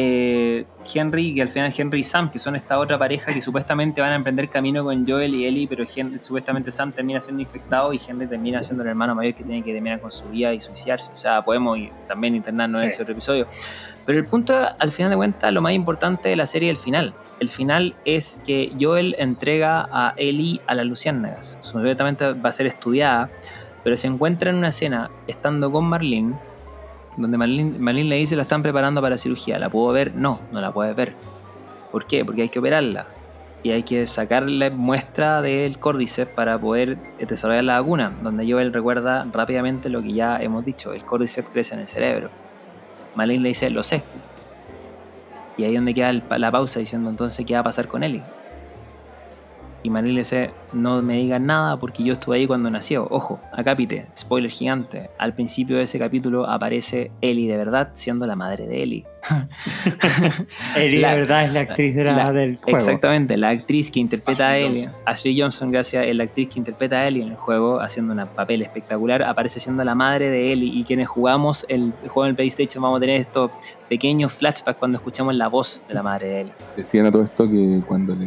Eh, 0.00 0.64
Henry, 0.94 1.34
que 1.34 1.42
al 1.42 1.48
final 1.48 1.74
Henry 1.76 1.98
y 2.00 2.02
Sam, 2.04 2.30
que 2.30 2.38
son 2.38 2.54
esta 2.54 2.78
otra 2.78 2.96
pareja 2.96 3.32
que 3.32 3.42
supuestamente 3.42 4.00
van 4.00 4.12
a 4.12 4.14
emprender 4.14 4.48
camino 4.48 4.84
con 4.84 5.04
Joel 5.04 5.34
y 5.34 5.44
Ellie, 5.44 5.66
pero 5.66 5.82
Hen- 5.84 6.22
supuestamente 6.22 6.70
Sam 6.70 6.92
termina 6.92 7.18
siendo 7.18 7.42
infectado 7.42 7.92
y 7.92 8.00
Henry 8.06 8.28
termina 8.28 8.62
siendo 8.62 8.84
el 8.84 8.90
hermano 8.90 9.16
mayor 9.16 9.34
que 9.34 9.42
tiene 9.42 9.64
que 9.64 9.72
terminar 9.72 10.00
con 10.00 10.12
su 10.12 10.28
vida 10.28 10.54
y 10.54 10.60
suicidarse. 10.60 11.10
O 11.12 11.16
sea, 11.16 11.42
podemos 11.42 11.76
ir- 11.78 11.90
también 12.06 12.36
internarnos 12.36 12.80
en 12.80 12.90
Sí. 12.90 12.94
ese 12.94 13.02
otro 13.02 13.12
episodio. 13.12 13.48
Pero 14.06 14.18
el 14.20 14.24
punto, 14.24 14.54
al 14.78 14.92
final 14.92 15.10
de 15.10 15.16
cuentas, 15.16 15.52
lo 15.52 15.60
más 15.62 15.72
importante 15.72 16.28
de 16.28 16.36
la 16.36 16.46
serie 16.46 16.70
es 16.70 16.78
el 16.78 16.82
final. 16.84 17.14
El 17.40 17.48
final 17.48 17.96
es 18.04 18.40
que 18.46 18.70
Joel 18.80 19.16
entrega 19.18 19.88
a 19.90 20.14
Ellie 20.16 20.60
a 20.68 20.76
las 20.76 20.86
luciérnagas. 20.86 21.58
Supuestamente 21.60 22.34
va 22.34 22.48
a 22.50 22.52
ser 22.52 22.66
estudiada, 22.68 23.30
pero 23.82 23.96
se 23.96 24.06
encuentra 24.06 24.50
en 24.50 24.56
una 24.56 24.68
escena 24.68 25.08
estando 25.26 25.72
con 25.72 25.86
Marlene, 25.86 26.36
donde 27.18 27.36
Marlene, 27.36 27.78
Marlene 27.78 28.08
le 28.08 28.16
dice 28.16 28.36
la 28.36 28.42
están 28.42 28.62
preparando 28.62 29.02
para 29.02 29.18
cirugía. 29.18 29.58
¿La 29.58 29.68
puedo 29.68 29.92
ver? 29.92 30.14
No, 30.14 30.40
no 30.52 30.60
la 30.60 30.72
puedes 30.72 30.94
ver. 30.96 31.14
¿Por 31.92 32.06
qué? 32.06 32.24
Porque 32.24 32.42
hay 32.42 32.48
que 32.48 32.58
operarla. 32.58 33.06
Y 33.62 33.70
hay 33.72 33.82
que 33.82 34.06
sacarle 34.06 34.70
muestra 34.70 35.42
del 35.42 35.78
córdiceps 35.78 36.32
para 36.32 36.58
poder 36.58 36.96
desarrollar 37.18 37.64
la 37.64 37.80
vacuna, 37.80 38.12
donde 38.22 38.50
Joel 38.50 38.72
recuerda 38.72 39.26
rápidamente 39.32 39.90
lo 39.90 40.00
que 40.00 40.12
ya 40.12 40.40
hemos 40.40 40.64
dicho, 40.64 40.92
el 40.92 41.04
córdiceps 41.04 41.48
crece 41.48 41.74
en 41.74 41.80
el 41.80 41.88
cerebro. 41.88 42.30
Marlene 43.16 43.42
le 43.42 43.48
dice, 43.48 43.68
lo 43.68 43.82
sé. 43.82 44.02
Y 45.56 45.64
ahí 45.64 45.70
es 45.70 45.76
donde 45.76 45.92
queda 45.92 46.12
la 46.12 46.52
pausa 46.52 46.78
diciendo, 46.78 47.10
entonces, 47.10 47.44
¿qué 47.44 47.54
va 47.54 47.60
a 47.60 47.64
pasar 47.64 47.88
con 47.88 48.04
Ellie? 48.04 48.22
Y 49.82 49.90
Marlene 49.90 50.14
le 50.14 50.20
dice, 50.20 50.50
no 50.72 51.00
me 51.02 51.14
digas 51.18 51.40
nada 51.40 51.76
porque 51.78 52.02
yo 52.02 52.14
estuve 52.14 52.38
ahí 52.38 52.46
cuando 52.46 52.68
nació. 52.70 53.06
Ojo, 53.10 53.40
acápite, 53.52 54.06
spoiler 54.16 54.50
gigante. 54.50 55.08
Al 55.18 55.34
principio 55.34 55.76
de 55.76 55.84
ese 55.84 55.98
capítulo 56.00 56.48
aparece 56.50 57.10
Ellie 57.20 57.48
de 57.48 57.56
verdad 57.56 57.90
siendo 57.94 58.26
la 58.26 58.34
madre 58.34 58.66
de 58.66 58.82
Ellie. 58.82 59.06
Ellie, 60.76 61.00
La- 61.00 61.12
de 61.12 61.20
verdad, 61.20 61.44
es 61.44 61.52
la 61.52 61.60
actriz 61.60 61.94
de 61.94 62.04
la- 62.04 62.12
la- 62.16 62.32
del 62.32 62.56
juego. 62.56 62.76
Exactamente, 62.76 63.36
la 63.36 63.50
actriz 63.50 63.90
que 63.90 64.00
interpreta 64.00 64.48
Ashley 64.50 64.62
a 64.62 64.66
Ellie, 64.66 64.90
Ashley 65.04 65.40
Johnson, 65.40 65.70
gracias, 65.70 66.06
es 66.06 66.16
la 66.16 66.24
actriz 66.24 66.48
que 66.48 66.58
interpreta 66.58 67.00
a 67.00 67.06
Ellie 67.08 67.22
en 67.22 67.28
el 67.30 67.36
juego, 67.36 67.80
haciendo 67.80 68.14
un 68.14 68.26
papel 68.28 68.62
espectacular, 68.62 69.22
aparece 69.22 69.60
siendo 69.60 69.84
la 69.84 69.94
madre 69.94 70.30
de 70.30 70.52
Ellie 70.52 70.72
y 70.80 70.84
quienes 70.84 71.08
jugamos 71.08 71.64
el 71.68 71.92
juego 72.08 72.24
en 72.24 72.30
el 72.30 72.36
PlayStation 72.36 72.82
vamos 72.82 72.98
a 72.98 73.00
tener 73.00 73.20
estos 73.20 73.50
pequeños 73.88 74.32
flashbacks 74.32 74.78
cuando 74.78 74.98
escuchamos 74.98 75.34
la 75.34 75.48
voz 75.48 75.82
de 75.88 75.94
la 75.94 76.02
madre 76.02 76.26
de 76.28 76.40
Ellie. 76.42 76.52
Decían 76.76 77.06
a 77.06 77.10
todo 77.10 77.22
esto 77.22 77.48
que 77.48 77.80
cuando 77.86 78.14
le 78.14 78.26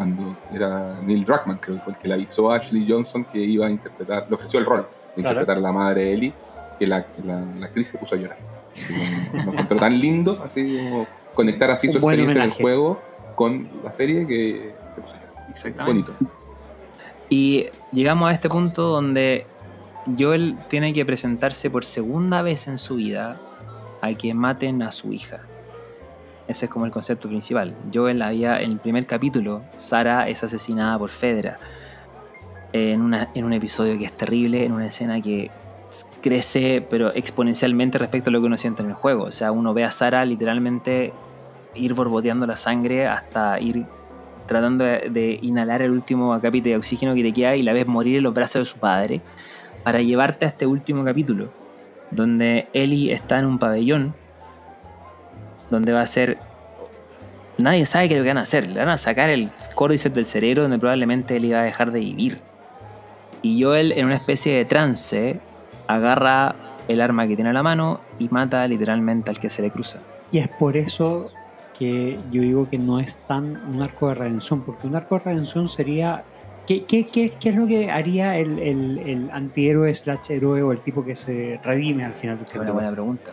cuando 0.00 0.34
era 0.50 0.98
Neil 1.02 1.26
Druckmann, 1.26 1.58
creo 1.58 1.76
que 1.76 1.82
fue 1.82 1.92
el 1.92 1.98
que 1.98 2.08
le 2.08 2.14
avisó 2.14 2.50
a 2.50 2.56
Ashley 2.56 2.86
Johnson 2.88 3.22
que 3.22 3.36
iba 3.38 3.66
a 3.66 3.70
interpretar, 3.70 4.24
le 4.30 4.34
ofreció 4.34 4.58
el 4.58 4.64
rol 4.64 4.86
de 5.14 5.22
Claro. 5.22 5.40
interpretar 5.40 5.58
a 5.58 5.60
la 5.60 5.72
madre 5.72 6.04
de 6.04 6.12
Ellie, 6.14 6.32
que 6.78 6.86
la, 6.86 7.06
la, 7.22 7.38
la 7.42 7.66
actriz 7.66 7.88
se 7.88 7.98
puso 7.98 8.14
a 8.14 8.18
llorar. 8.18 8.38
Lo 9.34 9.52
encontró 9.52 9.76
tan 9.78 10.00
lindo, 10.00 10.40
así 10.42 10.78
como 10.88 11.06
conectar 11.34 11.70
así 11.70 11.90
su 11.90 11.98
Un 11.98 12.04
experiencia 12.04 12.44
en 12.44 12.50
el 12.50 12.56
juego 12.56 12.98
con 13.34 13.68
la 13.84 13.92
serie 13.92 14.26
que 14.26 14.74
se 14.88 15.02
puso 15.02 15.16
a 15.16 15.18
llorar. 15.20 15.46
Exactamente. 15.50 16.12
Bonito. 16.12 16.34
Y 17.28 17.66
llegamos 17.92 18.30
a 18.30 18.32
este 18.32 18.48
punto 18.48 18.84
donde 18.84 19.46
Joel 20.18 20.56
tiene 20.70 20.94
que 20.94 21.04
presentarse 21.04 21.68
por 21.68 21.84
segunda 21.84 22.40
vez 22.40 22.68
en 22.68 22.78
su 22.78 22.94
vida 22.94 23.38
a 24.00 24.14
que 24.14 24.32
maten 24.32 24.82
a 24.82 24.92
su 24.92 25.12
hija. 25.12 25.42
Ese 26.50 26.66
es 26.66 26.70
como 26.70 26.84
el 26.84 26.90
concepto 26.90 27.28
principal. 27.28 27.76
Joel 27.94 28.20
había, 28.22 28.60
en 28.60 28.72
el 28.72 28.78
primer 28.78 29.06
capítulo, 29.06 29.62
Sara 29.76 30.28
es 30.28 30.42
asesinada 30.42 30.98
por 30.98 31.10
Fedra. 31.10 31.58
En, 32.72 33.14
en 33.34 33.44
un 33.44 33.52
episodio 33.52 33.96
que 33.98 34.04
es 34.04 34.16
terrible, 34.16 34.64
en 34.64 34.72
una 34.72 34.86
escena 34.86 35.20
que 35.20 35.50
crece, 36.20 36.84
pero 36.90 37.14
exponencialmente 37.14 37.98
respecto 37.98 38.30
a 38.30 38.32
lo 38.32 38.40
que 38.40 38.46
uno 38.46 38.56
siente 38.56 38.82
en 38.82 38.88
el 38.88 38.94
juego. 38.94 39.24
O 39.24 39.32
sea, 39.32 39.52
uno 39.52 39.72
ve 39.74 39.84
a 39.84 39.92
Sara 39.92 40.24
literalmente 40.24 41.12
ir 41.74 41.94
borboteando 41.94 42.46
la 42.46 42.56
sangre 42.56 43.06
hasta 43.06 43.60
ir 43.60 43.86
tratando 44.46 44.84
de, 44.84 45.38
inhalar 45.42 45.82
el 45.82 45.92
último 45.92 46.36
capítulo 46.40 46.72
de 46.72 46.76
oxígeno 46.78 47.14
que 47.14 47.22
te 47.22 47.32
queda 47.32 47.54
y 47.54 47.62
la 47.62 47.72
ves 47.72 47.86
morir 47.86 48.16
en 48.16 48.24
los 48.24 48.34
brazos 48.34 48.62
de 48.62 48.64
su 48.64 48.78
padre 48.78 49.20
para 49.84 50.02
llevarte 50.02 50.46
a 50.46 50.48
este 50.48 50.66
último 50.66 51.04
capítulo 51.04 51.50
donde 52.10 52.68
Ellie 52.72 53.12
está 53.12 53.38
en 53.38 53.46
un 53.46 53.60
pabellón 53.60 54.14
donde 55.70 55.92
va 55.92 56.00
a 56.00 56.06
ser 56.06 56.38
nadie 57.60 57.86
sabe 57.86 58.08
qué 58.08 58.14
es 58.14 58.20
lo 58.20 58.24
que 58.24 58.30
van 58.30 58.38
a 58.38 58.42
hacer. 58.42 58.66
Le 58.68 58.78
van 58.78 58.88
a 58.88 58.96
sacar 58.96 59.30
el 59.30 59.50
córdiceps 59.74 60.14
del 60.14 60.26
cerebro 60.26 60.62
donde 60.62 60.78
probablemente 60.78 61.36
Ellie 61.36 61.52
va 61.52 61.60
a 61.60 61.64
dejar 61.64 61.92
de 61.92 62.00
vivir. 62.00 62.40
Y 63.42 63.62
Joel 63.62 63.92
en 63.92 64.06
una 64.06 64.16
especie 64.16 64.54
de 64.56 64.64
trance 64.64 65.40
agarra 65.86 66.54
el 66.88 67.00
arma 67.00 67.26
que 67.26 67.36
tiene 67.36 67.50
a 67.50 67.52
la 67.52 67.62
mano 67.62 68.00
y 68.18 68.28
mata 68.28 68.66
literalmente 68.66 69.30
al 69.30 69.38
que 69.38 69.48
se 69.48 69.62
le 69.62 69.70
cruza. 69.70 69.98
Y 70.30 70.38
es 70.38 70.48
por 70.48 70.76
eso 70.76 71.30
que 71.78 72.18
yo 72.30 72.42
digo 72.42 72.68
que 72.68 72.78
no 72.78 73.00
es 73.00 73.18
tan 73.26 73.56
un 73.72 73.82
arco 73.82 74.08
de 74.08 74.14
redención, 74.14 74.62
porque 74.62 74.86
un 74.86 74.96
arco 74.96 75.16
de 75.16 75.24
redención 75.24 75.68
sería... 75.68 76.24
¿Qué, 76.66 76.84
qué, 76.84 77.08
qué, 77.08 77.32
qué 77.40 77.48
es 77.48 77.56
lo 77.56 77.66
que 77.66 77.90
haría 77.90 78.36
el, 78.36 78.58
el, 78.60 78.98
el 78.98 79.30
antihéroe 79.32 79.92
slash 79.92 80.30
héroe 80.30 80.62
o 80.62 80.70
el 80.70 80.80
tipo 80.80 81.04
que 81.04 81.16
se 81.16 81.58
redime 81.64 82.04
al 82.04 82.12
final 82.12 82.36
del 82.36 82.46
capítulo? 82.46 82.74
buena 82.74 82.92
pregunta 82.92 83.32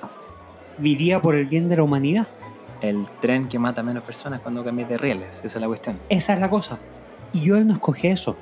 ¿Viría 0.77 1.21
por 1.21 1.35
el 1.35 1.45
bien 1.45 1.69
de 1.69 1.75
la 1.77 1.83
humanidad? 1.83 2.27
el 2.79 3.05
tren 3.21 3.47
que 3.47 3.57
mata 3.57 3.81
menos 3.81 4.03
personas 4.03 4.39
cuando 4.41 4.63
cambias 4.63 4.87
de 4.87 4.99
rieles. 4.99 5.37
Esa 5.43 5.57
es 5.57 5.61
la 5.61 5.65
cuestión. 5.65 5.97
Esa 6.09 6.35
es 6.35 6.39
la 6.39 6.47
cosa. 6.47 6.77
Y 7.33 7.41
yo 7.41 7.57
él 7.57 7.65
no 7.65 7.73
escoge 7.73 8.11
eso. 8.11 8.37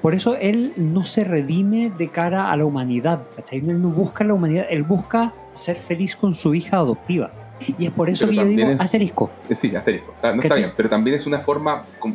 Por 0.00 0.14
eso 0.14 0.36
él 0.36 0.72
no 0.76 1.04
se 1.04 1.24
redime 1.24 1.90
de 1.98 2.08
cara 2.08 2.52
a 2.52 2.56
la 2.56 2.64
humanidad. 2.64 3.24
¿cachai? 3.34 3.58
Él 3.58 3.82
no 3.82 3.88
busca 3.88 4.22
la 4.22 4.34
humanidad, 4.34 4.66
él 4.70 4.84
busca 4.84 5.34
ser 5.52 5.74
feliz 5.74 6.14
con 6.14 6.36
su 6.36 6.54
hija 6.54 6.76
adoptiva. 6.76 7.32
Y 7.76 7.86
es 7.86 7.90
por 7.90 8.08
eso 8.08 8.26
Pero 8.28 8.30
que 8.30 8.36
yo 8.36 8.56
digo 8.56 8.68
es- 8.68 8.80
asterisco. 8.80 9.30
Eh, 9.48 9.56
Sí, 9.56 9.74
asterisco. 9.74 10.12
Está- 10.14 10.32
no 10.32 10.42
¿Qué 10.42 10.46
está 10.46 10.54
te- 10.54 10.60
bien, 10.60 10.72
pero 10.76 10.88
también 10.88 11.16
es 11.16 11.26
una 11.26 11.40
forma, 11.40 11.82
o 12.00 12.08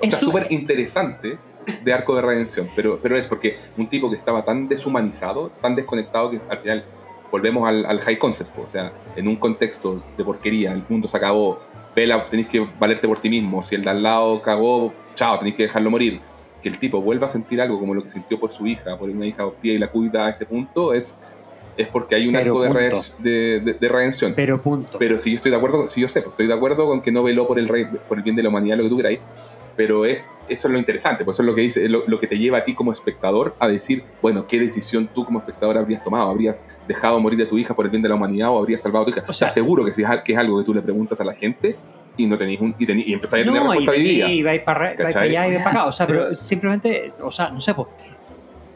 Es 0.00 0.10
sea, 0.10 0.20
súper 0.20 0.46
interesante 0.50 1.36
de 1.84 1.92
arco 1.92 2.14
de 2.14 2.22
redención. 2.22 2.68
Pero, 2.76 3.00
pero 3.02 3.16
es 3.16 3.26
porque 3.26 3.58
un 3.76 3.88
tipo 3.88 4.08
que 4.08 4.14
estaba 4.14 4.44
tan 4.44 4.68
deshumanizado, 4.68 5.50
tan 5.60 5.74
desconectado, 5.74 6.30
que 6.30 6.40
al 6.48 6.58
final 6.58 6.84
volvemos 7.30 7.66
al, 7.68 7.84
al 7.86 8.00
high 8.00 8.18
concept. 8.18 8.56
O 8.58 8.68
sea, 8.68 8.92
en 9.16 9.28
un 9.28 9.36
contexto 9.36 10.02
de 10.16 10.24
porquería, 10.24 10.72
el 10.72 10.82
mundo 10.88 11.08
se 11.08 11.16
acabó, 11.16 11.58
vela, 11.94 12.24
tenéis 12.24 12.48
que 12.48 12.66
valerte 12.78 13.06
por 13.08 13.18
ti 13.20 13.28
mismo. 13.30 13.62
Si 13.62 13.74
el 13.74 13.82
de 13.82 13.90
al 13.90 14.02
lado 14.02 14.40
cagó, 14.42 14.92
chao, 15.14 15.38
tenéis 15.38 15.56
que 15.56 15.62
dejarlo 15.64 15.90
morir. 15.90 16.20
Que 16.62 16.68
el 16.68 16.78
tipo 16.78 17.00
vuelva 17.00 17.26
a 17.26 17.30
sentir 17.30 17.60
algo 17.60 17.78
como 17.78 17.94
lo 17.94 18.02
que 18.02 18.10
sintió 18.10 18.38
por 18.40 18.50
su 18.50 18.66
hija, 18.66 18.98
por 18.98 19.08
una 19.10 19.24
hija 19.26 19.42
adoptiva 19.42 19.74
y 19.74 19.78
la 19.78 19.88
cuida 19.88 20.26
a 20.26 20.30
ese 20.30 20.44
punto, 20.44 20.92
es, 20.92 21.16
es 21.76 21.86
porque 21.86 22.16
hay 22.16 22.26
un 22.26 22.32
Pero 22.34 22.44
arco 22.60 22.62
de, 22.62 22.68
re- 22.90 22.96
de- 23.20 23.60
de- 23.60 23.74
de 23.74 23.88
redención. 23.88 24.32
Pero 24.34 24.60
punto. 24.60 24.98
Pero 24.98 25.18
si 25.18 25.30
yo 25.30 25.36
estoy 25.36 25.52
de 25.52 25.56
acuerdo, 25.56 25.86
si 25.86 26.00
yo 26.00 26.08
sé, 26.08 26.20
pues 26.20 26.32
estoy 26.32 26.48
de 26.48 26.54
acuerdo 26.54 26.86
con 26.86 27.00
que 27.00 27.12
no 27.12 27.22
veló 27.22 27.46
por 27.46 27.58
el, 27.60 27.68
rey, 27.68 27.84
por 28.08 28.18
el 28.18 28.24
bien 28.24 28.34
de 28.34 28.42
la 28.42 28.48
humanidad, 28.48 28.76
lo 28.76 28.82
que 28.84 28.88
tú 28.88 28.96
queráis, 28.96 29.20
pero 29.78 30.04
es, 30.04 30.40
eso 30.48 30.66
es 30.66 30.72
lo 30.72 30.76
interesante, 30.78 31.24
pues 31.24 31.36
eso 31.36 31.42
es 31.44 31.46
lo 31.46 31.54
que, 31.54 31.60
dice, 31.62 31.88
lo, 31.88 32.02
lo 32.08 32.18
que 32.18 32.26
te 32.26 32.36
lleva 32.36 32.58
a 32.58 32.64
ti 32.64 32.74
como 32.74 32.90
espectador 32.90 33.54
a 33.60 33.68
decir, 33.68 34.02
bueno, 34.20 34.44
¿qué 34.48 34.58
decisión 34.58 35.08
tú 35.14 35.24
como 35.24 35.38
espectador 35.38 35.78
habrías 35.78 36.02
tomado? 36.02 36.28
¿Habrías 36.28 36.64
dejado 36.88 37.20
morir 37.20 37.40
a 37.42 37.48
tu 37.48 37.56
hija 37.56 37.76
por 37.76 37.84
el 37.84 37.90
bien 37.92 38.02
de 38.02 38.08
la 38.08 38.16
humanidad 38.16 38.50
o 38.50 38.58
habrías 38.58 38.80
salvado 38.82 39.02
a 39.02 39.06
tu 39.06 39.10
hija? 39.12 39.20
O 39.22 39.26
sea- 39.32 39.46
¿Estás 39.46 39.54
seguro 39.54 39.84
que, 39.84 39.92
si 39.92 40.02
es, 40.02 40.08
que 40.24 40.32
es 40.32 40.38
algo 40.38 40.58
que 40.58 40.64
tú 40.64 40.74
le 40.74 40.82
preguntas 40.82 41.20
a 41.20 41.24
la 41.24 41.32
gente 41.32 41.76
y 42.16 42.26
no 42.26 42.36
tenéis 42.36 42.60
un, 42.60 42.74
y, 42.76 42.84
tení- 42.86 43.04
y 43.06 43.12
empezáis 43.12 43.44
a 43.44 43.46
tener 43.46 43.62
no, 43.62 43.72
y, 43.72 43.76
respuesta 43.78 43.92
dividida? 44.02 44.28
y, 44.28 44.42
vais 44.42 44.62
para, 44.62 44.94
¿Cachai? 44.96 45.28
allá 45.28 45.46
y 45.46 45.50
vais 45.52 45.62
para 45.62 45.80
acá. 45.82 45.86
O 45.88 45.92
sea, 45.92 46.06
pero 46.08 46.34
simplemente, 46.34 47.12
o 47.22 47.30
sea, 47.30 47.50
no 47.50 47.60
sé, 47.60 47.72
pues, 47.74 47.86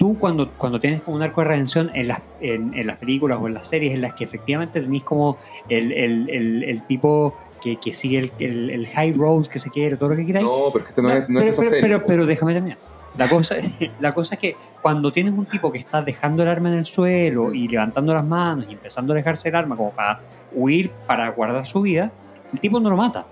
tú 0.03 0.18
cuando, 0.18 0.50
cuando 0.59 0.80
tienes 0.80 1.00
como 1.03 1.16
un 1.16 1.22
arco 1.22 1.42
de 1.42 1.46
redención 1.46 1.88
en 1.94 2.09
las, 2.09 2.20
en, 2.40 2.74
en 2.74 2.88
las 2.88 2.96
películas 2.96 3.38
o 3.40 3.46
en 3.46 3.55
las 3.55 3.68
series 3.68 3.94
en 3.94 4.00
las 4.00 4.14
que 4.14 4.24
efectivamente 4.24 4.80
tenéis 4.80 5.05
como 5.05 5.38
el, 5.68 5.92
el, 5.92 6.28
el, 6.28 6.64
el 6.64 6.82
tipo 6.88 7.36
que, 7.62 7.76
que 7.76 7.92
sigue 7.92 8.28
el, 8.40 8.88
high 8.88 9.12
road 9.12 9.46
que 9.46 9.61
se 9.61 9.70
quiere, 9.70 9.96
todo 9.96 10.09
lo 10.09 10.16
que 10.16 10.26
queráis. 10.26 10.44
No, 10.44 10.70
pero 10.72 10.80
es 10.80 10.84
que 10.86 10.88
esto 10.90 11.03
no, 11.03 11.11
es, 11.12 11.28
no 11.28 11.38
pero, 11.38 11.50
es 11.50 11.57
esa 11.57 11.62
pero, 11.62 11.70
serie. 11.70 11.82
pero, 11.82 12.05
pero 12.05 12.26
déjame 12.26 12.53
terminar. 12.53 12.78
La 13.16 13.28
cosa, 13.28 13.55
la 14.00 14.12
cosa 14.12 14.34
es 14.34 14.40
que 14.40 14.57
cuando 14.80 15.12
tienes 15.12 15.34
un 15.34 15.46
tipo 15.46 15.70
que 15.70 15.78
está 15.78 16.03
dejando 16.03 16.42
el 16.42 16.48
arma 16.48 16.70
en 16.72 16.78
el 16.78 16.86
suelo 16.86 17.55
y 17.55 17.68
levantando 17.68 18.12
las 18.12 18.24
manos 18.24 18.66
y 18.68 18.72
empezando 18.72 19.12
a 19.12 19.16
dejarse 19.16 19.50
el 19.50 19.55
arma 19.55 19.76
como 19.76 19.92
para 19.92 20.18
huir, 20.53 20.90
para 21.07 21.28
guardar 21.30 21.64
su 21.64 21.80
vida, 21.82 22.11
el 22.53 22.59
tipo 22.59 22.80
no 22.80 22.90
lo 22.90 22.96
mata. 22.96 23.24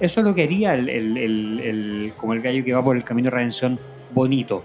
Eso 0.00 0.20
es 0.20 0.26
lo 0.26 0.34
que 0.34 0.42
haría 0.42 0.74
el, 0.74 0.88
el- 0.88 1.16
el- 1.16 1.60
el- 1.60 2.12
como 2.16 2.32
el 2.32 2.40
gallo 2.42 2.64
que 2.64 2.72
va 2.74 2.82
por 2.82 2.96
el 2.96 3.04
camino 3.04 3.26
de 3.30 3.36
redención 3.36 3.78
bonito. 4.12 4.64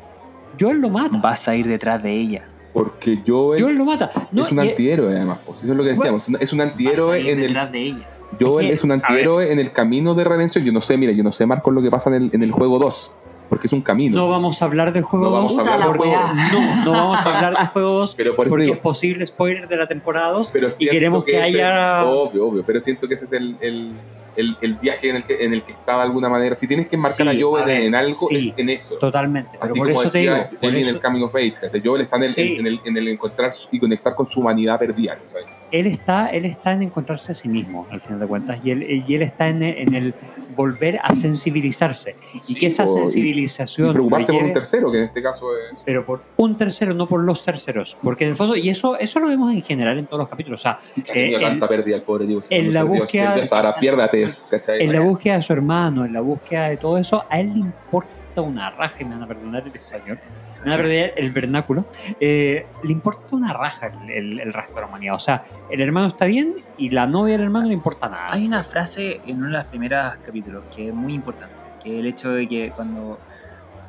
Joel 0.62 0.80
lo 0.80 0.90
mata. 0.90 1.18
Vas 1.18 1.48
a 1.48 1.56
ir 1.56 1.68
detrás 1.68 2.02
de 2.04 2.12
ella. 2.12 2.46
Porque 2.74 3.20
Joel, 3.28 3.62
Joel 3.62 3.76
lo 3.76 3.86
mata. 3.86 4.12
No, 4.32 4.44
es 4.44 4.52
un 4.52 4.64
y- 4.64 4.70
antihéroe, 4.70 5.16
además. 5.18 5.40
pues, 5.46 5.64
eso 5.64 5.72
es 5.72 5.78
lo 5.78 5.84
que 5.84 5.90
decíamos. 5.90 6.28
Es 6.40 6.54
un 6.54 6.62
antihéroe 6.62 7.08
Vas 7.08 7.16
a 7.18 7.20
ir 7.20 7.30
en 7.30 7.40
el. 7.40 7.48
detrás 7.48 7.72
de 7.72 7.80
ella. 7.82 8.10
Joel 8.40 8.66
Es 8.66 8.70
que- 8.70 8.74
es 8.76 8.84
un 8.86 8.92
antihéroe 8.94 9.52
en 9.52 9.60
el 9.60 9.72
camino 9.74 10.14
de 10.16 10.24
redención. 10.24 10.64
Yo 10.64 10.72
no 10.72 10.80
sé, 10.82 10.98
mira, 10.98 11.12
yo 11.12 11.24
no 11.24 11.32
sé, 11.34 11.46
Marco, 11.46 11.70
lo 11.72 11.82
que 11.82 11.90
pasa 11.92 12.10
en 12.10 12.16
el, 12.24 12.30
en 12.34 12.44
el 12.44 12.52
juego 12.52 12.80
2. 12.80 13.12
Porque 13.50 13.68
es 13.68 13.74
un 13.74 13.82
camino. 13.82 14.16
No 14.16 14.30
vamos 14.30 14.62
a 14.62 14.66
hablar 14.66 14.94
del 14.94 15.04
juego 15.04 15.26
No 15.26 15.32
vamos 15.34 15.58
2. 15.58 15.68
a 15.68 15.74
hablar 15.74 15.90
del 15.90 15.98
juego 15.98 16.14
dos. 16.22 16.36
No, 16.54 16.86
no 16.86 16.92
vamos 16.94 17.26
a 17.26 17.36
hablar 17.36 17.58
del 17.58 17.68
juego 17.68 17.90
2 17.90 18.16
Pero 18.16 18.34
por 18.38 18.48
eso 18.48 18.54
porque 18.54 18.64
digo, 18.64 18.76
es 18.76 18.80
posible 18.82 19.26
spoiler 19.26 19.68
de 19.68 19.76
la 19.76 19.88
temporada 19.88 20.30
2 20.32 20.52
pero 20.54 20.70
y 20.80 20.88
queremos 20.88 21.26
que, 21.26 21.38
es- 21.38 21.44
haya... 21.56 22.06
obvio, 22.06 22.48
obvio, 22.48 22.64
pero 22.66 22.80
siento 22.80 23.10
que 23.10 23.16
ese 23.16 23.26
es 23.26 23.34
el, 23.34 23.58
el, 23.60 23.92
el, 24.36 24.58
el 24.62 24.76
viaje 24.76 25.10
en 25.10 25.18
el, 25.18 25.24
que, 25.24 25.44
en 25.44 25.54
el 25.54 25.64
que 25.64 25.72
está 25.74 25.98
de 25.98 26.04
alguna 26.04 26.30
manera. 26.30 26.56
Si 26.56 26.68
tienes 26.68 26.88
que 26.88 26.98
marcar 26.98 27.32
Sí, 27.32 27.38
a 27.38 27.42
Joel 27.42 27.64
a 27.64 27.66
ver, 27.66 27.82
en 27.84 27.96
algo, 27.96 28.14
sí. 28.14 28.36
es 28.38 28.54
en 28.58 28.70
eso. 28.70 28.96
Totalmente. 28.98 29.58
Así 29.62 29.78
por 29.80 29.90
como 29.90 30.02
eso 30.02 30.10
decía 30.12 30.36
digo. 30.36 30.60
por 30.62 30.70
Ellie 30.70 30.82
en 30.90 30.96
el 30.96 31.00
Coming 31.02 31.24
of 31.24 31.36
Age. 31.36 31.82
Joel 31.84 32.02
está 32.02 32.18
en 32.18 32.24
el, 32.24 32.30
Sí. 32.30 32.56
en, 32.60 32.68
el, 32.68 32.82
en 32.86 32.98
el 32.98 33.08
encontrar 33.10 33.52
y 33.72 33.80
conectar 33.80 34.16
con 34.16 34.28
su 34.28 34.40
humanidad 34.40 34.80
perdida. 34.80 35.18
¿cachai? 35.18 35.44
Él 35.72 35.88
está, 35.88 36.28
él 36.30 36.46
está 36.46 36.74
en 36.74 36.84
encontrarse 36.84 37.32
a 37.32 37.36
sí 37.36 37.48
mismo, 37.48 37.88
al 37.90 38.02
final 38.02 38.20
de 38.20 38.28
cuentas, 38.28 38.60
y 38.64 38.72
él, 38.72 39.04
y 39.08 39.16
él 39.16 39.22
está 39.22 39.48
en, 39.48 39.64
en 39.64 39.94
el 39.96 40.14
volver 40.56 41.00
a 41.04 41.14
sensibilizarse. 41.16 42.16
Y 42.34 42.40
Sí, 42.40 42.56
que 42.56 42.68
esa 42.68 42.84
y- 42.84 42.88
sensibilización... 42.88 43.90
Y 43.90 43.94
preocuparse 43.94 44.32
lo 44.32 44.38
por 44.40 44.44
un 44.44 44.50
lleve- 44.50 44.54
tercero, 44.54 44.92
que 44.92 44.98
en 45.00 45.04
este 45.06 45.22
caso 45.22 45.48
es. 45.72 45.80
pero 45.86 46.06
por 46.06 46.22
un 46.38 46.58
tercero, 46.58 46.94
no 46.94 47.08
por 47.08 47.24
los 47.24 47.44
terceros. 47.44 47.98
Porque 48.04 48.26
en 48.26 48.32
el 48.32 48.36
fondo, 48.36 48.56
y 48.56 48.70
eso, 48.70 48.98
eso 48.98 49.20
lo 49.20 49.28
vemos 49.28 49.54
en 49.54 49.62
general 49.62 49.98
en 49.98 50.06
todos 50.08 50.20
los 50.20 50.30
capítulos. 50.30 50.62
O 50.62 50.64
sea, 50.64 50.80
Eh, 51.14 51.38
tanta 51.40 51.66
en- 51.66 51.70
pérdida 51.70 51.96
el 51.96 52.02
pobre 52.04 52.26
Dios. 52.26 52.48
en 52.50 52.74
la 52.74 52.84
búsqueda- 52.84 53.36
Ahora 53.52 53.74
piérdate, 53.80 54.26
¿cachai? 54.50 54.82
en 54.84 54.92
la 54.94 55.00
búsqueda 55.02 55.38
de 55.38 55.42
su 55.42 55.54
hermano, 55.54 56.06
en 56.06 56.14
la 56.14 56.22
búsqueda 56.22 56.70
de 56.70 56.78
todo 56.78 56.98
eso, 56.98 57.24
a 57.30 57.40
él 57.40 57.54
le 57.54 57.60
importa 57.60 58.12
una 58.38 58.70
raja, 58.72 58.96
y 59.00 59.04
me 59.06 59.12
van 59.16 59.24
a 59.24 59.28
perdonar 59.28 59.64
el 59.68 59.76
español, 59.76 60.18
me 60.64 60.70
van 60.70 60.74
a 60.74 60.78
perdonar 60.78 61.12
el 61.18 61.32
vernáculo, 61.32 61.86
eh, 62.20 62.66
le 62.84 62.92
importa 62.92 63.36
una 63.36 63.54
raja 63.54 63.88
el, 63.88 64.10
el- 64.12 64.40
el 64.40 64.54
resto 64.54 64.76
de 64.76 64.82
la 64.82 64.88
humanidad. 64.88 65.16
O 65.16 65.20
sea, 65.20 65.44
el 65.70 65.82
hermano 65.82 66.08
está 66.08 66.26
bien 66.26 66.56
y 66.78 66.90
la 66.90 67.06
novia 67.08 67.34
del 67.34 67.44
hermano 67.44 67.68
no 67.68 67.74
importa 67.74 68.08
nada. 68.10 68.32
Hay 68.32 68.46
una 68.48 68.64
frase 68.64 69.22
en 69.26 69.38
uno 69.38 69.48
de 69.48 69.54
los 69.54 69.66
primeros 69.66 70.18
capítulos 70.18 70.64
que 70.76 70.88
es 70.90 70.94
muy 70.94 71.14
importante, 71.14 71.54
que 71.84 71.96
es 71.96 72.00
el 72.00 72.08
hecho 72.08 72.32
de 72.32 72.48
que 72.48 72.72
cuando 72.76 73.20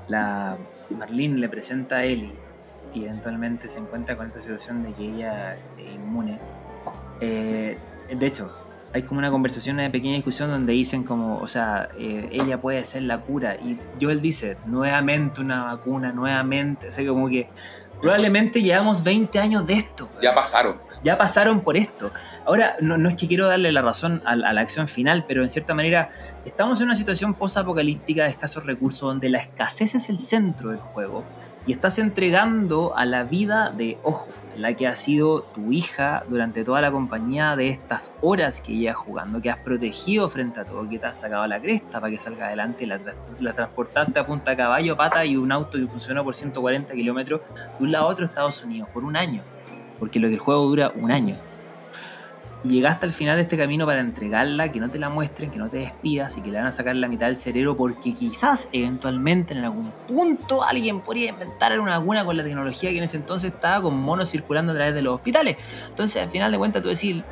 la 0.09 0.57
Marlene 0.91 1.39
le 1.39 1.49
presenta 1.49 1.97
a 1.97 2.05
Ellie 2.05 2.33
y 2.95 3.05
eventualmente 3.05 3.68
se 3.68 3.79
encuentra 3.79 4.16
con 4.16 4.27
esta 4.27 4.41
situación 4.41 4.83
de 4.83 4.93
que 4.93 5.05
ella 5.14 5.55
es 5.79 5.95
inmune, 5.95 6.39
eh, 7.20 7.79
de 8.14 8.27
hecho, 8.27 8.53
hay 8.95 9.03
como 9.03 9.18
una 9.18 9.30
conversación, 9.30 9.76
una 9.78 9.90
pequeña 9.90 10.14
discusión 10.16 10.51
donde 10.51 10.72
dicen 10.72 11.03
como, 11.05 11.38
o 11.38 11.47
sea, 11.47 11.88
eh, 11.99 12.28
ella 12.32 12.61
puede 12.61 12.84
ser 12.84 13.03
la 13.05 13.20
cura 13.20 13.57
y 13.57 13.78
Joel 14.01 14.20
dice, 14.20 14.57
nuevamente 14.66 15.40
una 15.40 15.64
vacuna, 15.64 16.12
nuevamente, 16.12 16.88
o 16.88 16.93
sea, 16.93 17.07
como 17.07 17.28
que 17.28 17.49
probablemente 18.01 18.61
llevamos 18.62 19.03
20 19.03 19.38
años 19.38 19.66
de 19.66 19.74
esto. 19.74 20.09
Ya 20.20 20.34
pasaron. 20.34 20.76
ya 21.05 21.16
pasaron 21.16 21.61
por 21.61 21.76
esto. 21.76 22.12
Ahora, 22.45 22.74
no, 22.80 22.97
no 22.99 23.09
es 23.09 23.14
que 23.16 23.26
quiero 23.28 23.49
darle 23.49 23.70
la 23.72 23.80
razón 23.82 24.22
a, 24.24 24.36
la- 24.36 24.49
a 24.51 24.53
la 24.53 24.61
acción 24.61 24.88
final, 24.88 25.24
pero 25.26 25.43
en 25.43 25.51
cierta 25.51 25.72
manera 25.74 26.11
estamos 26.45 26.80
en 26.80 26.86
una 26.86 26.97
situación 26.97 27.34
post-apocalíptica 27.34 28.24
de 28.24 28.30
escasos 28.30 28.66
recursos 28.66 29.01
donde 29.03 29.28
la 29.30 29.38
escasez 29.38 29.95
es 29.95 30.09
el 30.11 30.18
centro 30.18 30.70
del 30.70 30.80
juego 30.80 31.24
y 31.67 31.73
estás 31.73 31.99
entregando 31.99 32.97
a 32.97 33.05
la 33.07 33.23
vida 33.25 33.71
de, 33.71 33.99
ojo, 34.03 34.29
la 34.57 34.75
que 34.75 34.87
ha 34.87 34.95
sido 34.95 35.43
tu 35.43 35.73
hija 35.73 36.25
durante 36.29 36.63
toda 36.65 36.81
la 36.83 36.91
compañía 36.91 37.57
de 37.57 37.69
estas 37.69 38.15
horas 38.21 38.61
que 38.61 38.77
llevas 38.77 38.97
jugando, 38.97 39.41
que 39.41 39.49
has 39.49 39.57
protegido 39.59 40.29
frente 40.29 40.61
a 40.61 40.65
todo, 40.65 40.87
que 40.89 40.99
te 40.99 41.07
has 41.07 41.19
sacado 41.19 41.43
a 41.43 41.49
la 41.49 41.61
cresta 41.61 42.01
para 42.01 42.11
que 42.11 42.19
salga 42.19 42.47
adelante, 42.49 42.87
la, 42.87 42.99
tra- 42.99 43.15
la 43.41 43.53
transportaste 43.55 44.19
a 44.19 44.27
punta 44.27 44.51
de 44.51 44.57
caballo, 44.59 44.97
pata 44.97 45.25
y 45.25 45.37
un 45.37 45.51
auto 45.53 45.79
que 45.79 45.87
funcionó 45.87 46.23
por 46.23 46.35
140 46.35 46.93
kilómetros 46.93 47.41
de 47.79 47.85
un 47.85 47.93
lado 47.93 48.07
a 48.07 48.09
otro 48.09 48.25
Estados 48.25 48.63
Unidos 48.65 48.89
por 48.93 49.05
un 49.05 49.17
año 49.17 49.43
porque 49.99 50.19
lo 50.19 50.27
que 50.27 50.35
el 50.35 50.41
juego 50.41 50.63
dura 50.67 50.93
un 50.97 51.13
año. 51.13 51.37
Llegaste 52.65 53.07
al 53.07 53.13
final 53.13 53.35
de 53.37 53.43
este 53.43 53.57
camino 53.57 53.87
para 53.87 54.01
entregarla, 54.01 54.71
que 54.71 54.79
no 54.79 54.89
te 54.89 54.99
la 55.01 55.09
muestren, 55.09 55.51
que 55.51 55.59
no 55.59 55.69
te 55.69 55.79
despidas 55.79 56.37
y 56.37 56.43
que 56.43 56.51
le 56.53 56.59
van 56.59 56.69
a 56.69 56.73
sacar 56.73 56.95
la 56.95 57.09
mitad 57.09 57.27
del 57.27 57.37
cerebro 57.37 57.77
porque 57.77 58.15
quizás 58.15 58.69
eventualmente 58.73 59.53
en 59.53 59.65
algún 59.65 59.93
punto 60.07 60.63
alguien 60.63 61.01
podría 61.01 61.31
inventar 61.31 61.79
una 61.81 61.99
vacuna 61.99 62.25
con 62.25 62.37
la 62.37 62.45
tecnología 62.45 62.91
que 62.91 62.99
en 62.99 63.05
ese 63.05 63.17
entonces 63.17 63.53
estaba 63.53 63.83
con 63.83 64.01
monos 64.01 64.31
circulando 64.31 64.73
a 64.73 64.75
través 64.77 64.95
de 64.95 65.03
los 65.03 65.17
hospitales. 65.17 65.57
Entonces 65.89 66.23
al 66.23 66.29
final 66.29 66.53
de 66.53 66.59
cuentas 66.59 66.83
tú 66.83 66.89
decís, 66.89 67.25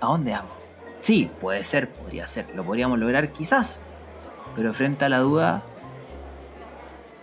¿a 0.00 0.06
dónde 0.06 0.32
vamos? 0.32 0.52
Sí, 1.00 1.30
puede 1.38 1.64
ser, 1.64 1.90
podría 1.90 2.26
ser, 2.26 2.46
lo 2.54 2.64
podríamos 2.64 2.98
lograr 2.98 3.30
quizás, 3.30 3.84
pero 4.56 4.72
frente 4.72 5.04
a 5.04 5.10
la 5.10 5.18
duda 5.18 5.62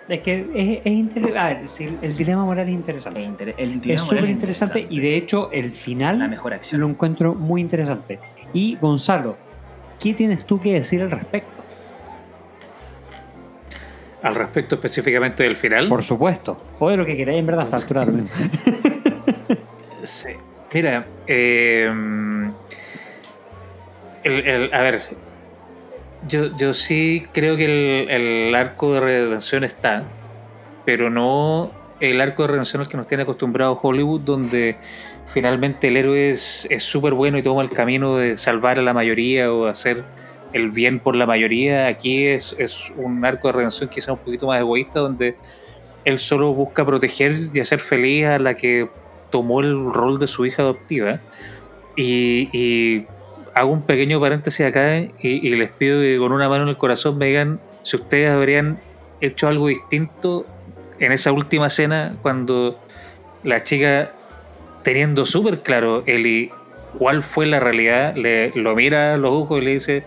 Es 0.07 0.19
que 0.19 0.45
es, 0.53 0.79
es 0.85 0.91
interesante. 0.93 1.39
A 1.39 1.45
ver, 1.55 1.67
sí, 1.69 1.97
el 2.01 2.15
dilema 2.15 2.45
moral 2.45 2.67
es 2.67 2.73
interesante. 2.73 3.19
es, 3.21 3.25
inter- 3.27 3.55
el 3.57 3.69
Es 3.71 3.81
dilema 3.81 4.03
moral 4.03 4.17
súper 4.19 4.29
interesante 4.29 4.87
y 4.89 4.99
de 4.99 5.17
hecho 5.17 5.49
el 5.51 5.65
la 5.65 5.71
final 5.71 6.29
mejor 6.29 6.53
acción. 6.53 6.81
lo 6.81 6.87
encuentro 6.87 7.33
muy 7.33 7.59
interesante. 7.61 8.19
Y 8.53 8.75
Gonzalo, 8.77 9.37
¿qué 9.99 10.13
tienes 10.13 10.45
tú 10.45 10.59
que 10.61 10.73
decir 10.73 11.01
al 11.01 11.09
respecto? 11.11 11.63
Al 14.21 14.35
respecto 14.35 14.75
específicamente 14.75 15.43
del 15.43 15.55
final. 15.55 15.87
Por 15.87 16.03
supuesto. 16.03 16.57
O 16.79 16.89
de 16.89 16.97
lo 16.97 17.05
que 17.05 17.15
queráis 17.17 17.39
en 17.39 17.45
verdad 17.45 17.67
también. 17.67 18.27
Sí. 20.03 20.29
Mira, 20.71 21.03
eh, 21.25 21.89
el- 24.23 24.47
el- 24.47 24.73
a 24.73 24.81
ver, 24.81 25.01
yo, 26.27 26.55
yo 26.57 26.73
sí 26.73 27.27
creo 27.31 27.57
que 27.57 27.65
el, 27.65 28.09
el 28.09 28.55
arco 28.55 28.93
de 28.93 28.99
redención 28.99 29.63
está, 29.63 30.03
pero 30.85 31.09
no 31.09 31.71
el 31.99 32.21
arco 32.21 32.43
de 32.43 32.49
redención 32.49 32.81
al 32.81 32.87
que 32.87 32.97
nos 32.97 33.07
tiene 33.07 33.23
acostumbrado 33.23 33.79
Hollywood, 33.81 34.21
donde 34.21 34.77
finalmente 35.25 35.87
el 35.87 35.97
héroe 35.97 36.29
es 36.29 36.67
súper 36.79 37.13
bueno 37.13 37.37
y 37.37 37.43
toma 37.43 37.61
el 37.61 37.69
camino 37.69 38.17
de 38.17 38.37
salvar 38.37 38.79
a 38.79 38.81
la 38.81 38.93
mayoría 38.93 39.51
o 39.51 39.65
hacer 39.67 40.03
el 40.53 40.69
bien 40.69 40.99
por 40.99 41.15
la 41.15 41.25
mayoría. 41.25 41.87
Aquí 41.87 42.27
es, 42.27 42.55
es 42.57 42.91
un 42.95 43.23
arco 43.25 43.49
de 43.49 43.53
redención 43.53 43.89
quizá 43.89 44.13
un 44.13 44.19
poquito 44.19 44.47
más 44.47 44.59
egoísta, 44.59 44.99
donde 44.99 45.35
él 46.05 46.17
solo 46.17 46.53
busca 46.53 46.85
proteger 46.85 47.35
y 47.53 47.59
hacer 47.59 47.79
feliz 47.79 48.25
a 48.27 48.39
la 48.39 48.53
que 48.55 48.89
tomó 49.31 49.59
el 49.59 49.93
rol 49.93 50.17
de 50.17 50.27
su 50.27 50.45
hija 50.45 50.61
adoptiva. 50.61 51.19
Y, 51.97 52.49
y 52.53 53.05
hago 53.55 53.71
un 53.71 53.81
pequeño 53.83 54.19
paréntesis 54.19 54.65
acá 54.65 54.97
y, 54.99 55.09
y 55.21 55.55
les 55.55 55.71
pido 55.71 56.01
que 56.01 56.17
con 56.17 56.31
una 56.31 56.47
mano 56.49 56.63
en 56.63 56.69
el 56.69 56.77
corazón 56.77 57.17
me 57.17 57.27
digan 57.27 57.59
si 57.83 57.95
ustedes 57.95 58.29
habrían 58.29 58.79
hecho 59.21 59.47
algo 59.47 59.67
distinto 59.67 60.45
en 60.99 61.11
esa 61.11 61.31
última 61.31 61.67
escena 61.67 62.15
cuando 62.21 62.77
la 63.43 63.63
chica, 63.63 64.11
teniendo 64.83 65.25
súper 65.25 65.59
claro 65.61 66.03
Eli 66.05 66.51
cuál 66.97 67.23
fue 67.23 67.45
la 67.45 67.59
realidad, 67.59 68.15
le, 68.15 68.51
lo 68.55 68.75
mira 68.75 69.13
a 69.13 69.17
los 69.17 69.31
ojos 69.31 69.61
y 69.61 69.65
le 69.65 69.71
dice, 69.71 70.03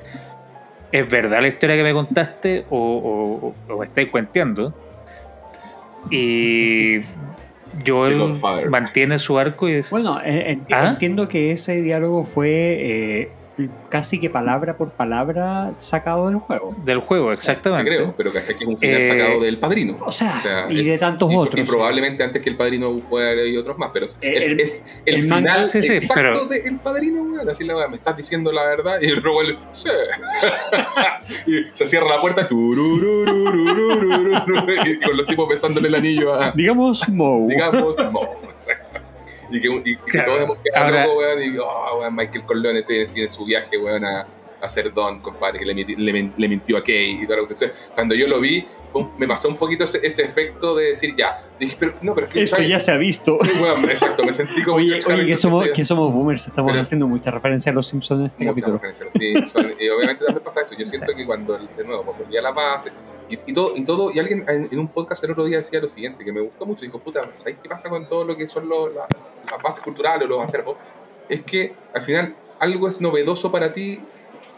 ¿es 0.92 1.08
verdad 1.08 1.40
la 1.42 1.48
historia 1.48 1.76
que 1.76 1.82
me 1.84 1.92
contaste 1.92 2.64
o, 2.70 3.54
o- 3.68 3.78
me 3.78 3.86
estáis 3.86 4.10
cuenteando? 4.10 4.74
Y 6.10 7.00
Joel 7.86 8.32
mantiene 8.70 9.18
su 9.18 9.38
arco 9.38 9.68
y 9.68 9.74
dice, 9.76 9.88
Bueno, 9.90 10.20
eh, 10.24 10.56
enti- 10.56 10.74
¿Ah? 10.74 10.88
entiendo 10.90 11.28
que 11.28 11.52
ese 11.52 11.80
diálogo 11.82 12.24
fue 12.24 12.48
eh, 12.50 13.28
casi 13.88 14.20
que 14.20 14.30
palabra 14.30 14.76
por 14.76 14.90
palabra 14.90 15.72
sacado 15.78 16.28
del 16.28 16.36
juego. 16.38 16.74
del 16.84 16.98
juego, 17.00 17.28
Te 17.28 17.34
exactamente. 17.34 17.90
creo, 17.90 18.14
pero 18.16 18.32
caché 18.32 18.54
que 18.56 18.64
es 18.64 18.70
un 18.70 18.78
final 18.78 19.00
Eh, 19.02 19.06
sacado 19.06 19.40
del 19.40 19.58
padrino. 19.58 19.96
O 20.00 20.12
sea, 20.12 20.36
O 20.38 20.40
sea, 20.40 20.66
y 20.70 20.80
es- 20.80 20.86
de 20.86 20.98
tantos 20.98 21.32
y, 21.32 21.36
otros. 21.36 21.60
Y 21.60 21.64
probablemente 21.64 22.22
antes 22.22 22.40
que 22.42 22.50
el 22.50 22.56
padrino 22.56 22.96
pueda 22.98 23.30
haber 23.32 23.56
otros 23.58 23.76
más, 23.78 23.90
pero 23.92 24.04
es, 24.06 24.16
El- 24.20 24.60
es 24.60 24.82
el, 25.06 25.14
el 25.16 25.22
final 25.22 25.42
manga- 25.44 25.64
sí, 25.64 25.82
sí, 25.82 25.94
exacto 25.94 26.46
pero- 26.46 26.46
del 26.46 26.76
padrino, 26.78 27.22
weón. 27.22 27.48
Así 27.48 27.64
la 27.64 27.88
me 27.88 27.96
estás 27.96 28.16
diciendo 28.16 28.52
la 28.52 28.64
verdad. 28.64 28.98
Y 29.00 29.06
el 29.06 29.22
robo 29.22 29.42
le 29.42 29.56
sí. 29.72 29.88
y 31.46 31.64
se 31.72 31.86
cierra 31.86 32.08
la 32.10 32.16
puerta. 32.20 32.46
y 32.50 32.54
con 35.00 35.16
los 35.16 35.26
tipos 35.26 35.48
besándole 35.48 35.88
el 35.88 35.94
anillo 35.94 36.34
a, 36.34 36.50
Digamos, 36.52 37.08
Moe. 37.08 37.48
digamos, 37.48 37.96
no. 38.12 38.20
Y 39.50 39.60
que, 39.60 39.68
y, 39.68 39.76
y 39.92 39.96
que 39.96 40.02
Claro. 40.10 40.28
todos 40.32 40.42
hemos 40.44 40.58
quedado 40.58 40.84
Ahora- 40.86 41.06
locos, 41.06 41.18
weón. 41.18 41.42
Y 41.54 41.58
oh, 41.58 41.98
weón, 42.00 42.14
Michael 42.16 42.44
Corleone 42.44 42.82
tiene, 42.82 43.06
tiene 43.06 43.28
su 43.28 43.44
viaje, 43.44 43.78
weón, 43.78 44.04
a, 44.04 44.26
a 44.60 44.68
ser 44.68 44.92
Don, 44.92 45.20
compadre, 45.20 45.60
que 45.60 45.64
le, 45.66 45.72
le, 45.72 46.30
le 46.36 46.48
mintió 46.48 46.76
a 46.78 46.82
Kay 46.82 47.22
y 47.22 47.26
toda 47.26 47.40
la 47.40 47.46
cuestión. 47.46 47.70
Cuando 47.94 48.14
yo 48.16 48.26
lo 48.26 48.40
vi, 48.40 48.66
un- 48.92 49.12
me 49.16 49.28
pasó 49.28 49.48
un 49.48 49.56
poquito 49.56 49.84
ese, 49.84 50.04
ese 50.04 50.22
efecto 50.22 50.74
de 50.74 50.86
decir, 50.86 51.14
ya. 51.16 51.36
Dije, 51.60 51.76
pero 51.78 51.94
no, 52.02 52.12
pero 52.14 52.26
es 52.26 52.32
que. 52.32 52.42
Esto 52.42 52.56
¿sabes? 52.56 52.68
ya 52.68 52.80
se 52.80 52.90
ha 52.90 52.96
visto. 52.96 53.38
Weón, 53.62 53.84
exacto, 53.88 54.24
me 54.24 54.32
sentí 54.32 54.62
como. 54.62 54.78
Oye, 54.78 55.00
oye 55.06 55.26
que, 55.26 55.36
somos, 55.36 55.68
que 55.68 55.84
somos 55.84 56.12
boomers, 56.12 56.46
estamos 56.48 56.72
Pero- 56.72 56.82
haciendo 56.82 57.06
mucha 57.06 57.30
referencia 57.30 57.70
a 57.70 57.74
los 57.74 57.86
Simpsons 57.86 58.20
en 58.20 58.26
este 58.26 58.44
Muchas 58.44 58.62
capítulo. 58.64 58.74
referencias, 58.82 59.12
sí, 59.14 59.50
son- 59.52 59.72
y 59.78 59.88
obviamente 59.90 60.24
también 60.24 60.42
pasa 60.44 60.60
eso. 60.62 60.74
Yo 60.76 60.84
siento 60.86 61.14
que 61.14 61.24
cuando, 61.24 61.56
de 61.56 61.84
nuevo, 61.84 62.02
cuando 62.04 62.24
volví 62.24 62.36
a 62.36 62.42
la 62.42 62.50
base 62.50 62.90
y, 63.28 63.38
y 63.46 63.52
todo, 63.52 63.72
y 63.74 63.84
todo, 63.84 64.10
y 64.12 64.18
alguien 64.18 64.44
en, 64.48 64.68
en 64.70 64.78
un 64.78 64.88
podcast 64.88 65.22
el 65.24 65.30
otro 65.32 65.44
día 65.44 65.58
decía 65.58 65.80
lo 65.80 65.88
siguiente, 65.88 66.24
que 66.24 66.32
me 66.32 66.40
gustó 66.40 66.64
mucho, 66.66 66.82
dijo, 66.82 66.98
puta, 66.98 67.28
¿sabéis 67.34 67.58
qué 67.62 67.68
pasa 67.68 67.88
con 67.88 68.06
todo 68.08 68.24
lo 68.24 68.36
que 68.36 68.46
son 68.46 68.68
los- 68.68 68.92
la- 68.94 69.06
las 69.50 69.62
bases 69.62 69.82
culturales 69.82 70.24
o 70.26 70.28
los 70.28 70.40
acervos? 70.42 70.76
Es 71.28 71.42
que 71.42 71.72
al 71.94 72.02
final 72.02 72.34
algo 72.58 72.88
es 72.88 73.00
novedoso 73.00 73.50
para 73.50 73.72
ti 73.72 74.00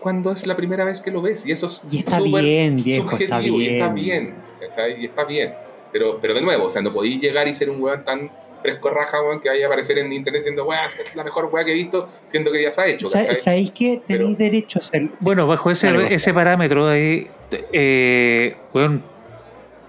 cuando 0.00 0.30
es 0.32 0.46
la 0.46 0.56
primera 0.56 0.84
vez 0.84 1.00
que 1.00 1.10
lo 1.10 1.20
ves, 1.20 1.44
y 1.44 1.52
eso 1.52 1.66
es 1.66 1.82
Y 1.90 1.98
está 1.98 2.18
súper 2.18 2.42
bien, 2.44 2.76
viejo, 2.82 3.04
está 3.10 3.16
subjetivo, 3.18 3.56
bien. 3.58 3.70
y 3.70 3.74
está 3.74 3.92
bien, 3.92 4.34
¿cachai? 4.60 5.00
Y 5.02 5.04
está 5.06 5.24
bien. 5.24 5.54
Pero, 5.92 6.18
pero 6.20 6.32
de 6.34 6.40
nuevo, 6.40 6.64
o 6.64 6.70
sea, 6.70 6.80
no 6.80 6.92
podéis 6.92 7.20
llegar 7.20 7.48
y 7.48 7.54
ser 7.54 7.68
un 7.68 7.82
weón 7.82 8.04
tan 8.04 8.30
fresco 8.62 8.90
raja, 8.90 9.22
weón, 9.22 9.40
que 9.40 9.48
vaya 9.48 9.64
a 9.64 9.68
aparecer 9.68 9.98
en 9.98 10.12
internet 10.12 10.40
diciendo, 10.42 10.64
weón, 10.64 10.84
esta 10.86 11.02
es 11.02 11.14
la 11.16 11.24
mejor 11.24 11.46
weá 11.52 11.64
que 11.64 11.70
he 11.72 11.74
visto, 11.74 12.08
siendo 12.24 12.50
que 12.52 12.62
ya 12.62 12.72
se 12.72 12.80
ha 12.80 12.86
hecho. 12.86 13.06
¿Sabéis 13.08 13.70
que 13.72 14.00
Pero- 14.06 14.20
tenéis 14.20 14.38
derecho 14.38 14.78
a 14.80 14.82
ser 14.82 15.08
Bueno, 15.20 15.46
bajo 15.46 15.70
ese, 15.70 15.88
Oscar. 15.92 16.12
ese 16.12 16.32
parámetro 16.34 16.88
ahí, 16.88 17.28
eh, 17.72 18.56
bueno, 18.72 19.02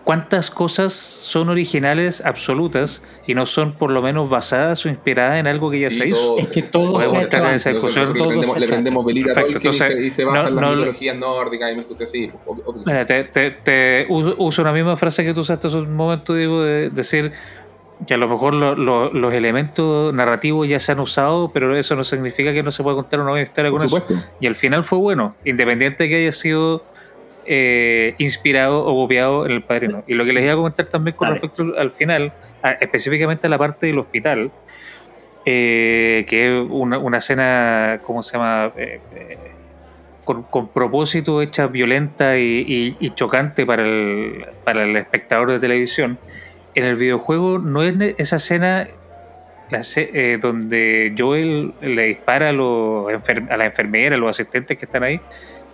¿cuántas 0.04 0.50
cosas 0.50 0.94
son 0.94 1.50
originales 1.50 2.22
absolutas 2.26 3.04
y 3.28 3.36
no 3.36 3.46
son 3.46 3.74
por 3.74 3.92
lo 3.92 4.02
menos 4.02 4.30
basadas 4.30 4.84
o 4.86 4.90
inspiradas 4.90 5.40
en 5.40 5.46
algo 5.46 5.70
que 5.70 5.80
ya 5.80 5.90
Sí, 5.92 5.98
se 5.98 6.08
hizo? 6.08 6.38
Es 6.40 6.48
que 6.48 6.64
todo 6.64 6.94
Podemos 6.94 7.20
se 7.20 7.24
hecho 7.26 7.38
en 7.38 7.46
esa 7.54 7.70
discusión, 7.70 8.06
le 8.08 8.12
prendemos, 8.24 8.54
se 8.56 8.60
le 8.60 8.68
prendemos 8.68 9.06
velita 9.06 9.32
a 9.32 9.36
Tolkien 9.36 9.54
y, 9.54 9.68
entonces, 9.68 9.88
se, 10.00 10.06
y 10.08 10.12
se 10.12 10.26
basa 10.26 10.44
no- 10.44 10.48
en 10.50 10.56
las 10.56 10.64
no- 10.64 10.70
mitologías 10.72 11.16
nórdicas 11.18 11.72
y 11.72 11.76
me 11.76 11.84
gusta 11.84 12.04
así. 12.06 12.32
te, 13.08 13.24
te- 13.26 13.52
te 13.52 14.06
uso, 14.10 14.36
uso 14.40 14.62
una 14.64 14.74
misma 14.74 14.98
frase 14.98 15.24
que 15.24 15.34
tú 15.36 15.42
usaste 15.42 15.68
hace 15.68 15.78
un 15.78 15.96
momento, 15.96 16.34
digo, 16.34 16.64
de 16.64 16.90
decir 16.90 17.32
que 18.08 18.14
a 18.16 18.18
lo 18.18 18.28
mejor 18.28 18.54
lo- 18.56 18.76
lo- 18.76 19.12
los 19.14 19.34
elementos 19.34 20.14
narrativos 20.14 20.68
ya 20.68 20.80
se 20.80 20.92
han 20.92 21.00
usado, 21.00 21.52
pero 21.54 21.76
eso 21.76 21.96
no 21.96 22.04
significa 22.04 22.52
que 22.54 22.64
no 22.64 22.72
se 22.72 22.82
pueda 22.84 22.96
contar 22.96 23.20
una 23.20 23.30
nueva 23.30 23.44
historia 23.44 23.70
Por 23.70 23.80
con 23.82 23.86
eso. 23.88 23.98
supuesto. 24.00 24.28
Y 24.40 24.48
al 24.48 24.56
final 24.56 24.84
fue 24.84 24.98
bueno, 24.98 25.36
independiente 25.46 26.04
de 26.04 26.10
que 26.10 26.16
haya 26.18 26.32
sido 26.32 26.84
eh, 27.46 28.14
inspirado 28.20 28.86
o 28.86 28.94
copiado 28.96 29.46
en 29.46 29.52
el 29.52 29.64
padrino. 29.64 30.04
Y 30.08 30.14
lo 30.14 30.24
que 30.26 30.32
les 30.34 30.44
iba 30.44 30.54
a 30.54 30.56
comentar 30.56 30.86
también 30.88 31.16
con 31.16 31.28
Dale. 31.28 31.40
respecto 31.42 31.74
al 31.80 31.90
final, 31.92 32.32
a- 32.62 32.72
específicamente 32.74 33.48
a 33.48 33.50
la 33.50 33.58
parte 33.58 33.88
del 33.88 33.98
hospital, 34.00 34.52
eh, 35.46 36.24
que 36.28 36.48
es 36.60 36.66
una, 36.70 36.98
una 37.00 37.18
escena, 37.18 38.00
¿cómo 38.04 38.22
se 38.22 38.38
llama? 38.38 38.72
Eh, 38.78 39.00
eh, 39.16 39.38
con, 40.24 40.44
con 40.44 40.68
propósito 40.70 41.42
hecha 41.42 41.66
violenta 41.68 42.38
y, 42.38 42.64
y- 42.68 42.98
y 43.00 43.10
chocante 43.16 43.66
para 43.66 43.84
el, 43.84 44.46
para 44.64 44.84
el 44.84 44.96
espectador 44.96 45.52
de 45.52 45.60
televisión. 45.60 46.20
En 46.76 46.86
el 46.86 46.96
videojuego 46.96 47.60
no 47.60 47.84
es 47.84 47.96
esa 48.18 48.38
escena 48.38 48.88
eh, 49.72 50.38
donde 50.42 51.14
Joel 51.18 51.74
le 51.82 52.04
dispara 52.08 52.50
a, 52.50 52.52
a 52.52 53.58
la 53.58 53.66
enfermera, 53.66 54.16
a 54.16 54.18
los 54.18 54.30
asistentes 54.30 54.78
que 54.78 54.86
están 54.86 55.04
ahí, 55.04 55.20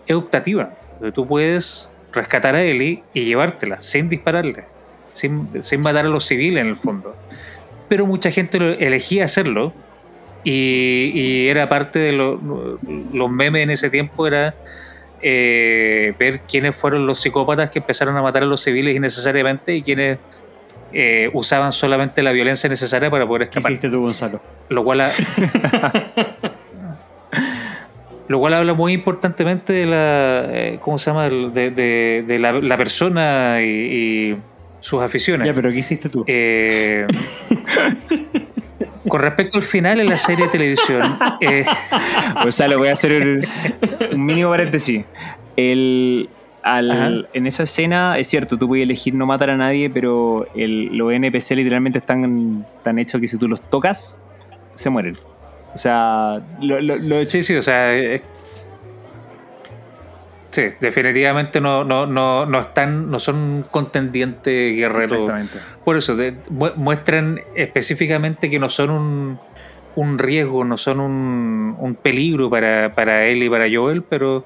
es 0.05 0.15
optativa. 0.15 0.73
Tú 1.13 1.27
puedes 1.27 1.91
rescatar 2.11 2.55
a 2.55 2.63
Ellie 2.63 3.03
y 3.13 3.25
llevártela 3.25 3.79
sin 3.79 4.09
dispararle, 4.09 4.63
sin, 5.13 5.49
matar 5.81 6.05
a 6.05 6.09
los 6.09 6.25
civiles 6.25 6.61
en 6.61 6.67
el 6.69 6.75
fondo. 6.75 7.15
Pero 7.89 8.05
mucha 8.05 8.31
gente 8.31 8.57
elegía 8.57 9.25
hacerlo 9.25 9.73
y, 10.43 11.11
y 11.13 11.47
era 11.49 11.69
parte 11.69 11.99
de 11.99 12.11
lo- 12.11 12.79
los 13.13 13.29
memes 13.29 13.63
en 13.63 13.69
ese 13.69 13.89
tiempo, 13.89 14.27
era 14.27 14.55
eh, 15.21 16.13
ver 16.19 16.41
quiénes 16.41 16.75
fueron 16.75 17.05
los 17.07 17.19
psicópatas 17.19 17.69
que 17.69 17.79
empezaron 17.79 18.15
a 18.17 18.21
matar 18.21 18.43
a 18.43 18.45
los 18.45 18.61
civiles 18.63 18.95
innecesariamente 18.95 19.75
y 19.75 19.81
quienes 19.81 20.19
eh, 20.93 21.29
usaban 21.33 21.71
solamente 21.71 22.21
la 22.23 22.31
violencia 22.31 22.69
necesaria 22.69 23.09
para 23.11 23.25
poder 23.27 23.49
¿Qué 23.49 23.59
escapar. 23.59 23.71
hiciste 23.71 23.89
tú, 23.89 24.01
Gonzalo? 24.01 24.41
Lo 24.69 24.83
cual, 24.83 25.01
ha- 25.01 25.11
lo 28.27 28.39
cual 28.39 28.53
habla 28.55 28.73
muy 28.73 28.93
importantemente 28.93 29.73
de 29.73 29.85
la, 29.85 30.45
eh, 30.49 30.77
¿cómo 30.81 30.97
se 30.97 31.09
llama? 31.11 31.29
De, 31.29 31.71
de- 31.71 32.23
de 32.27 32.39
la, 32.39 32.51
la 32.53 32.77
persona 32.77 33.61
y, 33.61 33.67
y 34.31 34.37
sus 34.79 35.01
aficiones. 35.01 35.47
Ya, 35.47 35.53
pero 35.53 35.69
¿qué 35.71 35.77
hiciste 35.77 36.09
tú? 36.09 36.23
Eh, 36.27 37.07
con 39.07 39.21
respecto 39.21 39.57
al 39.57 39.63
final 39.63 39.99
en 40.01 40.07
la 40.09 40.17
serie 40.17 40.45
de 40.45 40.51
televisión, 40.51 41.17
eh, 41.39 41.63
Gonzalo, 42.43 42.77
voy 42.77 42.89
a 42.89 42.93
hacer 42.93 43.21
un, 43.21 43.45
un 44.13 44.25
mínimo 44.25 44.49
paréntesis. 44.49 45.05
El, 45.55 46.29
al- 46.75 47.29
en 47.33 47.47
esa 47.47 47.63
escena, 47.63 48.17
es 48.17 48.27
cierto, 48.27 48.57
tú 48.57 48.67
puedes 48.67 48.83
elegir 48.83 49.13
no 49.13 49.25
matar 49.25 49.49
a 49.49 49.57
nadie, 49.57 49.89
pero 49.89 50.47
el- 50.55 50.95
los 50.97 51.13
NPC 51.13 51.55
literalmente 51.55 51.99
están 51.99 52.65
tan 52.83 52.99
hechos 52.99 53.21
que 53.21 53.27
si 53.27 53.37
tú 53.37 53.47
los 53.47 53.61
tocas, 53.69 54.17
se 54.75 54.89
mueren. 54.89 55.17
O 55.73 55.77
sea, 55.77 56.41
lo, 56.61 56.79
lo- 56.81 56.95
lo- 56.97 57.23
sí, 57.25 57.41
sí, 57.43 57.55
o 57.55 57.61
sea, 57.61 57.91
sí, 60.51 60.63
definitivamente 60.79 61.61
no, 61.61 61.83
no, 61.83 62.05
no, 62.07 62.45
no 62.45 62.59
están, 62.59 63.11
no 63.11 63.19
son 63.19 63.65
contendientes 63.69 64.75
guerreros 64.75 65.11
Exactamente. 65.13 65.59
Por 65.83 65.97
eso, 65.97 66.15
de- 66.15 66.35
muestran 66.49 67.41
específicamente 67.55 68.49
que 68.49 68.59
no 68.59 68.69
son 68.69 68.89
un, 68.89 69.39
un 69.95 70.17
riesgo, 70.19 70.63
no 70.63 70.77
son 70.77 70.99
un, 70.99 71.75
un 71.79 71.95
peligro 71.95 72.49
para, 72.49 72.93
para 72.93 73.25
él 73.25 73.43
y 73.43 73.49
para 73.49 73.65
Joel, 73.71 74.03
pero 74.03 74.45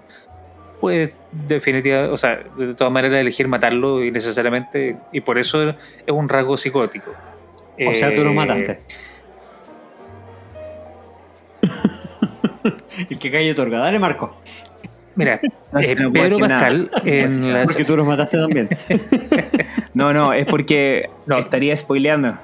pues 0.81 1.15
definitivamente, 1.31 2.11
o 2.11 2.17
sea, 2.17 2.43
de 2.57 2.73
todas 2.73 2.91
maneras 2.91 3.21
elegir 3.21 3.47
matarlo 3.47 4.03
innecesariamente 4.03 4.97
y 5.13 5.21
por 5.21 5.37
eso 5.37 5.69
es 5.69 5.75
un 6.07 6.27
rasgo 6.27 6.57
psicótico. 6.57 7.11
O 7.87 7.93
sea, 7.93 8.13
tú 8.13 8.23
lo 8.23 8.31
Eh, 8.31 8.33
mataste. 8.33 8.79
El 13.09 13.17
que 13.19 13.31
calle 13.31 13.51
otorga. 13.51 13.79
Dale, 13.79 13.99
Marco. 13.99 14.41
Mira, 15.15 15.35
eh, 15.79 15.95
que 15.95 15.95
no 15.95 16.11
Pedro 16.11 16.39
nada. 16.47 16.59
Pascal 16.61 16.91
No 16.93 17.01
en 17.11 17.53
la, 17.53 17.63
Porque 17.65 17.85
tú 17.85 17.97
los 17.97 18.05
mataste 18.05 18.37
también. 18.37 18.69
No, 19.93 20.13
no, 20.13 20.31
es 20.33 20.45
porque 20.45 21.09
No. 21.25 21.37
estaría 21.37 21.75
spoileando 21.75 22.37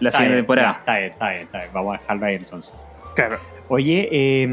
la 0.00 0.08
Está 0.08 0.18
siguiente 0.18 0.34
bien, 0.34 0.42
temporada. 0.42 0.72
Está 0.80 0.98
bien, 0.98 1.10
está 1.12 1.30
bien, 1.30 1.42
está 1.42 1.58
bien. 1.58 1.70
Vamos 1.72 1.94
a 1.96 2.00
dejarlo 2.00 2.26
ahí 2.26 2.34
entonces. 2.34 2.74
claro, 3.14 3.38
Oye, 3.72 4.08
eh, 4.10 4.48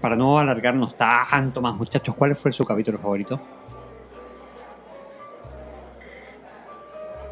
para 0.00 0.14
no 0.14 0.38
alargarnos 0.38 0.96
tanto 0.96 1.60
más, 1.60 1.74
muchachos, 1.76 2.14
¿cuál 2.14 2.36
fue 2.36 2.52
su 2.52 2.64
capítulo 2.64 2.96
favorito? 2.98 3.40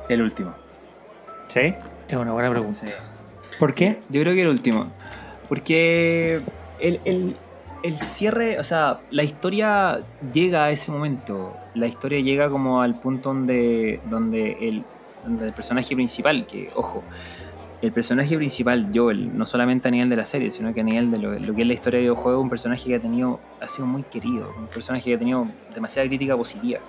El 0.09 0.23
último. 0.23 0.53
¿Sí? 1.47 1.73
es 2.09 2.17
una 2.17 2.33
buena 2.33 2.51
pregunta. 2.51 2.85
Sí. 2.85 2.95
¿Por 3.61 3.75
qué? 3.75 4.01
Yo 4.09 4.21
creo 4.23 4.35
que 4.35 4.43
el 4.43 4.49
último. 4.49 4.89
Porque 5.49 6.41
el, 6.81 7.01
el- 7.05 7.37
el 7.83 7.97
cierre, 7.97 8.59
o 8.59 8.63
sea, 8.65 8.99
la 9.11 9.23
historia 9.23 10.01
llega 10.33 10.65
a 10.65 10.71
ese 10.71 10.91
momento. 10.93 11.57
La 11.75 11.87
historia 11.87 12.21
llega 12.21 12.51
como 12.51 12.83
al 12.83 12.95
punto 13.01 13.31
donde, 13.31 14.01
donde, 14.11 14.57
el, 14.61 14.85
donde 15.25 15.47
el 15.47 15.53
personaje 15.55 15.95
principal, 15.95 16.45
que, 16.47 16.71
ojo, 16.75 17.03
el 17.83 17.93
personaje 17.93 18.37
principal, 18.37 18.91
Joel, 18.95 19.37
no 19.37 19.47
solamente 19.47 19.89
a 19.89 19.91
nivel 19.91 20.09
de 20.11 20.17
la 20.17 20.27
serie, 20.27 20.51
sino 20.51 20.75
que 20.75 20.81
a 20.81 20.85
nivel 20.85 21.11
de 21.11 21.19
lo, 21.19 21.55
que 21.55 21.63
es 21.63 21.67
la 21.67 21.73
historia 21.75 21.99
de 21.99 22.03
videojuego, 22.03 22.41
un 22.41 22.51
personaje 22.51 22.85
que 22.85 22.95
ha 22.97 23.01
tenido, 23.01 23.41
ha 23.61 23.69
sido 23.69 23.87
muy 23.87 24.03
querido, 24.03 24.53
un 24.59 24.67
personaje 24.67 25.05
que 25.05 25.15
ha 25.15 25.19
tenido 25.19 25.49
demasiada 25.75 26.07
crítica 26.07 26.37
positiva. 26.37 26.81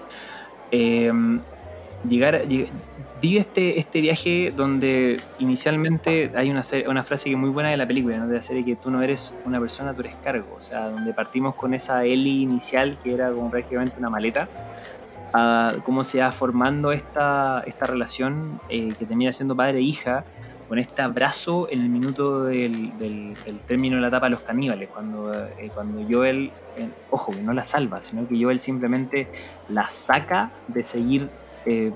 Eh, 0.72 1.12
llegar, 2.08 2.42
lleg- 2.48 2.70
vive 3.22 3.40
este, 3.40 3.80
este 3.80 4.02
viaje 4.02 4.52
donde 4.56 5.22
inicialmente 5.40 6.32
hay 6.36 6.50
una, 6.50 6.64
una 6.90 7.04
frase 7.04 7.26
que 7.26 7.36
es 7.36 7.40
muy 7.40 7.52
buena 7.52 7.70
de 7.70 7.78
la 7.78 7.88
película, 7.88 8.18
¿no? 8.18 8.28
de 8.28 8.36
la 8.36 8.42
serie, 8.42 8.66
que 8.66 8.76
tú 8.76 8.92
no 8.92 9.02
eres 9.02 9.34
una 9.46 9.60
persona, 9.60 9.94
tú 9.94 10.02
eres 10.02 10.16
cargo. 10.16 10.56
O 10.58 10.62
sea, 10.62 10.90
donde 10.90 11.14
partimos 11.14 11.56
con 11.56 11.74
esa 11.74 12.04
Ellie 12.04 12.42
inicial, 12.42 12.98
que 13.04 13.14
era 13.14 13.32
como 13.32 13.50
prácticamente 13.50 13.96
una 13.98 14.10
maleta, 14.10 14.50
a 15.34 15.76
cómo 15.86 16.04
se 16.04 16.20
va 16.20 16.32
formando 16.34 16.92
esta, 16.92 17.64
esta 17.66 17.86
relación 17.86 18.60
eh, 18.68 18.94
que 19.00 19.06
termina 19.06 19.32
siendo 19.32 19.56
padre 19.56 19.78
e 19.78 19.82
hija, 19.84 20.26
con 20.72 20.80
este 20.80 21.02
abrazo 21.02 21.68
en 21.70 21.82
el 21.82 21.90
minuto 21.90 22.46
del, 22.46 22.94
término 23.68 23.98
de 23.98 24.02
la 24.04 24.08
etapa 24.08 24.28
de 24.28 24.30
los 24.30 24.40
caníbales, 24.40 24.88
cuando, 24.88 25.34
eh, 25.34 25.70
cuando 25.74 26.02
Joel, 26.10 26.50
eh, 26.78 26.88
ojo, 27.10 27.34
que 27.34 27.42
no 27.42 27.52
la 27.52 27.66
salva, 27.66 28.02
sino 28.02 28.26
que 28.26 28.42
Joel 28.42 28.62
simplemente 28.62 29.28
la 29.68 29.90
saca 29.90 30.50
de 30.70 30.86
seguir 30.86 31.28
eh, 31.66 31.92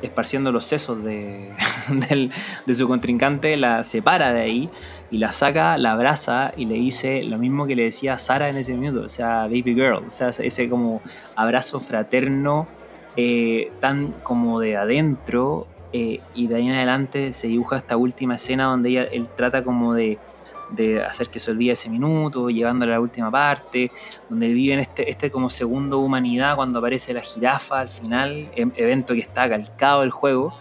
esparciendo 0.00 0.52
los 0.52 0.64
sesos 0.64 1.02
de, 1.02 1.50
de 2.66 2.74
su 2.74 2.86
contrincante, 2.86 3.56
la 3.56 3.82
separa 3.82 4.32
de 4.32 4.42
ahí 4.42 4.70
y 5.10 5.18
la 5.18 5.32
saca, 5.32 5.76
la 5.76 5.90
abraza 5.90 6.52
y 6.56 6.66
le 6.66 6.76
dice 6.76 7.24
lo 7.24 7.36
mismo 7.36 7.66
que 7.66 7.74
le 7.74 7.82
decía 7.82 8.16
Sara 8.16 8.48
en 8.48 8.58
ese 8.58 8.74
minuto, 8.74 9.04
o 9.06 9.08
sea, 9.08 9.48
baby 9.48 9.74
girl, 9.74 10.04
o 10.06 10.10
sea, 10.10 10.28
ese 10.28 10.68
como 10.68 11.02
abrazo 11.34 11.80
fraterno 11.80 12.68
eh, 13.16 13.72
tan 13.80 14.12
como 14.22 14.60
de 14.60 14.76
adentro 14.76 15.66
eh, 15.92 16.20
y 16.34 16.46
de 16.46 16.54
ahí 16.56 16.68
en 16.68 16.74
adelante 16.74 17.32
se 17.32 17.48
dibuja 17.48 17.76
esta 17.76 17.96
última 17.96 18.34
escena 18.36 18.64
donde 18.64 18.88
ella, 18.90 19.04
él 19.04 19.28
trata 19.36 19.62
como 19.62 19.94
de, 19.94 20.18
de 20.70 21.02
hacer 21.02 21.28
que 21.28 21.38
se 21.38 21.50
olvide 21.50 21.72
ese 21.72 21.90
minuto, 21.90 22.48
llevándole 22.48 22.92
a 22.92 22.96
la 22.96 23.00
última 23.00 23.30
parte, 23.30 23.90
donde 24.28 24.48
viven 24.52 24.78
este, 24.78 25.10
este 25.10 25.30
como 25.30 25.50
segundo 25.50 25.98
humanidad 25.98 26.56
cuando 26.56 26.78
aparece 26.78 27.12
la 27.12 27.20
jirafa 27.20 27.80
al 27.80 27.88
final, 27.88 28.50
em- 28.56 28.72
evento 28.76 29.12
que 29.14 29.20
está 29.20 29.48
calcado 29.48 30.00
del 30.00 30.10
juego, 30.10 30.54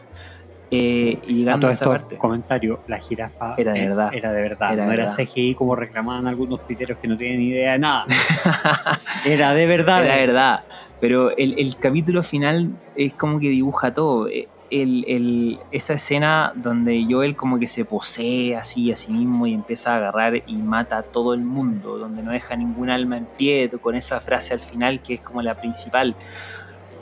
eh, 0.74 1.20
y 1.28 1.34
A 1.34 1.38
llegando 1.38 1.60
todo 1.62 1.72
a 1.72 1.74
esa 1.74 1.86
esto, 1.86 1.92
parte. 1.98 2.18
comentario, 2.18 2.80
la 2.88 2.98
jirafa 2.98 3.56
Era 3.58 3.74
de 3.74 3.84
eh, 3.84 3.88
verdad. 3.90 4.10
Era 4.14 4.32
de 4.32 4.42
verdad, 4.42 4.74
Era 4.74 4.86
no 4.86 4.92
era. 4.94 5.08
CGI 5.10 5.54
como 5.56 5.76
reclamaban 5.76 6.28
algunos 6.28 6.62
piteros 6.62 6.98
que 6.98 7.10
no 7.10 7.18
tienen 7.18 7.40
ni 7.40 7.48
idea 7.48 7.74
de 7.74 7.80
nada. 7.80 8.06
Era 9.26 9.54
de 9.54 9.66
verdad. 9.66 10.06
Era 10.06 10.16
verdad. 10.16 10.64
Pero 11.00 11.36
el, 11.36 11.56
el 11.58 11.76
capítulo 11.78 12.24
final 12.24 12.72
es 12.96 13.14
como 13.14 13.40
que 13.40 13.50
dibuja 13.50 13.94
todo. 13.94 14.28
Esa 14.72 15.94
escena 15.94 16.54
donde 16.56 17.06
Joel 17.10 17.36
como 17.36 17.60
que 17.60 17.68
se 17.68 17.84
posee 17.84 18.56
así 18.56 18.92
a 18.92 18.96
sí 18.96 19.12
mismo 19.12 19.46
y 19.46 19.54
empieza 19.54 19.94
a 19.94 19.98
agarrar 19.98 20.38
y 20.48 20.56
mata 20.56 21.00
a 21.00 21.04
todo 21.04 21.34
el 21.34 21.42
mundo, 21.42 21.98
donde 21.98 22.24
no 22.24 22.32
deja 22.32 22.56
ningún 22.56 22.90
alma 22.90 23.18
en 23.18 23.26
pie, 23.26 23.70
con 23.82 23.96
esa 23.96 24.22
frase 24.22 24.54
al 24.54 24.62
final 24.62 25.02
que 25.02 25.16
es 25.16 25.22
como 25.22 25.42
la 25.42 25.56
principal. 25.56 26.16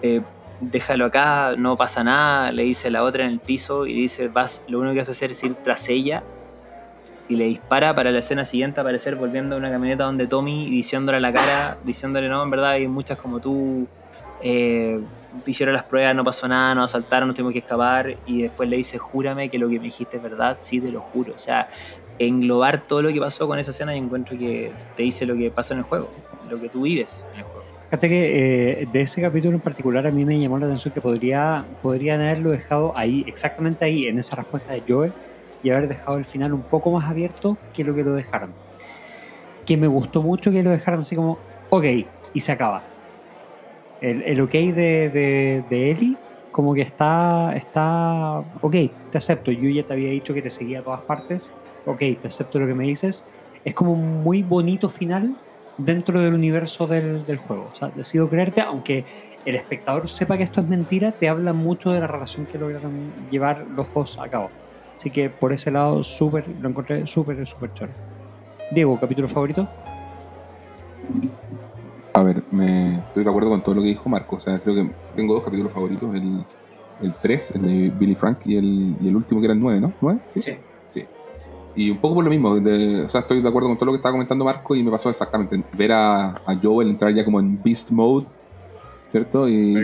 Eh, 0.02 0.22
déjalo 0.62 1.06
acá, 1.06 1.54
no 1.58 1.78
pasa 1.78 2.04
nada, 2.04 2.52
le 2.52 2.64
dice 2.64 2.90
la 2.90 3.04
otra 3.04 3.26
en 3.26 3.32
el 3.32 3.40
piso 3.40 3.86
y 3.86 3.94
dice, 3.94 4.30
vas, 4.30 4.66
lo 4.68 4.80
único 4.80 4.94
que 4.94 5.00
vas 5.00 5.10
a 5.10 5.12
hacer 5.12 5.32
es 5.32 5.44
ir 5.44 5.56
tras 5.56 5.88
ella 5.90 6.24
y 7.30 7.36
le 7.36 7.46
dispara 7.46 7.94
para 7.94 8.12
la 8.12 8.20
escena 8.20 8.44
siguiente 8.44 8.82
aparecer 8.82 9.16
volviendo 9.16 9.56
a 9.56 9.60
una 9.60 9.72
camioneta 9.72 10.04
donde 10.04 10.26
Tommy 10.26 10.68
diciéndole 10.70 11.18
a 11.20 11.22
la 11.22 11.32
cara, 11.32 11.78
diciéndole 11.84 12.28
no, 12.28 12.44
en 12.44 12.50
verdad 12.50 12.72
hay 12.72 12.88
muchas 12.88 13.20
como 13.20 13.40
tú, 13.40 13.88
eh, 14.42 15.00
hicieron 15.46 15.74
las 15.74 15.84
pruebas, 15.84 16.16
no 16.16 16.24
pasó 16.24 16.48
nada, 16.48 16.76
nos 16.76 16.90
asaltaron, 16.92 17.28
nos 17.28 17.36
tuvimos 17.36 17.54
que 17.54 17.60
escapar 17.60 18.18
y 18.26 18.44
después 18.44 18.70
le 18.70 18.78
dice, 18.78 18.98
júrame 18.98 19.50
que 19.50 19.58
lo 19.58 19.70
que 19.70 19.78
me 19.78 19.86
dijiste 19.86 20.18
es 20.18 20.24
verdad, 20.24 20.58
sí, 20.60 20.80
te 20.80 20.92
lo 20.92 21.02
juro. 21.02 21.34
O 21.36 21.38
sea, 21.38 21.70
englobar 22.18 22.82
todo 22.82 23.02
lo 23.02 23.14
que 23.14 23.20
pasó 23.20 23.48
con 23.48 23.60
esa 23.60 23.72
escena 23.72 23.96
y 23.96 24.00
encuentro 24.00 24.38
que 24.38 24.72
te 24.96 25.04
dice 25.04 25.26
lo 25.26 25.36
que 25.36 25.52
pasa 25.52 25.74
en 25.74 25.80
el 25.80 25.86
juego, 25.86 26.10
lo 26.50 26.60
que 26.60 26.70
tú 26.70 26.82
vives 26.82 27.28
en 27.34 27.40
el 27.40 27.46
juego. 27.46 27.66
Fíjate 27.90 28.10
que 28.10 28.82
eh, 28.82 28.88
de 28.92 29.02
ese 29.02 29.20
capítulo 29.20 29.56
en 29.56 29.62
particular 29.62 30.06
a 30.06 30.12
mí 30.12 30.24
me 30.24 30.40
llamó 30.40 30.60
la 30.60 30.68
atención 30.68 30.94
que 30.94 31.02
podría, 31.02 31.66
podrían 31.82 32.22
haberlo 32.22 32.52
dejado 32.52 32.94
ahí, 32.96 33.26
exactamente 33.28 33.84
ahí, 33.84 34.06
en 34.06 34.20
esa 34.20 34.36
respuesta 34.36 34.74
de 34.74 34.84
Joel, 34.88 35.12
y 35.64 35.72
haber 35.72 35.88
dejado 35.88 36.18
el 36.18 36.26
final 36.26 36.54
un 36.54 36.62
poco 36.62 36.92
más 36.92 37.10
abierto 37.10 37.58
que 37.74 37.84
lo 37.84 37.96
que 37.96 38.04
lo 38.04 38.14
dejaron. 38.14 38.54
Que 39.66 39.76
me 39.76 39.88
gustó 39.88 40.22
mucho 40.22 40.52
que 40.52 40.62
lo 40.62 40.70
dejaran 40.70 41.00
así 41.00 41.16
como, 41.16 41.40
ok, 41.70 41.86
y 42.34 42.40
se 42.40 42.52
acaba. 42.52 42.84
El, 44.02 44.24
el 44.24 44.42
ok 44.42 44.52
de, 44.52 45.10
de, 45.10 45.64
de 45.70 45.92
Ellie, 45.92 46.18
como 46.52 46.74
que 46.74 46.82
está, 46.82 47.54
está, 47.56 48.40
ok, 48.62 48.76
te 49.12 49.18
acepto, 49.18 49.52
yo 49.52 49.70
ya 49.70 49.84
te 49.84 49.94
había 49.94 50.10
dicho 50.10 50.34
que 50.34 50.42
te 50.42 50.50
seguía 50.50 50.80
a 50.80 50.84
todas 50.84 51.02
partes, 51.02 51.52
ok, 51.86 52.00
te 52.20 52.28
acepto 52.28 52.60
lo 52.60 52.68
que 52.68 52.74
me 52.74 52.86
dices. 52.86 53.26
Es 53.66 53.74
como 53.74 53.94
un 53.94 54.24
muy 54.24 54.42
bonito 54.42 54.90
final 54.90 55.36
dentro 55.78 56.20
del 56.20 56.34
universo 56.34 56.88
del, 56.88 57.26
del 57.26 57.38
juego. 57.38 57.70
O 57.72 57.76
sea, 57.76 57.90
decido 57.90 58.30
creerte, 58.30 58.62
aunque 58.62 59.06
el 59.46 59.56
espectador 59.56 60.10
sepa 60.10 60.38
que 60.38 60.44
esto 60.44 60.62
es 60.62 60.68
mentira, 60.68 61.12
te 61.12 61.30
habla 61.30 61.54
mucho 61.54 61.92
de 61.92 62.00
la 62.00 62.08
relación 62.08 62.46
que 62.46 62.58
lograron 62.58 63.12
llevar 63.32 63.66
los 63.68 63.94
dos 63.94 64.18
a 64.20 64.28
cabo. 64.28 64.50
Así 64.98 65.10
que 65.10 65.30
por 65.30 65.54
ese 65.54 65.72
lado, 65.72 66.04
súper, 66.04 66.46
lo 66.60 66.70
encontré 66.70 67.08
súper, 67.08 67.48
súper 67.48 67.74
choro. 67.74 67.92
Diego, 68.72 69.00
¿capítulo 69.00 69.28
favorito? 69.30 69.68
A 72.20 72.24
ver, 72.24 72.44
me, 72.52 72.98
estoy 73.00 73.24
de 73.24 73.30
acuerdo 73.30 73.50
con 73.50 73.64
todo 73.64 73.76
lo 73.76 73.82
que 73.82 73.88
dijo 73.88 74.10
Marco. 74.10 74.36
O 74.36 74.40
sea, 74.40 74.58
creo 74.60 74.76
que 74.76 74.92
tengo 75.16 75.34
dos 75.34 75.44
capítulos 75.44 75.72
favoritos. 75.72 76.14
El, 76.14 76.46
el 77.02 77.16
3, 77.22 77.52
el 77.56 77.62
de 77.62 77.90
Billy 77.92 78.16
Frank, 78.16 78.40
y 78.46 78.58
el, 78.58 78.98
y 79.00 79.08
el 79.08 79.16
último 79.16 79.40
que 79.40 79.46
era 79.46 79.54
el 79.54 79.60
9, 79.60 79.80
¿no? 79.80 79.94
¿9? 80.02 80.20
¿Sí? 80.28 80.42
Sí. 80.42 80.58
Sí. 80.90 81.06
Y 81.76 81.92
un 81.92 82.00
poco 82.00 82.16
por 82.16 82.24
lo 82.26 82.30
mismo. 82.30 82.60
de- 82.60 83.04
o 83.06 83.10
sea, 83.10 83.22
estoy 83.22 83.42
de 83.42 83.48
acuerdo 83.48 83.70
con 83.70 83.78
todo 83.78 83.86
lo 83.86 83.92
que 83.94 83.98
estaba 83.98 84.12
comentando 84.14 84.44
Marco 84.44 84.76
y 84.76 84.84
me 84.84 84.92
pasó 84.92 85.10
exactamente. 85.10 85.64
Ver 85.78 85.94
a, 85.94 86.30
a 86.46 86.56
Joel 86.62 86.90
entrar 86.90 87.14
ya 87.14 87.24
como 87.24 87.40
en 87.40 87.62
Beast 87.64 87.92
Mode, 87.92 88.26
¿cierto? 89.08 89.48
Y, 89.48 89.76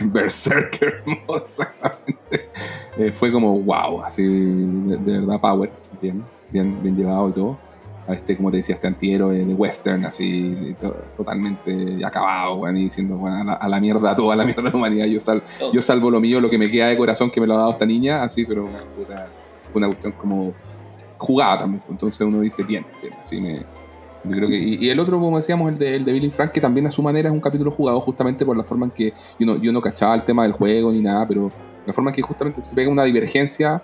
Berserker 0.00 1.02
mode, 1.26 1.42
exactamente. 1.44 2.50
Eh, 2.96 3.12
fue 3.12 3.30
como 3.30 3.58
wow, 3.60 4.02
así 4.02 4.24
de, 4.24 4.96
de 4.96 5.18
verdad 5.20 5.40
power, 5.40 5.72
bien, 6.00 6.24
bien, 6.50 6.82
bien 6.82 6.96
llevado 6.96 7.28
y 7.28 7.32
todo. 7.32 7.58
A 8.06 8.14
este, 8.14 8.36
como 8.36 8.50
te 8.50 8.56
decía, 8.56 8.74
este 8.74 8.88
antihéroe 8.88 9.44
de 9.44 9.54
western, 9.54 10.04
así 10.04 10.74
to- 10.80 10.96
totalmente 11.14 12.04
acabado, 12.04 12.56
weón, 12.56 12.76
y 12.76 12.84
diciendo, 12.84 13.16
bueno, 13.16 13.36
a 13.36 13.44
la, 13.44 13.52
a 13.52 13.68
la 13.68 13.80
mierda, 13.80 14.14
toda 14.14 14.34
la 14.34 14.44
mierda 14.44 14.62
de 14.62 14.70
la 14.70 14.76
humanidad. 14.76 15.06
Yo, 15.06 15.20
sal- 15.20 15.42
yo 15.72 15.80
salvo 15.80 16.10
lo 16.10 16.20
mío, 16.20 16.40
lo 16.40 16.50
que 16.50 16.58
me 16.58 16.68
queda 16.70 16.88
de 16.88 16.96
corazón 16.96 17.30
que 17.30 17.40
me 17.40 17.46
lo 17.46 17.54
ha 17.54 17.58
dado 17.58 17.70
esta 17.70 17.86
niña, 17.86 18.22
así, 18.24 18.44
pero 18.44 18.64
una, 18.66 18.82
puta- 18.96 19.28
una 19.74 19.86
cuestión 19.86 20.12
como 20.12 20.52
jugada 21.18 21.58
también. 21.58 21.80
pues. 21.80 21.90
Entonces 21.92 22.20
uno 22.26 22.40
dice, 22.40 22.64
bien, 22.64 22.84
bien, 23.00 23.14
así 23.20 23.40
me, 23.40 23.54
yo 23.54 24.30
creo 24.30 24.48
que, 24.48 24.56
y, 24.58 24.84
y 24.84 24.88
el 24.90 24.98
otro, 24.98 25.20
como 25.20 25.36
decíamos, 25.36 25.70
el 25.72 25.78
de, 25.78 25.94
el 25.96 26.04
de 26.04 26.12
Billy 26.12 26.30
Frank, 26.30 26.50
que 26.50 26.60
también 26.60 26.86
a 26.88 26.90
su 26.90 27.02
manera 27.02 27.28
es 27.28 27.32
un 27.32 27.40
capítulo 27.40 27.70
jugado 27.70 28.00
justamente 28.00 28.44
por 28.44 28.56
la 28.56 28.64
forma 28.64 28.86
en 28.86 28.90
que 28.92 29.12
yo 29.38 29.46
no, 29.46 29.56
yo 29.56 29.70
no 29.72 29.80
cachaba 29.80 30.14
el 30.16 30.24
tema 30.24 30.42
del 30.42 30.52
juego 30.52 30.90
ni 30.90 31.00
nada, 31.00 31.26
pero 31.28 31.48
la 31.86 31.92
forma 31.92 32.10
en 32.10 32.16
que 32.16 32.22
justamente 32.22 32.64
se 32.64 32.74
pega 32.74 32.90
una 32.90 33.04
divergencia 33.04 33.80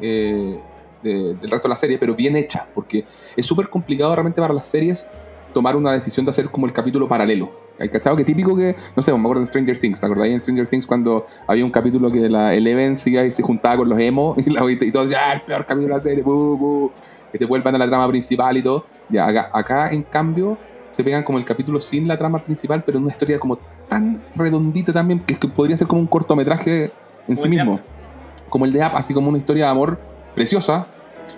eh, 0.00 0.58
de- 1.02 1.34
del 1.34 1.50
resto 1.50 1.68
de 1.68 1.70
la 1.70 1.76
serie, 1.76 1.98
pero 1.98 2.14
bien 2.14 2.36
hecha, 2.36 2.66
porque 2.74 3.04
es 3.36 3.46
súper 3.46 3.68
complicado 3.68 4.14
realmente 4.14 4.40
para 4.40 4.52
las 4.54 4.66
series 4.66 5.06
tomar 5.52 5.74
una 5.76 5.92
decisión 5.92 6.24
de 6.24 6.30
hacer 6.30 6.48
como 6.50 6.66
el 6.66 6.72
capítulo 6.72 7.08
paralelo. 7.08 7.50
¿Hay 7.78 7.88
cachado? 7.88 8.14
Que 8.14 8.24
típico 8.24 8.54
que, 8.54 8.76
no 8.94 9.02
sé, 9.02 9.12
me 9.12 9.18
acuerdo 9.18 9.40
en 9.40 9.46
Stranger 9.46 9.78
Things, 9.78 9.98
¿te 10.00 10.06
acordáis 10.06 10.34
en 10.34 10.40
Stranger 10.40 10.66
Things 10.66 10.86
cuando 10.86 11.24
había 11.46 11.64
un 11.64 11.70
capítulo 11.70 12.12
que 12.12 12.28
la 12.28 12.54
Eleven 12.54 12.96
se, 12.96 13.32
se 13.32 13.42
juntaba 13.42 13.78
con 13.78 13.88
los 13.88 13.98
emo 13.98 14.34
y, 14.46 14.50
la, 14.50 14.62
y 14.70 14.92
todos 14.92 15.10
ah, 15.12 15.32
el 15.32 15.42
peor 15.42 15.64
capítulo 15.66 15.94
de 15.94 15.98
la 15.98 16.02
serie, 16.02 16.22
bu, 16.22 16.56
bu", 16.56 16.90
que 17.32 17.38
te 17.38 17.46
vuelvan 17.46 17.74
a 17.74 17.78
la 17.78 17.86
trama 17.86 18.06
principal 18.08 18.56
y 18.56 18.62
todo. 18.62 18.84
Ya, 19.08 19.26
acá, 19.26 19.50
acá, 19.52 19.90
en 19.92 20.02
cambio, 20.02 20.58
se 20.90 21.02
pegan 21.02 21.22
como 21.22 21.38
el 21.38 21.44
capítulo 21.44 21.80
sin 21.80 22.06
la 22.06 22.16
trama 22.18 22.38
principal, 22.44 22.84
pero 22.84 22.98
en 22.98 23.04
una 23.04 23.12
historia 23.12 23.38
como 23.38 23.56
tan 23.88 24.22
redondita 24.36 24.92
también, 24.92 25.20
que, 25.20 25.32
es 25.32 25.38
que 25.38 25.48
podría 25.48 25.76
ser 25.76 25.86
como 25.86 26.00
un 26.02 26.06
cortometraje 26.06 26.90
en 27.26 27.36
sí 27.36 27.44
el 27.44 27.50
de 27.50 27.56
mismo. 27.56 27.80
Como 28.50 28.66
el 28.66 28.72
de 28.72 28.82
App, 28.82 28.94
así 28.96 29.14
como 29.14 29.28
una 29.28 29.38
historia 29.38 29.64
de 29.66 29.70
amor 29.70 29.98
preciosa, 30.34 30.86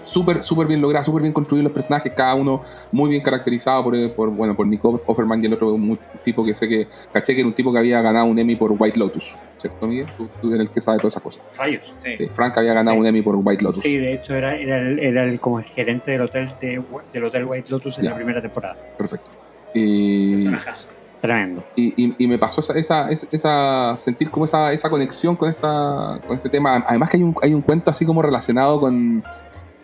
súper, 0.04 0.42
súper 0.42 0.66
bien 0.66 0.80
lograda, 0.80 1.04
súper 1.04 1.22
bien 1.22 1.32
construidos 1.34 1.64
los 1.64 1.72
personajes, 1.72 2.12
cada 2.16 2.34
uno 2.34 2.60
muy 2.90 3.10
bien 3.10 3.22
caracterizado 3.22 3.82
por, 3.84 4.12
por, 4.14 4.30
bueno, 4.30 4.56
por 4.56 4.66
Nick 4.66 4.84
Offerman 4.84 5.42
y 5.42 5.46
el 5.46 5.54
otro 5.54 5.72
un 5.72 5.98
tipo 6.22 6.44
que 6.44 6.54
sé 6.54 6.68
que, 6.68 6.86
caché 7.12 7.34
que 7.34 7.40
era 7.40 7.48
un 7.48 7.54
tipo 7.54 7.72
que 7.72 7.78
había 7.78 8.00
ganado 8.00 8.26
un 8.26 8.38
Emmy 8.38 8.56
por 8.56 8.72
White 8.78 8.98
Lotus, 8.98 9.32
¿cierto, 9.58 9.86
Miguel? 9.86 10.06
Tú, 10.16 10.28
tú 10.40 10.48
eres 10.48 10.60
el 10.66 10.70
que 10.70 10.80
sabe 10.80 10.98
todas 10.98 11.12
esas 11.14 11.22
cosas. 11.22 11.44
Rayos. 11.58 11.92
Sí. 11.96 12.14
Sí, 12.14 12.26
Frank 12.28 12.56
había 12.58 12.74
ganado 12.74 12.94
Sí. 12.94 13.00
un 13.00 13.06
Emmy 13.06 13.22
por 13.22 13.36
White 13.36 13.62
Lotus. 13.64 13.80
Sí, 13.82 13.98
de 13.98 14.14
hecho 14.14 14.34
era, 14.34 14.56
era, 14.56 14.78
el, 14.78 14.98
era 14.98 15.24
el- 15.24 15.38
como 15.40 15.58
el 15.58 15.64
gerente 15.66 16.10
del 16.12 16.22
hotel, 16.22 16.52
de, 16.60 16.82
del 17.12 17.24
hotel 17.24 17.44
White 17.44 17.68
Lotus 17.70 17.98
en 17.98 18.04
Ya. 18.04 18.10
la 18.10 18.16
primera 18.16 18.40
temporada. 18.40 18.76
Perfecto. 18.96 19.30
Y, 19.74 20.32
Personajazo. 20.34 20.88
Tremendo. 21.22 21.62
y, 21.76 22.14
y- 22.18 22.26
me 22.26 22.36
pasó 22.36 22.60
esa, 22.60 22.74
esa, 22.74 23.08
esa, 23.10 23.26
esa- 23.30 23.96
sentir 23.96 24.28
como 24.30 24.44
esa, 24.44 24.72
esa 24.72 24.90
conexión 24.90 25.36
con 25.36 25.48
esta 25.48 26.20
con 26.26 26.36
este 26.36 26.48
tema 26.50 26.84
además 26.86 27.08
que 27.08 27.16
hay 27.16 27.22
un, 27.22 27.34
hay 27.40 27.54
un 27.54 27.62
cuento 27.62 27.90
así 27.92 28.04
como 28.04 28.20
relacionado 28.22 28.78
con 28.80 29.22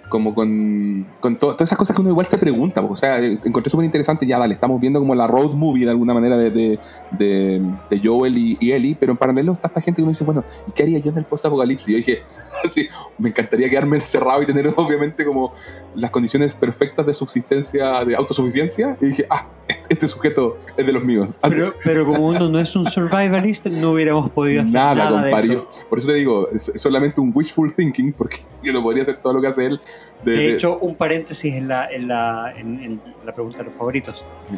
como 0.09 0.35
con, 0.35 1.07
con 1.21 1.37
to- 1.37 1.53
todas 1.53 1.69
esas 1.69 1.79
cosas 1.79 1.95
que 1.95 2.01
uno 2.01 2.11
igual 2.11 2.27
se 2.27 2.39
pregunta 2.39 2.81
pues, 2.81 2.93
o 2.93 2.97
sea 2.97 3.21
eh, 3.21 3.39
encontré 3.45 3.71
súper 3.71 3.85
interesante 3.85 4.27
ya 4.27 4.39
dale 4.39 4.55
estamos 4.55 4.81
viendo 4.81 4.99
como 5.01 5.15
la 5.15 5.27
road 5.27 5.55
movie 5.55 5.85
de 5.85 5.91
alguna 5.91 6.15
manera 6.15 6.37
de, 6.37 6.51
de, 6.51 6.79
de, 7.13 7.63
de 7.91 8.01
Joel 8.03 8.37
y, 8.39 8.57
y 8.61 8.73
Ellie 8.73 8.97
pero 8.99 9.13
en 9.13 9.19
paralelo 9.19 9.53
está 9.53 9.69
esta 9.69 9.81
gente 9.81 9.97
que 9.99 10.03
uno 10.03 10.11
dice 10.13 10.25
bueno 10.25 10.45
¿y 10.67 10.73
qué 10.73 10.83
haría 10.85 10.99
yo 10.99 11.11
en 11.11 11.19
el 11.19 11.25
post 11.25 11.45
apocalipsis? 11.47 11.89
yo 11.89 11.97
dije 11.97 12.23
así, 12.65 12.89
me 13.19 13.29
encantaría 13.29 13.69
quedarme 13.69 13.97
encerrado 13.97 14.43
y 14.43 14.47
tener 14.47 14.73
obviamente 14.77 15.25
como 15.25 15.53
las 15.95 16.11
condiciones 16.11 16.55
perfectas 16.55 17.05
de 17.07 17.15
subsistencia 17.15 18.05
de 18.05 18.17
autosuficiencia 18.17 18.97
y 19.01 19.07
dije 19.07 19.27
ah 19.31 19.47
este 19.91 20.09
sujeto 20.09 20.57
es 20.79 20.87
de 20.87 20.93
los 20.93 21.05
míos 21.05 21.39
Así- 21.43 21.55
Pero, 21.55 21.75
pero 21.85 22.07
como 22.07 22.29
uno 22.29 22.49
no 22.49 22.59
es 22.59 22.75
un 22.75 22.87
survivalist, 22.91 23.67
no 23.67 23.93
hubiéramos 23.93 24.31
podido 24.31 24.63
hacer 24.63 24.75
Nada, 24.75 24.95
nada, 24.95 25.23
de 25.25 25.31
compadre. 25.31 25.53
eso. 25.53 25.69
Yo- 25.83 25.89
por 25.91 25.99
eso 25.99 26.09
te 26.09 26.15
digo, 26.15 26.49
es 26.49 26.73
solamente 26.77 27.21
un 27.21 27.33
wishful 27.35 27.75
thinking, 27.75 28.13
porque 28.15 28.39
yo 28.63 28.73
no 28.73 28.83
podría 28.83 29.03
hacer 29.03 29.19
todo 29.19 29.35
lo 29.35 29.41
que 29.43 29.49
hace 29.49 29.67
él. 29.67 29.81
De, 30.25 30.33
De 30.33 30.53
hecho, 30.55 30.79
un 30.79 30.95
paréntesis 30.97 31.55
en 31.55 31.69
la, 31.69 31.89
en 31.91 32.09
la, 32.09 32.53
en, 32.57 32.83
en 32.83 33.01
la 33.25 33.33
pregunta 33.33 33.59
de 33.59 33.65
los 33.65 33.75
favoritos. 33.75 34.25
Sí. 34.51 34.57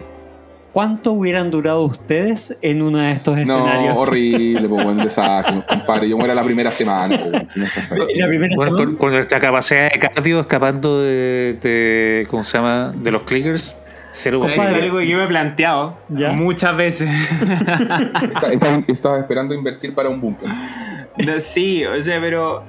¿Cuánto 0.72 1.12
hubieran 1.12 1.50
durado 1.50 1.82
ustedes 1.82 2.56
en 2.62 2.80
uno 2.80 2.98
de 2.98 3.10
estos 3.10 3.34
no, 3.36 3.42
escenarios? 3.42 3.96
horrible, 3.98 4.68
pues, 4.68 4.84
buen 4.84 4.98
desastre, 4.98 5.64
compadre. 5.68 6.08
Yo 6.08 6.16
muero 6.16 6.32
la 6.32 6.44
primera 6.44 6.70
semana, 6.70 7.20
pues, 7.32 7.50
si 7.50 7.58
no 7.60 7.66
se 7.66 7.82
sabe. 7.82 8.06
La 8.14 8.28
primera 8.28 8.54
Bueno, 8.54 8.76
semana, 8.76 8.86
con, 8.86 8.96
con 8.96 9.10
nuestra 9.12 9.40
capacidad 9.40 9.90
de 9.90 9.98
cardio 9.98 10.40
escapando 10.40 11.00
de, 11.02 11.58
de- 11.60 12.26
¿cómo 12.30 12.44
se 12.44 12.56
llama? 12.58 12.94
De 12.96 13.10
los 13.10 13.22
clickers, 13.24 13.76
cero 14.12 14.38
¿Sabes 14.38 14.54
Compadre. 14.54 14.82
algo 14.84 14.98
que 14.98 15.08
yo 15.08 15.18
me 15.18 15.24
he 15.24 15.26
planteado 15.26 15.98
¿Ya? 16.08 16.30
muchas 16.30 16.76
veces. 16.76 17.10
Está- 17.42 18.52
Estaba, 18.52 18.82
estaba 18.86 19.18
esperando 19.18 19.54
invertir 19.54 19.92
para 19.92 20.08
un 20.08 20.20
búnker. 20.20 20.48
No, 21.26 21.40
sí, 21.40 21.84
o 21.84 22.00
sea, 22.00 22.20
pero 22.20 22.62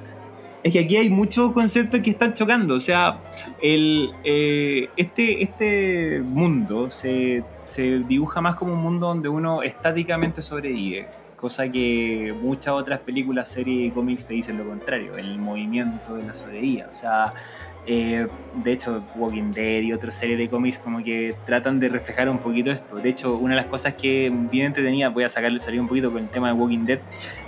es 0.62 0.72
que 0.72 0.78
aquí 0.78 0.96
hay 0.96 1.10
muchos 1.10 1.52
conceptos 1.52 2.00
que 2.00 2.10
están 2.10 2.34
chocando. 2.34 2.74
O 2.74 2.80
sea, 2.80 3.18
el, 3.60 4.12
eh, 4.24 4.88
este, 4.96 5.42
este 5.42 6.20
mundo 6.20 6.88
se, 6.88 7.44
se 7.64 7.98
dibuja 8.00 8.40
más 8.40 8.54
como 8.54 8.74
un 8.74 8.80
mundo 8.80 9.08
donde 9.08 9.28
uno 9.28 9.62
estáticamente 9.62 10.40
sobrevive. 10.40 11.08
Cosa 11.36 11.68
que 11.68 12.32
muchas 12.40 12.74
otras 12.74 13.00
películas, 13.00 13.48
series 13.48 13.88
y 13.88 13.90
cómics 13.90 14.24
te 14.24 14.34
dicen 14.34 14.58
lo 14.58 14.64
contrario, 14.64 15.16
el 15.16 15.38
movimiento 15.38 16.14
de 16.14 16.22
la 16.22 16.34
sobrevida. 16.34 16.86
O 16.88 16.94
sea, 16.94 17.34
eh, 17.84 18.28
de 18.62 18.72
hecho, 18.72 19.02
Walking 19.16 19.50
Dead 19.50 19.82
y 19.82 19.92
otras 19.92 20.14
series 20.14 20.38
de 20.38 20.48
cómics 20.48 20.78
como 20.78 21.02
que 21.02 21.34
tratan 21.44 21.80
de 21.80 21.88
reflejar 21.88 22.28
un 22.28 22.38
poquito 22.38 22.70
esto. 22.70 22.94
De 22.96 23.08
hecho, 23.08 23.36
una 23.36 23.56
de 23.56 23.62
las 23.62 23.66
cosas 23.66 23.94
que 23.94 24.30
bien 24.32 24.66
entretenida, 24.66 25.08
voy 25.08 25.24
a 25.24 25.28
sacarle 25.28 25.58
salir 25.58 25.80
un 25.80 25.88
poquito 25.88 26.12
con 26.12 26.22
el 26.22 26.28
tema 26.28 26.46
de 26.46 26.54
Walking 26.54 26.84
Dead, 26.84 27.00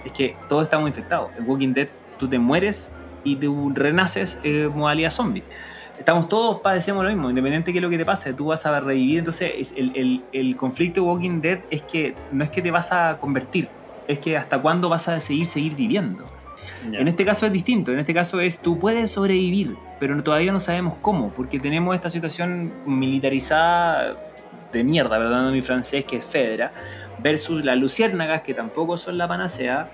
es 0.05 0.11
que 0.11 0.35
todos 0.49 0.65
estamos 0.65 0.89
infectados. 0.89 1.31
En 1.39 1.49
Walking 1.49 1.73
Dead 1.73 1.89
tú 2.19 2.29
te 2.29 2.41
mueres 2.41 2.91
y 3.25 3.37
tú 3.37 3.73
renaces 3.75 4.39
en 4.43 4.69
modalidad 4.77 5.11
zombie. 5.11 5.43
Estamos 5.99 6.29
todos 6.29 6.61
padecemos 6.61 7.05
lo 7.05 7.11
mismo, 7.11 7.29
independiente 7.31 7.69
de 7.71 7.73
qué 7.73 7.79
es 7.79 7.83
lo 7.83 7.91
que 7.91 7.99
te 7.99 8.05
pase, 8.05 8.35
tú 8.35 8.47
vas 8.47 8.67
a 8.67 8.81
revivir. 8.81 9.19
Entonces, 9.21 9.53
es 9.57 9.75
el, 9.77 9.93
el- 9.97 10.23
el 10.33 10.57
conflicto 10.57 11.01
de 11.03 11.07
Walking 11.07 11.41
Dead 11.41 11.61
es 11.71 11.83
que 11.83 12.15
no 12.33 12.43
es 12.45 12.51
que 12.51 12.61
te 12.63 12.71
vas 12.71 12.93
a 12.93 13.19
convertir, 13.21 13.69
es 14.09 14.19
que 14.19 14.37
hasta 14.37 14.61
cuándo 14.61 14.89
vas 14.89 15.09
a 15.09 15.21
seguir, 15.21 15.47
seguir 15.47 15.75
viviendo. 15.77 16.25
Ya. 16.91 16.99
En 16.99 17.09
este 17.09 17.25
caso 17.25 17.47
es 17.47 17.53
distinto, 17.53 17.93
en 17.93 17.99
este 18.01 18.13
caso 18.13 18.41
es 18.41 18.59
tú 18.59 18.79
puedes 18.79 19.11
sobrevivir, 19.13 19.77
pero 20.01 20.21
todavía 20.23 20.51
no 20.51 20.61
sabemos 20.61 20.95
cómo, 21.01 21.31
porque 21.31 21.61
tenemos 21.61 21.95
esta 21.95 22.11
situación 22.11 22.73
militarizada 22.87 24.17
de 24.73 24.85
mierda, 24.85 25.17
perdón 25.19 25.53
mi 25.53 25.63
francés, 25.63 26.05
que 26.05 26.17
es 26.17 26.25
Fedra, 26.25 26.73
versus 27.23 27.65
las 27.65 27.79
luciérnagas, 27.79 28.43
que 28.43 28.55
tampoco 28.55 28.97
son 28.99 29.17
la 29.17 29.29
panacea, 29.29 29.89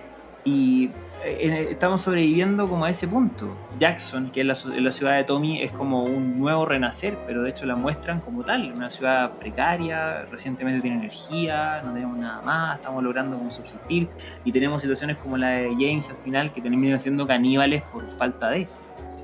y 0.45 0.87
eh, 0.87 0.91
estamos 1.25 2.03
sobreviviendo 2.03 2.69
como 2.69 2.85
a 2.85 2.91
ese 2.91 3.07
punto. 3.09 3.49
Jackson, 3.79 4.31
que 4.31 4.41
es 4.41 4.47
la, 4.47 4.81
la 4.81 4.91
ciudad 4.91 5.17
de 5.17 5.25
Tommy, 5.25 5.63
es 5.63 5.73
como 5.73 6.05
un 6.05 6.39
nuevo 6.39 6.65
renacer, 6.67 7.19
pero 7.27 7.43
de 7.43 7.51
hecho 7.51 7.67
la 7.67 7.77
muestran 7.77 8.21
como 8.21 8.43
tal, 8.43 8.73
una 8.75 8.91
ciudad 8.91 9.33
precaria, 9.33 10.23
recientemente 10.31 10.81
tiene 10.81 10.97
energía, 10.99 11.83
no 11.85 11.93
tenemos 11.93 12.17
nada 12.17 12.43
más, 12.43 12.77
estamos 12.79 13.03
logrando 13.03 13.37
como 13.37 13.51
subsistir, 13.51 14.09
y 14.45 14.53
tenemos 14.53 14.81
situaciones 14.83 15.17
como 15.19 15.37
la 15.37 15.49
de 15.49 15.71
James 15.73 16.11
al 16.11 16.17
final, 16.17 16.53
que 16.53 16.61
terminan 16.61 17.01
siendo 17.01 17.27
caníbales 17.27 17.83
por 17.83 18.11
falta 18.13 18.51
de... 18.51 18.69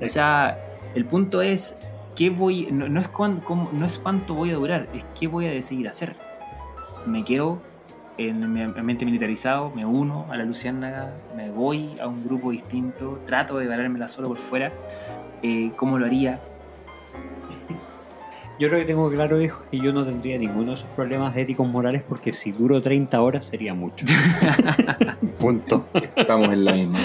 O 0.01 0.09
sea, 0.09 0.57
el 0.93 1.05
punto 1.05 1.41
es 1.41 1.79
qué 2.15 2.29
voy, 2.29 2.67
no, 2.71 2.87
no 2.89 2.99
es 3.01 3.07
cuán- 3.07 3.39
cómo- 3.41 3.69
no 3.73 3.85
es 3.85 3.97
cuánto 3.97 4.33
voy 4.35 4.51
a 4.51 4.55
durar, 4.55 4.87
es 4.93 5.03
qué 5.19 5.27
voy 5.27 5.47
a 5.47 5.51
decidir 5.51 5.87
hacer. 5.87 6.15
Me 7.05 7.23
quedo 7.23 7.61
en 8.17 8.51
mi 8.51 8.61
ambiente 8.61 9.05
militarizado, 9.05 9.71
me 9.71 9.85
uno 9.85 10.25
a 10.29 10.37
la 10.37 10.43
Luciérnaga, 10.43 11.13
me 11.35 11.49
voy 11.51 11.95
a 12.01 12.07
un 12.07 12.23
grupo 12.23 12.51
distinto, 12.51 13.21
trato 13.25 13.57
de 13.57 13.67
valérmela 13.67 14.07
solo 14.07 14.27
por 14.29 14.39
fuera. 14.39 14.71
Eh, 15.43 15.71
¿Cómo 15.75 15.99
lo 15.99 16.05
haría? 16.05 16.41
Yo 18.59 18.69
lo 18.69 18.77
que 18.77 18.85
tengo 18.85 19.07
claro 19.11 19.39
es 19.39 19.53
que 19.69 19.79
yo 19.79 19.93
no 19.93 20.03
tendría 20.03 20.35
ninguno 20.39 20.69
de 20.69 20.73
esos 20.73 20.89
problemas 20.89 21.37
éticos 21.37 21.67
morales 21.67 22.01
porque 22.01 22.33
si 22.33 22.51
duro 22.51 22.81
30 22.81 23.21
horas 23.21 23.45
sería 23.45 23.75
mucho. 23.75 24.07
Punto. 25.39 25.85
Estamos 26.15 26.51
en 26.51 26.65
la 26.65 26.73
misma. 26.73 26.99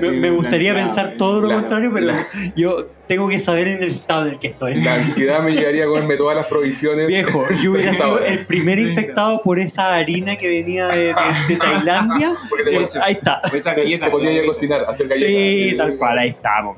Me, 0.00 0.10
me 0.12 0.30
gustaría 0.30 0.74
pensar 0.74 1.14
todo 1.18 1.40
lo 1.40 1.48
la- 1.48 1.54
contrario, 1.56 1.90
pero 1.92 2.06
la- 2.06 2.24
yo 2.56 2.86
tengo 3.06 3.28
que 3.28 3.38
saber 3.38 3.68
en 3.68 3.82
el 3.82 3.90
estado 3.90 4.26
en 4.26 4.32
el 4.34 4.38
que 4.38 4.48
estoy. 4.48 4.80
La 4.80 4.94
ansiedad 4.94 5.42
me 5.42 5.52
llevaría 5.52 5.84
a 5.84 5.86
comerme 5.86 6.16
todas 6.16 6.36
las 6.36 6.46
provisiones. 6.46 7.06
Viejo, 7.08 7.44
yo 7.62 7.72
hubiera 7.72 7.90
30 7.92 7.94
sido 8.04 8.14
horas. 8.14 8.30
el 8.40 8.46
primer 8.46 8.78
infectado 8.78 9.42
por 9.42 9.58
esa 9.58 9.94
harina 9.94 10.36
que 10.36 10.48
venía 10.48 10.86
de, 10.88 10.98
de- 11.08 11.14
de 11.48 11.56
Tailandia. 11.56 12.32
Eh, 12.64 12.88
ahí 13.02 13.14
está. 13.14 13.42
Esa 13.52 13.74
galleta. 13.74 14.06
te 14.06 14.10
ponías 14.10 14.42
a 14.42 14.46
cocinar, 14.46 14.80
a 14.82 14.90
hacer 14.90 15.08
galletas. 15.08 15.28
Sí, 15.28 15.74
tal 15.76 15.96
cual, 15.98 16.18
ahí 16.18 16.28
estamos. 16.30 16.76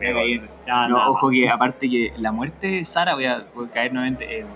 Ya, 0.66 0.89
No, 0.89 0.97
nada. 0.97 1.09
ojo 1.11 1.31
que 1.31 1.49
aparte 1.49 1.89
que 1.91 2.12
la 2.19 2.32
muerte 2.32 2.66
de 2.69 2.85
Sara, 2.85 3.15
voy 3.15 3.27
a, 3.27 3.45
voy 3.55 3.66
a 3.66 3.70
caer 3.70 3.93
nuevamente, 3.93 4.39
es 4.41 4.47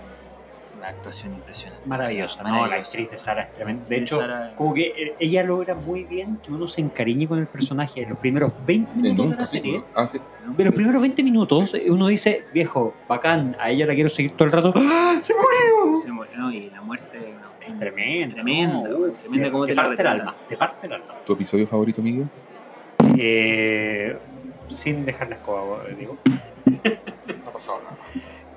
una 0.78 0.88
actuación 0.88 1.34
impresionante. 1.34 1.86
Maravillosa, 1.86 2.40
O 2.40 2.44
sea, 2.44 2.52
no, 2.52 2.66
la 2.66 2.76
actriz 2.76 3.10
de 3.10 3.18
Sara 3.18 3.42
es 3.42 3.52
tremenda. 3.52 3.84
De 3.88 3.96
De 3.96 4.02
hecho, 4.02 4.16
Sara- 4.20 4.52
como 4.56 4.72
que 4.74 4.86
eh, 4.86 5.14
ella 5.20 5.42
logra 5.44 5.74
muy 5.74 6.04
bien 6.04 6.38
que 6.42 6.50
uno 6.52 6.66
se 6.68 6.80
encariñe 6.80 7.28
con 7.28 7.38
el 7.38 7.46
personaje 7.46 8.02
en 8.02 8.10
los 8.10 8.18
primeros 8.18 8.52
20 8.66 8.90
De 8.94 8.96
minutos 9.00 9.16
de 9.18 9.22
nunca, 9.24 9.38
la 9.40 9.44
sí. 9.44 9.56
serie. 9.58 9.82
Ah, 9.94 10.06
sí. 10.06 10.18
De 10.56 10.64
los 10.64 10.74
primeros 10.74 11.00
20 11.02 11.22
minutos, 11.22 11.74
uno 11.88 12.06
dice, 12.06 12.44
viejo, 12.54 12.94
bacán, 13.08 13.56
a 13.60 13.70
ella 13.70 13.86
la 13.86 13.94
quiero 13.94 14.08
seguir 14.08 14.32
todo 14.32 14.44
el 14.46 14.52
rato. 14.52 14.72
¡Ah! 14.76 15.18
¡Se 15.20 15.34
murió! 15.34 15.98
Se 15.98 16.10
muere, 16.12 16.36
¿no? 16.36 16.50
Y 16.52 16.70
la 16.70 16.80
muerte 16.80 17.18
no, 17.18 17.48
Es 17.72 17.78
tremenda. 17.78 18.34
Tremenda, 18.34 18.88
no, 18.88 19.12
tremenda 19.12 19.46
te, 19.46 19.52
cómo 19.52 19.66
te 19.66 19.74
parte 19.74 20.00
el 20.02 20.08
alma. 20.08 20.34
Te 20.48 20.56
parte 20.56 20.86
el 20.86 20.92
alma. 20.94 21.14
¿Tu 21.26 21.32
episodio 21.32 21.66
favorito, 21.66 22.00
Miguel? 22.00 22.26
Eh, 23.18 24.16
sin 24.70 25.04
dejar 25.04 25.28
la 25.28 25.36
escoba, 25.36 25.82
digo. 25.98 26.16
No 26.64 27.48
ha 27.48 27.52
pasado 27.52 27.80
nada. 27.82 27.96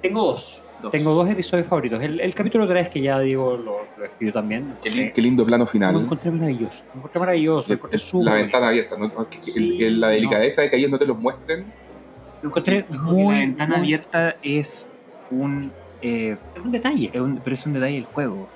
Tengo 0.02 0.26
dos. 0.26 0.64
Dos. 0.82 0.92
Tengo 0.92 1.14
dos 1.14 1.30
episodios 1.30 1.68
favoritos. 1.68 2.02
El, 2.02 2.20
el 2.20 2.34
capítulo 2.34 2.68
3, 2.68 2.90
que 2.90 3.02
ya 3.02 3.20
digo, 3.20 3.56
lo, 3.58 3.86
lo 3.98 4.06
escribió 4.06 4.34
también. 4.34 4.76
Qué, 4.82 4.90
Eh, 4.90 5.12
qué 5.14 5.22
lindo 5.22 5.46
plano 5.46 5.64
Lo 5.64 5.68
final. 5.68 5.96
encontré 5.96 6.32
maravilloso. 6.32 6.84
Lo 6.94 7.00
encontré 7.00 7.20
maravilloso. 7.20 7.68
Lo 7.70 7.74
El- 7.74 7.78
encontré 7.78 7.96
el- 7.96 8.02
súper 8.02 8.26
la 8.26 8.34
ventana 8.36 8.68
abierta. 8.70 8.98
¿no? 8.98 9.10
Que- 9.28 9.38
que- 9.38 9.42
Sí, 9.44 9.78
el- 9.84 10.00
la 10.00 10.08
delicadeza 10.10 10.62
de 10.64 10.70
que 10.70 10.78
ellos 10.78 10.90
no 10.92 10.98
te 10.98 11.06
los 11.06 11.20
muestren. 11.20 11.66
Lo 12.42 12.50
encontré 12.50 12.86
muy. 12.90 13.34
la 13.34 13.40
ventana 13.40 13.78
muy- 13.78 13.86
abierta 13.86 14.36
es 14.42 14.90
un, 15.30 15.72
eh, 16.02 16.36
Es 16.56 16.62
un 16.62 16.72
detalle. 16.72 17.12
es 17.14 17.22
un- 17.22 17.38
Pero 17.44 17.54
es 17.54 17.66
un 17.66 17.74
detalle 17.74 17.96
del 17.96 18.06
juego. 18.06 18.50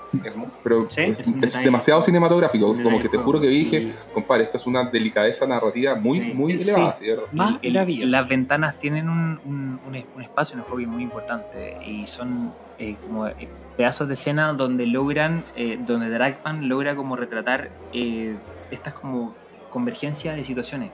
Pero 0.63 0.87
Sí, 0.89 1.01
es, 1.01 1.19
es 1.21 1.27
es 1.41 1.63
demasiado 1.63 2.01
cinematográfico. 2.01 2.73
Es 2.73 2.81
como 2.81 2.99
que 2.99 3.09
te 3.09 3.17
juro 3.17 3.39
que 3.39 3.47
dije, 3.47 3.91
compadre, 4.13 4.43
esto 4.43 4.57
es 4.57 4.65
una 4.65 4.83
delicadeza 4.85 5.45
narrativa 5.47 5.95
muy, 5.95 6.19
Sí. 6.19 6.31
muy 6.33 6.59
Sí. 6.59 6.69
elevada. 6.71 6.93
¿sí? 6.93 7.05
Más 7.33 7.55
El- 7.61 7.73
las 8.05 8.27
ventanas 8.27 8.77
tienen 8.79 9.09
un, 9.09 9.39
un- 9.45 9.79
un 9.87 9.95
es- 9.95 10.05
un 10.15 10.21
espacio 10.21 10.53
en 10.55 10.59
el 10.59 10.65
es 10.83 10.87
muy 10.87 11.03
importante 11.03 11.77
y 11.85 12.07
son 12.07 12.53
eh, 12.77 12.97
como 13.05 13.25
eh, 13.27 13.47
pedazos 13.77 14.07
de 14.09 14.15
escena 14.15 14.51
donde 14.51 14.85
logran, 14.85 15.45
eh, 15.55 15.79
donde 15.85 16.09
Dragman 16.09 16.67
logra 16.67 16.95
como 16.95 17.15
retratar 17.15 17.69
eh, 17.93 18.35
estas 18.71 18.93
como 18.93 19.33
convergencias 19.69 20.35
de 20.35 20.43
situaciones. 20.43 20.91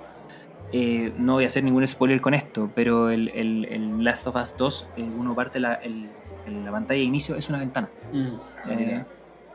Eh, 0.74 1.12
no 1.18 1.34
voy 1.34 1.44
a 1.44 1.48
hacer 1.48 1.64
ningún 1.64 1.86
spoiler 1.86 2.22
con 2.22 2.34
esto, 2.34 2.70
pero 2.76 3.10
el, 3.10 3.30
el- 3.30 3.66
el 3.66 4.04
Last 4.04 4.26
of 4.28 4.36
Us 4.36 4.56
2, 4.58 4.88
eh, 4.96 5.04
uno 5.04 5.36
parte 5.36 5.60
la, 5.60 5.74
el- 5.74 6.10
la 6.52 6.72
pantalla 6.72 7.00
de 7.00 7.06
inicio, 7.06 7.36
es 7.36 7.50
una 7.50 7.60
ventana. 7.60 7.90
Mm. 8.12 8.70
Eh, 8.70 9.06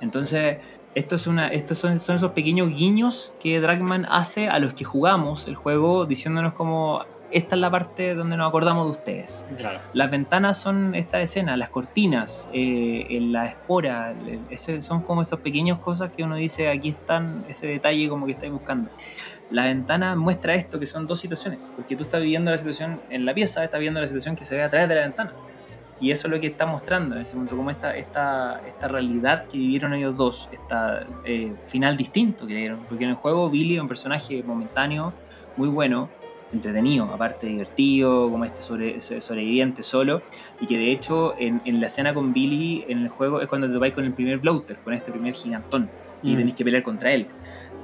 entonces, 0.00 0.58
esto 0.94 1.14
es 1.16 1.26
una, 1.26 1.48
estos 1.48 1.78
son, 1.78 1.98
son 2.00 2.16
esos 2.16 2.32
pequeños 2.32 2.70
guiños 2.70 3.32
que 3.40 3.60
Dragman 3.60 4.06
hace 4.10 4.48
a 4.48 4.58
los 4.58 4.74
que 4.74 4.84
jugamos 4.84 5.46
el 5.48 5.54
juego 5.54 6.06
diciéndonos 6.06 6.54
como 6.54 7.04
esta 7.30 7.56
es 7.56 7.60
la 7.60 7.70
parte 7.70 8.14
donde 8.14 8.36
nos 8.36 8.48
acordamos 8.48 8.86
de 8.86 8.90
ustedes. 8.92 9.44
Claro. 9.58 9.80
Las 9.92 10.10
ventanas 10.10 10.58
son 10.58 10.94
esta 10.94 11.20
escena, 11.20 11.56
las 11.56 11.70
cortinas, 11.70 12.48
eh, 12.52 13.04
en 13.10 13.32
la 13.32 13.46
espora, 13.46 14.14
ese- 14.48 14.80
son 14.80 15.02
como 15.02 15.22
estas 15.22 15.40
pequeñas 15.40 15.78
cosas 15.80 16.12
que 16.16 16.22
uno 16.22 16.36
dice 16.36 16.68
aquí 16.68 16.90
están, 16.90 17.44
ese 17.48 17.66
detalle 17.66 18.08
como 18.08 18.26
que 18.26 18.32
estáis 18.32 18.52
buscando. 18.52 18.90
La 19.50 19.64
ventana 19.64 20.14
muestra 20.16 20.54
esto, 20.54 20.78
que 20.78 20.86
son 20.86 21.06
dos 21.08 21.18
situaciones, 21.20 21.58
porque 21.74 21.96
tú 21.96 22.04
estás 22.04 22.20
viviendo 22.22 22.50
la 22.52 22.58
situación 22.58 23.00
en 23.10 23.26
la 23.26 23.34
pieza, 23.34 23.62
estás 23.64 23.80
viendo 23.80 24.00
la 24.00 24.06
situación 24.06 24.36
que 24.36 24.44
se 24.44 24.56
ve 24.56 24.62
a 24.62 24.70
través 24.70 24.88
de 24.88 24.94
la 24.94 25.00
ventana. 25.02 25.32
Y 26.00 26.10
eso 26.10 26.26
es 26.28 26.32
lo 26.34 26.40
que 26.40 26.48
está 26.48 26.66
mostrando 26.66 27.14
en 27.16 27.22
ese 27.22 27.34
momento, 27.36 27.56
como 27.56 27.70
esta, 27.70 27.96
esta, 27.96 28.60
esta 28.66 28.88
realidad 28.88 29.46
que 29.46 29.56
vivieron 29.56 29.94
ellos 29.94 30.16
dos, 30.16 30.48
este 30.52 31.52
final 31.64 31.96
distinto 31.96 32.46
que 32.46 32.52
le 32.54 32.60
dieron. 32.60 32.80
Porque 32.88 33.04
en 33.04 33.10
el 33.10 33.16
juego 33.16 33.48
Billy 33.48 33.76
es 33.76 33.80
un 33.80 33.88
personaje 33.88 34.42
momentáneo, 34.42 35.12
muy 35.56 35.68
bueno, 35.68 36.10
entretenido, 36.52 37.06
aparte 37.06 37.46
divertido, 37.46 38.30
como 38.30 38.44
este 38.44 38.60
sobre- 38.60 39.00
sobreviviente 39.00 39.82
solo. 39.82 40.20
Y 40.60 40.66
que 40.66 40.76
de 40.76 40.92
hecho 40.92 41.34
en, 41.38 41.62
en 41.64 41.80
la 41.80 41.86
escena 41.86 42.12
con 42.12 42.32
Billy 42.32 42.84
en 42.88 42.98
el 42.98 43.08
juego 43.08 43.40
es 43.40 43.48
cuando 43.48 43.70
te 43.70 43.78
vais 43.78 43.94
con 43.94 44.04
el 44.04 44.12
primer 44.12 44.38
bloater, 44.38 44.76
con 44.78 44.92
este 44.92 45.10
primer 45.10 45.34
gigantón. 45.34 45.88
Y 46.22 46.32
Mm. 46.34 46.36
tenéis 46.38 46.54
que 46.56 46.64
pelear 46.64 46.82
contra 46.82 47.12
él. 47.12 47.26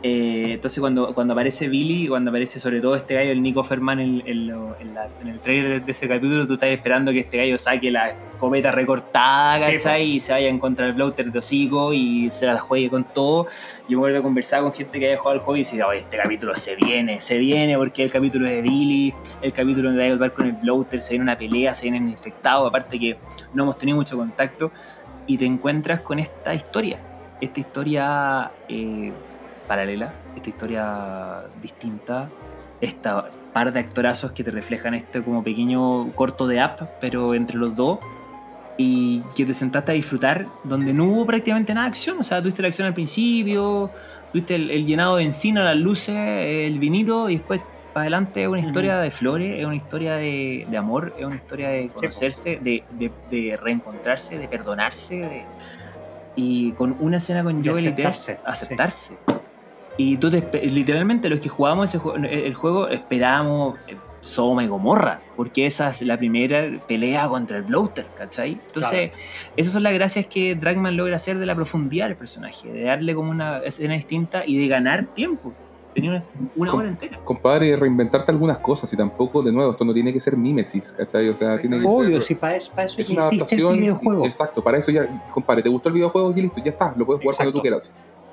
Eh, 0.04 0.54
entonces 0.54 0.80
cuando, 0.80 1.14
cuando 1.14 1.32
aparece 1.32 1.68
Billy, 1.68 2.08
cuando 2.08 2.30
aparece 2.30 2.58
sobre 2.58 2.80
todo 2.80 2.96
este 2.96 3.14
gallo, 3.14 3.30
el 3.30 3.40
Nico 3.40 3.62
Ferman 3.62 4.00
en, 4.00 4.22
en 4.26 4.48
lo- 4.48 4.76
en 4.80 4.94
la- 4.94 5.08
en 5.20 5.28
el 5.28 5.38
trailer 5.38 5.84
de 5.84 5.92
ese 5.92 6.08
capítulo, 6.08 6.44
tú 6.44 6.54
estás 6.54 6.70
esperando 6.70 7.12
que 7.12 7.20
este 7.20 7.36
gallo 7.36 7.56
saque 7.56 7.88
la 7.88 8.10
escopeta 8.10 8.72
recortada, 8.72 9.60
Sí, 9.60 9.72
¿cachai? 9.74 10.02
y 10.14 10.18
se 10.20 10.32
vaya 10.32 10.48
en 10.48 10.58
contra 10.58 10.86
del 10.86 10.96
bloater 10.96 11.30
de 11.30 11.38
hocico 11.38 11.92
y 11.92 12.28
se 12.32 12.46
la 12.46 12.58
juegue 12.58 12.90
con 12.90 13.04
todo. 13.04 13.46
Yo 13.88 13.96
me 13.96 14.02
acuerdo 14.02 14.16
de 14.16 14.22
conversar 14.24 14.62
con 14.62 14.72
gente 14.72 14.98
que 14.98 15.06
haya 15.06 15.18
jugado 15.18 15.38
al 15.38 15.44
juego 15.44 15.56
y 15.56 15.60
decir, 15.60 15.80
"Oye, 15.84 15.98
este 15.98 16.16
capítulo 16.16 16.56
se 16.56 16.74
viene, 16.74 17.20
se 17.20 17.38
viene 17.38 17.76
porque 17.76 18.02
el 18.02 18.10
capítulo 18.10 18.48
de 18.48 18.60
Billy, 18.60 19.14
el 19.40 19.52
capítulo 19.52 19.88
donde 19.90 20.02
hay 20.02 20.10
que 20.10 20.16
luchar 20.16 20.32
con 20.32 20.46
el 20.46 20.52
bloater, 20.54 21.00
se 21.00 21.10
viene 21.10 21.22
una 21.22 21.36
pelea, 21.36 21.72
se 21.74 21.84
vienen 21.84 22.08
infectados, 22.08 22.68
aparte 22.68 22.98
que 22.98 23.16
no 23.54 23.62
hemos 23.62 23.78
tenido 23.78 23.98
mucho 23.98 24.16
contacto, 24.16 24.72
y 25.28 25.38
te 25.38 25.46
encuentras 25.46 26.00
con 26.00 26.18
esta 26.18 26.52
historia, 26.52 26.98
esta 27.40 27.60
historia 27.60 28.50
eh, 28.68 29.12
paralela, 29.66 30.12
esta 30.36 30.48
historia 30.48 31.42
distinta, 31.60 32.28
esta 32.80 33.26
par 33.52 33.72
de 33.72 33.80
actorazos 33.80 34.32
que 34.32 34.42
te 34.44 34.50
reflejan 34.50 34.94
este 34.94 35.22
como 35.22 35.42
pequeño 35.44 36.10
corto 36.14 36.46
de 36.48 36.60
app, 36.60 36.80
pero 37.00 37.34
entre 37.34 37.56
los 37.58 37.74
dos, 37.76 37.98
y 38.76 39.20
que 39.36 39.44
te 39.44 39.54
sentaste 39.54 39.92
a 39.92 39.94
disfrutar 39.94 40.46
donde 40.64 40.92
no 40.92 41.04
hubo 41.04 41.26
prácticamente 41.26 41.74
nada 41.74 41.86
de 41.86 41.90
acción, 41.90 42.16
o 42.18 42.24
sea, 42.24 42.40
tuviste 42.40 42.62
la 42.62 42.68
acción 42.68 42.86
al 42.88 42.94
principio, 42.94 43.90
tuviste 44.32 44.54
el, 44.56 44.70
el 44.70 44.86
llenado 44.86 45.16
de 45.16 45.24
encina, 45.24 45.62
las 45.62 45.76
luces, 45.76 46.16
el 46.16 46.78
vinito, 46.78 47.28
y 47.30 47.36
después 47.36 47.60
para 47.92 48.04
adelante 48.04 48.42
es 48.42 48.48
una 48.48 48.60
historia 48.60 48.96
de 48.98 49.10
flores, 49.10 49.60
es 49.60 49.66
una 49.66 49.76
historia 49.76 50.14
de, 50.14 50.66
de 50.68 50.76
amor, 50.78 51.14
es 51.18 51.24
una 51.26 51.36
historia 51.36 51.68
de 51.68 51.90
conocerse, 51.90 52.58
de, 52.62 52.82
de- 52.90 53.12
de 53.30 53.56
reencontrarse, 53.58 54.38
de 54.38 54.48
perdonarse, 54.48 55.44
y 56.34 56.72
con 56.72 56.96
una 57.00 57.18
escena 57.18 57.44
con 57.44 57.62
Joel 57.62 57.84
y 57.88 57.92
Tess, 57.92 58.06
aceptarse, 58.30 58.40
aceptarse. 58.46 59.18
Y 59.98 60.16
tú 60.16 60.30
te 60.30 60.40
literalmente 60.66 61.28
los 61.28 61.40
que 61.40 61.48
jugamos 61.48 61.90
ese 61.90 61.98
juego, 61.98 62.16
el 62.18 62.54
juego 62.54 62.88
esperábamos 62.88 63.76
eh, 63.88 63.96
Sodoma 64.22 64.64
y 64.64 64.66
Gomorra, 64.68 65.20
porque 65.36 65.66
esa 65.66 65.90
es 65.90 66.00
la 66.02 66.16
primera 66.16 66.64
pelea 66.88 67.28
contra 67.28 67.58
el 67.58 67.64
bloater, 67.64 68.06
¿cachai? 68.16 68.52
Entonces, 68.66 69.10
esas 69.56 69.72
son 69.72 69.82
las 69.82 69.92
gracias 69.92 70.26
que 70.26 70.54
Dragman 70.54 70.96
logra 70.96 71.16
hacer 71.16 71.38
de 71.38 71.44
la 71.46 71.54
profundidad 71.54 72.06
del 72.06 72.16
personaje, 72.16 72.72
de 72.72 72.84
darle 72.84 73.14
como 73.14 73.30
una 73.30 73.58
escena 73.58 73.94
distinta 73.94 74.44
y 74.46 74.56
de 74.58 74.68
ganar 74.68 75.06
tiempo. 75.06 75.52
Tenía 75.92 76.10
una, 76.10 76.24
una 76.56 76.70
Com- 76.70 76.80
hora 76.80 76.88
entera. 76.88 77.18
Compadre, 77.22 77.76
reinventarte 77.76 78.30
algunas 78.32 78.58
cosas 78.60 78.90
y 78.94 78.96
tampoco, 78.96 79.42
de 79.42 79.52
nuevo, 79.52 79.72
esto 79.72 79.84
no 79.84 79.92
tiene 79.92 80.10
que 80.10 80.20
ser 80.20 80.38
mímesis, 80.38 80.90
¿cachai? 80.92 81.28
O 81.28 81.34
sea, 81.34 81.58
tiene 81.58 81.78
que 81.80 81.86
Obvio, 81.86 82.12
ser. 82.18 82.22
si 82.22 82.34
para 82.36 82.56
eso, 82.56 82.70
para 82.70 82.84
eso 82.86 82.98
Es 82.98 83.10
una 83.10 83.28
el 83.28 83.34
adaptación. 83.34 83.76
videojuego. 83.76 84.24
Exacto, 84.24 84.64
para 84.64 84.78
eso 84.78 84.90
ya, 84.90 85.04
compadre, 85.34 85.62
¿te 85.62 85.68
gustó 85.68 85.90
el 85.90 85.94
videojuego? 85.96 86.32
Y 86.34 86.42
listo, 86.42 86.62
ya 86.64 86.70
está, 86.70 86.94
lo 86.96 87.04
puedes 87.04 87.20
jugar 87.20 87.36
cuando 87.36 87.52
tú 87.52 87.60
quieras. 87.60 87.92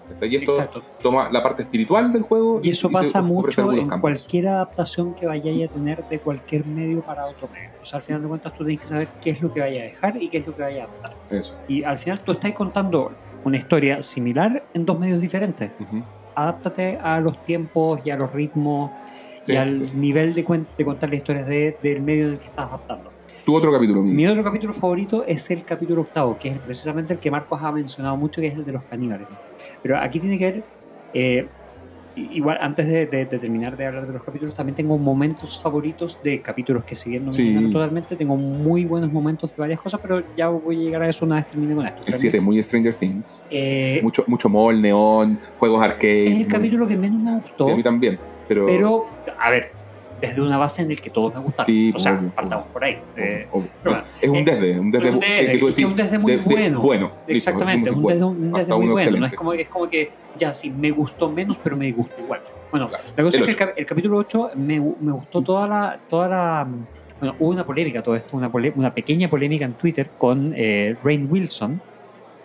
¿Cachai? 0.09 0.29
Y 0.31 0.35
esto 0.37 0.51
Exacto. 0.51 0.81
toma 1.01 1.29
la 1.31 1.41
parte 1.41 1.63
espiritual 1.63 2.11
del 2.11 2.23
juego 2.23 2.59
Y 2.63 2.71
eso 2.71 2.89
pasa 2.89 3.21
mucho 3.21 3.71
en 3.71 3.79
campos. 3.87 4.01
cualquier 4.01 4.47
adaptación 4.49 5.13
que 5.13 5.25
vayáis 5.25 5.69
a 5.69 5.73
tener 5.73 6.03
de 6.09 6.19
cualquier 6.19 6.65
medio 6.65 7.01
para 7.01 7.25
otro 7.25 7.47
medio. 7.53 7.69
O 7.81 7.85
sea, 7.85 7.97
al 7.97 8.03
final 8.03 8.21
de 8.21 8.27
cuentas 8.27 8.53
tú 8.57 8.65
tienes 8.65 8.81
que 8.81 8.87
saber 8.87 9.07
qué 9.21 9.29
es 9.31 9.41
lo 9.41 9.51
que 9.51 9.59
vaya 9.61 9.81
a 9.81 9.83
dejar 9.85 10.21
y 10.21 10.27
qué 10.29 10.39
es 10.39 10.47
lo 10.47 10.55
que 10.55 10.61
vaya 10.61 10.83
a 10.83 10.85
adaptar. 10.87 11.15
Eso. 11.29 11.55
Y 11.67 11.83
al 11.83 11.97
final 11.97 12.19
tú 12.21 12.31
estás 12.33 12.51
contando 12.53 13.09
una 13.43 13.57
historia 13.57 14.03
similar 14.03 14.63
en 14.73 14.85
dos 14.85 14.99
medios 14.99 15.21
diferentes. 15.21 15.71
Ujú. 15.79 16.03
Adáptate 16.35 16.97
a 17.01 17.19
los 17.19 17.43
tiempos 17.45 17.99
y 18.05 18.09
a 18.11 18.17
los 18.17 18.31
ritmos 18.33 18.91
Sí, 19.43 19.53
y 19.53 19.55
al 19.55 19.73
sí. 19.73 19.91
nivel 19.95 20.33
de, 20.33 20.43
de 20.77 20.85
contar 20.85 21.09
las 21.09 21.17
historias 21.19 21.47
de- 21.47 21.77
del 21.81 22.01
medio 22.01 22.25
en 22.27 22.33
el 22.33 22.39
que 22.39 22.47
estás 22.47 22.67
adaptando. 22.67 23.09
Tu 23.45 23.55
otro 23.55 23.71
capítulo. 23.71 24.03
Mi 24.03 24.27
otro 24.27 24.43
capítulo 24.43 24.73
favorito 24.73 25.23
es 25.25 25.49
el 25.49 25.63
capítulo 25.63 26.01
octavo, 26.01 26.37
que 26.37 26.49
es 26.49 26.59
precisamente 26.59 27.13
el 27.13 27.19
que 27.19 27.31
Marcos 27.31 27.59
ha 27.63 27.71
mencionado 27.71 28.15
mucho, 28.17 28.41
que 28.41 28.47
es 28.47 28.53
el 28.53 28.65
de 28.65 28.73
los 28.73 28.83
caníbales. 28.83 29.27
Pero 29.81 29.97
aquí 29.97 30.19
tiene 30.19 30.37
que 30.37 30.45
ver, 30.45 30.63
eh, 31.13 31.47
igual 32.15 32.57
antes 32.59 32.85
de, 32.87 33.05
de- 33.05 33.25
de 33.25 33.39
terminar 33.39 33.77
de 33.77 33.85
hablar 33.85 34.05
de 34.05 34.13
los 34.13 34.23
capítulos, 34.23 34.55
también 34.55 34.75
tengo 34.75 34.97
momentos 34.97 35.59
favoritos 35.61 36.21
de 36.21 36.41
capítulos 36.41 36.83
que 36.83 36.95
si 36.95 37.11
bien 37.11 37.25
no 37.25 37.31
Sí. 37.31 37.69
totalmente, 37.71 38.15
tengo 38.17 38.35
muy 38.35 38.83
buenos 38.85 39.11
momentos 39.11 39.55
de 39.55 39.61
varias 39.61 39.79
cosas, 39.79 39.99
pero 40.01 40.23
ya 40.35 40.49
voy 40.49 40.75
a 40.75 40.79
llegar 40.79 41.01
a 41.03 41.09
eso 41.09 41.23
una 41.25 41.35
vez 41.35 41.47
termine 41.47 41.75
con 41.75 41.85
esto. 41.85 42.01
El 42.05 42.13
7, 42.15 42.41
muy 42.41 42.61
Stranger 42.61 42.95
Things. 42.95 43.45
Eh, 43.49 43.99
Mucho, 44.03 44.23
mucho 44.27 44.49
mall, 44.49 44.81
neón, 44.81 45.39
juegos 45.55 45.81
arcade. 45.81 46.25
es 46.25 46.31
el 46.31 46.37
muy- 46.39 46.45
capítulo 46.47 46.87
que 46.87 46.97
menos 46.97 47.21
me 47.21 47.35
gustó, 47.35 47.65
Sí, 47.67 47.71
a 47.71 47.75
mí 47.75 47.83
también. 47.83 48.19
Pero, 48.47 48.65
pero, 48.65 49.05
a 49.39 49.49
ver, 49.51 49.71
desde 50.19 50.41
una 50.41 50.57
base 50.57 50.81
en 50.81 50.91
el 50.91 51.01
que 51.01 51.09
todos 51.09 51.33
me 51.33 51.41
gustaron. 51.41 51.65
Sí, 51.65 51.91
o 51.95 51.99
sea, 51.99 52.13
obvio, 52.13 52.29
partamos 52.31 52.67
por 52.67 52.83
ahí. 52.83 52.97
Eh, 53.17 53.47
obvio. 53.51 53.69
pero 53.83 53.95
bueno, 53.95 54.07
es 54.21 54.29
un 54.29 54.35
eh, 54.37 54.43
desde, 54.45 54.79
un 54.79 54.91
desde, 54.91 55.11
un 55.11 55.19
que- 55.19 55.27
desde, 55.29 55.51
que 55.53 55.57
tú 55.57 55.67
decís, 55.67 55.85
un 55.85 55.95
desde 55.95 56.17
muy 56.19 56.31
de- 56.33 56.37
de- 56.37 56.43
bueno. 56.43 56.81
bueno, 56.81 57.05
listo, 57.27 57.49
Exactamente, 57.49 57.89
un 57.91 58.01
bueno. 58.01 58.15
desde, 58.15 58.25
un 58.25 58.51
desde 58.51 58.75
muy 58.75 58.87
bueno. 58.87 59.17
No 59.19 59.25
es 59.25 59.33
como, 59.33 59.53
es 59.53 59.69
como 59.69 59.89
que, 59.89 60.11
ya, 60.37 60.53
sí, 60.53 60.69
me 60.71 60.91
gustó 60.91 61.29
menos, 61.29 61.57
pero 61.63 61.75
me 61.77 61.91
gusta 61.91 62.15
igual. 62.21 62.41
Bueno, 62.71 62.87
Claro. 62.87 63.03
la 63.17 63.23
cosa 63.23 63.39
es 63.39 63.55
que 63.55 63.63
el, 63.63 63.69
el 63.77 63.85
capítulo 63.85 64.17
8 64.17 64.51
me, 64.55 64.79
me 64.79 65.11
gustó 65.11 65.41
toda 65.41 65.67
la. 65.67 65.99
Toda 66.09 66.27
la 66.27 66.67
bueno, 67.19 67.35
hubo 67.39 67.49
una 67.49 67.65
polémica, 67.65 68.01
todo 68.01 68.15
esto, 68.15 68.37
una, 68.37 68.49
pole- 68.49 68.71
una 68.75 68.93
pequeña 68.93 69.29
polémica 69.29 69.65
en 69.65 69.73
Twitter 69.73 70.09
con 70.17 70.53
eh, 70.55 70.95
Rain 71.03 71.27
Wilson, 71.29 71.81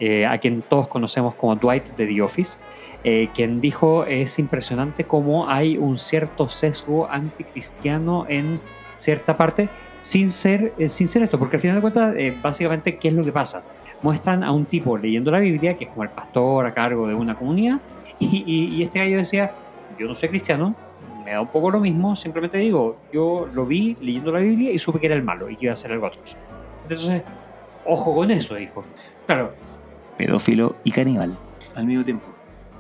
eh, 0.00 0.26
a 0.26 0.38
quien 0.38 0.62
todos 0.62 0.88
conocemos 0.88 1.34
como 1.34 1.56
Dwight 1.56 1.88
de 1.96 2.06
The 2.06 2.22
Office, 2.22 2.58
eh, 3.04 3.28
quien 3.34 3.60
dijo 3.60 4.04
es 4.04 4.38
impresionante 4.38 5.04
cómo 5.04 5.48
hay 5.48 5.76
un 5.76 5.98
cierto 5.98 6.48
sesgo 6.48 7.08
anticristiano 7.10 8.26
en 8.28 8.60
cierta 8.98 9.36
parte, 9.36 9.68
sin 10.00 10.30
ser, 10.30 10.72
eh, 10.78 10.88
sin 10.88 11.08
ser 11.08 11.22
esto, 11.22 11.38
porque 11.38 11.56
al 11.56 11.62
final 11.62 11.76
de 11.76 11.80
cuentas, 11.82 12.14
eh, 12.16 12.34
básicamente, 12.42 12.96
¿qué 12.98 13.08
es 13.08 13.14
lo 13.14 13.24
que 13.24 13.32
pasa? 13.32 13.64
Muestran 14.02 14.42
a 14.44 14.52
un 14.52 14.66
tipo 14.66 14.96
leyendo 14.98 15.30
la 15.30 15.40
Biblia, 15.40 15.76
que 15.76 15.84
es 15.84 15.90
como 15.90 16.02
el 16.02 16.10
pastor 16.10 16.66
a 16.66 16.74
cargo 16.74 17.06
de 17.06 17.14
una 17.14 17.34
comunidad, 17.34 17.80
y, 18.18 18.44
y- 18.46 18.74
y 18.76 18.82
este 18.82 18.98
gallo 18.98 19.16
decía, 19.18 19.52
yo 19.98 20.06
no 20.06 20.14
soy 20.14 20.28
cristiano, 20.28 20.74
me 21.24 21.32
da 21.32 21.40
un 21.40 21.48
poco 21.48 21.70
lo 21.70 21.80
mismo, 21.80 22.14
simplemente 22.16 22.58
digo, 22.58 22.98
yo 23.12 23.48
lo 23.52 23.64
vi 23.64 23.96
leyendo 24.00 24.30
la 24.32 24.40
Biblia 24.40 24.72
y 24.72 24.78
supe 24.78 25.00
que 25.00 25.06
era 25.06 25.14
el 25.14 25.22
malo 25.22 25.48
y 25.48 25.56
que 25.56 25.66
iba 25.66 25.72
a 25.72 25.74
hacer 25.74 25.92
algo 25.92 26.06
atroz. 26.06 26.36
Entonces, 26.82 27.22
ojo 27.86 28.14
con 28.14 28.30
eso, 28.30 28.54
dijo. 28.56 28.84
Claro, 29.26 29.54
Pedófilo 30.16 30.76
y 30.84 30.90
caníbal. 30.90 31.36
Al 31.74 31.86
mismo 31.86 32.04
tiempo. 32.04 32.26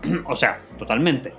o 0.26 0.36
sea, 0.36 0.60
totalmente. 0.78 1.32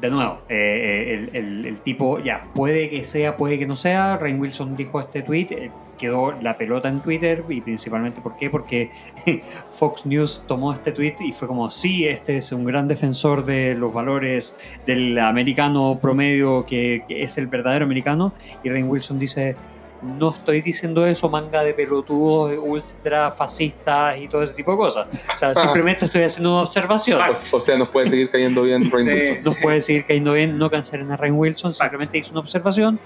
De 0.00 0.10
nuevo, 0.10 0.40
eh, 0.50 1.28
el, 1.32 1.36
el- 1.36 1.66
el 1.66 1.78
tipo, 1.80 2.18
ya, 2.18 2.42
puede 2.54 2.90
que 2.90 3.02
sea, 3.02 3.36
puede 3.36 3.58
que 3.58 3.66
no 3.66 3.76
sea. 3.78 4.18
Rain 4.18 4.38
Wilson 4.38 4.76
dijo 4.76 5.00
este 5.00 5.22
tweet, 5.22 5.46
eh, 5.52 5.70
quedó 5.96 6.32
la 6.42 6.58
pelota 6.58 6.90
en 6.90 7.00
Twitter 7.00 7.42
y 7.48 7.62
principalmente, 7.62 8.20
¿por 8.20 8.36
qué? 8.36 8.50
Porque 8.50 8.90
Fox 9.70 10.04
News 10.04 10.44
tomó 10.46 10.74
este 10.74 10.92
tweet 10.92 11.14
y 11.20 11.32
fue 11.32 11.48
como, 11.48 11.70
sí, 11.70 12.06
este 12.06 12.36
es 12.36 12.52
un 12.52 12.66
gran 12.66 12.88
defensor 12.88 13.46
de 13.46 13.74
los 13.74 13.94
valores 13.94 14.54
del 14.84 15.18
americano 15.18 15.98
promedio, 16.02 16.66
que, 16.66 17.02
que 17.08 17.22
es 17.22 17.38
el 17.38 17.46
verdadero 17.46 17.86
americano. 17.86 18.34
Y 18.62 18.68
Rain 18.68 18.90
Wilson 18.90 19.18
dice, 19.18 19.56
no 20.02 20.30
estoy 20.30 20.60
diciendo 20.60 21.06
eso, 21.06 21.28
manga 21.28 21.62
de 21.62 21.72
pelotudos 21.74 22.56
ultra 22.60 23.30
fascistas 23.32 24.18
y 24.18 24.28
todo 24.28 24.42
ese 24.42 24.52
tipo 24.54 24.72
de 24.72 24.76
cosas. 24.76 25.06
O 25.34 25.38
sea, 25.38 25.54
simplemente 25.62 26.04
estoy 26.06 26.22
haciendo 26.22 26.52
una 26.52 26.62
observación. 26.62 27.20
O, 27.20 27.56
o 27.56 27.60
sea, 27.60 27.76
nos 27.78 27.88
puede 27.88 28.08
seguir 28.08 28.30
cayendo 28.30 28.62
bien 28.62 28.90
Rain 28.90 29.06
Sí. 29.06 29.12
Wilson. 29.14 29.44
Nos 29.44 29.56
puede 29.58 29.80
seguir 29.80 30.04
cayendo 30.06 30.32
bien, 30.34 30.58
no 30.58 30.70
cancelen 30.70 31.10
a 31.12 31.16
Rain 31.16 31.34
Wilson, 31.34 31.72
simplemente 31.74 32.18
hizo 32.18 32.32
una 32.32 32.40
observación 32.40 33.00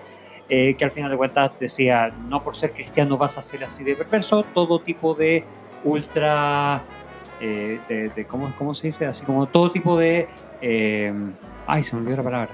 eh, 0.49 0.75
que 0.77 0.85
al 0.85 0.91
final 0.91 1.11
de 1.11 1.17
cuentas 1.17 1.53
decía, 1.61 2.13
no 2.29 2.43
por 2.43 2.57
ser 2.57 2.73
cristiano 2.73 3.17
vas 3.17 3.39
a 3.39 3.43
ser 3.43 3.63
así 3.65 3.85
de 3.85 3.95
perverso, 3.95 4.43
todo 4.53 4.81
tipo 4.81 5.15
de 5.15 5.45
ultra, 5.85 6.83
eh, 7.41 7.79
de, 7.89 8.09
de- 8.11 8.27
¿cómo, 8.27 8.53
cómo 8.59 8.75
se 8.75 8.89
dice? 8.89 9.07
Así 9.07 9.25
como 9.25 9.47
todo 9.47 9.71
tipo 9.71 9.97
de, 9.97 10.29
eh, 10.61 11.13
ay, 11.67 11.85
se 11.85 11.95
me 11.95 12.03
olvidó 12.03 12.17
la 12.19 12.23
palabra. 12.25 12.51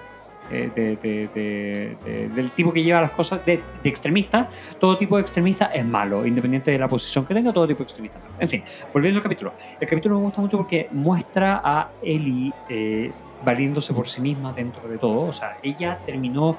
Eh, 0.50 0.70
de- 0.74 0.96
de- 0.96 1.28
de- 1.34 1.96
de- 2.04 2.28
del 2.28 2.50
tipo 2.52 2.72
que 2.72 2.82
lleva 2.82 3.00
las 3.00 3.10
cosas 3.12 3.44
de 3.44 3.62
extremista, 3.84 4.48
todo 4.78 4.96
tipo 4.96 5.16
de 5.16 5.22
extremista 5.22 5.66
es 5.66 5.84
malo, 5.84 6.24
independiente 6.26 6.70
de 6.70 6.78
la 6.78 6.88
posición 6.88 7.24
que 7.26 7.34
tenga, 7.34 7.52
todo 7.52 7.66
tipo 7.66 7.78
de 7.78 7.84
extremista. 7.84 8.18
es 8.18 8.24
malo. 8.24 8.36
En 8.40 8.48
fin, 8.48 8.62
volviendo 8.92 9.18
al 9.18 9.22
capítulo. 9.22 9.52
El 9.80 9.88
capítulo 9.88 10.16
me 10.16 10.22
gusta 10.22 10.40
mucho 10.40 10.56
porque 10.58 10.88
muestra 10.92 11.60
a 11.64 11.90
Ellie 12.02 12.52
eh, 12.68 13.10
valiéndose 13.44 13.92
por 13.92 14.08
sí 14.08 14.20
misma 14.20 14.52
dentro 14.52 14.88
de 14.88 14.98
todo. 14.98 15.20
O 15.22 15.32
sea, 15.32 15.58
ella 15.62 15.98
terminó 16.06 16.56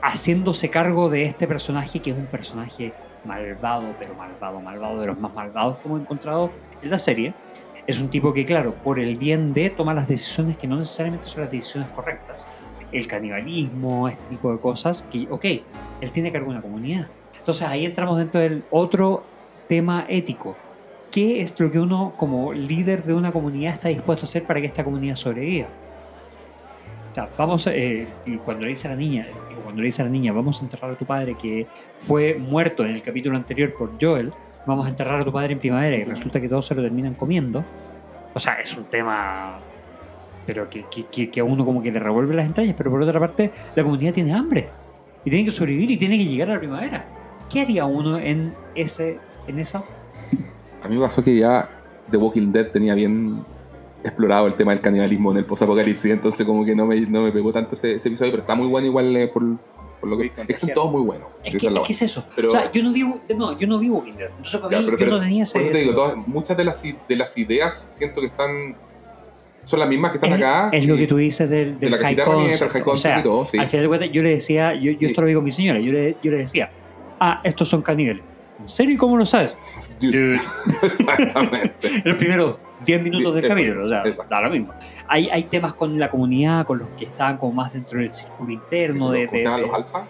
haciéndose 0.00 0.68
cargo 0.70 1.08
de 1.08 1.24
este 1.24 1.46
personaje 1.46 2.00
que 2.00 2.10
es 2.10 2.16
un 2.16 2.26
personaje 2.26 2.92
malvado, 3.24 3.94
pero 3.98 4.14
malvado, 4.14 4.60
malvado, 4.60 5.00
de 5.00 5.06
los 5.06 5.18
más 5.18 5.32
malvados 5.32 5.78
que 5.78 5.86
hemos 5.88 6.00
encontrado 6.00 6.50
en 6.82 6.90
la 6.90 6.98
serie. 6.98 7.34
Es 7.86 8.00
un 8.00 8.08
tipo 8.10 8.32
que, 8.32 8.44
claro, 8.44 8.74
por 8.74 8.98
el 8.98 9.16
bien 9.16 9.52
de 9.54 9.70
toma 9.70 9.92
las 9.94 10.08
decisiones 10.08 10.56
que 10.56 10.66
no 10.66 10.76
necesariamente 10.76 11.26
son 11.28 11.42
las 11.42 11.50
decisiones 11.50 11.88
correctas. 11.90 12.46
El 12.92 13.06
canibalismo, 13.06 14.08
este 14.08 14.24
tipo 14.26 14.52
de 14.52 14.60
cosas, 14.60 15.02
que, 15.10 15.26
ok, 15.30 15.44
él 16.00 16.12
tiene 16.12 16.30
cargo 16.30 16.46
de 16.48 16.52
una 16.52 16.62
comunidad. 16.62 17.08
Entonces 17.38 17.66
ahí 17.66 17.84
entramos 17.84 18.18
dentro 18.18 18.40
del 18.40 18.62
otro 18.70 19.24
tema 19.68 20.04
ético. 20.08 20.56
¿Qué 21.10 21.40
es 21.40 21.58
lo 21.58 21.70
que 21.70 21.78
uno 21.78 22.14
como 22.16 22.52
líder 22.52 23.02
de 23.04 23.14
una 23.14 23.32
comunidad 23.32 23.74
está 23.74 23.88
dispuesto 23.88 24.24
a 24.24 24.28
hacer 24.28 24.44
para 24.44 24.60
que 24.60 24.66
esta 24.66 24.84
comunidad 24.84 25.16
sobreviva? 25.16 25.68
O 27.10 27.14
sea, 27.14 27.28
vamos, 27.36 27.66
eh, 27.66 28.06
cuando 28.44 28.64
le 28.64 28.70
dice 28.70 28.88
a 28.88 28.92
la 28.92 28.96
niña, 28.96 29.26
cuando 29.62 29.82
le 29.82 29.86
dice 29.86 30.00
a 30.00 30.06
la 30.06 30.10
niña, 30.10 30.32
vamos 30.32 30.60
a 30.60 30.64
enterrar 30.64 30.90
a 30.90 30.94
tu 30.94 31.04
padre 31.04 31.34
que 31.34 31.66
fue 31.98 32.34
muerto 32.34 32.84
en 32.84 32.94
el 32.94 33.02
capítulo 33.02 33.36
anterior 33.36 33.74
por 33.74 33.92
Joel, 34.00 34.32
vamos 34.66 34.86
a 34.86 34.88
enterrar 34.88 35.20
a 35.20 35.24
tu 35.24 35.32
padre 35.32 35.52
en 35.52 35.58
primavera 35.58 35.96
y 35.96 36.04
resulta 36.04 36.40
que 36.40 36.48
todos 36.48 36.66
se 36.66 36.74
lo 36.74 36.82
terminan 36.82 37.14
comiendo. 37.14 37.64
O 38.34 38.40
sea, 38.40 38.54
es 38.54 38.74
un 38.76 38.84
tema, 38.84 39.58
pero 40.46 40.68
que, 40.70 40.84
que, 41.10 41.30
que- 41.30 41.40
a 41.40 41.44
uno 41.44 41.64
como 41.64 41.82
que 41.82 41.90
le 41.92 41.98
revuelve 41.98 42.34
las 42.34 42.46
entrañas, 42.46 42.74
pero 42.76 42.90
por 42.90 43.02
otra 43.02 43.18
parte, 43.20 43.50
la 43.74 43.82
comunidad 43.82 44.12
tiene 44.12 44.32
hambre 44.32 44.68
y 45.24 45.30
tiene 45.30 45.44
que 45.44 45.50
sobrevivir 45.50 45.90
y 45.92 45.96
tiene 45.96 46.18
que 46.18 46.24
llegar 46.24 46.50
a 46.50 46.54
la 46.54 46.58
primavera. 46.58 47.06
¿Qué 47.50 47.60
haría 47.60 47.84
uno 47.84 48.18
en 48.18 48.54
ese, 48.74 49.18
en 49.46 49.58
esa? 49.58 49.82
A 50.82 50.88
mí 50.88 50.96
me 50.96 51.02
pasó 51.02 51.22
que 51.22 51.36
ya 51.36 51.68
The 52.10 52.16
Walking 52.16 52.50
Dead 52.52 52.68
tenía 52.68 52.94
bien 52.94 53.44
explorado 54.02 54.46
el 54.48 54.54
tema 54.54 54.72
del 54.72 54.80
canibalismo 54.80 55.30
en 55.30 55.38
el 55.38 55.44
post-apocalipsis, 55.44 56.10
entonces 56.10 56.44
como 56.44 56.64
que 56.64 56.74
no 56.74 56.86
me, 56.86 57.00
no 57.02 57.22
me 57.22 57.30
pegó 57.30 57.52
tanto 57.52 57.74
ese, 57.76 57.94
ese 57.96 58.08
episodio, 58.08 58.32
pero 58.32 58.40
está 58.40 58.54
muy 58.56 58.66
bueno 58.66 58.86
igual 58.88 59.14
eh, 59.14 59.28
por, 59.28 59.44
por 60.00 60.08
lo 60.10 60.18
que... 60.18 60.26
Es 60.26 60.32
que 60.46 60.56
son 60.56 60.70
todos 60.74 60.90
muy 60.90 61.02
buenos. 61.02 61.28
Es 61.44 61.52
que, 61.52 61.68
es 61.68 61.72
es 61.72 61.80
que 61.86 61.92
es 61.92 62.02
eso. 62.02 62.24
Pero- 62.34 62.48
o 62.48 62.50
sea, 62.50 62.72
yo 62.72 62.82
no 62.82 62.92
vivo, 62.92 63.20
no, 63.36 63.56
yo 63.56 63.68
no 63.68 63.78
vivo 63.78 63.98
Walking 63.98 64.14
Dead. 64.14 64.30
Entonces 64.30 64.60
para 64.60 64.72
Ya, 64.72 64.78
mí 64.80 64.84
pero- 64.86 64.96
yo 64.98 65.04
pero 65.04 65.16
no 65.18 65.20
tenía 65.22 65.44
ese. 65.44 65.52
Por 65.52 65.62
eso 65.62 65.70
te 65.70 65.78
digo, 65.78 65.94
todas, 65.94 66.16
muchas 66.26 66.56
de 66.56 66.64
las, 66.64 66.82
de 66.82 67.16
las 67.16 67.38
ideas 67.38 67.74
siento 67.96 68.20
que 68.20 68.26
están... 68.26 68.50
Son 69.64 69.78
las 69.78 69.88
mismas 69.88 70.10
que 70.10 70.16
están 70.18 70.30
es, 70.30 70.36
acá. 70.36 70.70
es 70.72 70.82
y- 70.82 70.86
lo 70.86 70.96
que 70.96 71.06
tú 71.06 71.16
dices 71.16 71.48
del, 71.48 71.74
de 71.78 71.86
del 71.86 71.90
la 71.92 71.96
high 71.98 72.02
cajita 72.16 72.24
de 72.24 72.30
herramientas, 72.30 72.74
el 72.74 72.82
concept. 72.82 72.84
high 72.84 72.92
O 72.94 72.96
sea, 72.98 73.18
y 73.18 73.22
todo, 73.22 73.46
sí. 73.46 73.58
al 73.58 73.68
final 73.68 73.82
de 73.84 73.88
cuentas, 73.88 74.10
yo 74.12 74.22
le 74.22 74.28
decía, 74.30 74.74
yo, 74.74 74.90
yo 74.92 74.98
Sí. 74.98 75.04
esto 75.06 75.20
lo 75.20 75.26
digo 75.28 75.40
a 75.40 75.44
mi 75.44 75.52
señora, 75.52 75.78
yo 75.78 75.92
le, 75.92 76.16
yo 76.22 76.30
le 76.30 76.38
decía, 76.38 76.70
ah, 77.20 77.40
estos 77.44 77.68
son 77.68 77.80
caníbales. 77.82 78.22
¿En 78.60 78.68
serio? 78.68 78.96
¿Cómo 78.98 79.16
lo 79.16 79.24
sabes? 79.26 79.56
Dude, 80.00 80.38
Exactamente. 80.82 81.88
en 81.88 82.02
los 82.04 82.16
primeros 82.16 82.56
10 82.84 83.02
minutos 83.02 83.34
del 83.34 83.48
capítulo, 83.48 83.86
o 83.86 83.88
sea, 83.88 84.02
da 84.28 84.40
lo 84.40 84.50
mismo. 84.50 84.72
Hay, 85.08 85.28
hay 85.30 85.44
temas 85.44 85.74
con 85.74 85.98
la 85.98 86.10
comunidad, 86.10 86.66
con 86.66 86.78
los 86.78 86.88
que 86.98 87.04
estaban 87.04 87.36
como 87.38 87.52
más 87.52 87.72
dentro 87.72 87.98
del 88.00 88.12
círculo 88.12 88.50
interno 88.52 89.12
Sí, 89.12 89.18
de, 89.20 89.26
¿Cómo 89.26 89.38
se 89.38 89.38
de- 89.38 89.44
llaman 89.44 89.60
de- 89.60 89.66
los 89.68 89.76
alfa? 89.76 90.04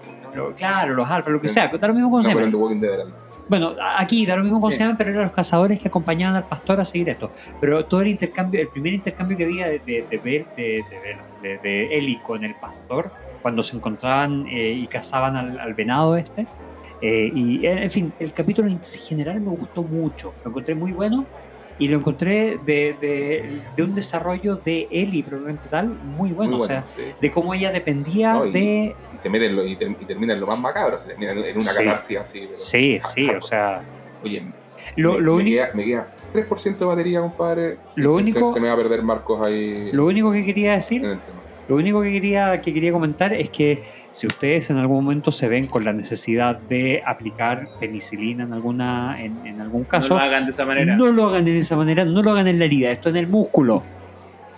claro, 0.57 0.95
los 0.95 1.11
alfa, 1.11 1.31
lo 1.31 1.41
que 1.41 1.49
sea, 1.49 1.69
da 1.69 1.89
lo 1.89 1.95
mismo 1.95 2.11
con 2.11 2.23
No, 2.23 2.29
pero 2.31 2.45
en 2.45 2.51
The 2.51 2.57
Walking 2.57 2.81
Dead 2.81 2.95
eran- 2.95 3.09
sí. 3.09 3.13
Bueno, 3.53 3.75
aquí 3.99 4.25
da 4.25 4.35
lo 4.35 4.45
mismo 4.45 4.61
con 4.63 4.73
Sí. 4.73 4.79
pero 4.97 5.11
eran 5.11 5.25
los 5.25 5.33
cazadores 5.33 5.79
que 5.79 5.89
acompañaban 5.89 6.37
al 6.37 6.45
pastor 6.49 6.81
a 6.81 6.87
seguir 6.87 7.11
esto. 7.11 7.31
Pero 7.61 7.85
todo 7.85 8.01
el 8.01 8.09
intercambio, 8.09 8.59
el 8.63 8.69
primer 8.69 8.95
intercambio 8.95 9.37
que 9.37 9.45
había 9.45 9.67
de, 9.69 9.79
de, 9.81 10.07
de, 10.11 10.21
Bel- 10.23 10.47
de, 10.57 10.83
de, 11.43 11.49
de- 11.51 11.59
de 11.59 11.99
Eli 11.99 12.17
con 12.21 12.45
el 12.45 12.55
pastor, 12.55 13.13
cuando 13.43 13.63
se 13.63 13.77
encontraban 13.77 14.47
eh, 14.49 14.73
y 14.73 14.87
cazaban 14.87 15.37
al, 15.37 15.61
al 15.61 15.75
venado 15.75 16.17
este. 16.17 16.47
eh, 17.03 17.31
y 17.35 17.67
eh, 17.67 17.83
en 17.83 17.91
fin, 17.91 18.11
el 18.21 18.33
capítulo 18.33 18.69
en 18.69 18.81
general 18.83 19.39
me 19.43 19.51
gustó 19.51 19.83
mucho. 19.83 20.33
Lo 20.45 20.49
encontré 20.51 20.75
muy 20.75 20.93
bueno 20.93 21.27
y 21.85 21.89
lo 21.89 21.99
encontré 21.99 22.59
de, 22.65 22.95
de, 23.01 23.61
de 23.77 23.83
un 23.83 23.95
desarrollo 23.95 24.57
de 24.57 24.87
Eli, 24.91 25.23
probablemente 25.23 25.69
tal, 25.69 25.89
muy 25.89 26.31
bueno. 26.31 26.53
Muy 26.59 26.61
o 26.63 26.67
sea, 26.67 26.83
bueno, 26.83 26.89
sí. 26.89 27.03
de 27.21 27.31
cómo 27.33 27.55
ella 27.55 27.73
dependía 27.73 28.35
No, 28.35 28.47
y- 28.47 28.53
de. 28.53 28.97
Y 29.13 29.17
se 29.17 29.29
mete 29.29 29.47
en 29.47 29.57
lo- 29.57 29.67
y, 29.67 29.75
ter- 29.75 29.91
y 30.01 30.05
termina 30.05 30.33
en 30.35 30.41
lo 30.41 30.47
más 30.47 30.59
macabro, 30.61 30.97
se 30.99 31.09
termina 31.09 31.33
en, 31.33 31.39
una 31.57 31.63
Sí. 31.63 31.77
catarsis 31.79 32.17
así. 32.19 32.41
pero- 32.43 32.57
Sí, 32.57 33.01
sí, 33.15 33.29
o 33.31 33.43
sea. 33.43 33.83
Oye, 34.23 34.45
Lo, 34.97 35.15
me, 35.15 35.21
lo 35.21 35.37
me 35.37 35.45
queda, 35.45 35.71
me 35.75 35.85
queda 35.85 36.15
3% 36.33 36.79
de 36.79 36.85
batería, 36.87 37.21
compadre. 37.21 37.79
Lo 37.97 38.15
único- 38.15 38.47
Se, 38.49 38.55
se 38.55 38.61
me 38.61 38.69
va 38.69 38.75
a 38.75 38.77
perder 38.77 39.03
Marcos 39.03 39.45
ahí 39.45 39.91
Lo 39.93 40.07
único 40.07 40.31
que 40.33 40.45
quería 40.45 40.75
decir 40.75 41.05
en 41.05 41.11
el 41.11 41.19
tema. 41.21 41.41
Lo 41.69 41.77
único 41.77 42.03
que 42.03 42.13
quería, 42.13 42.61
que 42.61 42.75
quería 42.75 42.93
comentar 42.93 43.33
es 43.33 43.49
que 43.51 43.83
si 44.11 44.27
ustedes 44.27 44.69
en 44.71 44.79
algún 44.79 45.05
momento 45.05 45.31
se 45.31 45.49
ven 45.49 45.67
con 45.67 45.85
la 45.85 45.93
necesidad 45.93 46.59
de 46.59 47.03
aplicar 47.07 47.69
penicilina 47.79 48.45
en 48.45 48.53
alguna 48.53 49.23
en, 49.23 49.47
en 49.47 49.61
algún 49.61 49.85
caso, 49.85 50.15
no 50.15 50.21
lo 50.21 50.27
hagan 50.27 50.45
de 50.45 50.51
esa 50.51 50.67
manera. 50.67 50.97
no 50.97 51.13
lo 51.13 51.29
hagan 51.29 51.45
de 51.45 51.59
esa 51.59 51.77
manera, 51.77 52.05
no 52.05 52.23
lo 52.23 52.33
hagan 52.33 52.49
en 52.49 52.59
la 52.59 52.65
herida, 52.65 52.91
esto 52.91 53.09
en 53.09 53.17
el 53.17 53.29
músculo. 53.29 53.83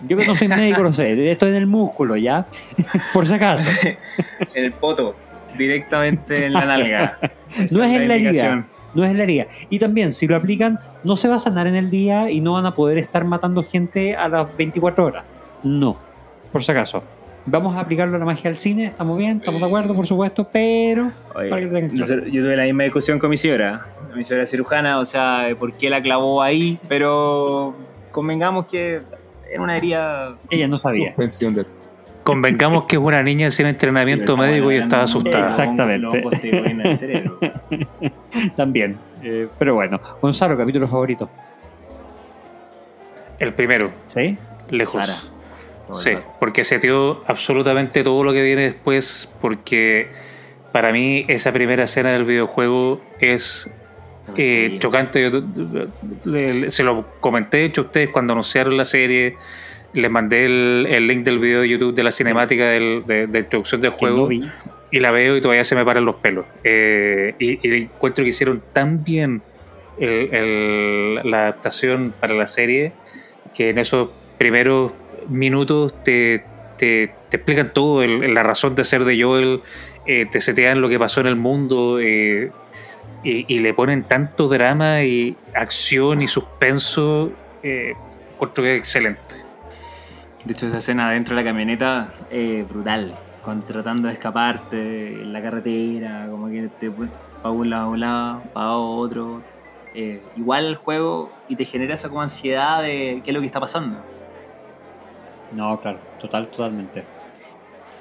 Yo 0.07 0.17
que 0.17 0.25
no 0.25 0.35
soy 0.35 0.47
médico 0.47 0.83
lo 0.83 0.93
sé, 0.93 1.31
esto 1.31 1.47
en 1.47 1.55
el 1.55 1.67
músculo, 1.67 2.15
¿ya? 2.17 2.45
Por 3.13 3.27
si 3.27 3.35
acaso. 3.35 3.71
en 3.83 3.97
el 4.65 4.73
poto, 4.73 5.15
directamente 5.57 6.45
en 6.45 6.53
la 6.53 6.65
nalga. 6.65 7.17
Esa 7.57 7.77
No 7.77 7.83
es 7.83 7.93
en 7.93 8.07
la 8.07 8.15
herida. 8.15 8.65
No 8.93 9.03
es 9.03 9.13
la 9.13 9.23
herida. 9.23 9.47
Y 9.69 9.79
también, 9.79 10.13
si 10.13 10.25
lo 10.25 10.37
aplican, 10.37 10.79
no 11.03 11.17
se 11.17 11.27
va 11.27 11.35
a 11.35 11.39
sanar 11.39 11.67
en 11.67 11.75
el 11.75 11.89
día 11.89 12.29
y 12.29 12.39
no 12.39 12.53
van 12.53 12.65
a 12.65 12.73
poder 12.73 12.97
estar 12.97 13.25
matando 13.25 13.61
gente 13.63 14.15
a 14.15 14.29
las 14.29 14.55
24 14.55 15.05
horas. 15.05 15.25
No, 15.63 15.97
por 16.55 16.63
si 16.63 16.71
acaso. 16.71 17.03
Vamos 17.47 17.75
a 17.75 17.81
aplicarlo 17.81 18.15
a 18.15 18.19
la 18.19 18.23
magia 18.23 18.49
del 18.49 18.57
cine, 18.57 18.85
estamos 18.85 19.17
bien, 19.17 19.35
estamos 19.35 19.59
de 19.59 19.67
acuerdo, 19.67 19.93
por 19.93 20.07
supuesto, 20.07 20.47
pero 20.49 21.11
Oye, 21.33 21.49
Para 21.49 21.61
que 21.61 21.67
tengan 21.67 21.97
yo, 21.97 22.05
tuve 22.05 22.55
la 22.55 22.63
misma 22.63 22.83
discusión 22.83 23.19
con 23.19 23.29
mi 23.29 23.35
señora. 23.35 23.81
Mi 24.15 24.23
señora 24.23 24.45
cirujana, 24.45 24.99
o 24.99 25.03
sea, 25.03 25.49
por 25.59 25.75
qué 25.75 25.89
la 25.89 25.99
clavó 25.99 26.41
ahí, 26.41 26.79
pero 26.87 27.75
convengamos 28.13 28.67
que 28.67 29.01
era 29.51 29.61
una 29.61 29.75
herida. 29.75 30.37
ella 30.49 30.69
no 30.69 30.79
sabía. 30.79 31.07
Suspensión 31.07 31.55
de 31.55 31.65
Convengamos 32.23 32.85
que 32.85 32.95
es 32.95 33.01
una 33.01 33.21
niña 33.21 33.51
sin 33.51 33.65
entrenamiento 33.65 34.37
médico 34.37 34.71
y 34.71 34.77
estaba 34.77 35.03
asustada. 35.03 35.47
Exactamente. 35.47 36.23
También. 38.55 38.97
Eh, 39.21 39.49
pero 39.59 39.75
bueno, 39.75 39.99
Gonzalo, 40.21 40.57
capítulo 40.57 40.87
favorito. 40.87 41.29
El 43.39 43.53
primero, 43.53 43.91
¿Sí? 44.07 44.37
lejos. 44.69 45.05
Sara. 45.05 45.34
Sí, 45.93 46.11
porque 46.39 46.63
seteó 46.63 47.23
absolutamente 47.27 48.03
todo 48.03 48.23
lo 48.23 48.33
que 48.33 48.41
viene 48.41 48.63
después, 48.63 49.31
porque 49.41 50.07
para 50.71 50.91
mí 50.91 51.23
esa 51.27 51.51
primera 51.53 51.83
escena 51.83 52.11
del 52.11 52.25
videojuego 52.25 53.01
es 53.19 53.71
eh, 54.35 54.77
chocante. 54.79 55.29
Yo, 55.31 55.41
le- 56.25 56.53
le- 56.53 56.71
se 56.71 56.83
lo 56.83 57.05
comenté, 57.19 57.57
de 57.57 57.65
hecho, 57.65 57.81
a 57.81 57.83
ustedes 57.85 58.09
cuando 58.09 58.33
anunciaron 58.33 58.75
la 58.75 58.85
serie, 58.85 59.35
les 59.93 60.09
mandé 60.11 60.45
el, 60.45 60.87
el 60.89 61.07
link 61.07 61.23
del 61.23 61.39
video 61.39 61.61
de 61.61 61.69
YouTube 61.69 61.93
de 61.93 62.03
la 62.03 62.11
cinemática 62.11 62.65
del- 62.69 63.03
de, 63.05 63.27
de 63.27 63.39
introducción 63.39 63.79
del 63.81 63.91
juego 63.91 64.27
no 64.29 64.47
y 64.91 64.99
la 64.99 65.11
veo 65.11 65.35
y 65.37 65.41
todavía 65.41 65.63
se 65.63 65.75
me 65.75 65.85
paran 65.85 66.05
los 66.05 66.15
pelos. 66.15 66.45
Eh, 66.63 67.35
y, 67.39 67.59
y 67.67 67.81
encuentro 67.83 68.23
que 68.23 68.29
hicieron 68.29 68.61
tan 68.73 69.03
bien 69.03 69.41
el- 69.99 70.33
el- 70.33 71.15
la 71.29 71.43
adaptación 71.43 72.13
para 72.19 72.33
la 72.33 72.47
serie 72.47 72.91
que 73.53 73.69
en 73.69 73.77
esos 73.77 74.09
primeros 74.37 74.91
minutos 75.27 75.93
te, 76.03 76.43
te- 76.77 77.13
te 77.29 77.37
explican 77.37 77.73
todo, 77.73 78.03
el- 78.03 78.33
la 78.33 78.43
razón 78.43 78.75
de 78.75 78.83
ser 78.83 79.05
de 79.05 79.21
Joel, 79.21 79.61
eh, 80.05 80.25
te 80.31 80.41
setean 80.41 80.81
lo 80.81 80.89
que 80.89 80.99
pasó 80.99 81.21
en 81.21 81.27
el 81.27 81.35
mundo 81.35 81.99
eh, 81.99 82.51
y, 83.23 83.59
le 83.59 83.73
ponen 83.73 84.03
tanto 84.03 84.47
drama 84.47 85.03
y 85.03 85.35
acción 85.55 86.21
y 86.21 86.27
suspenso. 86.27 87.31
Eh, 87.63 87.93
encuentro 88.33 88.63
que 88.63 88.73
es 88.75 88.79
excelente. 88.79 89.35
De 90.43 90.53
hecho, 90.53 90.67
esa 90.67 90.77
escena 90.77 91.09
dentro 91.09 91.35
de 91.35 91.41
la 91.41 91.49
camioneta 91.49 92.13
brutal. 92.69 93.15
Con, 93.41 93.65
tratando 93.65 94.07
de 94.07 94.13
escaparte 94.13 95.21
en 95.21 95.33
la 95.33 95.41
carretera, 95.41 96.27
como 96.29 96.49
que 96.49 96.69
te 96.79 96.91
para 97.45 97.53
un 97.53 97.69
lado, 97.69 97.89
un 97.91 97.99
lado, 97.99 98.41
para 98.53 98.71
otro. 98.71 99.43
Eh, 99.93 100.19
igual 100.35 100.65
el 100.65 100.75
juego 100.75 101.31
y 101.47 101.55
te 101.55 101.63
genera 101.63 101.93
esa 101.93 102.09
como 102.09 102.23
ansiedad 102.23 102.81
de 102.81 103.21
qué 103.23 103.29
es 103.29 103.33
lo 103.35 103.39
que 103.39 103.45
está 103.45 103.59
pasando. 103.59 103.97
No, 105.51 105.79
claro, 105.79 105.99
total, 106.19 106.47
totalmente. 106.47 107.03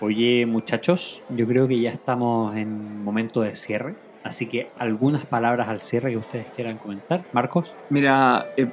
Oye, 0.00 0.44
muchachos, 0.46 1.22
yo 1.30 1.46
creo 1.46 1.68
que 1.68 1.78
ya 1.78 1.90
estamos 1.90 2.56
en 2.56 3.04
momento 3.04 3.40
de 3.40 3.54
cierre. 3.54 3.94
Así 4.22 4.46
que 4.46 4.68
algunas 4.78 5.26
palabras 5.26 5.68
al 5.68 5.82
cierre 5.82 6.10
que 6.10 6.16
ustedes 6.16 6.46
quieran 6.56 6.78
comentar. 6.78 7.22
Marcos. 7.32 7.70
Mira, 7.90 8.46
eh, 8.56 8.66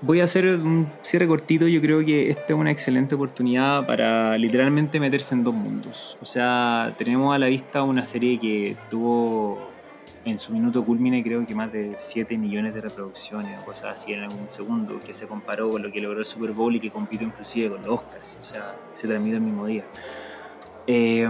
voy 0.00 0.20
a 0.20 0.24
hacer 0.24 0.46
un 0.46 0.88
cierre 1.00 1.26
cortito. 1.26 1.66
Yo 1.68 1.80
creo 1.80 2.04
que 2.04 2.28
esta 2.30 2.52
es 2.52 2.58
una 2.58 2.70
excelente 2.70 3.14
oportunidad 3.14 3.86
para 3.86 4.36
literalmente 4.36 5.00
meterse 5.00 5.34
en 5.34 5.44
dos 5.44 5.54
mundos. 5.54 6.18
O 6.20 6.24
sea, 6.24 6.94
tenemos 6.98 7.34
a 7.34 7.38
la 7.38 7.46
vista 7.46 7.82
una 7.82 8.04
serie 8.04 8.38
que 8.38 8.76
tuvo 8.90 9.73
en 10.24 10.38
su 10.38 10.52
minuto 10.52 10.84
culmine 10.84 11.22
creo 11.22 11.44
que 11.46 11.54
más 11.54 11.72
de 11.72 11.94
7 11.96 12.38
millones 12.38 12.74
de 12.74 12.80
reproducciones 12.80 13.62
o 13.62 13.64
cosas 13.64 13.92
así 13.92 14.12
en 14.12 14.20
algún 14.20 14.50
segundo, 14.50 14.98
que 15.00 15.12
se 15.12 15.26
comparó 15.26 15.70
con 15.70 15.82
lo 15.82 15.92
que 15.92 16.00
logró 16.00 16.20
el 16.20 16.26
Super 16.26 16.52
Bowl 16.52 16.74
y 16.74 16.80
que 16.80 16.90
compitió 16.90 17.26
inclusive 17.26 17.70
con 17.70 17.82
los 17.82 17.98
Oscars. 17.98 18.38
O 18.40 18.44
sea, 18.44 18.76
se 18.92 19.06
transmitió 19.06 19.36
el 19.36 19.42
mismo 19.44 19.66
día. 19.66 19.84
Eh, 20.86 21.28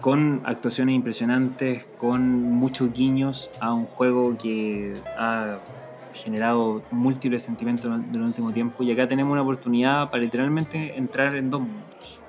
con 0.00 0.42
actuaciones 0.44 0.94
impresionantes, 0.94 1.84
con 1.98 2.42
muchos 2.42 2.92
guiños 2.92 3.50
a 3.60 3.72
un 3.72 3.86
juego 3.86 4.36
que 4.38 4.92
ha 5.16 5.58
generado 6.14 6.82
múltiples 6.90 7.42
sentimientos 7.42 7.84
durante 7.84 8.18
el 8.18 8.24
último 8.24 8.52
tiempo 8.52 8.82
y 8.82 8.92
acá 8.92 9.08
tenemos 9.08 9.32
una 9.32 9.42
oportunidad 9.42 10.10
para 10.10 10.22
literalmente 10.22 10.96
entrar 10.96 11.34
en 11.34 11.50
dos 11.50 11.62
mundos. 11.62 12.20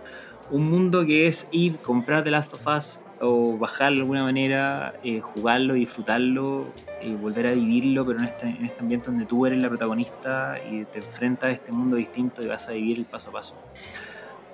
Un 0.51 0.69
mundo 0.69 1.05
que 1.05 1.27
es 1.27 1.47
ir, 1.51 1.77
comprar 1.77 2.23
The 2.23 2.31
Last 2.31 2.53
of 2.55 2.65
Us 2.67 3.01
o 3.21 3.57
bajarlo 3.57 3.95
de 3.95 4.01
alguna 4.01 4.23
manera, 4.23 4.93
eh, 5.03 5.19
jugarlo, 5.19 5.73
disfrutarlo, 5.73 6.67
y 7.01 7.13
volver 7.13 7.47
a 7.47 7.51
vivirlo, 7.51 8.05
pero 8.05 8.19
en 8.19 8.25
este, 8.25 8.47
en 8.47 8.65
este 8.65 8.79
ambiente 8.79 9.07
donde 9.07 9.25
tú 9.25 9.45
eres 9.45 9.61
la 9.61 9.69
protagonista 9.69 10.57
y 10.69 10.85
te 10.85 10.99
enfrentas 10.99 11.49
a 11.49 11.53
este 11.53 11.71
mundo 11.71 11.95
distinto 11.95 12.41
y 12.41 12.47
vas 12.47 12.67
a 12.67 12.71
vivir 12.71 12.99
el 12.99 13.05
paso 13.05 13.29
a 13.29 13.33
paso. 13.33 13.55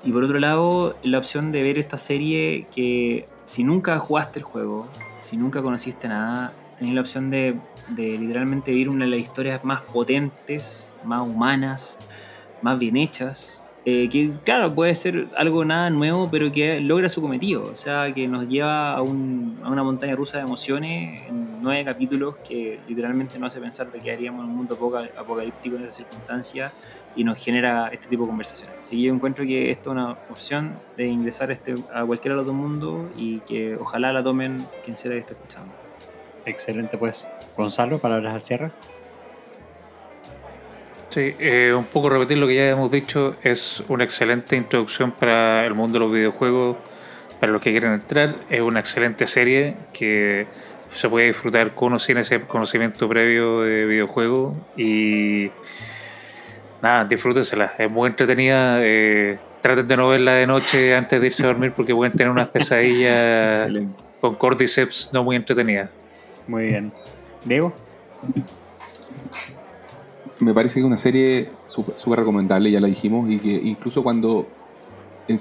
Y 0.03 0.11
por 0.11 0.23
otro 0.23 0.39
lado, 0.39 0.97
la 1.03 1.17
opción 1.17 1.51
de 1.51 1.63
ver 1.63 1.79
esta 1.79 1.97
serie 1.97 2.67
que 2.73 3.27
si 3.45 3.63
nunca 3.63 3.97
jugaste 3.99 4.39
el 4.39 4.45
juego, 4.45 4.87
si 5.19 5.37
nunca 5.37 5.63
conociste 5.63 6.07
nada, 6.07 6.53
tenés 6.77 6.93
la 6.93 7.01
opción 7.01 7.29
de, 7.29 7.55
de 7.89 8.17
literalmente 8.17 8.71
vivir 8.71 8.89
una 8.89 9.05
de 9.05 9.11
las 9.11 9.21
historias 9.21 9.63
más 9.63 9.81
potentes, 9.81 10.93
más 11.03 11.21
humanas, 11.21 11.97
más 12.61 12.77
bien 12.77 12.97
hechas. 12.97 13.64
Eh, 13.85 14.09
que 14.09 14.31
claro, 14.43 14.73
puede 14.73 14.95
ser 14.95 15.27
algo 15.37 15.63
nada 15.63 15.89
nuevo, 15.91 16.29
pero 16.31 16.51
que 16.51 16.79
logra 16.81 17.07
su 17.07 17.21
cometido. 17.21 17.61
O 17.63 17.75
sea, 17.75 18.11
que 18.13 18.27
nos 18.27 18.47
lleva 18.47 18.93
a, 18.95 19.01
un- 19.03 19.59
a 19.63 19.69
una 19.69 19.83
montaña 19.83 20.15
rusa 20.15 20.39
de 20.39 20.43
emociones 20.45 21.21
en 21.29 21.61
nueve 21.61 21.85
capítulos 21.85 22.35
que 22.47 22.79
literalmente 22.87 23.37
nos 23.39 23.53
hace 23.53 23.61
pensar 23.61 23.91
de 23.91 23.99
que 23.99 24.11
haríamos 24.11 24.43
en 24.43 24.49
un 24.49 24.57
mundo 24.57 24.75
apoca- 24.75 25.09
apocalíptico 25.17 25.75
en 25.75 25.83
esas 25.83 25.95
circunstancias 25.97 26.73
y 27.15 27.23
nos 27.23 27.37
genera 27.41 27.87
este 27.93 28.07
tipo 28.07 28.23
de 28.23 28.29
conversaciones. 28.29 28.75
Así 28.81 28.95
que 28.97 29.03
yo 29.03 29.13
encuentro 29.13 29.45
que 29.45 29.69
esto 29.71 29.91
es 29.91 29.93
una 29.93 30.11
opción 30.29 30.73
de 30.97 31.05
ingresar 31.05 31.51
este, 31.51 31.75
a 31.93 32.03
cualquiera 32.03 32.33
de 32.35 32.37
los 32.39 32.47
dos 32.47 32.55
mundos 32.55 33.05
y 33.17 33.39
que 33.41 33.75
ojalá 33.77 34.11
la 34.11 34.21
tomen 34.23 34.57
quien 34.83 34.97
sea 34.97 35.11
que 35.11 35.19
esté 35.19 35.33
escuchando. 35.33 35.71
Excelente, 36.45 36.97
pues. 36.97 37.27
Gonzalo, 37.55 37.99
palabras 37.99 38.33
al 38.35 38.41
cierre. 38.43 38.71
Sí, 41.15 41.33
eh, 41.39 41.73
un 41.73 41.85
poco 41.85 42.09
repetir 42.09 42.37
lo 42.39 42.45
que 42.45 42.55
ya 42.55 42.69
hemos 42.71 42.91
dicho, 42.91 43.37
es 43.41 43.81
una 43.87 44.03
excelente 44.03 44.57
introducción 44.57 45.13
para 45.13 45.65
el 45.65 45.73
mundo 45.73 45.93
de 45.93 45.99
los 45.99 46.11
videojuegos, 46.11 46.75
para 47.39 47.53
los 47.53 47.61
que 47.61 47.71
quieren 47.71 47.93
entrar, 47.93 48.35
es 48.49 48.59
una 48.59 48.81
excelente 48.81 49.25
serie 49.25 49.77
que 49.93 50.45
se 50.91 51.07
puede 51.07 51.27
disfrutar 51.27 51.73
con 51.73 51.93
o 51.93 51.99
sin 51.99 52.17
ese 52.17 52.41
conocimiento 52.41 53.07
previo 53.07 53.61
de 53.61 53.85
videojuegos 53.85 54.57
y 54.75 55.51
nada, 56.81 57.05
disfrútensela, 57.05 57.71
es 57.77 57.89
muy 57.89 58.09
entretenida, 58.09 58.79
eh, 58.81 59.37
traten 59.61 59.87
de 59.87 59.95
no 59.95 60.09
verla 60.09 60.33
de 60.33 60.47
noche 60.47 60.97
antes 60.97 61.21
de 61.21 61.27
irse 61.27 61.43
a 61.43 61.47
dormir 61.47 61.71
porque 61.71 61.95
pueden 61.95 62.11
tener 62.11 62.29
unas 62.29 62.49
pesadillas 62.49 63.67
con 64.19 64.35
cordyceps 64.35 65.11
no 65.13 65.23
muy 65.23 65.37
entretenidas. 65.37 65.89
Muy 66.45 66.65
bien. 66.65 66.91
Diego. 67.45 67.73
Me 70.39 70.53
parece 70.53 70.75
que 70.75 70.79
es 70.81 70.85
una 70.85 70.97
serie 70.97 71.49
súper 71.65 72.19
recomendable, 72.19 72.71
ya 72.71 72.79
la 72.79 72.87
dijimos, 72.87 73.29
y 73.29 73.39
que 73.39 73.53
incluso 73.53 74.03
cuando 74.03 74.47
en 75.27 75.37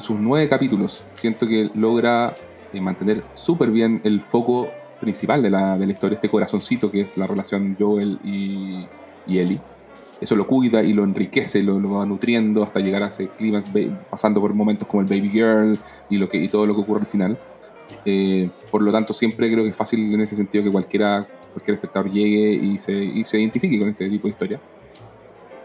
sus 0.00 0.20
nueve 0.20 0.48
capítulos 0.48 1.02
siento 1.14 1.46
que 1.46 1.68
logra 1.74 2.34
eh, 2.72 2.80
mantener 2.80 3.24
súper 3.34 3.70
bien 3.70 4.00
el 4.04 4.20
foco 4.20 4.68
principal 5.00 5.42
de 5.42 5.50
la, 5.50 5.76
de 5.76 5.86
la 5.86 5.92
historia, 5.92 6.14
este 6.14 6.28
corazoncito 6.28 6.90
que 6.90 7.00
es 7.00 7.16
la 7.16 7.26
relación 7.26 7.76
Joel 7.78 8.18
y, 8.24 8.86
y 9.26 9.38
Ellie. 9.38 9.60
Eso 10.20 10.34
lo 10.34 10.46
cuida 10.46 10.82
y 10.82 10.94
lo 10.94 11.04
enriquece, 11.04 11.62
lo, 11.62 11.78
lo 11.78 11.90
va 11.90 12.06
nutriendo 12.06 12.62
hasta 12.62 12.80
llegar 12.80 13.02
a 13.02 13.08
ese 13.08 13.28
clima, 13.28 13.62
pasando 14.08 14.40
por 14.40 14.54
momentos 14.54 14.88
como 14.88 15.02
el 15.02 15.08
Baby 15.08 15.28
Girl 15.28 15.78
y, 16.08 16.16
lo 16.16 16.28
que, 16.28 16.38
y 16.38 16.48
todo 16.48 16.66
lo 16.66 16.74
que 16.74 16.80
ocurre 16.80 17.00
al 17.00 17.06
final. 17.06 17.38
Eh, 18.04 18.48
por 18.70 18.80
lo 18.80 18.90
tanto, 18.90 19.12
siempre 19.12 19.50
creo 19.52 19.62
que 19.62 19.70
es 19.70 19.76
fácil 19.76 20.12
en 20.14 20.20
ese 20.20 20.34
sentido 20.34 20.64
que 20.64 20.70
cualquiera, 20.70 21.28
cualquier 21.56 21.76
espectador 21.76 22.10
llegue 22.10 22.52
y 22.52 22.78
se, 22.78 22.92
y 22.92 23.24
se 23.24 23.40
identifique 23.40 23.78
con 23.78 23.88
este 23.88 24.10
tipo 24.10 24.28
de 24.28 24.32
historia. 24.32 24.60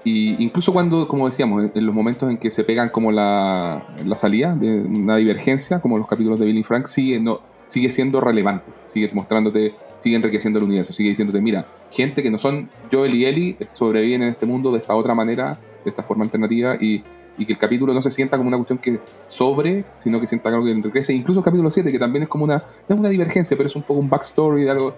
Y 0.05 0.41
incluso 0.41 0.71
cuando, 0.71 1.05
como 1.05 1.25
decíamos, 1.25 1.69
en, 1.75 1.85
los 1.85 1.93
momentos 1.93 2.31
en 2.31 2.37
que 2.37 2.49
se 2.49 2.63
pegan 2.63 2.89
como 2.89 3.11
la, 3.11 3.93
la 4.05 4.15
salida, 4.15 4.55
de 4.55 4.83
una 4.83 5.17
divergencia, 5.17 5.81
como 5.81 5.97
los 5.97 6.07
capítulos 6.07 6.39
de 6.39 6.45
Billy 6.45 6.63
Frank, 6.63 6.85
sigue, 6.85 7.19
no, 7.19 7.41
sigue 7.67 7.89
siendo 7.89 8.21
relevante, 8.21 8.71
sigue 8.85 9.09
mostrándote, 9.13 9.73
sigue 9.99 10.15
enriqueciendo 10.15 10.59
el 10.59 10.65
universo, 10.65 10.93
sigue 10.93 11.09
diciéndote, 11.09 11.41
mira, 11.41 11.67
gente 11.91 12.23
que 12.23 12.31
no 12.31 12.37
son 12.37 12.69
Joel 12.89 13.13
y 13.13 13.25
Ellie 13.25 13.57
sobreviven 13.73 14.23
en 14.23 14.29
este 14.29 14.45
mundo 14.45 14.71
de 14.71 14.77
esta 14.77 14.95
otra 14.95 15.13
manera, 15.13 15.59
de 15.83 15.89
esta 15.89 16.03
forma 16.03 16.23
alternativa, 16.23 16.77
y 16.79 17.03
y 17.37 17.45
que 17.45 17.53
el 17.53 17.59
capítulo 17.59 17.93
no 17.93 18.01
se 18.01 18.09
sienta 18.09 18.37
como 18.37 18.47
una 18.49 18.57
cuestión 18.57 18.79
que 18.79 18.99
sobre, 19.27 19.85
sino 19.97 20.19
que 20.19 20.27
sienta 20.27 20.49
algo 20.49 20.65
que 20.65 20.71
enriquece. 20.71 21.13
Incluso 21.13 21.39
el 21.39 21.43
capítulo 21.43 21.71
7, 21.71 21.91
que 21.91 21.99
también 21.99 22.23
es 22.23 22.29
como 22.29 22.43
una, 22.43 22.57
no 22.87 22.95
es 22.95 22.99
una 22.99 23.09
divergencia, 23.09 23.55
pero 23.57 23.67
es 23.67 23.75
un 23.75 23.83
poco 23.83 23.99
un 23.99 24.09
backstory 24.09 24.63
de 24.63 24.71
algo. 24.71 24.95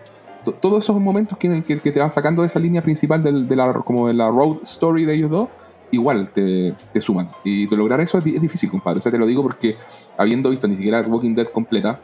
Todos 0.61 0.83
esos 0.83 0.99
momentos 0.99 1.37
que, 1.37 1.49
te 1.49 1.99
van 1.99 2.09
sacando 2.09 2.41
de 2.41 2.47
esa 2.47 2.59
línea 2.59 2.81
principal 2.81 3.23
de, 3.23 3.55
la, 3.55 3.73
como 3.73 4.07
de 4.07 4.13
la 4.13 4.29
road 4.29 4.57
story 4.63 5.05
de 5.05 5.15
ellos 5.15 5.29
dos, 5.29 5.49
igual 5.91 6.31
te, 6.31 6.75
suman. 6.99 7.27
Y 7.43 7.67
de 7.67 7.77
lograr 7.77 8.01
eso 8.01 8.17
es 8.17 8.23
difícil, 8.23 8.69
compadre. 8.69 8.99
O 8.99 9.01
sea, 9.01 9.11
te 9.11 9.17
lo 9.17 9.25
digo 9.25 9.41
porque 9.41 9.75
habiendo 10.17 10.49
visto 10.49 10.67
ni 10.67 10.75
siquiera 10.75 11.01
Walking 11.01 11.35
Dead 11.35 11.47
completa, 11.47 11.99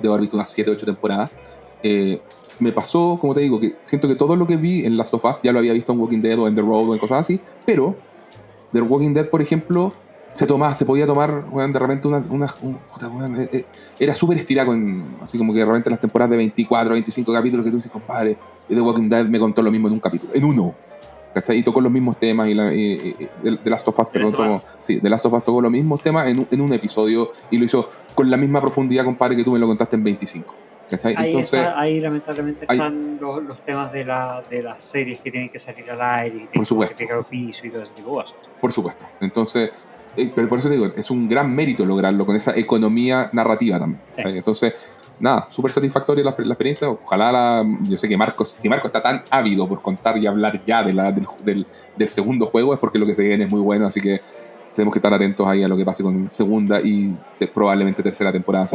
debo 0.00 0.14
haber 0.14 0.22
visto 0.22 0.36
unas 0.36 0.50
7 0.50 0.70
8 0.70 0.86
temporadas, 0.86 1.34
eh, 1.82 2.22
me 2.60 2.72
pasó, 2.72 3.18
como 3.20 3.34
te 3.34 3.40
digo, 3.40 3.60
que 3.60 3.74
siento 3.82 4.08
que 4.08 4.14
todo 4.14 4.36
lo 4.36 4.46
que 4.46 4.56
vi 4.56 4.86
en 4.86 4.96
Last 4.96 5.12
of 5.12 5.24
Us 5.26 5.42
ya 5.42 5.52
lo 5.52 5.58
había 5.58 5.74
visto 5.74 5.92
en 5.92 6.00
Walking 6.00 6.20
Dead 6.20 6.38
o 6.38 6.48
en 6.48 6.54
The 6.54 6.62
Road 6.62 6.88
o 6.88 6.94
en 6.94 6.98
cosas 6.98 7.20
así, 7.20 7.40
pero 7.66 7.94
The 8.72 8.80
Walking 8.80 9.12
Dead, 9.12 9.28
por 9.28 9.42
ejemplo, 9.42 9.92
se 10.34 10.46
tomaba, 10.46 10.74
se 10.74 10.84
podía 10.84 11.06
tomar, 11.06 11.44
weón, 11.50 11.72
de 11.72 11.78
repente 11.78 12.08
una, 12.08 12.18
una- 12.28 12.52
un- 12.62 12.78
puta, 12.92 13.08
weón, 13.08 13.40
eh, 13.40 13.48
eh, 13.52 13.64
era 13.98 14.12
súper 14.12 14.36
estirado 14.38 14.68
con, 14.68 15.16
así 15.22 15.38
como 15.38 15.52
que 15.52 15.60
de 15.60 15.64
repente 15.64 15.88
las 15.90 16.00
temporadas 16.00 16.30
de 16.32 16.36
24, 16.38 16.92
25 16.92 17.32
capítulos 17.32 17.64
que 17.64 17.70
tú 17.70 17.76
dices, 17.76 17.90
compadre, 17.90 18.36
The 18.68 18.80
Walking 18.80 19.08
Dead 19.08 19.26
me 19.26 19.38
contó 19.38 19.62
lo 19.62 19.70
mismo 19.70 19.86
en 19.88 19.94
un 19.94 20.00
capítulo, 20.00 20.32
en 20.34 20.44
uno. 20.44 20.74
¿Cachai? 21.34 21.58
Y 21.58 21.62
tocó 21.64 21.80
los 21.80 21.90
mismos 21.90 22.16
temas 22.16 22.46
y, 22.48 22.54
la, 22.54 22.72
y- 22.72 22.78
y- 23.18 23.28
y- 23.48 23.56
The 23.56 23.68
Last 23.70 23.88
of 23.88 23.98
Us, 23.98 24.08
perdón, 24.08 24.32
tocó- 24.32 24.62
sí, 24.78 25.00
The 25.00 25.10
Last 25.10 25.26
of 25.26 25.32
Us 25.32 25.42
tocó 25.42 25.60
los 25.60 25.70
mismos 25.72 26.00
temas 26.00 26.28
en 26.28 26.38
un, 26.38 26.46
en 26.48 26.60
un 26.60 26.72
episodio 26.72 27.30
y 27.50 27.58
lo 27.58 27.64
hizo 27.64 27.88
con 28.14 28.30
la 28.30 28.36
misma 28.36 28.60
profundidad, 28.60 29.04
compadre, 29.04 29.34
que 29.34 29.42
tú 29.42 29.50
me 29.50 29.58
lo 29.58 29.66
contaste 29.66 29.96
en 29.96 30.04
25. 30.04 30.54
¿Cachai? 30.88 31.14
Ahí, 31.16 31.26
Entonces, 31.30 31.58
está- 31.60 31.80
ahí 31.80 31.98
lamentablemente 32.00 32.66
ahí- 32.68 32.76
están 32.76 33.18
los, 33.20 33.42
los 33.42 33.64
temas 33.64 33.90
de, 33.90 34.04
la, 34.04 34.42
de 34.48 34.62
las 34.62 34.84
series 34.84 35.20
que 35.20 35.30
tienen 35.32 35.48
que 35.48 35.58
salir 35.58 35.90
al 35.90 36.00
aire, 36.02 36.26
y 36.28 36.30
tienen 36.38 36.52
Por 36.52 36.62
que 36.62 36.66
supuesto. 36.66 36.92
justificar 36.94 37.18
oficio 37.18 37.68
y 37.68 37.72
todo 37.72 37.82
ese 37.82 37.94
tipo 37.94 38.10
de 38.10 38.14
cosas. 38.22 38.36
Por 38.60 38.70
supuesto. 38.72 39.04
Entonces, 39.20 39.70
pero 40.34 40.48
por 40.48 40.58
eso 40.58 40.68
te 40.68 40.74
digo, 40.76 40.86
es 40.96 41.10
un 41.10 41.28
gran 41.28 41.54
mérito 41.54 41.84
lograrlo 41.84 42.24
con 42.26 42.36
esa 42.36 42.56
economía 42.56 43.30
narrativa 43.32 43.78
también. 43.78 44.00
Sí. 44.16 44.22
Entonces, 44.26 44.72
nada, 45.20 45.46
súper 45.50 45.72
satisfactoria 45.72 46.24
la, 46.24 46.34
la 46.38 46.44
experiencia. 46.54 46.88
Ojalá 46.90 47.32
la, 47.32 47.66
yo 47.82 47.98
sé 47.98 48.08
que 48.08 48.16
Marcos, 48.16 48.48
si 48.50 48.68
Marcos 48.68 48.88
está 48.88 49.02
tan 49.02 49.22
ávido 49.30 49.68
por 49.68 49.80
contar 49.82 50.16
y 50.18 50.26
hablar 50.26 50.62
ya 50.64 50.82
de 50.82 50.92
la, 50.92 51.12
del, 51.12 51.26
del- 51.44 51.66
del 51.96 52.08
segundo 52.08 52.46
juego, 52.46 52.74
es 52.74 52.80
porque 52.80 52.98
lo 52.98 53.06
que 53.06 53.14
se 53.14 53.22
viene 53.22 53.44
es 53.44 53.50
muy 53.50 53.60
bueno, 53.60 53.86
así 53.86 54.00
que 54.00 54.20
tenemos 54.74 54.92
que 54.92 54.98
estar 54.98 55.12
atentos 55.14 55.46
ahí 55.46 55.62
a 55.62 55.68
lo 55.68 55.76
que 55.76 55.84
pase 55.84 56.02
con 56.02 56.28
segunda 56.28 56.80
y 56.82 57.14
te- 57.38 57.46
probablemente 57.48 58.02
tercera 58.02 58.32
temporada. 58.32 58.66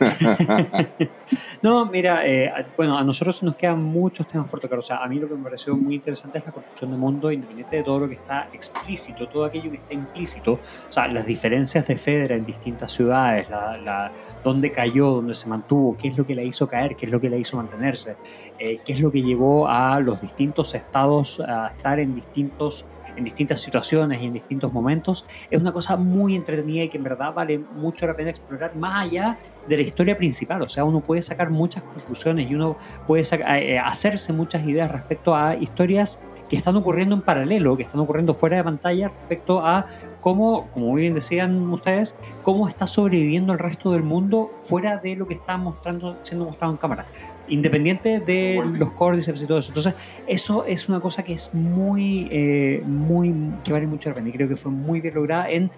No, 1.62 1.86
mira, 1.86 2.26
eh, 2.26 2.48
a- 2.48 2.66
bueno, 2.76 2.98
a 2.98 3.04
nosotros 3.04 3.40
nos 3.42 3.54
quedan 3.56 3.82
muchos 3.82 4.26
temas 4.26 4.48
por 4.48 4.58
tocar. 4.58 4.78
O 4.78 4.82
sea, 4.82 4.96
a 4.96 5.06
mí 5.08 5.18
lo 5.18 5.28
que 5.28 5.34
me 5.34 5.44
pareció 5.44 5.76
muy 5.76 5.94
interesante 5.94 6.38
es 6.38 6.46
la 6.46 6.50
construcción 6.52 6.90
de 6.90 6.96
mundo, 6.96 7.30
independiente 7.30 7.76
de 7.76 7.82
todo 7.84 8.00
lo 8.00 8.08
que 8.08 8.14
está 8.16 8.48
explícito, 8.52 9.28
todo 9.28 9.44
aquello 9.44 9.70
que 9.70 9.76
está 9.76 9.94
implícito. 9.94 10.54
O 10.54 10.92
sea, 10.92 11.06
las 11.08 11.24
diferencias 11.24 11.86
de 11.86 11.96
Fedra 11.96 12.34
en 12.34 12.44
distintas 12.44 12.90
ciudades, 12.92 13.48
la, 13.48 13.76
la, 13.78 14.12
dónde 14.42 14.72
cayó, 14.72 15.10
dónde 15.10 15.34
se 15.34 15.48
mantuvo, 15.48 15.96
qué 15.96 16.08
es 16.08 16.18
lo 16.18 16.26
que 16.26 16.34
la 16.34 16.42
hizo 16.42 16.66
caer, 16.66 16.96
qué 16.96 17.06
es 17.06 17.12
lo 17.12 17.20
que 17.20 17.30
la 17.30 17.36
hizo 17.36 17.56
mantenerse, 17.56 18.16
eh, 18.58 18.80
qué 18.84 18.92
es 18.94 19.00
lo 19.00 19.12
que 19.12 19.22
llevó 19.22 19.68
a 19.68 20.00
los 20.00 20.20
distintos 20.20 20.74
estados 20.74 21.38
a 21.40 21.68
estar 21.68 22.00
en 22.00 22.14
distintos 22.16 22.86
en 23.16 23.24
distintas 23.24 23.60
situaciones 23.60 24.20
y 24.22 24.26
en 24.26 24.32
distintos 24.34 24.72
momentos, 24.72 25.24
es 25.50 25.60
una 25.60 25.72
cosa 25.72 25.96
muy 25.96 26.34
entretenida 26.34 26.84
y 26.84 26.88
que 26.88 26.98
en 26.98 27.04
verdad 27.04 27.32
vale 27.34 27.58
mucho 27.58 28.06
la 28.06 28.14
pena 28.16 28.30
explorar 28.30 28.74
más 28.76 29.06
allá 29.06 29.38
de 29.68 29.76
la 29.76 29.82
historia 29.82 30.16
principal. 30.16 30.62
O 30.62 30.68
sea, 30.68 30.84
uno 30.84 31.00
puede 31.00 31.22
sacar 31.22 31.50
muchas 31.50 31.82
conclusiones 31.82 32.50
y 32.50 32.54
uno 32.54 32.76
puede 33.06 33.24
saca- 33.24 33.58
eh, 33.60 33.78
hacerse 33.78 34.32
muchas 34.32 34.64
ideas 34.66 34.90
respecto 34.90 35.34
a 35.34 35.54
historias 35.56 36.22
que 36.52 36.58
están 36.58 36.76
ocurriendo 36.76 37.14
en 37.14 37.22
paralelo, 37.22 37.78
que 37.78 37.82
están 37.82 37.98
ocurriendo 38.00 38.34
fuera 38.34 38.58
de 38.58 38.64
pantalla 38.64 39.08
respecto 39.08 39.64
a 39.64 39.86
cómo, 40.20 40.68
como 40.74 40.88
muy 40.88 41.00
bien 41.00 41.14
decían 41.14 41.66
ustedes, 41.72 42.14
cómo 42.42 42.68
está 42.68 42.86
sobreviviendo 42.86 43.54
el 43.54 43.58
resto 43.58 43.90
del 43.92 44.02
mundo 44.02 44.50
fuera 44.64 44.98
de 44.98 45.16
lo 45.16 45.26
que 45.26 45.32
está 45.32 45.56
mostrando, 45.56 46.18
siendo 46.20 46.44
mostrado 46.44 46.74
en 46.74 46.76
cámara, 46.76 47.06
independiente 47.48 48.20
de 48.20 48.62
los 48.74 48.90
córdiceps 48.90 49.42
y 49.42 49.46
todo 49.46 49.60
eso. 49.60 49.70
Entonces, 49.70 49.94
eso 50.26 50.66
es 50.66 50.90
una 50.90 51.00
cosa 51.00 51.24
que 51.24 51.32
es 51.32 51.54
muy, 51.54 52.28
eh, 52.30 52.82
muy, 52.84 53.32
que 53.64 53.72
vale 53.72 53.86
mucho 53.86 54.10
la 54.10 54.16
pena 54.16 54.28
y 54.28 54.32
creo 54.32 54.46
que 54.46 54.56
fue 54.56 54.70
muy 54.70 55.00
bien 55.00 55.14
lograda 55.14 55.48
en 55.48 55.70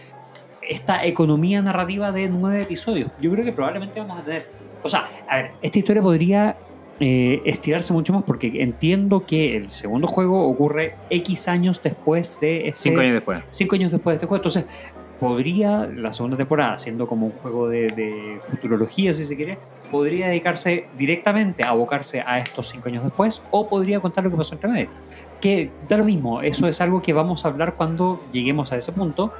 esta 0.60 1.06
economía 1.06 1.62
narrativa 1.62 2.10
de 2.10 2.28
nueve 2.28 2.62
episodios. 2.62 3.12
Yo 3.20 3.30
creo 3.30 3.44
que 3.44 3.52
probablemente 3.52 4.00
vamos 4.00 4.18
a 4.18 4.24
tener. 4.24 4.50
O 4.82 4.88
sea, 4.88 5.04
a 5.28 5.36
ver, 5.36 5.52
esta 5.62 5.78
historia 5.78 6.02
podría 6.02 6.56
eh, 7.00 7.42
estirarse 7.44 7.92
mucho 7.92 8.12
más 8.12 8.22
porque 8.22 8.62
entiendo 8.62 9.26
que 9.26 9.56
el 9.56 9.70
segundo 9.70 10.06
juego 10.06 10.46
ocurre 10.48 10.94
X 11.10 11.48
años 11.48 11.80
después 11.82 12.38
de 12.40 12.68
este. 12.68 12.90
Cinco 12.90 13.00
años 13.00 13.14
después. 13.14 13.44
cinco 13.50 13.74
años 13.74 13.92
después 13.92 14.14
de 14.14 14.16
este 14.16 14.26
juego. 14.26 14.36
Entonces, 14.44 14.64
podría 15.18 15.86
la 15.86 16.12
segunda 16.12 16.36
temporada, 16.36 16.76
siendo 16.78 17.06
como 17.06 17.26
un 17.26 17.32
juego 17.32 17.68
de, 17.68 17.86
de 17.86 18.38
futurología, 18.42 19.12
si 19.12 19.24
se 19.24 19.36
quiere, 19.36 19.58
podría 19.90 20.28
dedicarse 20.28 20.86
directamente 20.98 21.62
a 21.62 21.70
abocarse 21.70 22.20
a 22.20 22.38
estos 22.38 22.68
cinco 22.68 22.88
años 22.88 23.04
después, 23.04 23.42
o 23.50 23.68
podría 23.68 24.00
contar 24.00 24.24
lo 24.24 24.30
que 24.30 24.36
pasó 24.36 24.54
entre 24.54 24.70
medio. 24.70 24.88
Que 25.40 25.70
da 25.88 25.96
lo 25.96 26.04
mismo, 26.04 26.42
eso 26.42 26.66
es 26.68 26.80
algo 26.80 27.00
que 27.00 27.12
vamos 27.12 27.44
a 27.44 27.48
hablar 27.48 27.74
cuando 27.74 28.20
lleguemos 28.32 28.72
a 28.72 28.76
ese 28.76 28.92
punto. 28.92 29.32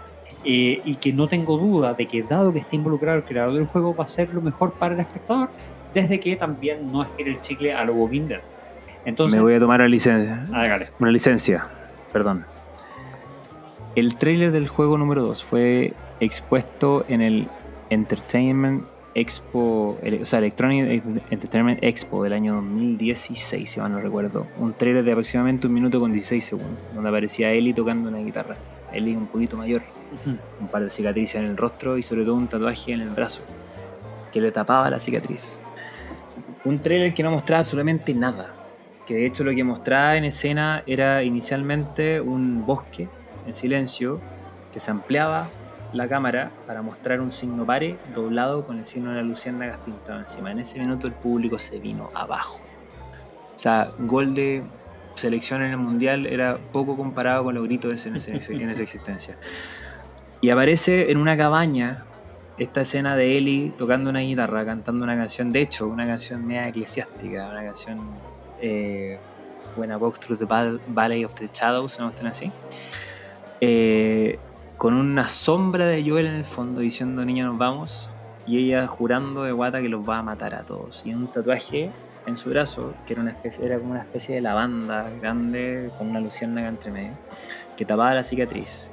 eh, 0.44 0.82
y 0.85 0.97
que 0.97 1.12
no 1.12 1.26
tengo 1.26 1.56
duda 1.56 1.94
de 1.94 2.06
que 2.06 2.22
dado 2.22 2.52
que 2.52 2.59
está 2.59 2.76
involucrado 2.76 3.18
el 3.18 3.24
creador 3.24 3.55
del 3.55 3.66
juego 3.66 3.94
va 3.94 4.05
a 4.05 4.09
ser 4.09 4.32
lo 4.32 4.40
mejor 4.43 4.72
para 4.72 4.94
el 4.94 5.01
espectador 5.01 5.48
desde 5.94 6.20
que 6.20 6.36
también 6.36 6.86
no 6.90 7.02
estire 7.02 7.30
el 7.30 7.40
chicle 7.40 7.72
a 7.72 7.84
lo 7.84 7.94
Dead. 8.08 8.40
Entonces, 9.04 9.36
Me 9.36 9.42
voy 9.42 9.54
a 9.54 9.60
tomar 9.60 9.80
una 9.80 9.88
licencia. 9.88 10.44
Una 10.98 11.10
licencia, 11.10 11.66
perdón. 12.12 12.44
El 13.94 14.16
tráiler 14.16 14.50
del 14.50 14.66
juego 14.66 14.98
número 14.98 15.22
2 15.22 15.44
fue 15.44 15.92
expuesto 16.20 17.04
en 17.08 17.20
el 17.20 17.48
Entertainment 17.90 18.84
Expo, 19.14 19.96
o 20.20 20.24
sea, 20.24 20.40
Electronic 20.40 21.04
Entertainment 21.30 21.78
Expo 21.84 22.24
del 22.24 22.32
año 22.32 22.54
2016, 22.54 23.70
si 23.70 23.80
mal 23.80 23.92
no 23.92 24.00
recuerdo. 24.00 24.48
Un 24.58 24.72
tráiler 24.72 25.04
de 25.04 25.12
aproximadamente 25.12 25.68
un 25.68 25.74
minuto 25.74 26.00
con 26.00 26.12
16 26.12 26.44
segundos, 26.44 26.94
donde 26.94 27.08
aparecía 27.08 27.52
Ellie 27.52 27.72
tocando 27.72 28.08
una 28.08 28.18
guitarra. 28.18 28.56
Ellie 28.92 29.16
un 29.16 29.28
poquito 29.28 29.56
mayor, 29.56 29.82
un 30.60 30.68
par 30.68 30.82
de 30.82 30.90
cicatrices 30.90 31.40
en 31.40 31.46
el 31.46 31.56
rostro 31.56 31.96
y 31.96 32.02
sobre 32.02 32.24
todo 32.24 32.34
un 32.34 32.48
tatuaje 32.48 32.92
en 32.92 33.02
el 33.02 33.10
brazo 33.10 33.42
que 34.32 34.40
le 34.40 34.50
tapaba 34.50 34.90
la 34.90 34.98
cicatriz. 34.98 35.60
Un 36.65 36.78
trailer 36.78 37.12
que 37.15 37.23
no 37.23 37.31
mostraba 37.31 37.61
absolutamente 37.61 38.15
nada. 38.15 38.55
Que 39.07 39.15
de 39.15 39.27
hecho 39.27 39.45
lo 39.45 39.53
que 39.55 39.65
mostraba 39.65 40.16
en 40.16 40.24
escena 40.24 40.82
era 40.86 41.23
inicialmente 41.23 42.20
un 42.20 42.65
bosque 42.65 43.09
en 43.47 43.55
silencio 43.55 44.20
que 44.73 44.81
se 44.81 44.91
ampliaba 44.91 45.49
la 45.93 46.09
cámara 46.09 46.51
para 46.66 46.81
mostrar 46.82 47.20
un 47.20 47.31
signo 47.31 47.65
pare 47.66 47.99
doblado 48.15 48.66
con 48.66 48.78
el 48.78 48.85
signo 48.86 49.11
de 49.11 49.16
la 49.16 49.23
luciérnagas 49.23 49.77
pintado 49.85 50.19
encima. 50.20 50.51
En 50.51 50.59
ese 50.61 50.78
minuto 50.78 51.07
el 51.07 51.12
público 51.12 51.59
se 51.59 51.78
vino 51.78 52.09
abajo. 52.15 52.61
O 53.55 53.59
sea, 53.59 53.91
gol 53.99 54.35
de 54.35 54.62
selección 55.15 55.62
en 55.62 55.70
el 55.70 55.77
mundial 55.77 56.27
era 56.27 56.59
poco 56.73 56.97
comparado 56.97 57.45
con 57.45 57.55
los 57.55 57.62
gritos 57.65 58.05
en, 58.07 58.16
ese- 58.16 58.32
en 58.32 58.70
esa 58.70 58.82
existencia. 58.82 59.36
Y 60.41 60.51
aparece 60.51 61.11
en 61.12 61.19
una 61.19 61.36
cabaña 61.36 62.05
esta 62.59 62.82
escena 62.82 63.16
de 63.16 63.36
Ellie 63.36 63.72
tocando 63.76 64.10
una 64.10 64.20
guitarra, 64.20 64.64
cantando 64.64 65.05
una 65.05 65.16
canción, 65.16 65.51
de 65.52 65.62
hecho, 65.62 65.89
una 65.89 66.06
canción 66.06 66.47
media 66.47 66.68
eclesiástica, 66.68 67.48
una 67.51 67.64
canción 67.64 67.98
eh, 68.60 69.18
When 69.76 69.90
I 69.90 69.94
Walk 69.97 70.18
Through 70.18 70.39
the 70.39 70.44
Val- 70.44 70.81
Valley 70.89 71.24
of 71.24 71.35
the 71.35 71.48
Shadows, 71.52 71.97
una 71.98 72.06
cuestión 72.09 72.28
así. 72.28 72.52
Eh, 73.60 74.39
con 74.76 74.94
una 74.94 75.28
sombra 75.28 75.86
de 75.86 76.09
Joel 76.09 76.26
en 76.26 76.35
el 76.35 76.44
fondo 76.44 76.81
diciendo 76.81 77.22
niña 77.24 77.44
nos 77.47 77.56
vamos 77.56 78.10
y 78.47 78.59
ella 78.59 78.86
jurando 78.86 79.44
de 79.44 79.52
guata 79.52 79.81
que 79.81 79.89
los 79.89 80.06
va 80.06 80.18
a 80.18 80.22
matar 80.22 80.55
a 80.55 80.64
todos 80.64 81.02
y 81.06 81.14
un 81.14 81.28
tatuaje 81.28 81.90
en 82.26 82.36
su 82.36 82.51
brazo 82.51 82.93
que 83.06 83.12
era 83.14 83.22
una 83.22 83.31
especie 83.31 83.64
era 83.64 83.78
como 83.78 83.93
una 83.93 84.01
especie 84.01 84.35
de 84.35 84.40
lavanda 84.40 85.09
grande 85.22 85.90
con 85.97 86.10
una 86.10 86.20
luciérnaga 86.20 86.68
entre 86.68 86.90
medio 86.90 87.12
que 87.76 87.85
tapaba 87.85 88.12
la 88.14 88.24
cicatriz 88.24 88.90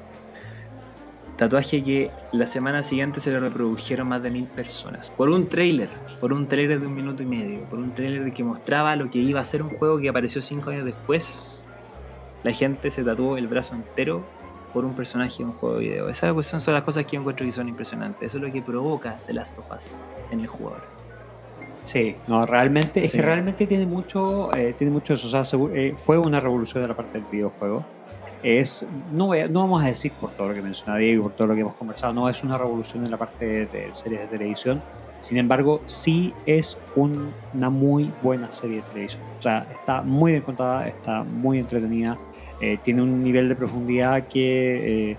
Tatuaje 1.42 1.84
que 1.84 2.12
la 2.34 2.46
semana 2.46 2.84
siguiente 2.84 3.20
se 3.20 3.32
le 3.32 3.40
reprodujeron 3.40 4.08
más 4.08 4.22
de 4.22 4.30
mil 4.30 4.46
personas. 4.46 5.10
Por 5.10 5.32
un 5.32 5.48
trailer, 5.48 5.90
por 6.20 6.34
un 6.34 6.48
trailer 6.48 6.80
de 6.80 6.86
un 6.86 6.94
minuto 6.94 7.24
y 7.24 7.26
medio, 7.26 7.62
por 7.62 7.80
un 7.80 7.96
trailer 7.96 8.32
que 8.32 8.44
mostraba 8.44 8.96
lo 8.96 9.10
que 9.10 9.18
iba 9.18 9.40
a 9.40 9.44
ser 9.44 9.64
un 9.64 9.70
juego 9.70 9.98
que 9.98 10.08
apareció 10.08 10.40
cinco 10.40 10.70
años 10.70 10.86
después. 10.86 11.66
La 12.44 12.54
gente 12.54 12.92
se 12.92 13.04
tatuó 13.04 13.38
el 13.38 13.48
brazo 13.48 13.74
entero 13.74 14.24
por 14.72 14.86
un 14.86 14.94
personaje 14.94 15.40
de 15.40 15.46
un 15.46 15.54
juego 15.54 15.80
de 15.80 15.82
video. 15.82 16.10
Esas 16.10 16.32
cuestiones 16.32 16.62
son 16.62 16.76
las 16.76 16.84
cosas 16.84 17.06
que 17.06 17.14
yo 17.14 17.22
encuentro 17.22 17.44
que 17.44 17.52
son 17.52 17.68
impresionantes. 17.68 18.28
Eso 18.28 18.38
es 18.38 18.44
lo 18.44 18.54
que 18.54 18.62
provoca 18.62 19.16
The 19.26 19.34
Last 19.34 19.58
of 19.58 19.72
Us 19.76 19.98
en 20.30 20.42
el 20.42 20.48
jugador. 20.48 20.84
Sí, 21.86 22.18
no, 22.28 22.46
realmente, 22.46 23.04
es 23.04 23.14
que 23.14 23.22
realmente 23.24 23.66
tiene 23.66 23.88
mucho, 23.88 24.56
eh, 24.56 24.76
tiene 24.78 24.94
mucho 24.94 25.16
eso. 25.16 25.26
O 25.36 25.44
sea, 25.44 25.60
eh, 25.74 25.96
fue 25.98 26.20
una 26.20 26.40
revolución 26.40 26.84
de 26.84 26.90
la 26.90 26.96
parte 26.96 27.14
del 27.20 27.28
videojuego. 27.32 27.84
No, 29.12 29.28
vamos 29.30 29.84
a 29.84 29.88
decir 29.88 30.12
por 30.20 30.32
todo 30.32 30.50
lo 30.50 30.54
que 30.54 30.62
mencionaba 30.62 31.00
Diego 31.00 31.20
y 31.22 31.24
por 31.24 31.32
todo 31.34 31.48
lo 31.48 31.56
que 31.56 31.62
hemos 31.62 31.76
conversado, 31.76 32.14
no 32.14 32.28
es 32.30 32.44
una 32.44 32.58
revolución 32.58 33.06
en 33.06 33.12
la 33.12 33.18
parte 33.18 33.66
de, 33.68 33.90
series 33.94 34.22
de 34.22 34.28
televisión. 34.28 34.82
Sin 35.20 35.38
embargo, 35.38 35.82
sí 35.86 36.34
es 36.48 36.78
un- 36.96 37.32
una 37.54 37.70
muy 37.70 38.12
buena 38.24 38.52
serie 38.52 38.78
de 38.78 38.82
televisión. 38.84 39.22
O 39.38 39.42
sea, 39.42 39.68
está 39.72 40.02
muy 40.02 40.32
bien 40.32 40.44
contada, 40.44 40.88
está 40.88 41.24
muy 41.24 41.60
entretenida, 41.60 42.18
eh, 42.60 42.80
tiene 42.82 43.04
un 43.04 43.24
nivel 43.24 43.48
de 43.48 43.56
profundidad 43.56 44.28
que 44.28 45.12
eh, 45.12 45.18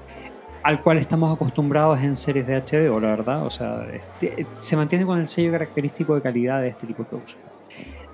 al 0.64 0.80
cual 0.82 0.98
estamos 0.98 1.32
acostumbrados 1.32 2.00
en 2.02 2.16
series 2.16 2.46
de 2.46 2.56
HBO, 2.56 2.98
la 3.00 3.08
verdad. 3.08 3.46
O 3.46 3.50
sea, 3.50 3.86
este, 3.92 4.44
se 4.58 4.76
mantiene 4.76 5.04
con 5.06 5.18
el 5.20 5.28
sello 5.28 5.52
característico 5.52 6.14
de 6.16 6.22
calidad 6.22 6.60
de 6.60 6.68
este 6.68 6.86
tipo 6.86 7.02
de 7.04 7.08
producción. 7.08 7.42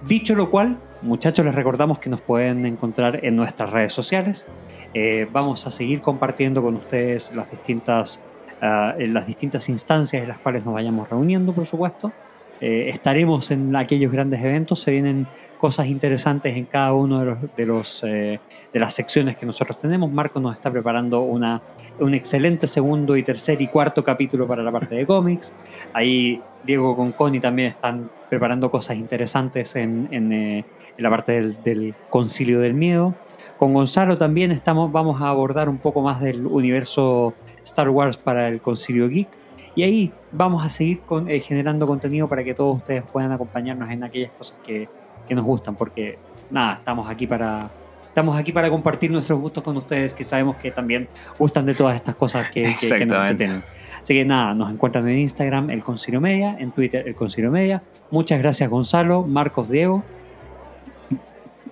Dicho 0.06 0.35
lo 0.35 0.48
cual, 0.51 0.78
muchachos, 1.02 1.44
les 1.44 1.55
recordamos 1.55 1.98
que 1.98 2.09
nos 2.09 2.20
pueden 2.20 2.64
encontrar 2.66 3.24
en 3.24 3.35
nuestras 3.35 3.70
redes 3.70 3.93
sociales. 3.93 4.47
Eh, 4.94 5.28
vamos 5.31 5.66
a 5.66 5.70
seguir 5.70 6.01
compartiendo 6.01 6.62
con 6.62 6.77
ustedes 6.77 7.35
las 7.35 7.51
distintas, 7.51 8.20
en 8.60 9.15
las 9.15 9.27
distintas 9.27 9.69
instancias 9.69 10.23
en 10.23 10.28
las 10.28 10.39
cuales 10.39 10.65
nos 10.65 10.74
vayamos 10.74 11.09
reuniendo, 11.09 11.52
por 11.52 11.66
supuesto. 11.66 12.12
Eh, 12.60 12.89
estaremos 12.89 13.52
en 13.52 13.74
aquellos 13.77 14.10
grandes 14.10 14.43
eventos, 14.43 14.81
se 14.81 14.90
vienen 14.90 15.28
cosas 15.59 15.86
interesantes 15.86 16.56
en 16.56 16.65
cada 16.65 16.93
uno 16.93 17.20
de, 17.20 17.27
los, 17.27 17.39
de, 17.56 17.66
los, 17.66 18.05
eh, 18.05 18.40
de 18.73 18.81
las 18.81 18.94
secciones 18.94 19.36
que 19.36 19.47
nosotros 19.47 19.78
tenemos. 19.78 20.10
Marco 20.10 20.40
nos 20.40 20.56
está 20.56 20.70
preparando 20.70 21.20
una, 21.20 21.62
un 22.01 22.15
excelente 22.15 22.66
segundo 22.66 23.16
y 23.16 23.23
tercer 23.23 23.60
y 23.62 23.69
cuarto 23.69 24.02
capítulo 24.02 24.47
para 24.47 24.62
la 24.62 24.73
parte 24.73 24.97
de 24.97 25.06
cómics. 25.06 25.55
Ahí 25.93 26.40
Diego 26.65 26.97
con 26.97 27.12
Connie 27.12 27.40
también 27.40 27.69
están 27.69 28.10
preparando 28.28 28.70
cosas 28.70 28.97
interesantes 28.97 29.77
en, 29.77 30.09
en, 30.10 30.32
eh, 30.32 30.65
en 30.97 31.02
la 31.02 31.10
parte 31.10 31.32
del, 31.32 31.62
del, 31.62 31.94
concilio 32.10 32.59
del 32.59 32.74
miedo. 32.74 33.15
Con 33.59 33.74
Gonzalo 33.74 34.16
también 34.16 34.52
estamos, 34.52 34.93
vamos 34.93 35.20
a 35.20 35.28
abordar 35.28 35.68
un 35.68 35.78
poco 35.78 36.01
más 36.01 36.20
del 36.20 36.47
universo 36.47 37.35
Star 37.64 37.90
Wars 37.90 38.16
para 38.16 38.48
el 38.48 38.60
concilio 38.60 39.09
geek. 39.09 39.28
Y 39.74 39.82
ahí 39.82 40.12
vamos 40.30 40.64
a 40.64 40.68
seguir 40.68 41.01
con, 41.01 41.28
eh, 41.28 41.40
generando 41.40 41.86
contenido 41.86 42.28
para 42.28 42.44
que 42.44 42.55
todos 42.55 42.76
ustedes 42.76 43.02
puedan 43.10 43.32
acompañarnos 43.32 43.90
en 43.90 44.05
aquellas 44.05 44.30
cosas 44.32 44.59
que, 44.64 44.89
que, 45.26 45.35
nos 45.35 45.44
gustan, 45.44 45.74
porque 45.74 46.18
nada, 46.51 46.76
estamos 46.76 47.10
aquí 47.10 47.26
para 47.26 47.70
estamos 48.02 48.36
aquí 48.36 48.52
para 48.52 48.70
compartir 48.70 49.10
nuestros 49.10 49.39
gustos 49.39 49.62
con 49.62 49.76
ustedes, 49.76 50.14
que 50.14 50.24
sabemos 50.24 50.56
que 50.56 50.70
también 50.70 51.09
gustan 51.39 51.66
de 51.66 51.74
todas 51.74 51.94
estas 51.97 52.14
cosas 52.14 52.51
que, 52.51 52.74
que, 52.80 52.89
que 52.89 53.06
nos 53.06 53.18
entretienen. 53.18 53.62
Así 54.02 54.14
que 54.14 54.24
nada, 54.24 54.55
nos 54.55 54.70
encuentran 54.70 55.09
en 55.09 55.18
Instagram 55.18 55.70
el 55.70 55.82
Concilio 55.82 56.20
Media, 56.20 56.56
en 56.59 56.70
Twitter 56.70 57.06
el 57.06 57.14
Concilio 57.14 57.51
Media. 57.51 57.82
Muchas 58.10 58.39
gracias 58.39 58.70
Gonzalo, 58.70 59.24
Marcos, 59.24 59.68
Diego. 59.68 60.02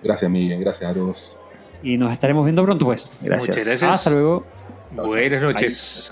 Gracias 0.03 0.29
Miguel, 0.29 0.59
gracias 0.59 0.91
a 0.91 0.93
todos. 0.93 1.37
Y 1.83 1.97
nos 1.97 2.11
estaremos 2.11 2.45
viendo 2.45 2.63
pronto 2.63 2.85
pues. 2.85 3.11
Gracias. 3.21 3.57
Muchas 3.57 3.67
gracias. 3.67 3.95
Hasta 3.95 4.09
luego. 4.11 4.45
Buenas 4.91 5.41
noches. 5.41 6.09